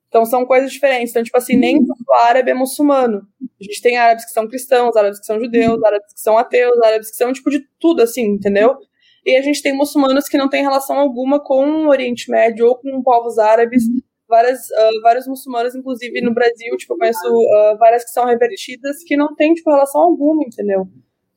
Então 0.07 0.25
são 0.25 0.47
coisas 0.47 0.71
diferentes. 0.71 1.11
Então, 1.11 1.23
tipo 1.23 1.37
assim, 1.37 1.55
nem 1.55 1.77
árabe 2.13 2.51
é 2.51 2.53
muçulmano. 2.53 3.21
A 3.59 3.63
gente 3.63 3.81
tem 3.81 3.97
árabes 3.97 4.25
que 4.25 4.31
são 4.31 4.47
cristãos, 4.47 4.95
árabes 4.95 5.19
que 5.19 5.25
são 5.25 5.39
judeus, 5.39 5.83
árabes 5.83 6.13
que 6.13 6.19
são 6.19 6.37
ateus, 6.37 6.77
árabes 6.83 7.09
que 7.09 7.17
são, 7.17 7.33
tipo, 7.33 7.49
de 7.49 7.65
tudo, 7.79 8.01
assim, 8.01 8.25
entendeu? 8.25 8.77
E 9.25 9.35
a 9.35 9.41
gente 9.41 9.61
tem 9.61 9.73
muçulmanos 9.73 10.27
que 10.27 10.37
não 10.37 10.47
têm 10.47 10.61
relação 10.61 10.97
alguma 10.97 11.43
com 11.43 11.65
o 11.65 11.89
Oriente 11.89 12.31
Médio 12.31 12.67
ou 12.67 12.77
com 12.77 13.01
povos 13.03 13.37
árabes. 13.37 13.83
Várias, 14.27 14.59
uh, 14.69 15.01
vários 15.01 15.27
muçulmanos, 15.27 15.75
inclusive 15.75 16.21
no 16.21 16.33
Brasil, 16.33 16.75
tipo, 16.77 16.93
eu 16.93 16.97
conheço 16.97 17.27
uh, 17.27 17.77
várias 17.77 18.03
que 18.03 18.11
são 18.11 18.25
revertidas 18.25 19.03
que 19.05 19.15
não 19.17 19.33
têm, 19.35 19.53
tipo, 19.53 19.69
relação 19.69 20.01
alguma, 20.01 20.43
entendeu? 20.43 20.87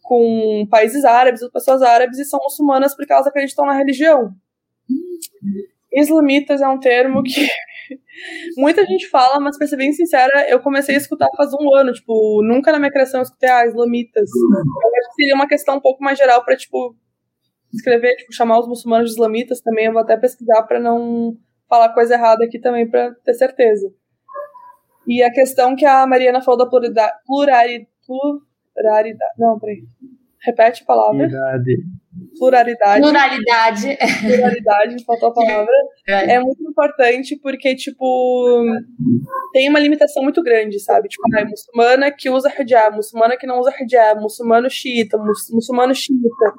Com 0.03 0.67
países 0.71 1.05
árabes 1.05 1.43
ou 1.43 1.51
pessoas 1.51 1.83
árabes 1.83 2.19
e 2.19 2.25
são 2.25 2.41
muçulmanas 2.43 2.95
porque 2.95 3.13
elas 3.13 3.27
acreditam 3.27 3.65
na 3.65 3.75
religião. 3.75 4.35
Islamitas 5.93 6.61
é 6.61 6.69
um 6.69 6.79
termo 6.79 7.23
que 7.23 7.49
muita 8.57 8.85
gente 8.85 9.09
fala, 9.09 9.41
mas 9.41 9.57
pra 9.57 9.67
ser 9.67 9.77
bem 9.77 9.93
sincera, 9.93 10.49
eu 10.49 10.61
comecei 10.61 10.95
a 10.95 10.99
escutar 10.99 11.29
faz 11.37 11.51
um 11.55 11.75
ano, 11.75 11.93
tipo, 11.93 12.43
nunca 12.43 12.73
na 12.73 12.79
minha 12.79 12.91
criação 12.91 13.21
eu 13.21 13.25
escutei, 13.25 13.49
ah, 13.49 13.67
islamitas. 13.67 14.31
Eu 14.31 14.99
acho 14.99 15.09
que 15.09 15.15
seria 15.17 15.35
uma 15.35 15.49
questão 15.49 15.77
um 15.77 15.81
pouco 15.81 16.03
mais 16.03 16.19
geral 16.19 16.45
para 16.45 16.57
tipo, 16.57 16.95
escrever, 17.73 18.17
tipo, 18.17 18.33
chamar 18.33 18.61
os 18.61 18.69
muçulmanos 18.69 19.09
de 19.11 19.15
islamitas 19.15 19.61
também, 19.61 19.87
eu 19.87 19.93
vou 19.93 20.03
até 20.03 20.17
pesquisar 20.17 20.63
para 20.65 20.81
não 20.81 21.37
falar 21.69 21.95
coisa 21.95 22.15
errada 22.15 22.45
aqui 22.45 22.59
também, 22.59 22.89
para 22.89 23.15
ter 23.25 23.35
certeza. 23.35 23.93
E 25.07 25.23
a 25.23 25.33
questão 25.33 25.75
que 25.75 25.87
a 25.87 26.07
Mariana 26.07 26.43
falou 26.43 26.59
da 26.59 26.67
pluralidade. 26.67 27.87
Pluralidade. 28.07 29.35
Não, 29.39 29.59
peraí. 29.59 29.83
Repete 30.43 30.83
a 30.83 30.87
palavra. 30.87 31.29
Pluralidade. 32.39 33.03
Pluralidade. 33.03 33.99
Pluralidade, 34.21 35.05
faltou 35.05 35.29
a 35.29 35.35
palavra. 35.35 35.75
É. 36.09 36.35
é 36.35 36.41
muito 36.41 36.63
importante 36.63 37.37
porque, 37.37 37.75
tipo, 37.77 38.65
tem 39.53 39.69
uma 39.69 39.79
limitação 39.79 40.23
muito 40.23 40.43
grande, 40.43 40.81
sabe? 40.81 41.09
Tipo, 41.09 41.23
ah, 41.37 41.45
muçulmana 41.45 42.11
que 42.11 42.31
usa 42.31 42.51
hijab, 42.59 42.97
muçulmana 42.97 43.37
que 43.37 43.47
não 43.47 43.61
usa 43.61 43.73
hijab, 43.81 44.21
muçulmano 44.21 44.71
xiita, 44.71 45.19
muçulmano 45.19 45.95
xiita 45.95 46.55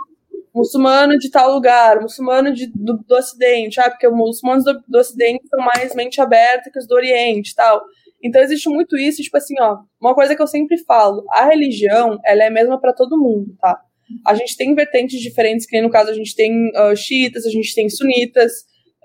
muçulmano 0.54 1.18
de 1.18 1.30
tal 1.30 1.54
lugar, 1.54 2.02
muçulmano 2.02 2.54
de, 2.54 2.68
do, 2.68 2.98
do 2.98 3.16
Ocidente, 3.16 3.80
ah, 3.80 3.90
porque 3.90 4.08
os 4.08 4.14
muçulmanos 4.14 4.66
do, 4.66 4.84
do 4.88 5.00
Ocidente 5.00 5.48
são 5.48 5.60
mais 5.60 5.96
mente 5.96 6.20
aberta 6.20 6.70
que 6.70 6.80
os 6.80 6.88
do 6.88 6.96
Oriente 6.96 7.56
tal. 7.56 7.82
Então 8.24 8.42
existe 8.42 8.70
muito 8.70 8.98
isso, 8.98 9.22
tipo 9.22 9.38
assim, 9.38 9.56
ó, 9.60 9.78
uma 10.00 10.14
coisa 10.14 10.36
que 10.36 10.42
eu 10.42 10.48
sempre 10.48 10.78
falo, 10.86 11.24
a 11.32 11.46
religião, 11.46 12.20
ela 12.26 12.44
é 12.44 12.48
a 12.48 12.52
mesma 12.52 12.80
para 12.80 12.94
todo 12.94 13.20
mundo, 13.20 13.56
tá? 13.60 13.80
a 14.26 14.36
gente 14.36 14.58
tem 14.58 14.74
vertentes 14.76 15.20
diferentes, 15.20 15.66
que 15.66 15.80
no 15.82 15.90
caso 15.90 16.10
a 16.10 16.14
gente 16.14 16.36
tem 16.36 16.70
uh, 16.70 16.96
xiitas, 16.96 17.46
a 17.46 17.50
gente 17.50 17.74
tem 17.74 17.90
sunitas, 17.90 18.52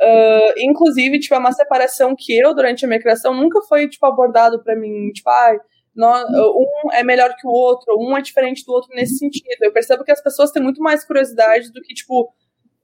uh, 0.01 0.55
inclusive, 0.59 1.19
tipo, 1.19 1.35
é 1.35 1.39
uma 1.39 1.53
separação 1.53 2.15
que 2.17 2.37
eu, 2.37 2.55
durante 2.55 2.85
a 2.85 2.89
minha 2.89 3.01
criação, 3.01 3.35
nunca 3.35 3.61
foi, 3.63 3.89
tipo, 3.89 4.05
abordado 4.07 4.63
para 4.63 4.77
mim, 4.77 5.11
tipo, 5.13 5.29
ah, 5.29 5.57
um 5.99 6.93
é 6.93 7.03
melhor 7.03 7.35
que 7.37 7.47
o 7.47 7.51
outro, 7.51 7.97
um 7.99 8.17
é 8.17 8.21
diferente 8.21 8.65
do 8.65 8.73
outro 8.73 8.95
nesse 8.95 9.17
sentido. 9.17 9.63
Eu 9.63 9.73
percebo 9.73 10.05
que 10.05 10.13
as 10.13 10.23
pessoas 10.23 10.51
têm 10.51 10.63
muito 10.63 10.83
mais 10.83 11.07
curiosidade 11.07 11.73
do 11.73 11.81
que, 11.81 11.95
tipo, 11.95 12.29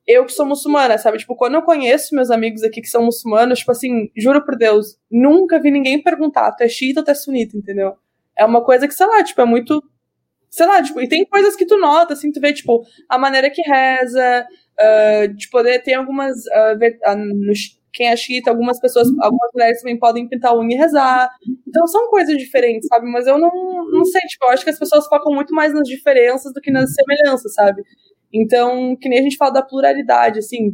eu 0.06 0.24
que 0.24 0.32
sou 0.32 0.46
muçulmana, 0.46 0.98
sabe? 0.98 1.18
Tipo, 1.18 1.36
quando 1.36 1.54
eu 1.54 1.62
conheço 1.62 2.14
meus 2.14 2.30
amigos 2.30 2.62
aqui 2.62 2.80
que 2.80 2.88
são 2.88 3.04
muçulmanos, 3.04 3.60
tipo 3.60 3.70
assim, 3.70 4.10
juro 4.16 4.44
por 4.44 4.56
Deus, 4.56 4.98
nunca 5.10 5.60
vi 5.60 5.70
ninguém 5.70 6.02
perguntar, 6.02 6.52
tu 6.52 6.62
é 6.62 6.68
xiita 6.68 7.00
ou 7.00 7.04
tu 7.04 7.10
é 7.10 7.14
sunita, 7.14 7.56
entendeu? 7.56 7.94
É 8.36 8.44
uma 8.44 8.64
coisa 8.64 8.88
que, 8.88 8.94
sei 8.94 9.06
lá, 9.06 9.22
tipo, 9.22 9.40
é 9.40 9.44
muito. 9.44 9.82
Sei 10.50 10.66
lá, 10.66 10.82
tipo, 10.82 11.00
e 11.00 11.08
tem 11.08 11.24
coisas 11.24 11.56
que 11.56 11.66
tu 11.66 11.78
nota, 11.78 12.12
assim, 12.14 12.30
tu 12.30 12.40
vê, 12.40 12.52
tipo, 12.52 12.82
a 13.08 13.18
maneira 13.18 13.50
que 13.50 13.62
reza, 13.62 14.46
uh, 14.80 15.34
de 15.34 15.48
poder 15.50 15.82
ter 15.82 15.94
algumas. 15.94 16.36
Uh, 16.46 16.76
uh, 16.76 17.52
quem 17.92 18.08
é 18.08 18.16
xiita, 18.16 18.50
algumas 18.50 18.80
pessoas, 18.80 19.06
algumas 19.20 19.50
mulheres 19.54 19.80
também 19.80 19.98
podem 19.98 20.26
pintar 20.26 20.56
unha 20.56 20.74
e 20.76 20.78
rezar. 20.78 21.30
Então 21.68 21.86
são 21.86 22.08
coisas 22.08 22.36
diferentes, 22.38 22.88
sabe? 22.88 23.06
Mas 23.10 23.26
eu 23.26 23.38
não, 23.38 23.50
não 23.90 24.04
sei, 24.04 24.20
tipo, 24.22 24.46
eu 24.46 24.50
acho 24.50 24.64
que 24.64 24.70
as 24.70 24.78
pessoas 24.78 25.06
focam 25.06 25.32
muito 25.34 25.54
mais 25.54 25.74
nas 25.74 25.86
diferenças 25.86 26.52
do 26.52 26.60
que 26.60 26.70
nas 26.70 26.90
semelhanças, 26.94 27.52
sabe? 27.54 27.82
Então, 28.32 28.96
que 28.96 29.08
nem 29.08 29.18
a 29.18 29.22
gente 29.22 29.36
fala 29.36 29.52
da 29.52 29.62
pluralidade, 29.62 30.38
assim, 30.38 30.68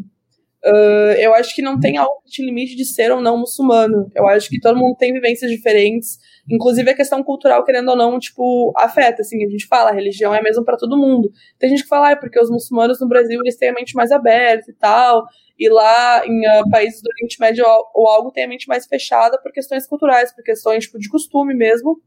uh, 0.64 1.12
eu 1.18 1.35
acho 1.35 1.55
que 1.55 1.62
não 1.62 1.78
tem 1.78 1.97
algo 1.97 2.22
que 2.24 2.30
te 2.30 2.44
limite 2.44 2.76
de 2.76 2.85
ser 2.85 3.10
ou 3.10 3.20
não 3.20 3.39
muçulmano. 3.39 4.10
Eu 4.14 4.26
acho 4.28 4.48
que 4.48 4.60
todo 4.60 4.78
mundo 4.78 4.97
tem 4.97 5.12
vivências 5.12 5.51
diferentes, 5.51 6.18
inclusive 6.51 6.90
a 6.90 6.94
questão 6.94 7.22
cultural, 7.22 7.64
querendo 7.64 7.90
ou 7.90 7.97
não, 7.97 8.18
tipo, 8.18 8.72
afeta, 8.76 9.22
assim, 9.22 9.44
a 9.44 9.48
gente 9.48 9.66
fala, 9.66 9.90
a 9.90 9.94
religião 9.94 10.35
é 10.35 10.39
a 10.39 10.43
mesma 10.43 10.64
para 10.64 10.76
todo 10.76 10.97
mundo. 10.97 11.30
Tem 11.59 11.70
gente 11.70 11.82
que 11.82 11.89
fala, 11.89 12.09
ah, 12.09 12.10
é 12.12 12.16
porque 12.16 12.40
os 12.40 12.51
muçulmanos 12.51 13.01
no 13.01 13.09
Brasil, 13.09 13.40
eles 13.40 13.56
têm 13.56 13.70
a 13.70 13.74
mente 13.74 13.94
mais 13.94 14.12
aberta 14.12 14.70
e 14.70 14.74
tal, 14.74 15.24
e 15.59 15.68
lá 15.68 16.24
em 16.26 16.40
uh, 16.40 16.70
países 16.70 17.02
do 17.02 17.09
Oriente 17.09 17.40
Médio 17.40 17.64
ou 17.94 18.09
algo 18.09 18.30
tem 18.30 18.44
a 18.44 18.48
mente 18.48 18.68
mais 18.68 18.86
fechada 18.86 19.40
por 19.43 19.52
questões 19.52 19.86
culturais, 19.86 20.35
por 20.35 20.44
questões, 20.44 20.85
tipo, 20.85 20.98
de 20.98 21.09
costume 21.09 21.55
mesmo. 21.55 22.01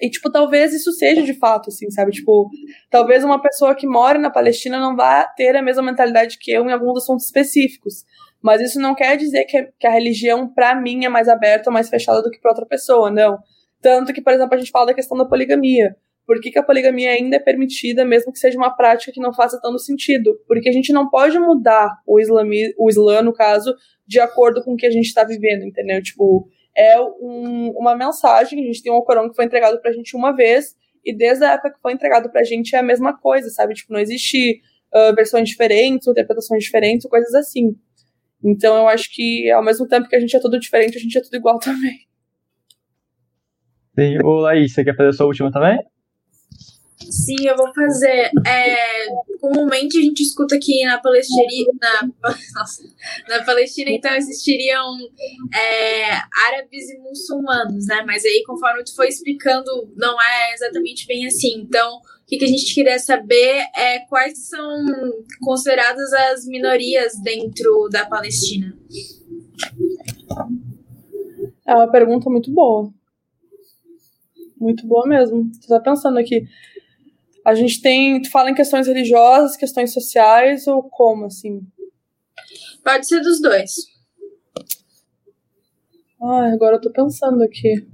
E, 0.00 0.10
tipo, 0.10 0.30
talvez 0.30 0.72
isso 0.72 0.92
seja 0.92 1.22
de 1.22 1.34
fato, 1.34 1.68
assim, 1.68 1.90
sabe? 1.90 2.12
Tipo, 2.12 2.48
talvez 2.90 3.24
uma 3.24 3.40
pessoa 3.40 3.74
que 3.74 3.86
mora 3.86 4.18
na 4.18 4.30
Palestina 4.30 4.78
não 4.78 4.94
vá 4.94 5.24
ter 5.24 5.56
a 5.56 5.62
mesma 5.62 5.82
mentalidade 5.82 6.38
que 6.38 6.50
eu 6.50 6.64
em 6.64 6.72
alguns 6.72 7.02
assuntos 7.02 7.26
específicos. 7.26 8.04
Mas 8.42 8.60
isso 8.60 8.80
não 8.80 8.94
quer 8.94 9.16
dizer 9.16 9.44
que, 9.44 9.70
que 9.78 9.86
a 9.86 9.90
religião, 9.90 10.48
para 10.48 10.74
mim, 10.74 11.04
é 11.04 11.08
mais 11.08 11.28
aberta 11.28 11.68
ou 11.68 11.74
mais 11.74 11.88
fechada 11.88 12.22
do 12.22 12.30
que 12.30 12.40
para 12.40 12.52
outra 12.52 12.66
pessoa, 12.66 13.10
não. 13.10 13.38
Tanto 13.80 14.12
que, 14.12 14.22
por 14.22 14.32
exemplo, 14.32 14.54
a 14.54 14.58
gente 14.58 14.70
fala 14.70 14.86
da 14.86 14.94
questão 14.94 15.16
da 15.16 15.24
poligamia. 15.24 15.96
Por 16.26 16.40
que, 16.40 16.50
que 16.50 16.58
a 16.58 16.62
poligamia 16.62 17.10
ainda 17.10 17.36
é 17.36 17.40
permitida, 17.40 18.04
mesmo 18.04 18.32
que 18.32 18.38
seja 18.38 18.56
uma 18.56 18.70
prática 18.70 19.10
que 19.10 19.20
não 19.20 19.32
faça 19.32 19.60
tanto 19.60 19.78
sentido? 19.80 20.38
Porque 20.46 20.68
a 20.68 20.72
gente 20.72 20.92
não 20.92 21.10
pode 21.10 21.38
mudar 21.38 21.98
o, 22.06 22.20
islami, 22.20 22.72
o 22.78 22.88
Islã, 22.88 23.20
no 23.20 23.32
caso, 23.32 23.74
de 24.06 24.20
acordo 24.20 24.62
com 24.62 24.74
o 24.74 24.76
que 24.76 24.86
a 24.86 24.90
gente 24.90 25.06
está 25.06 25.24
vivendo, 25.24 25.64
entendeu? 25.64 26.00
Tipo, 26.02 26.48
é 26.76 27.00
um, 27.00 27.72
uma 27.76 27.96
mensagem. 27.96 28.62
A 28.62 28.66
gente 28.66 28.82
tem 28.82 28.92
um 28.92 29.00
Corão 29.00 29.28
que 29.28 29.36
foi 29.36 29.44
entregado 29.44 29.80
pra 29.80 29.92
gente 29.92 30.16
uma 30.16 30.32
vez, 30.32 30.76
e 31.04 31.14
desde 31.14 31.44
a 31.44 31.52
época 31.52 31.72
que 31.72 31.80
foi 31.80 31.92
entregado 31.92 32.30
pra 32.30 32.42
gente 32.42 32.74
é 32.74 32.78
a 32.78 32.82
mesma 32.82 33.16
coisa, 33.16 33.48
sabe? 33.50 33.74
Tipo, 33.74 33.92
não 33.92 34.00
existe 34.00 34.60
uh, 34.94 35.14
versões 35.14 35.48
diferentes, 35.48 36.06
interpretações 36.06 36.62
diferentes, 36.62 37.08
coisas 37.08 37.34
assim. 37.34 37.74
Então 38.42 38.76
eu 38.76 38.88
acho 38.88 39.12
que 39.12 39.50
ao 39.50 39.64
mesmo 39.64 39.86
tempo 39.86 40.08
que 40.08 40.16
a 40.16 40.20
gente 40.20 40.36
é 40.36 40.40
tudo 40.40 40.58
diferente, 40.58 40.96
a 40.96 41.00
gente 41.00 41.16
é 41.16 41.22
tudo 41.22 41.36
igual 41.36 41.58
também. 41.60 41.98
Sim. 43.98 44.18
Ô, 44.24 44.40
Laís, 44.40 44.72
você 44.72 44.84
quer 44.84 44.96
fazer 44.96 45.10
a 45.10 45.12
sua 45.12 45.26
última 45.26 45.50
também? 45.50 45.78
Sim, 47.08 47.46
eu 47.46 47.56
vou 47.56 47.72
fazer. 47.72 48.30
É, 48.46 49.06
comumente 49.40 49.98
a 49.98 50.02
gente 50.02 50.22
escuta 50.22 50.58
que 50.58 50.84
na 50.84 50.98
Palestina, 50.98 51.72
na, 51.80 52.10
nossa, 52.54 52.82
na 53.28 53.44
Palestina 53.44 53.90
então 53.90 54.14
existiriam 54.14 54.96
é, 55.54 56.12
árabes 56.48 56.90
e 56.90 56.98
muçulmanos, 56.98 57.86
né? 57.86 58.02
Mas 58.06 58.24
aí, 58.24 58.42
conforme 58.46 58.84
tu 58.84 58.94
foi 58.94 59.08
explicando, 59.08 59.92
não 59.96 60.20
é 60.20 60.54
exatamente 60.54 61.06
bem 61.06 61.26
assim. 61.26 61.60
Então, 61.60 61.96
o 61.96 62.26
que, 62.26 62.38
que 62.38 62.44
a 62.44 62.48
gente 62.48 62.74
queria 62.74 62.98
saber 62.98 63.64
é 63.76 64.00
quais 64.08 64.48
são 64.48 64.84
consideradas 65.40 66.12
as 66.12 66.46
minorias 66.46 67.14
dentro 67.22 67.88
da 67.90 68.06
Palestina. 68.06 68.76
É 71.66 71.74
uma 71.74 71.90
pergunta 71.90 72.28
muito 72.28 72.52
boa. 72.52 72.92
Muito 74.60 74.86
boa 74.86 75.06
mesmo. 75.08 75.50
Você 75.54 75.68
tá 75.68 75.80
pensando 75.80 76.18
aqui. 76.18 76.46
A 77.44 77.54
gente 77.54 77.80
tem. 77.80 78.20
Tu 78.20 78.30
fala 78.30 78.50
em 78.50 78.54
questões 78.54 78.86
religiosas, 78.86 79.56
questões 79.56 79.92
sociais 79.92 80.66
ou 80.66 80.82
como, 80.82 81.26
assim? 81.26 81.60
Pode 82.84 83.06
ser 83.06 83.20
dos 83.20 83.40
dois. 83.40 83.72
Ai, 86.22 86.52
agora 86.52 86.76
eu 86.76 86.80
tô 86.80 86.90
pensando 86.90 87.42
aqui. 87.42 87.86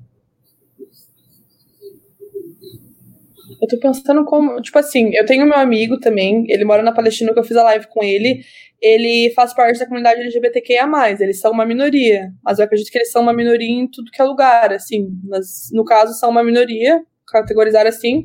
Eu 3.62 3.68
tô 3.68 3.78
pensando 3.78 4.24
como. 4.24 4.60
Tipo 4.60 4.78
assim, 4.78 5.14
eu 5.14 5.24
tenho 5.24 5.46
meu 5.46 5.56
amigo 5.56 5.98
também, 6.00 6.44
ele 6.48 6.64
mora 6.64 6.82
na 6.82 6.92
Palestina, 6.92 7.32
que 7.32 7.38
eu 7.38 7.44
fiz 7.44 7.56
a 7.56 7.62
live 7.62 7.86
com 7.88 8.02
ele. 8.02 8.42
Ele 8.82 9.32
faz 9.34 9.54
parte 9.54 9.78
da 9.78 9.86
comunidade 9.86 10.20
LGBTQIA. 10.20 10.86
Eles 11.20 11.40
são 11.40 11.52
uma 11.52 11.64
minoria. 11.64 12.30
Mas 12.44 12.58
eu 12.58 12.64
acredito 12.64 12.90
que 12.90 12.98
eles 12.98 13.10
são 13.10 13.22
uma 13.22 13.32
minoria 13.32 13.70
em 13.70 13.88
tudo 13.88 14.10
que 14.10 14.20
é 14.20 14.24
lugar, 14.24 14.72
assim. 14.72 15.08
Mas, 15.24 15.70
no 15.72 15.84
caso, 15.84 16.12
são 16.14 16.30
uma 16.30 16.44
minoria, 16.44 17.02
categorizar 17.26 17.86
assim 17.86 18.24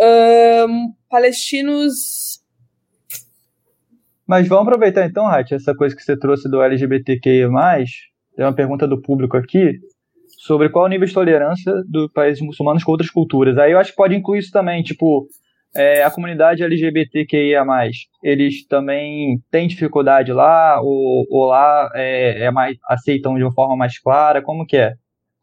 um, 0.00 0.92
palestinos. 1.08 2.40
Mas 4.26 4.46
vamos 4.48 4.66
aproveitar 4.66 5.04
então, 5.04 5.26
Rat, 5.26 5.52
essa 5.52 5.74
coisa 5.74 5.94
que 5.94 6.02
você 6.02 6.16
trouxe 6.16 6.48
do 6.48 6.62
LGBTQIA. 6.62 7.48
Tem 8.36 8.44
uma 8.44 8.54
pergunta 8.54 8.86
do 8.86 9.00
público 9.00 9.36
aqui 9.36 9.78
sobre 10.38 10.70
qual 10.70 10.86
o 10.86 10.88
nível 10.88 11.06
de 11.06 11.12
tolerância 11.12 11.72
dos 11.86 12.10
países 12.12 12.40
muçulmanos 12.40 12.82
com 12.82 12.92
outras 12.92 13.10
culturas. 13.10 13.58
Aí 13.58 13.72
eu 13.72 13.78
acho 13.78 13.90
que 13.90 13.96
pode 13.96 14.14
incluir 14.14 14.38
isso 14.38 14.50
também, 14.50 14.82
tipo, 14.82 15.28
é, 15.76 16.02
a 16.02 16.10
comunidade 16.10 16.62
LGBTQIA+, 16.62 17.64
eles 18.22 18.66
também 18.66 19.42
têm 19.50 19.68
dificuldade 19.68 20.32
lá, 20.32 20.80
ou, 20.80 21.26
ou 21.30 21.46
lá 21.46 21.90
é, 21.94 22.44
é 22.44 22.50
mais, 22.50 22.76
aceitam 22.88 23.36
de 23.36 23.42
uma 23.42 23.52
forma 23.52 23.76
mais 23.76 23.98
clara, 23.98 24.40
como 24.40 24.66
que 24.66 24.76
é? 24.76 24.94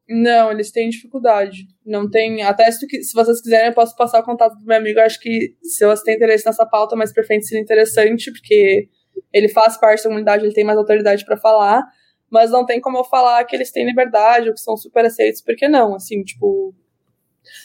Não, 0.09 0.51
eles 0.51 0.71
têm 0.71 0.89
dificuldade. 0.89 1.67
Não 1.85 2.09
tem. 2.09 2.41
Até 2.43 2.71
se, 2.71 2.79
tu, 2.79 3.03
se 3.03 3.13
vocês 3.13 3.41
quiserem, 3.41 3.67
eu 3.67 3.73
posso 3.73 3.95
passar 3.95 4.19
o 4.21 4.23
contato 4.23 4.57
do 4.57 4.65
meu 4.65 4.77
amigo. 4.77 4.99
Eu 4.99 5.05
acho 5.05 5.19
que 5.19 5.55
se 5.61 5.85
você 5.85 6.03
tem 6.03 6.15
interesse 6.15 6.45
nessa 6.45 6.65
pauta, 6.65 6.95
mais 6.95 7.11
pra 7.11 7.23
frente 7.23 7.45
seria 7.45 7.61
interessante, 7.61 8.31
porque 8.31 8.87
ele 9.33 9.49
faz 9.49 9.77
parte 9.77 10.03
da 10.03 10.09
comunidade, 10.09 10.45
ele 10.45 10.53
tem 10.53 10.63
mais 10.63 10.77
autoridade 10.77 11.25
para 11.25 11.35
falar. 11.35 11.83
Mas 12.29 12.51
não 12.51 12.65
tem 12.65 12.79
como 12.79 12.97
eu 12.97 13.03
falar 13.03 13.43
que 13.45 13.55
eles 13.55 13.71
têm 13.71 13.85
liberdade 13.85 14.47
ou 14.47 14.53
que 14.53 14.61
são 14.61 14.77
super 14.77 15.05
aceitos, 15.05 15.41
porque 15.41 15.67
não, 15.67 15.95
assim, 15.95 16.23
tipo. 16.23 16.73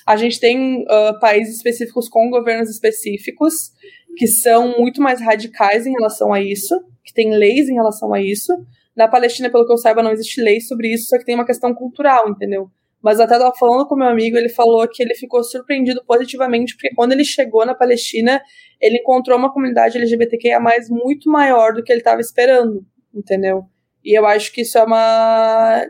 A 0.06 0.16
gente 0.16 0.38
tem 0.38 0.82
uh, 0.82 1.18
países 1.18 1.56
específicos 1.56 2.08
com 2.08 2.30
governos 2.30 2.70
específicos 2.70 3.72
que 4.16 4.28
são 4.28 4.78
muito 4.78 5.00
mais 5.00 5.20
radicais 5.20 5.86
em 5.86 5.92
relação 5.92 6.32
a 6.32 6.40
isso, 6.40 6.84
que 7.04 7.12
têm 7.12 7.34
leis 7.34 7.68
em 7.68 7.74
relação 7.74 8.12
a 8.12 8.20
isso. 8.20 8.52
Na 8.96 9.08
Palestina, 9.08 9.50
pelo 9.50 9.66
que 9.66 9.72
eu 9.72 9.78
saiba, 9.78 10.02
não 10.02 10.12
existe 10.12 10.40
lei 10.40 10.60
sobre 10.60 10.92
isso, 10.92 11.08
só 11.08 11.18
que 11.18 11.24
tem 11.24 11.34
uma 11.34 11.46
questão 11.46 11.74
cultural, 11.74 12.28
entendeu? 12.28 12.70
Mas 13.02 13.18
até 13.18 13.36
tava 13.36 13.54
falando 13.56 13.86
com 13.86 13.96
meu 13.96 14.06
amigo, 14.06 14.36
ele 14.36 14.48
falou 14.48 14.86
que 14.88 15.02
ele 15.02 15.14
ficou 15.14 15.42
surpreendido 15.42 16.04
positivamente, 16.06 16.74
porque 16.74 16.94
quando 16.94 17.12
ele 17.12 17.24
chegou 17.24 17.66
na 17.66 17.74
Palestina, 17.74 18.40
ele 18.80 18.98
encontrou 18.98 19.36
uma 19.36 19.52
comunidade 19.52 19.98
LGBTQIA 19.98 20.60
muito 20.88 21.28
maior 21.28 21.72
do 21.72 21.82
que 21.82 21.90
ele 21.90 22.00
estava 22.00 22.20
esperando, 22.20 22.86
entendeu? 23.12 23.64
E 24.04 24.16
eu 24.16 24.24
acho 24.24 24.52
que 24.52 24.62
isso 24.62 24.78
é 24.78 24.84
uma. 24.84 25.84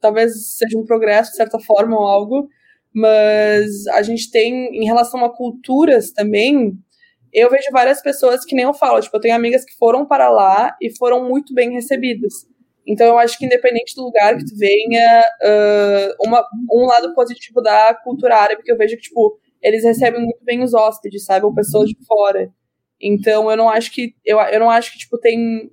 Talvez 0.00 0.56
seja 0.56 0.78
um 0.78 0.84
progresso, 0.84 1.32
de 1.32 1.36
certa 1.36 1.58
forma, 1.58 1.96
ou 1.96 2.06
algo, 2.06 2.48
mas 2.94 3.86
a 3.88 4.02
gente 4.02 4.30
tem, 4.30 4.68
em 4.76 4.84
relação 4.84 5.24
a 5.24 5.34
culturas 5.34 6.12
também, 6.12 6.78
eu 7.36 7.50
vejo 7.50 7.68
várias 7.70 8.00
pessoas 8.00 8.46
que 8.46 8.56
nem 8.56 8.64
eu 8.64 8.72
falo, 8.72 8.98
tipo, 8.98 9.14
eu 9.14 9.20
tenho 9.20 9.34
amigas 9.34 9.62
que 9.62 9.76
foram 9.76 10.06
para 10.06 10.30
lá 10.30 10.74
e 10.80 10.96
foram 10.96 11.28
muito 11.28 11.52
bem 11.52 11.70
recebidas. 11.70 12.32
Então 12.86 13.06
eu 13.06 13.18
acho 13.18 13.36
que 13.36 13.44
independente 13.44 13.94
do 13.94 14.04
lugar 14.04 14.38
que 14.38 14.44
tu 14.46 14.56
venha, 14.56 15.20
uh, 15.20 16.26
uma, 16.26 16.42
um 16.72 16.86
lado 16.86 17.14
positivo 17.14 17.60
da 17.60 17.92
cultura 17.94 18.36
árabe 18.36 18.62
que 18.62 18.72
eu 18.72 18.76
vejo 18.76 18.96
que, 18.96 19.02
tipo, 19.02 19.38
eles 19.60 19.84
recebem 19.84 20.22
muito 20.22 20.42
bem 20.42 20.62
os 20.62 20.72
hóspedes, 20.72 21.26
sabe? 21.26 21.44
Ou 21.44 21.52
pessoas 21.52 21.90
de 21.90 21.96
fora. 22.06 22.50
Então 22.98 23.50
eu 23.50 23.56
não 23.56 23.68
acho 23.68 23.92
que. 23.92 24.14
Eu, 24.24 24.40
eu 24.40 24.60
não 24.60 24.70
acho 24.70 24.92
que, 24.92 24.98
tipo, 24.98 25.18
tem 25.18 25.70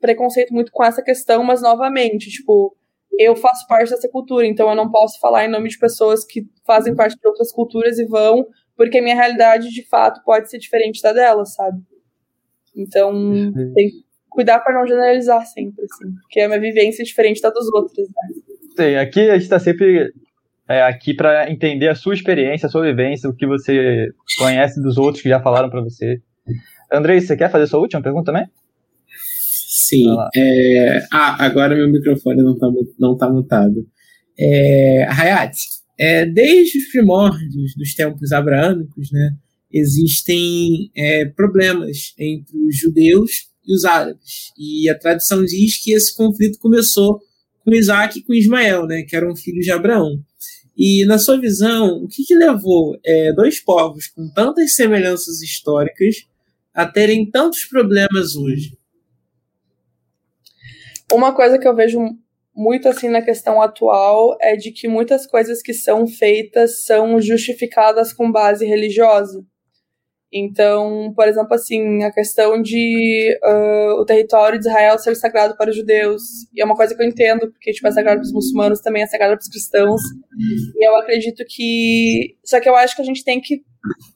preconceito 0.00 0.52
muito 0.52 0.72
com 0.72 0.82
essa 0.82 1.00
questão, 1.00 1.44
mas 1.44 1.62
novamente, 1.62 2.28
tipo, 2.28 2.76
eu 3.16 3.36
faço 3.36 3.68
parte 3.68 3.90
dessa 3.90 4.08
cultura, 4.08 4.46
então 4.46 4.68
eu 4.68 4.74
não 4.74 4.90
posso 4.90 5.20
falar 5.20 5.44
em 5.44 5.50
nome 5.50 5.68
de 5.68 5.78
pessoas 5.78 6.24
que 6.24 6.42
fazem 6.66 6.96
parte 6.96 7.16
de 7.16 7.28
outras 7.28 7.52
culturas 7.52 7.98
e 7.98 8.04
vão 8.04 8.46
porque 8.76 8.98
a 8.98 9.02
minha 9.02 9.14
realidade 9.14 9.68
de 9.68 9.86
fato 9.88 10.22
pode 10.24 10.50
ser 10.50 10.58
diferente 10.58 11.00
da 11.02 11.12
dela, 11.12 11.44
sabe? 11.44 11.78
Então, 12.76 13.12
tem 13.74 13.88
que 13.88 14.04
cuidar 14.28 14.58
para 14.60 14.74
não 14.74 14.86
generalizar 14.86 15.46
sempre, 15.46 15.84
assim, 15.84 16.12
porque 16.22 16.40
a 16.40 16.48
minha 16.48 16.60
vivência 16.60 17.02
é 17.02 17.04
diferente 17.04 17.40
da 17.40 17.50
dos 17.50 17.72
outros, 17.72 18.08
né? 18.08 18.42
Sim, 18.76 18.96
aqui 18.96 19.30
a 19.30 19.34
gente 19.34 19.44
está 19.44 19.60
sempre 19.60 20.12
é, 20.68 20.82
aqui 20.82 21.14
para 21.14 21.50
entender 21.50 21.88
a 21.88 21.94
sua 21.94 22.14
experiência, 22.14 22.66
a 22.66 22.70
sua 22.70 22.82
vivência, 22.82 23.28
o 23.28 23.34
que 23.34 23.46
você 23.46 24.08
conhece 24.38 24.82
dos 24.82 24.98
outros 24.98 25.22
que 25.22 25.28
já 25.28 25.40
falaram 25.40 25.70
para 25.70 25.82
você. 25.82 26.20
Andrei, 26.92 27.20
você 27.20 27.36
quer 27.36 27.50
fazer 27.50 27.66
sua 27.66 27.80
última 27.80 28.02
pergunta 28.02 28.32
também? 28.32 28.46
Sim. 29.08 30.16
É... 30.36 31.02
Ah, 31.12 31.44
agora 31.44 31.74
meu 31.74 31.88
microfone 31.90 32.42
não 32.42 32.54
está 32.54 32.66
não 32.98 33.16
tá 33.16 33.30
mutado. 33.30 33.86
É... 34.38 35.06
Hayat, 35.08 35.54
é, 35.98 36.26
desde 36.26 36.78
os 36.78 36.88
primórdios 36.88 37.74
dos 37.76 37.94
tempos 37.94 38.32
abraâmicos, 38.32 39.10
né, 39.12 39.36
existem 39.72 40.90
é, 40.96 41.24
problemas 41.24 42.14
entre 42.18 42.56
os 42.66 42.76
judeus 42.76 43.48
e 43.66 43.74
os 43.74 43.84
árabes. 43.84 44.52
E 44.58 44.88
a 44.88 44.98
tradição 44.98 45.44
diz 45.44 45.82
que 45.82 45.92
esse 45.92 46.14
conflito 46.16 46.58
começou 46.58 47.20
com 47.64 47.74
Isaac 47.74 48.18
e 48.18 48.22
com 48.22 48.34
Ismael, 48.34 48.86
né, 48.86 49.02
que 49.02 49.16
eram 49.16 49.34
filhos 49.34 49.64
de 49.64 49.72
Abraão. 49.72 50.22
E, 50.76 51.04
na 51.06 51.18
sua 51.18 51.40
visão, 51.40 52.02
o 52.02 52.08
que, 52.08 52.24
que 52.24 52.34
levou 52.34 52.98
é, 53.04 53.32
dois 53.32 53.60
povos 53.60 54.08
com 54.08 54.28
tantas 54.28 54.74
semelhanças 54.74 55.40
históricas 55.40 56.26
a 56.74 56.84
terem 56.84 57.30
tantos 57.30 57.64
problemas 57.64 58.34
hoje? 58.34 58.76
Uma 61.12 61.32
coisa 61.32 61.58
que 61.58 61.68
eu 61.68 61.76
vejo 61.76 62.00
muito 62.54 62.88
assim 62.88 63.08
na 63.08 63.22
questão 63.22 63.60
atual 63.60 64.36
é 64.40 64.56
de 64.56 64.70
que 64.70 64.86
muitas 64.88 65.26
coisas 65.26 65.60
que 65.62 65.74
são 65.74 66.06
feitas 66.06 66.84
são 66.84 67.20
justificadas 67.20 68.12
com 68.12 68.30
base 68.30 68.64
religiosa. 68.64 69.44
Então, 70.36 71.12
por 71.14 71.28
exemplo, 71.28 71.54
assim, 71.54 72.02
a 72.02 72.12
questão 72.12 72.60
de 72.60 73.38
uh, 73.44 74.00
o 74.00 74.04
território 74.04 74.58
de 74.58 74.66
Israel 74.66 74.98
ser 74.98 75.14
sagrado 75.14 75.56
para 75.56 75.70
os 75.70 75.76
judeus, 75.76 76.22
e 76.52 76.60
é 76.60 76.64
uma 76.64 76.74
coisa 76.74 76.92
que 76.92 77.00
eu 77.00 77.06
entendo, 77.06 77.52
porque 77.52 77.70
tipo, 77.70 77.86
é 77.86 77.92
sagrado 77.92 78.18
para 78.18 78.26
os 78.26 78.32
muçulmanos, 78.32 78.80
também 78.80 79.04
é 79.04 79.06
sagrado 79.06 79.34
para 79.34 79.42
os 79.42 79.48
cristãos, 79.48 80.02
e 80.76 80.84
eu 80.84 80.96
acredito 80.96 81.44
que... 81.48 82.36
Só 82.44 82.58
que 82.58 82.68
eu 82.68 82.74
acho 82.74 82.96
que 82.96 83.02
a 83.02 83.04
gente 83.04 83.22
tem 83.22 83.40
que 83.40 83.62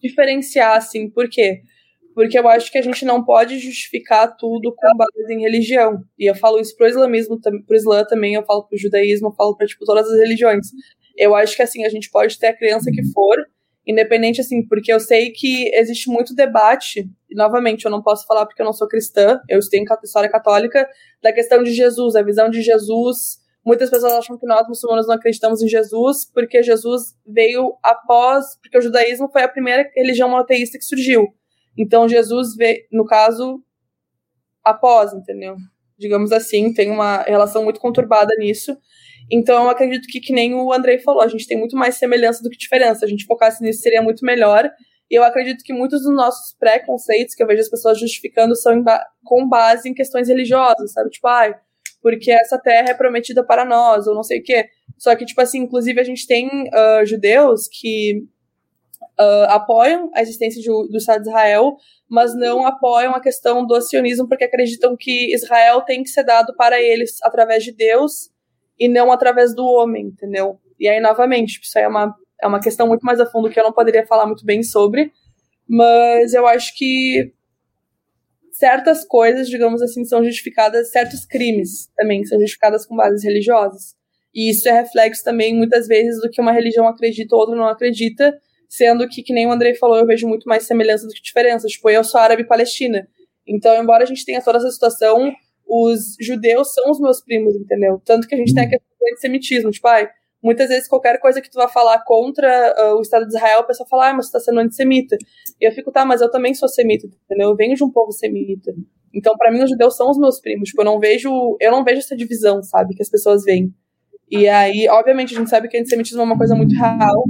diferenciar, 0.02 0.77
assim, 0.77 1.09
por 1.09 1.28
quê? 1.28 1.60
Porque 1.60 1.78
eu 2.23 2.49
acho 2.49 2.70
que 2.70 2.78
a 2.78 2.82
gente 2.82 3.05
não 3.05 3.24
pode 3.24 3.59
justificar 3.59 4.36
tudo 4.36 4.74
com 4.74 4.97
base 4.97 5.32
em 5.32 5.40
religião, 5.40 6.03
e 6.19 6.31
eu 6.31 6.35
falo 6.35 6.61
isso 6.61 6.77
pro 6.77 6.89
islamismo, 6.89 7.40
pro 7.40 7.77
islã 7.77 8.05
também, 8.05 8.35
eu 8.35 8.45
falo 8.45 8.65
pro 8.66 8.78
judaísmo, 8.78 9.28
eu 9.28 9.35
falo 9.35 9.57
para 9.57 9.66
tipo, 9.66 9.85
todas 9.85 10.11
as 10.11 10.19
religiões. 10.19 10.69
Eu 11.16 11.35
acho 11.35 11.57
que, 11.57 11.62
assim, 11.62 11.85
a 11.85 11.89
gente 11.89 12.11
pode 12.11 12.39
ter 12.39 12.47
a 12.49 12.57
crença 12.57 12.90
que 12.90 13.05
for, 13.12 13.36
Independente, 13.89 14.43
assim, 14.43 14.62
porque 14.69 14.93
eu 14.93 15.01
sei 15.01 15.31
que 15.31 15.74
existe 15.74 16.11
muito 16.11 16.35
debate, 16.35 17.09
e 17.31 17.35
novamente, 17.35 17.86
eu 17.86 17.90
não 17.90 18.03
posso 18.03 18.27
falar 18.27 18.45
porque 18.45 18.61
eu 18.61 18.66
não 18.66 18.73
sou 18.74 18.86
cristã, 18.86 19.40
eu 19.49 19.59
tenho 19.70 19.86
história 20.05 20.28
católica, 20.28 20.86
da 21.23 21.32
questão 21.32 21.62
de 21.62 21.73
Jesus, 21.73 22.15
a 22.15 22.23
visão 22.23 22.51
de 22.51 22.61
Jesus. 22.61 23.39
Muitas 23.65 23.89
pessoas 23.89 24.12
acham 24.12 24.36
que 24.36 24.47
nós, 24.47 24.69
muçulmanos, 24.69 25.07
não 25.07 25.15
acreditamos 25.15 25.62
em 25.62 25.69
Jesus, 25.69 26.31
porque 26.31 26.62
Jesus 26.62 27.15
veio 27.27 27.78
após. 27.82 28.59
Porque 28.61 28.77
o 28.77 28.82
judaísmo 28.82 29.31
foi 29.31 29.43
a 29.43 29.49
primeira 29.49 29.90
religião 29.97 30.28
monoteísta 30.28 30.77
que 30.77 30.85
surgiu. 30.85 31.27
Então, 31.79 32.09
Jesus 32.09 32.57
veio, 32.57 32.83
no 32.91 33.05
caso, 33.05 33.63
após, 34.65 35.15
entendeu? 35.15 35.57
Digamos 35.97 36.33
assim, 36.33 36.73
tem 36.75 36.91
uma 36.91 37.23
relação 37.23 37.63
muito 37.63 37.79
conturbada 37.79 38.35
nisso. 38.37 38.77
Então, 39.31 39.65
eu 39.65 39.71
acredito 39.71 40.07
que, 40.09 40.21
que 40.21 40.33
nem 40.33 40.55
o 40.55 40.73
Andrei 40.73 40.99
falou, 40.99 41.23
a 41.23 41.29
gente 41.29 41.47
tem 41.47 41.57
muito 41.57 41.77
mais 41.77 41.97
semelhança 41.97 42.43
do 42.43 42.51
que 42.51 42.57
diferença. 42.57 43.01
Se 43.01 43.05
a 43.05 43.09
gente 43.09 43.25
focasse 43.25 43.63
nisso, 43.63 43.81
seria 43.81 44.03
muito 44.03 44.25
melhor. 44.25 44.69
E 45.11 45.15
eu 45.15 45.23
acredito 45.23 45.63
que 45.63 45.73
muitos 45.73 46.03
dos 46.03 46.15
nossos 46.15 46.55
preconceitos 46.59 47.35
que 47.35 47.43
eu 47.43 47.47
vejo 47.47 47.61
as 47.61 47.71
pessoas 47.71 47.99
justificando 47.99 48.55
são 48.57 48.83
ba 48.83 49.03
com 49.25 49.49
base 49.49 49.89
em 49.89 49.95
questões 49.95 50.29
religiosas, 50.29 50.93
sabe? 50.93 51.11
Tipo, 51.11 51.29
ai, 51.29 51.55
porque 52.03 52.31
essa 52.31 52.59
terra 52.59 52.91
é 52.91 52.95
prometida 52.95 53.45
para 53.45 53.65
nós, 53.65 54.07
ou 54.07 54.15
não 54.15 54.23
sei 54.23 54.41
o 54.41 54.43
quê. 54.43 54.69
Só 54.99 55.15
que, 55.15 55.25
tipo 55.25 55.41
assim, 55.41 55.61
inclusive 55.61 56.01
a 56.01 56.05
gente 56.05 56.27
tem 56.27 56.49
uh, 56.49 57.07
judeus 57.07 57.69
que 57.69 58.25
uh, 59.20 59.45
apoiam 59.49 60.11
a 60.15 60.23
existência 60.23 60.61
de, 60.61 60.69
do 60.69 60.97
Estado 60.97 61.23
de 61.23 61.28
Israel, 61.28 61.77
mas 62.09 62.35
não 62.35 62.66
apoiam 62.66 63.15
a 63.15 63.20
questão 63.20 63.66
do 63.66 63.81
sionismo 63.81 64.28
porque 64.28 64.45
acreditam 64.45 64.97
que 64.97 65.35
Israel 65.35 65.82
tem 65.82 66.03
que 66.03 66.11
ser 66.11 66.24
dado 66.24 66.55
para 66.57 66.81
eles 66.81 67.16
através 67.23 67.65
de 67.65 67.73
Deus 67.73 68.31
e 68.78 68.89
não 68.89 69.11
através 69.11 69.55
do 69.55 69.65
homem, 69.65 70.07
entendeu? 70.07 70.59
E 70.78 70.89
aí, 70.89 71.01
novamente, 71.01 71.55
tipo, 71.55 71.66
isso 71.66 71.77
aí 71.77 71.85
é 71.85 71.89
uma, 71.89 72.15
é 72.40 72.47
uma 72.47 72.61
questão 72.61 72.86
muito 72.86 73.03
mais 73.03 73.20
a 73.20 73.27
fundo 73.27 73.51
que 73.51 73.59
eu 73.59 73.65
não 73.65 73.73
poderia 73.73 74.07
falar 74.07 74.27
muito 74.27 74.45
bem 74.45 74.62
sobre, 74.62 75.12
mas 75.69 76.32
eu 76.32 76.47
acho 76.47 76.74
que 76.77 77.32
certas 78.53 79.05
coisas, 79.05 79.49
digamos 79.49 79.82
assim, 79.82 80.05
são 80.05 80.24
justificadas, 80.24 80.90
certos 80.90 81.24
crimes 81.27 81.90
também 81.97 82.24
são 82.24 82.40
justificadas 82.40 82.86
com 82.86 82.97
bases 82.97 83.23
religiosas. 83.23 83.97
E 84.35 84.51
isso 84.51 84.69
é 84.69 84.73
reflexo 84.73 85.24
também, 85.24 85.55
muitas 85.55 85.86
vezes, 85.86 86.20
do 86.20 86.31
que 86.31 86.40
uma 86.40 86.53
religião 86.53 86.86
acredita 86.86 87.35
ou 87.35 87.40
outra 87.40 87.57
não 87.57 87.69
acredita, 87.69 88.39
sendo 88.69 89.09
que, 89.09 89.23
que 89.23 89.32
nem 89.32 89.47
o 89.47 89.53
Andrei 89.53 89.74
falou, 89.74 89.97
eu 89.97 90.07
vejo 90.07 90.28
muito 90.28 90.49
mais 90.49 90.66
semelhança 90.66 91.07
do 91.07 91.12
que 91.12 91.23
diferença. 91.23 91.66
Tipo, 91.66 91.89
eu 91.90 92.05
sou 92.05 92.20
árabe 92.20 92.45
palestina. 92.45 93.09
Então, 93.47 93.82
embora 93.82 94.05
a 94.05 94.07
gente 94.07 94.24
tenha 94.24 94.43
toda 94.43 94.59
essa 94.59 94.70
situação, 94.70 95.32
os 95.66 96.16
judeus 96.20 96.74
são 96.74 96.90
os 96.90 97.01
meus 97.01 97.23
primos, 97.23 97.57
entendeu? 97.57 98.01
Tanto 98.05 98.28
que 98.28 98.35
a 98.35 98.39
gente 98.39 98.53
tem 98.53 98.65
a 98.65 98.66
uhum. 98.66 98.70
questão 98.70 98.89
do 99.01 99.12
antissemitismo, 99.12 99.70
tipo, 99.70 99.89
ai, 99.89 100.09
muitas 100.43 100.69
vezes 100.69 100.89
qualquer 100.89 101.19
coisa 101.19 101.40
que 101.40 101.51
tu 101.51 101.57
vai 101.57 101.69
falar 101.69 102.03
contra 102.05 102.74
uh, 102.78 102.99
o 102.99 103.01
Estado 103.01 103.27
de 103.27 103.35
Israel, 103.35 103.61
a 103.61 103.65
pessoa 103.65 103.89
fala, 103.89 104.11
ah, 104.11 104.15
mas 104.15 104.28
tu 104.28 104.32
tá 104.32 104.40
sendo 104.40 104.61
antissemita. 104.61 105.16
E 105.61 105.66
eu 105.66 105.73
fico, 105.73 105.90
tá, 105.90 106.05
mas 106.05 106.20
eu 106.20 106.31
também 106.31 106.55
sou 106.55 106.69
semita, 106.69 107.07
entendeu? 107.07 107.51
Eu 107.51 107.57
venho 107.57 107.74
de 107.74 107.82
um 107.82 107.90
povo 107.90 108.12
semita. 108.12 108.73
Então, 109.15 109.36
para 109.36 109.51
mim, 109.51 109.62
os 109.62 109.70
judeus 109.70 109.97
são 109.97 110.11
os 110.11 110.19
meus 110.19 110.40
primos. 110.40 110.69
Tipo, 110.69 110.82
eu 110.82 110.86
não 110.86 111.01
vejo, 111.01 111.57
eu 111.61 111.70
não 111.70 111.82
vejo 111.82 112.01
essa 112.01 112.16
divisão, 112.16 112.62
sabe, 112.62 112.95
que 112.95 113.03
as 113.03 113.11
pessoas 113.11 113.45
veem. 113.45 113.73
E 114.31 114.47
aí, 114.47 114.86
obviamente, 114.90 115.35
a 115.35 115.39
gente 115.39 115.49
sabe 115.49 115.69
que 115.69 115.77
o 115.77 115.81
antissemitismo 115.81 116.20
é 116.20 116.24
uma 116.24 116.36
coisa 116.36 116.55
muito 116.55 116.74
real. 116.74 117.24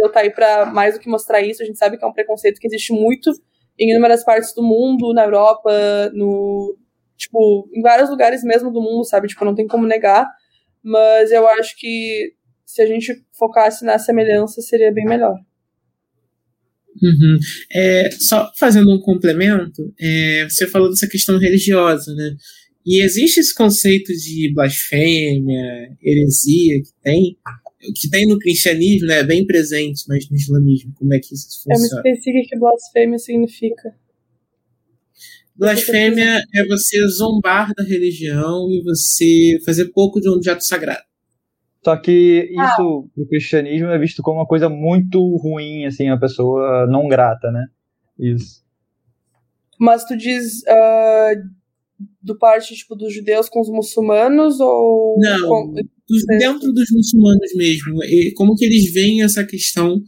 Judeu 0.00 0.12
tá 0.12 0.20
aí 0.20 0.30
pra 0.30 0.66
mais 0.66 0.94
do 0.94 1.00
que 1.00 1.08
mostrar 1.08 1.42
isso. 1.42 1.62
A 1.62 1.66
gente 1.66 1.78
sabe 1.78 1.98
que 1.98 2.04
é 2.04 2.08
um 2.08 2.12
preconceito 2.12 2.58
que 2.58 2.66
existe 2.66 2.92
muito 2.92 3.30
em 3.78 3.90
inúmeras 3.90 4.24
partes 4.24 4.54
do 4.54 4.62
mundo, 4.62 5.12
na 5.12 5.24
Europa, 5.24 6.10
no, 6.12 6.76
tipo, 7.16 7.68
em 7.72 7.80
vários 7.82 8.10
lugares 8.10 8.42
mesmo 8.42 8.70
do 8.70 8.80
mundo, 8.80 9.04
sabe? 9.04 9.28
Tipo, 9.28 9.44
não 9.44 9.54
tem 9.54 9.66
como 9.66 9.86
negar. 9.86 10.26
Mas 10.82 11.30
eu 11.30 11.46
acho 11.46 11.76
que 11.78 12.34
se 12.64 12.80
a 12.80 12.86
gente 12.86 13.14
focasse 13.32 13.84
na 13.84 13.98
semelhança, 13.98 14.60
seria 14.62 14.92
bem 14.92 15.04
melhor. 15.04 15.36
Uhum. 17.02 17.38
É, 17.72 18.10
só 18.12 18.50
fazendo 18.58 18.92
um 18.92 19.00
complemento, 19.00 19.92
é, 19.98 20.46
você 20.48 20.66
falou 20.66 20.90
dessa 20.90 21.08
questão 21.08 21.38
religiosa, 21.38 22.14
né? 22.14 22.34
E 22.84 23.02
existe 23.02 23.40
esse 23.40 23.54
conceito 23.54 24.12
de 24.12 24.52
blasfêmia, 24.54 25.96
heresia 26.02 26.82
que 26.82 26.90
tem, 27.02 27.36
que 27.94 28.08
tem 28.10 28.26
no 28.26 28.38
cristianismo, 28.38 29.06
né? 29.06 29.22
Bem 29.22 29.46
presente, 29.46 30.04
mas 30.08 30.28
no 30.28 30.36
islamismo, 30.36 30.92
como 30.94 31.14
é 31.14 31.18
que 31.18 31.34
isso 31.34 31.62
funciona? 31.62 32.02
Eu 32.04 32.12
me 32.12 32.18
o 32.18 32.48
que 32.48 32.58
blasfêmia 32.58 33.18
significa. 33.18 33.94
Blasfêmia 35.56 36.42
é 36.54 36.66
você 36.66 37.06
zombar 37.08 37.72
da 37.74 37.82
religião 37.82 38.70
e 38.70 38.82
você 38.82 39.58
fazer 39.64 39.86
pouco 39.92 40.20
de 40.20 40.28
um 40.28 40.32
objeto 40.32 40.64
sagrado. 40.64 41.02
Só 41.84 41.96
que 41.96 42.50
isso, 42.50 42.82
ah. 42.82 43.20
o 43.20 43.26
cristianismo, 43.26 43.88
é 43.88 43.98
visto 43.98 44.22
como 44.22 44.38
uma 44.38 44.46
coisa 44.46 44.68
muito 44.68 45.18
ruim, 45.36 45.86
assim, 45.86 46.08
a 46.08 46.18
pessoa 46.18 46.86
não 46.86 47.08
grata, 47.08 47.50
né? 47.50 47.66
Isso. 48.18 48.62
Mas 49.78 50.04
tu 50.04 50.14
diz 50.14 50.62
uh, 50.62 51.59
do 52.22 52.38
parte, 52.38 52.74
tipo, 52.74 52.94
dos 52.94 53.12
judeus 53.12 53.48
com 53.48 53.60
os 53.60 53.68
muçulmanos, 53.68 54.60
ou... 54.60 55.16
Não, 55.18 55.48
com... 55.48 55.74
dentro 56.38 56.72
dos 56.72 56.90
muçulmanos 56.90 57.54
mesmo. 57.54 58.02
E 58.04 58.32
como 58.34 58.54
que 58.54 58.64
eles 58.64 58.92
veem 58.92 59.22
essa 59.22 59.44
questão 59.44 60.00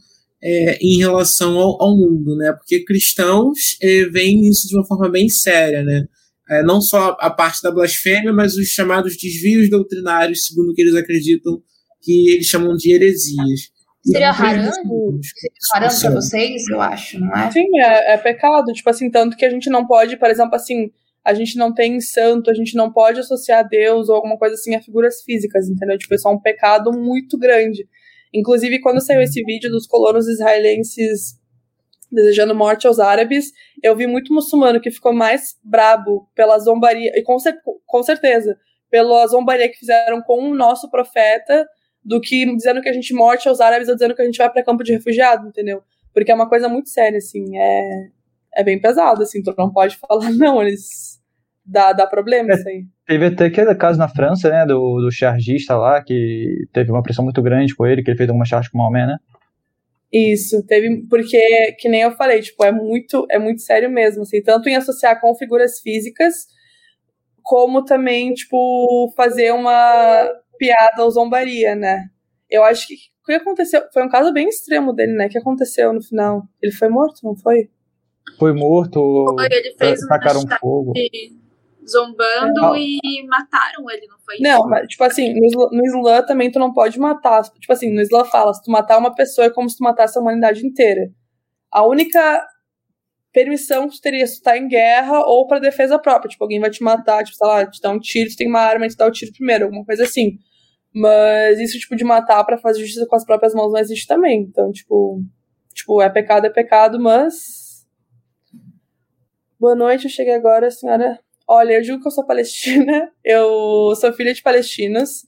é, 0.43 0.77
em 0.81 0.97
relação 0.97 1.57
ao, 1.57 1.81
ao, 1.81 1.95
mundo, 1.95 2.35
né? 2.35 2.51
Porque 2.53 2.83
cristãos 2.83 3.77
é, 3.81 4.05
veem 4.05 4.47
isso 4.47 4.67
de 4.67 4.75
uma 4.75 4.85
forma 4.85 5.09
bem 5.09 5.29
séria, 5.29 5.83
né? 5.83 6.05
É, 6.49 6.61
não 6.63 6.81
só 6.81 7.15
a 7.19 7.29
parte 7.29 7.61
da 7.61 7.71
blasfêmia, 7.71 8.33
mas 8.33 8.57
os 8.57 8.67
chamados 8.67 9.15
desvios 9.15 9.69
doutrinários, 9.69 10.45
segundo 10.45 10.71
o 10.71 10.73
que 10.73 10.81
eles 10.81 10.95
acreditam, 10.95 11.61
que 12.01 12.31
eles 12.31 12.45
chamam 12.47 12.75
de 12.75 12.93
heresias. 12.93 13.71
Seria 14.05 14.31
haram? 14.31 14.69
Seria 14.73 14.83
haram 15.73 15.99
para 16.01 16.11
vocês, 16.11 16.67
eu 16.69 16.81
acho, 16.81 17.19
não 17.21 17.33
é? 17.33 17.49
Sim, 17.49 17.65
é, 17.79 18.15
é 18.15 18.17
pecado. 18.17 18.73
Tipo 18.73 18.89
assim, 18.89 19.09
tanto 19.09 19.37
que 19.37 19.45
a 19.45 19.49
gente 19.49 19.69
não 19.69 19.87
pode, 19.87 20.17
por 20.17 20.29
exemplo, 20.29 20.55
assim, 20.55 20.91
a 21.23 21.33
gente 21.33 21.57
não 21.57 21.73
tem 21.73 21.99
santo, 22.01 22.49
a 22.49 22.53
gente 22.53 22.75
não 22.75 22.91
pode 22.91 23.19
associar 23.19 23.67
Deus 23.67 24.09
ou 24.09 24.15
alguma 24.15 24.37
coisa 24.37 24.55
assim 24.55 24.75
a 24.75 24.81
figuras 24.81 25.21
físicas, 25.21 25.69
entendeu? 25.69 25.97
Tipo, 25.97 26.15
isso 26.15 26.27
é 26.27 26.31
um 26.31 26.39
pecado 26.39 26.91
muito 26.91 27.37
grande. 27.37 27.87
Inclusive, 28.33 28.81
quando 28.81 29.01
saiu 29.01 29.21
esse 29.21 29.43
vídeo 29.43 29.69
dos 29.69 29.87
colonos 29.87 30.27
israelenses 30.27 31.39
desejando 32.11 32.53
morte 32.53 32.85
aos 32.85 32.99
árabes, 32.99 33.51
eu 33.81 33.95
vi 33.95 34.05
muito 34.05 34.33
muçulmano 34.33 34.79
que 34.79 34.91
ficou 34.91 35.13
mais 35.13 35.57
brabo 35.63 36.29
pela 36.35 36.59
zombaria, 36.59 37.11
e 37.15 37.23
com, 37.23 37.39
cer 37.39 37.57
com 37.85 38.03
certeza, 38.03 38.57
pela 38.89 39.25
zombaria 39.27 39.67
que 39.69 39.79
fizeram 39.79 40.21
com 40.21 40.49
o 40.49 40.53
nosso 40.53 40.89
profeta, 40.91 41.67
do 42.03 42.19
que 42.19 42.45
dizendo 42.55 42.81
que 42.81 42.89
a 42.89 42.93
gente 42.93 43.13
morte 43.13 43.47
aos 43.47 43.61
árabes 43.61 43.87
ou 43.87 43.95
dizendo 43.95 44.13
que 44.13 44.21
a 44.21 44.25
gente 44.25 44.37
vai 44.37 44.51
para 44.51 44.63
campo 44.63 44.83
de 44.83 44.91
refugiado, 44.91 45.47
entendeu? 45.47 45.81
Porque 46.13 46.31
é 46.31 46.35
uma 46.35 46.49
coisa 46.49 46.67
muito 46.67 46.89
séria, 46.89 47.17
assim, 47.17 47.57
é, 47.57 48.09
é 48.55 48.63
bem 48.63 48.79
pesado, 48.79 49.23
assim, 49.23 49.41
tu 49.41 49.53
não 49.57 49.71
pode 49.71 49.97
falar, 49.97 50.29
não, 50.37 50.61
eles... 50.61 51.12
dá, 51.65 51.93
dá 51.93 52.07
problema 52.07 52.53
isso 52.53 52.67
aí. 52.67 52.85
Teve 53.05 53.25
até 53.25 53.45
aquele 53.45 53.75
caso 53.75 53.99
na 53.99 54.07
França, 54.07 54.49
né, 54.49 54.65
do, 54.65 55.01
do 55.01 55.11
chargista 55.11 55.75
lá, 55.75 56.01
que 56.01 56.67
teve 56.71 56.91
uma 56.91 57.03
pressão 57.03 57.23
muito 57.23 57.41
grande 57.41 57.75
com 57.75 57.85
ele, 57.85 58.03
que 58.03 58.09
ele 58.09 58.17
fez 58.17 58.29
alguma 58.29 58.45
charge 58.45 58.69
com 58.69 58.77
o 58.77 58.81
Maomé, 58.81 59.05
né? 59.05 59.17
Isso, 60.11 60.63
teve, 60.65 61.05
porque, 61.09 61.75
que 61.79 61.89
nem 61.89 62.01
eu 62.01 62.11
falei, 62.11 62.39
tipo, 62.39 62.63
é 62.63 62.71
muito, 62.71 63.25
é 63.31 63.39
muito 63.39 63.61
sério 63.61 63.89
mesmo, 63.89 64.21
assim, 64.21 64.41
tanto 64.43 64.69
em 64.69 64.75
associar 64.75 65.19
com 65.19 65.33
figuras 65.33 65.79
físicas, 65.79 66.47
como 67.41 67.83
também, 67.83 68.33
tipo, 68.33 69.11
fazer 69.17 69.51
uma 69.51 70.29
piada 70.57 71.03
ou 71.03 71.09
zombaria, 71.09 71.75
né? 71.75 72.09
Eu 72.49 72.63
acho 72.63 72.87
que 72.87 72.93
o 72.93 73.25
que 73.25 73.33
aconteceu, 73.33 73.81
foi 73.91 74.03
um 74.03 74.09
caso 74.09 74.31
bem 74.31 74.47
extremo 74.49 74.93
dele, 74.93 75.13
né, 75.13 75.29
que 75.29 75.37
aconteceu 75.37 75.91
no 75.93 76.01
final. 76.01 76.43
Ele 76.61 76.71
foi 76.71 76.89
morto, 76.89 77.21
não 77.23 77.35
foi? 77.35 77.69
Foi 78.37 78.53
morto, 78.53 79.33
Foi, 79.35 79.45
ele 79.45 79.75
fez 79.77 80.01
uma 80.03 80.09
tacaram 80.09 80.41
charge 80.41 80.59
fogo. 80.59 80.93
Zombando 81.87 82.75
e 82.75 82.99
mataram 83.27 83.89
ele, 83.89 84.07
não 84.07 84.17
foi 84.19 84.37
Não, 84.39 84.59
isso? 84.59 84.69
mas, 84.69 84.87
tipo 84.87 85.03
assim, 85.03 85.33
no, 85.33 85.85
Islã 85.85 86.25
também 86.25 86.51
tu 86.51 86.59
não 86.59 86.73
pode 86.73 86.99
matar. 86.99 87.43
Tipo 87.43 87.73
assim, 87.73 87.93
no 87.93 88.01
Islã 88.01 88.25
fala, 88.25 88.53
se 88.53 88.63
tu 88.63 88.71
matar 88.71 88.97
uma 88.97 89.13
pessoa 89.13 89.47
é 89.47 89.49
como 89.49 89.69
se 89.69 89.77
tu 89.77 89.83
matasse 89.83 90.17
a 90.17 90.21
humanidade 90.21 90.65
inteira. 90.65 91.11
A 91.71 91.85
única 91.85 92.45
permissão 93.33 93.89
que 93.89 93.95
tu 93.95 94.01
teria 94.01 94.27
se 94.27 94.39
tu 94.39 94.43
tá 94.43 94.57
em 94.57 94.67
guerra 94.67 95.19
ou 95.25 95.47
pra 95.47 95.59
defesa 95.59 95.97
própria. 95.97 96.29
Tipo, 96.29 96.43
alguém 96.43 96.59
vai 96.59 96.69
te 96.69 96.83
matar, 96.83 97.23
tipo, 97.23 97.35
sei 97.35 97.47
lá, 97.47 97.65
te 97.65 97.81
dá 97.81 97.89
um 97.89 97.99
tiro, 97.99 98.29
tu 98.29 98.37
tem 98.37 98.47
uma 98.47 98.59
arma, 98.59 98.87
te 98.87 98.95
dá 98.95 99.07
o 99.07 99.11
tiro 99.11 99.33
primeiro, 99.33 99.65
alguma 99.65 99.83
coisa 99.83 100.03
assim. 100.03 100.37
Mas 100.93 101.59
isso, 101.59 101.79
tipo, 101.79 101.95
de 101.95 102.03
matar 102.03 102.43
pra 102.43 102.57
fazer 102.57 102.81
justiça 102.81 103.07
com 103.07 103.15
as 103.15 103.25
próprias 103.25 103.55
mãos 103.55 103.73
não 103.73 103.79
existe 103.79 104.07
também. 104.07 104.41
Então, 104.41 104.71
tipo, 104.71 105.23
tipo, 105.73 106.01
é 106.01 106.09
pecado, 106.09 106.45
é 106.45 106.49
pecado, 106.49 106.99
mas. 106.99 107.87
Boa 109.59 109.75
noite, 109.75 110.05
eu 110.05 110.11
cheguei 110.11 110.33
agora, 110.33 110.69
senhora. 110.69 111.19
Olha, 111.47 111.73
eu 111.73 111.81
digo 111.81 112.01
que 112.01 112.07
eu 112.07 112.11
sou 112.11 112.25
palestina, 112.25 113.11
eu 113.23 113.93
sou 113.95 114.13
filha 114.13 114.33
de 114.33 114.41
palestinos, 114.41 115.25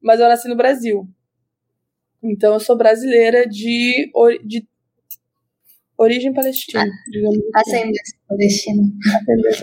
mas 0.00 0.20
eu 0.20 0.28
nasci 0.28 0.48
no 0.48 0.56
Brasil. 0.56 1.08
Então 2.22 2.54
eu 2.54 2.60
sou 2.60 2.76
brasileira 2.76 3.46
de, 3.46 4.10
ori- 4.14 4.40
de 4.44 4.66
origem 5.98 6.32
palestina, 6.32 6.84
digamos 7.10 7.38
assim. 7.54 7.76
Ascendência 7.76 8.18
palestina. 8.28 8.82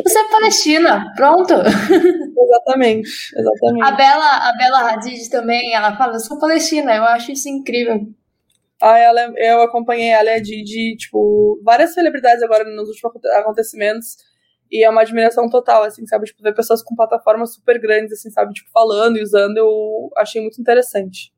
Você 0.06 0.20
é 0.20 0.30
palestina, 0.30 1.14
pronto. 1.16 1.54
Exatamente, 2.44 3.10
exatamente. 3.36 3.84
A 3.84 3.92
Bela, 3.92 4.50
a 4.50 4.54
Bela 4.58 4.92
Hadid 4.92 5.30
também, 5.30 5.74
ela 5.74 5.96
fala, 5.98 6.16
eu 6.16 6.20
sou 6.20 6.40
palestina, 6.40 6.96
eu 6.96 7.04
acho 7.04 7.32
isso 7.32 7.50
incrível. 7.50 8.08
Ah, 8.82 8.98
ela, 9.00 9.34
eu 9.38 9.62
acompanhei 9.62 10.10
ela 10.10 10.30
e 10.32 10.34
a 10.36 10.40
Didi, 10.42 10.96
tipo, 10.98 11.60
várias 11.64 11.94
celebridades 11.94 12.44
agora 12.44 12.64
nos 12.66 12.90
últimos 12.90 13.06
aconte- 13.06 13.28
acontecimentos. 13.30 14.18
E 14.74 14.84
é 14.84 14.90
uma 14.90 15.02
admiração 15.02 15.48
total, 15.48 15.84
assim, 15.84 16.04
sabe? 16.08 16.26
Tipo, 16.26 16.42
ver 16.42 16.56
pessoas 16.56 16.82
com 16.82 16.96
plataformas 16.96 17.54
super 17.54 17.80
grandes, 17.80 18.14
assim, 18.14 18.32
sabe? 18.32 18.54
Tipo, 18.54 18.72
falando 18.72 19.18
e 19.18 19.22
usando, 19.22 19.56
eu 19.56 20.10
achei 20.18 20.42
muito 20.42 20.60
interessante. 20.60 21.32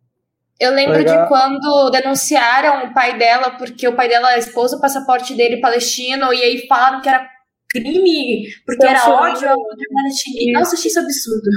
Eu 0.58 0.72
lembro 0.72 0.98
Legal. 0.98 1.24
de 1.24 1.28
quando 1.28 1.90
denunciaram 1.90 2.86
o 2.86 2.94
pai 2.94 3.18
dela, 3.18 3.58
porque 3.58 3.86
o 3.90 3.94
pai 3.94 4.08
dela 4.08 4.38
expôs 4.38 4.72
o 4.72 4.80
passaporte 4.80 5.36
dele 5.36 5.60
palestino, 5.60 6.34
e 6.34 6.42
aí 6.42 6.66
falaram 6.66 7.02
que 7.02 7.10
era 7.10 7.30
crime, 7.70 8.48
porque 8.66 8.86
era 8.86 9.06
ódio 9.10 9.50
ao 9.50 9.58
palestino. 9.94 10.58
Nossa, 10.58 10.78
achei 10.78 10.90
isso 10.90 11.00
absurdo. 11.02 11.50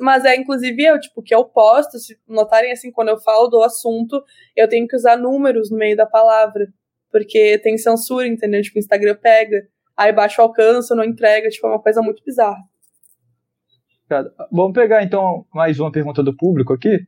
Mas 0.00 0.24
é, 0.24 0.36
inclusive, 0.36 0.82
eu, 0.82 0.98
tipo, 0.98 1.22
que 1.22 1.34
eu 1.34 1.44
posto, 1.44 1.98
se 1.98 2.18
notarem, 2.26 2.72
assim, 2.72 2.90
quando 2.90 3.10
eu 3.10 3.20
falo 3.20 3.48
do 3.48 3.62
assunto, 3.62 4.24
eu 4.56 4.66
tenho 4.66 4.88
que 4.88 4.96
usar 4.96 5.18
números 5.18 5.70
no 5.70 5.76
meio 5.76 5.94
da 5.94 6.06
palavra. 6.06 6.66
Porque 7.10 7.58
tem 7.58 7.76
censura, 7.76 8.26
entendeu? 8.26 8.62
Tipo, 8.62 8.78
o 8.78 8.80
Instagram 8.80 9.16
pega, 9.16 9.66
aí 9.98 10.12
baixa 10.12 10.40
o 10.40 10.44
alcance, 10.44 10.94
não 10.94 11.04
entrega, 11.04 11.48
tipo, 11.48 11.66
é 11.66 11.70
uma 11.70 11.82
coisa 11.82 12.00
muito 12.00 12.22
bizarra. 12.24 12.62
Vamos 14.50 14.72
pegar 14.72 15.02
então 15.02 15.44
mais 15.52 15.78
uma 15.80 15.92
pergunta 15.92 16.22
do 16.22 16.34
público 16.34 16.72
aqui. 16.72 17.00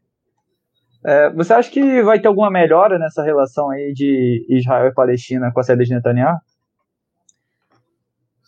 É, 1.06 1.30
você 1.30 1.54
acha 1.54 1.70
que 1.70 2.02
vai 2.02 2.20
ter 2.20 2.28
alguma 2.28 2.50
melhora 2.50 2.98
nessa 2.98 3.22
relação 3.22 3.70
aí 3.70 3.92
de 3.94 4.44
Israel 4.50 4.88
e 4.88 4.94
Palestina 4.94 5.50
com 5.50 5.60
a 5.60 5.62
saída 5.62 5.84
de 5.84 5.94
Netanyahu? 5.94 6.36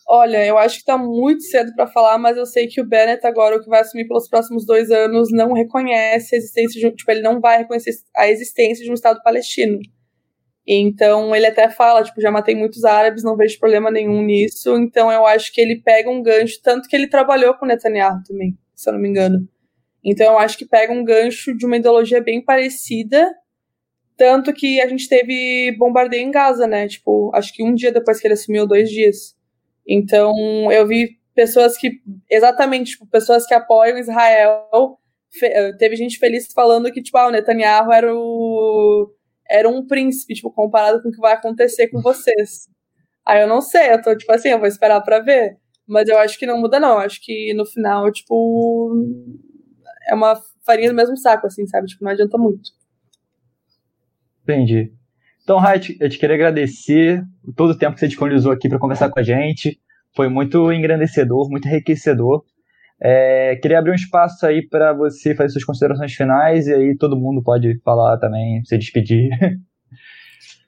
Olha, 0.07 0.45
eu 0.45 0.57
acho 0.57 0.79
que 0.79 0.85
tá 0.85 0.97
muito 0.97 1.41
cedo 1.43 1.73
pra 1.73 1.87
falar, 1.87 2.19
mas 2.19 2.37
eu 2.37 2.45
sei 2.45 2.67
que 2.67 2.79
o 2.79 2.85
Bennett 2.85 3.25
agora, 3.25 3.55
o 3.55 3.59
que 3.59 3.69
vai 3.69 3.79
assumir 3.79 4.07
pelos 4.07 4.27
próximos 4.27 4.65
dois 4.65 4.91
anos, 4.91 5.29
não 5.31 5.53
reconhece 5.53 6.35
a 6.35 6.37
existência 6.37 6.79
de 6.79 6.85
um, 6.85 6.91
tipo, 6.91 7.09
ele 7.09 7.21
não 7.21 7.39
vai 7.39 7.59
reconhecer 7.59 7.91
a 8.15 8.27
existência 8.27 8.83
de 8.83 8.91
um 8.91 8.93
Estado 8.93 9.19
palestino. 9.23 9.79
Então 10.65 11.35
ele 11.35 11.45
até 11.47 11.69
fala, 11.69 12.03
tipo, 12.03 12.21
já 12.21 12.31
matei 12.31 12.55
muitos 12.55 12.85
árabes, 12.85 13.23
não 13.23 13.35
vejo 13.35 13.59
problema 13.59 13.91
nenhum 13.91 14.21
nisso. 14.21 14.77
Então 14.77 15.11
eu 15.11 15.25
acho 15.25 15.51
que 15.53 15.59
ele 15.59 15.81
pega 15.81 16.09
um 16.09 16.21
gancho, 16.21 16.61
tanto 16.63 16.87
que 16.87 16.95
ele 16.95 17.07
trabalhou 17.07 17.53
com 17.55 17.65
Netanyahu 17.65 18.23
também, 18.27 18.57
se 18.75 18.89
eu 18.89 18.93
não 18.93 18.99
me 18.99 19.09
engano. 19.09 19.47
Então 20.03 20.33
eu 20.33 20.39
acho 20.39 20.57
que 20.57 20.65
pega 20.65 20.91
um 20.93 21.03
gancho 21.03 21.55
de 21.55 21.65
uma 21.65 21.77
ideologia 21.77 22.21
bem 22.21 22.43
parecida, 22.43 23.29
tanto 24.17 24.53
que 24.53 24.79
a 24.81 24.87
gente 24.87 25.07
teve 25.09 25.75
bombardeio 25.77 26.23
em 26.23 26.31
Gaza, 26.31 26.67
né? 26.67 26.87
Tipo, 26.87 27.31
acho 27.33 27.53
que 27.53 27.63
um 27.63 27.73
dia 27.73 27.91
depois 27.91 28.19
que 28.19 28.27
ele 28.27 28.33
assumiu, 28.35 28.67
dois 28.67 28.89
dias. 28.89 29.35
Então, 29.87 30.31
eu 30.71 30.87
vi 30.87 31.17
pessoas 31.33 31.77
que, 31.77 32.01
exatamente, 32.29 32.91
tipo, 32.91 33.07
pessoas 33.07 33.45
que 33.45 33.53
apoiam 33.53 33.97
Israel. 33.97 34.97
Eh, 35.41 35.73
teve 35.77 35.95
gente 35.95 36.19
feliz 36.19 36.47
falando 36.53 36.91
que, 36.91 37.01
tipo, 37.01 37.17
ah, 37.17 37.27
o 37.27 37.31
Netanyahu 37.31 37.91
era 37.91 38.15
o. 38.15 39.11
Era 39.49 39.67
um 39.69 39.85
príncipe, 39.85 40.33
tipo, 40.33 40.51
comparado 40.51 41.01
com 41.01 41.09
o 41.09 41.11
que 41.11 41.19
vai 41.19 41.33
acontecer 41.33 41.87
com 41.89 42.01
vocês. 42.01 42.67
Aí 43.25 43.41
eu 43.41 43.47
não 43.47 43.61
sei, 43.61 43.93
eu 43.93 44.01
tô, 44.01 44.15
tipo 44.15 44.31
assim, 44.31 44.49
eu 44.49 44.59
vou 44.59 44.67
esperar 44.67 45.01
pra 45.01 45.19
ver. 45.19 45.57
Mas 45.87 46.07
eu 46.07 46.17
acho 46.17 46.37
que 46.39 46.45
não 46.45 46.59
muda, 46.59 46.79
não. 46.79 46.93
Eu 46.93 46.99
acho 46.99 47.19
que 47.21 47.53
no 47.53 47.65
final, 47.65 48.11
tipo. 48.11 48.93
É 50.09 50.13
uma 50.13 50.35
farinha 50.65 50.89
do 50.89 50.95
mesmo 50.95 51.17
saco, 51.17 51.47
assim, 51.47 51.65
sabe? 51.67 51.87
Tipo, 51.87 52.03
não 52.03 52.11
adianta 52.11 52.37
muito. 52.37 52.71
Entendi. 54.43 54.93
Então, 55.43 55.57
Raid, 55.57 55.97
eu 55.99 56.09
te 56.09 56.17
queria 56.17 56.35
agradecer 56.35 57.23
todo 57.55 57.71
o 57.71 57.77
tempo 57.77 57.93
que 57.93 57.99
você 57.99 58.07
disponibilizou 58.07 58.51
aqui 58.51 58.69
para 58.69 58.79
conversar 58.79 59.09
com 59.09 59.19
a 59.19 59.23
gente. 59.23 59.79
Foi 60.15 60.29
muito 60.29 60.71
engrandecedor, 60.71 61.49
muito 61.49 61.67
enriquecedor. 61.67 62.43
É, 63.01 63.55
queria 63.61 63.79
abrir 63.79 63.91
um 63.91 63.95
espaço 63.95 64.45
aí 64.45 64.65
para 64.67 64.93
você 64.93 65.35
fazer 65.35 65.49
suas 65.49 65.65
considerações 65.65 66.13
finais 66.13 66.67
e 66.67 66.73
aí 66.73 66.97
todo 66.97 67.19
mundo 67.19 67.43
pode 67.43 67.79
falar 67.83 68.17
também, 68.17 68.63
se 68.65 68.77
despedir. 68.77 69.29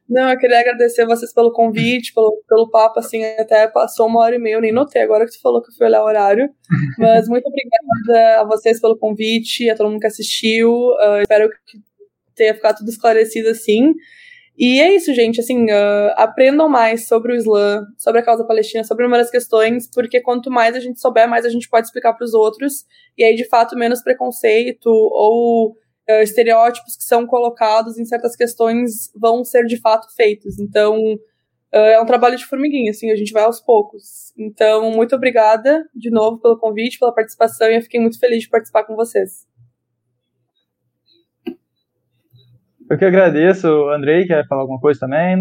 Não, 0.07 0.29
eu 0.29 0.37
queria 0.37 0.59
agradecer 0.59 1.03
vocês 1.05 1.33
pelo 1.33 1.51
convite, 1.51 2.13
pelo, 2.13 2.39
pelo 2.47 2.69
papo, 2.69 2.99
assim, 2.99 3.23
até 3.39 3.67
passou 3.67 4.05
uma 4.07 4.19
hora 4.19 4.35
e 4.35 4.39
meia, 4.39 4.53
eu 4.53 4.61
nem 4.61 4.71
notei 4.71 5.01
agora 5.01 5.25
que 5.25 5.31
tu 5.31 5.41
falou 5.41 5.63
que 5.63 5.71
eu 5.71 5.75
fui 5.75 5.87
olhar 5.87 6.03
o 6.03 6.05
horário. 6.05 6.47
Mas 6.99 7.27
muito 7.27 7.47
obrigada 7.47 8.41
a 8.41 8.43
vocês 8.43 8.79
pelo 8.79 8.99
convite, 8.99 9.67
a 9.67 9.75
todo 9.75 9.89
mundo 9.89 9.99
que 9.99 10.05
assistiu. 10.05 10.93
ah, 10.99 11.21
espero 11.21 11.49
que 11.65 11.79
tenha 12.35 12.53
ficado 12.53 12.77
tudo 12.77 12.89
esclarecido 12.89 13.49
assim. 13.49 13.93
E 14.57 14.79
é 14.79 14.95
isso, 14.95 15.13
gente, 15.13 15.39
assim, 15.41 15.69
ah, 15.69 16.13
aprendam 16.17 16.69
mais 16.69 17.07
sobre 17.07 17.33
o 17.33 17.35
Islã, 17.35 17.85
sobre 17.97 18.21
a 18.21 18.23
causa 18.23 18.45
palestina, 18.45 18.83
sobre 18.85 19.03
inúmeras 19.03 19.29
questões, 19.29 19.89
porque 19.93 20.21
quanto 20.21 20.49
mais 20.49 20.75
a 20.75 20.79
gente 20.79 20.99
souber, 20.99 21.27
mais 21.27 21.45
a 21.45 21.49
gente 21.49 21.69
pode 21.69 21.87
explicar 21.87 22.13
para 22.13 22.23
os 22.23 22.33
outros, 22.33 22.85
e 23.17 23.23
aí, 23.23 23.35
de 23.35 23.45
fato, 23.45 23.75
menos 23.75 24.01
preconceito 24.01 24.87
ou 24.87 25.75
eh, 26.07 26.23
estereótipos 26.23 26.95
que 26.95 27.03
são 27.03 27.25
colocados 27.27 27.97
em 27.97 28.05
certas 28.05 28.35
questões 28.35 29.11
vão 29.15 29.43
ser 29.43 29.65
de 29.65 29.79
fato 29.79 30.07
feitos. 30.15 30.57
Então, 30.59 30.97
eh, 31.73 31.93
é 31.93 32.01
um 32.01 32.05
trabalho 32.05 32.37
de 32.37 32.45
formiguinha, 32.45 32.91
assim, 32.91 33.11
a 33.11 33.15
gente 33.15 33.33
vai 33.33 33.43
aos 33.43 33.59
poucos. 33.61 34.31
Então, 34.37 34.91
muito 34.91 35.15
obrigada 35.15 35.83
de 35.93 36.09
novo 36.09 36.39
pelo 36.39 36.57
convite, 36.57 36.99
pela 36.99 37.13
participação, 37.13 37.69
e 37.69 37.75
eu 37.75 37.81
fiquei 37.81 37.99
muito 37.99 38.19
feliz 38.19 38.43
de 38.43 38.49
participar 38.49 38.85
com 38.85 38.95
vocês. 38.95 39.45
Eu 42.89 42.97
que 42.97 43.05
agradeço, 43.05 43.67
Andrei, 43.89 44.25
quer 44.25 44.47
falar 44.47 44.61
alguma 44.61 44.79
coisa 44.79 44.99
também? 44.99 45.35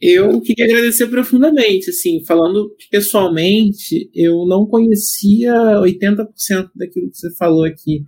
Eu 0.00 0.40
queria 0.40 0.64
agradecer 0.64 1.06
profundamente, 1.08 1.90
assim, 1.90 2.24
falando 2.24 2.74
pessoalmente, 2.90 4.08
eu 4.14 4.46
não 4.46 4.64
conhecia 4.64 5.52
80% 5.80 6.70
daquilo 6.74 7.10
que 7.10 7.16
você 7.16 7.34
falou 7.36 7.64
aqui 7.64 8.04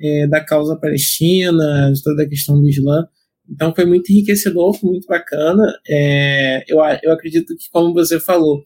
é, 0.00 0.26
da 0.26 0.42
causa 0.42 0.76
palestina, 0.76 1.92
de 1.92 2.02
toda 2.02 2.22
a 2.22 2.28
questão 2.28 2.60
do 2.60 2.68
Islã. 2.68 3.06
Então 3.48 3.74
foi 3.74 3.84
muito 3.84 4.10
enriquecedor, 4.10 4.72
foi 4.72 4.90
muito 4.90 5.06
bacana. 5.06 5.62
É, 5.86 6.64
eu, 6.66 6.78
eu 7.02 7.12
acredito 7.12 7.54
que, 7.56 7.70
como 7.70 7.92
você 7.92 8.18
falou, 8.18 8.64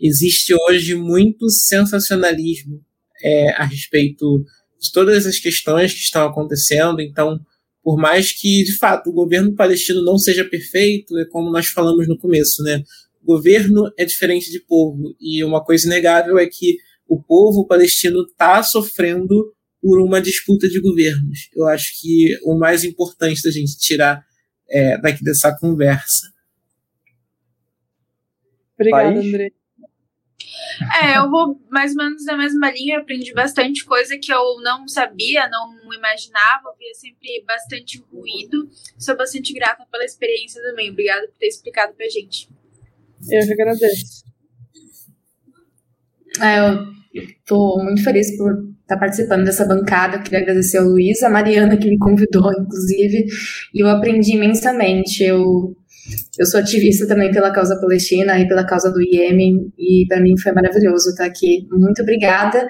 existe 0.00 0.54
hoje 0.54 0.94
muito 0.94 1.48
sensacionalismo 1.50 2.80
é, 3.22 3.50
a 3.52 3.64
respeito 3.64 4.44
de 4.80 4.92
todas 4.92 5.26
as 5.26 5.38
questões 5.38 5.92
que 5.92 6.00
estão 6.00 6.26
acontecendo. 6.26 7.00
Então, 7.00 7.38
por 7.84 7.98
mais 7.98 8.32
que, 8.32 8.64
de 8.64 8.78
fato, 8.78 9.10
o 9.10 9.12
governo 9.12 9.54
palestino 9.54 10.02
não 10.02 10.16
seja 10.16 10.42
perfeito, 10.42 11.18
é 11.18 11.26
como 11.26 11.52
nós 11.52 11.66
falamos 11.66 12.08
no 12.08 12.18
começo, 12.18 12.62
né? 12.62 12.82
Governo 13.22 13.92
é 13.98 14.06
diferente 14.06 14.50
de 14.50 14.58
povo. 14.58 15.14
E 15.20 15.44
uma 15.44 15.62
coisa 15.62 15.86
inegável 15.86 16.38
é 16.38 16.46
que 16.46 16.78
o 17.06 17.22
povo 17.22 17.66
palestino 17.66 18.22
está 18.22 18.62
sofrendo 18.62 19.52
por 19.82 20.00
uma 20.00 20.18
disputa 20.18 20.66
de 20.66 20.80
governos. 20.80 21.50
Eu 21.54 21.66
acho 21.68 22.00
que 22.00 22.34
o 22.42 22.58
mais 22.58 22.84
importante 22.84 23.42
da 23.42 23.50
gente 23.50 23.76
tirar 23.76 24.24
é, 24.70 24.98
daqui 24.98 25.22
dessa 25.22 25.54
conversa. 25.54 26.32
Obrigada? 28.78 29.20
André. 29.20 29.52
É, 31.02 31.18
eu 31.18 31.30
vou 31.30 31.60
mais 31.70 31.92
ou 31.92 32.04
menos 32.04 32.24
na 32.24 32.36
mesma 32.36 32.70
linha, 32.70 32.98
aprendi 32.98 33.32
bastante 33.32 33.84
coisa 33.84 34.18
que 34.18 34.32
eu 34.32 34.60
não 34.62 34.86
sabia, 34.88 35.48
não 35.48 35.92
imaginava, 35.92 36.74
via 36.78 36.94
sempre 36.94 37.44
bastante 37.46 38.02
ruído. 38.12 38.68
Sou 38.98 39.16
bastante 39.16 39.52
grata 39.52 39.84
pela 39.90 40.04
experiência 40.04 40.62
também. 40.62 40.90
Obrigada 40.90 41.26
por 41.26 41.38
ter 41.38 41.46
explicado 41.46 41.94
pra 41.94 42.08
gente. 42.08 42.48
Eu 43.30 43.46
que 43.46 43.52
agradeço. 43.52 44.24
É, 46.40 46.58
eu 47.14 47.26
tô 47.46 47.82
muito 47.82 48.02
feliz 48.02 48.36
por 48.36 48.52
estar 48.82 48.98
participando 48.98 49.44
dessa 49.44 49.66
bancada. 49.66 50.16
Eu 50.16 50.22
queria 50.22 50.40
agradecer 50.40 50.78
ao 50.78 50.84
Luiz, 50.84 51.22
a 51.22 51.30
Mariana, 51.30 51.76
que 51.76 51.88
me 51.88 51.98
convidou, 51.98 52.50
inclusive, 52.52 53.26
e 53.72 53.80
eu 53.80 53.88
aprendi 53.88 54.34
imensamente. 54.34 55.22
Eu 55.22 55.76
eu 56.38 56.46
sou 56.46 56.60
ativista 56.60 57.06
também 57.06 57.30
pela 57.30 57.52
causa 57.52 57.80
palestina 57.80 58.38
e 58.38 58.48
pela 58.48 58.66
causa 58.66 58.90
do 58.92 59.00
Iêmen, 59.00 59.72
e 59.78 60.04
para 60.08 60.20
mim 60.20 60.38
foi 60.38 60.52
maravilhoso 60.52 61.10
estar 61.10 61.24
aqui. 61.24 61.66
Muito 61.70 62.02
obrigada. 62.02 62.66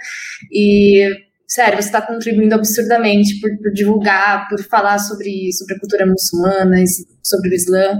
E, 0.52 1.08
sério, 1.46 1.80
você 1.80 1.88
está 1.88 2.02
contribuindo 2.02 2.54
absurdamente 2.54 3.40
por, 3.40 3.50
por, 3.58 3.72
divulgar, 3.72 4.48
por 4.48 4.60
falar 4.62 4.98
sobre, 4.98 5.52
sobre 5.52 5.74
a 5.74 5.80
cultura 5.80 6.06
muçulmana, 6.06 6.76
sobre 7.22 7.50
o 7.50 7.54
Islã. 7.54 7.98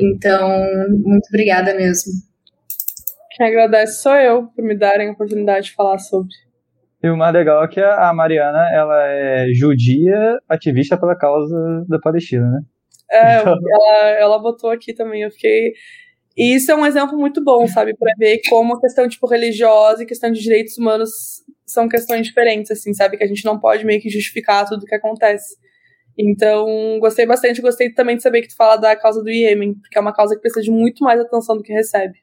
Então, 0.00 0.48
muito 0.88 1.28
obrigada 1.28 1.74
mesmo. 1.74 2.12
Quem 3.36 3.48
agradece 3.48 4.00
sou 4.00 4.14
eu 4.14 4.46
por 4.54 4.64
me 4.64 4.76
darem 4.76 5.08
a 5.08 5.12
oportunidade 5.12 5.66
de 5.66 5.74
falar 5.74 5.98
sobre. 5.98 6.28
E 7.02 7.10
o 7.10 7.16
mais 7.16 7.34
legal 7.34 7.62
é 7.62 7.68
que 7.68 7.80
a 7.80 8.12
Mariana 8.14 8.70
ela 8.72 9.06
é 9.06 9.48
judia 9.52 10.38
ativista 10.48 10.96
pela 10.96 11.14
causa 11.14 11.84
da 11.86 11.98
Palestina, 11.98 12.48
né? 12.48 12.60
É, 13.10 13.36
ela, 13.44 14.08
ela 14.18 14.38
botou 14.38 14.70
aqui 14.70 14.92
também, 14.92 15.22
eu 15.22 15.30
fiquei. 15.30 15.72
E 16.36 16.54
isso 16.54 16.70
é 16.70 16.74
um 16.74 16.84
exemplo 16.84 17.16
muito 17.16 17.42
bom, 17.42 17.66
sabe, 17.68 17.94
para 17.96 18.12
ver 18.18 18.40
como 18.48 18.74
a 18.74 18.80
questão 18.80 19.08
tipo 19.08 19.26
religiosa 19.26 20.02
e 20.02 20.06
questão 20.06 20.30
de 20.32 20.40
direitos 20.40 20.76
humanos 20.76 21.10
são 21.64 21.88
questões 21.88 22.26
diferentes, 22.26 22.70
assim, 22.70 22.92
sabe, 22.92 23.16
que 23.16 23.24
a 23.24 23.26
gente 23.26 23.44
não 23.44 23.58
pode 23.58 23.84
meio 23.84 24.00
que 24.00 24.10
justificar 24.10 24.68
tudo 24.68 24.82
o 24.82 24.86
que 24.86 24.94
acontece. 24.94 25.56
Então, 26.18 26.66
gostei 27.00 27.26
bastante, 27.26 27.60
gostei 27.60 27.90
também 27.92 28.16
de 28.16 28.22
saber 28.22 28.42
que 28.42 28.48
tu 28.48 28.56
fala 28.56 28.76
da 28.76 28.96
causa 28.96 29.22
do 29.22 29.30
Iêmen, 29.30 29.74
porque 29.74 29.98
é 29.98 30.00
uma 30.00 30.12
causa 30.12 30.34
que 30.34 30.40
precisa 30.40 30.62
de 30.62 30.70
muito 30.70 31.02
mais 31.02 31.20
atenção 31.20 31.56
do 31.56 31.62
que 31.62 31.72
recebe. 31.72 32.18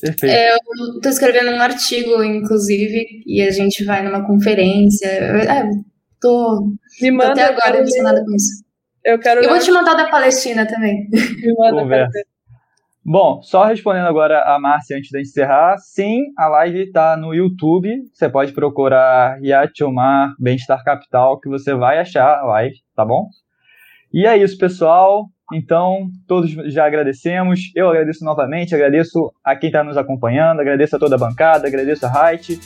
Perfeito. 0.00 0.34
É, 0.34 0.54
eu 0.54 1.00
tô 1.00 1.08
escrevendo 1.08 1.50
um 1.50 1.60
artigo, 1.60 2.22
inclusive, 2.22 3.22
e 3.26 3.40
a 3.42 3.50
gente 3.50 3.82
vai 3.84 4.02
numa 4.02 4.26
conferência. 4.26 5.06
É, 5.06 5.62
tô, 6.20 6.70
Me 7.00 7.10
manda, 7.10 7.34
tô 7.34 7.40
até 7.40 7.44
agora 7.44 7.78
emocionada 7.78 8.22
com 8.22 8.34
isso. 8.34 8.65
Eu 9.06 9.20
quero. 9.20 9.40
Eu 9.40 9.48
vou 9.48 9.58
te 9.60 9.70
mandar 9.70 9.94
da 9.94 10.10
Palestina 10.10 10.66
também. 10.66 11.08
Conversa. 11.70 12.18
Bom, 13.04 13.40
só 13.40 13.64
respondendo 13.64 14.06
agora 14.06 14.42
a 14.42 14.58
Márcia 14.58 14.96
antes 14.96 15.10
de 15.10 15.20
encerrar, 15.20 15.78
sim, 15.78 16.24
a 16.36 16.48
live 16.48 16.80
está 16.80 17.16
no 17.16 17.32
YouTube. 17.32 18.02
Você 18.12 18.28
pode 18.28 18.52
procurar 18.52 19.38
Riat 19.38 19.84
Omar 19.84 20.34
Bem-Estar 20.40 20.82
Capital, 20.82 21.38
que 21.38 21.48
você 21.48 21.72
vai 21.72 22.00
achar 22.00 22.40
a 22.40 22.44
live, 22.46 22.74
tá 22.96 23.04
bom? 23.04 23.28
E 24.12 24.26
é 24.26 24.36
isso, 24.36 24.58
pessoal. 24.58 25.26
Então, 25.52 26.08
todos 26.26 26.50
já 26.50 26.84
agradecemos. 26.84 27.70
Eu 27.76 27.88
agradeço 27.88 28.24
novamente, 28.24 28.74
agradeço 28.74 29.32
a 29.44 29.54
quem 29.54 29.68
está 29.68 29.84
nos 29.84 29.96
acompanhando, 29.96 30.58
agradeço 30.58 30.96
a 30.96 30.98
toda 30.98 31.14
a 31.14 31.18
bancada, 31.18 31.68
agradeço 31.68 32.04
a 32.06 32.10
Height. 32.10 32.58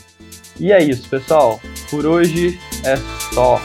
E 0.58 0.72
é 0.72 0.82
isso, 0.82 1.06
pessoal. 1.10 1.60
Por 1.90 2.06
hoje 2.06 2.58
é 2.86 2.96
só. 3.34 3.60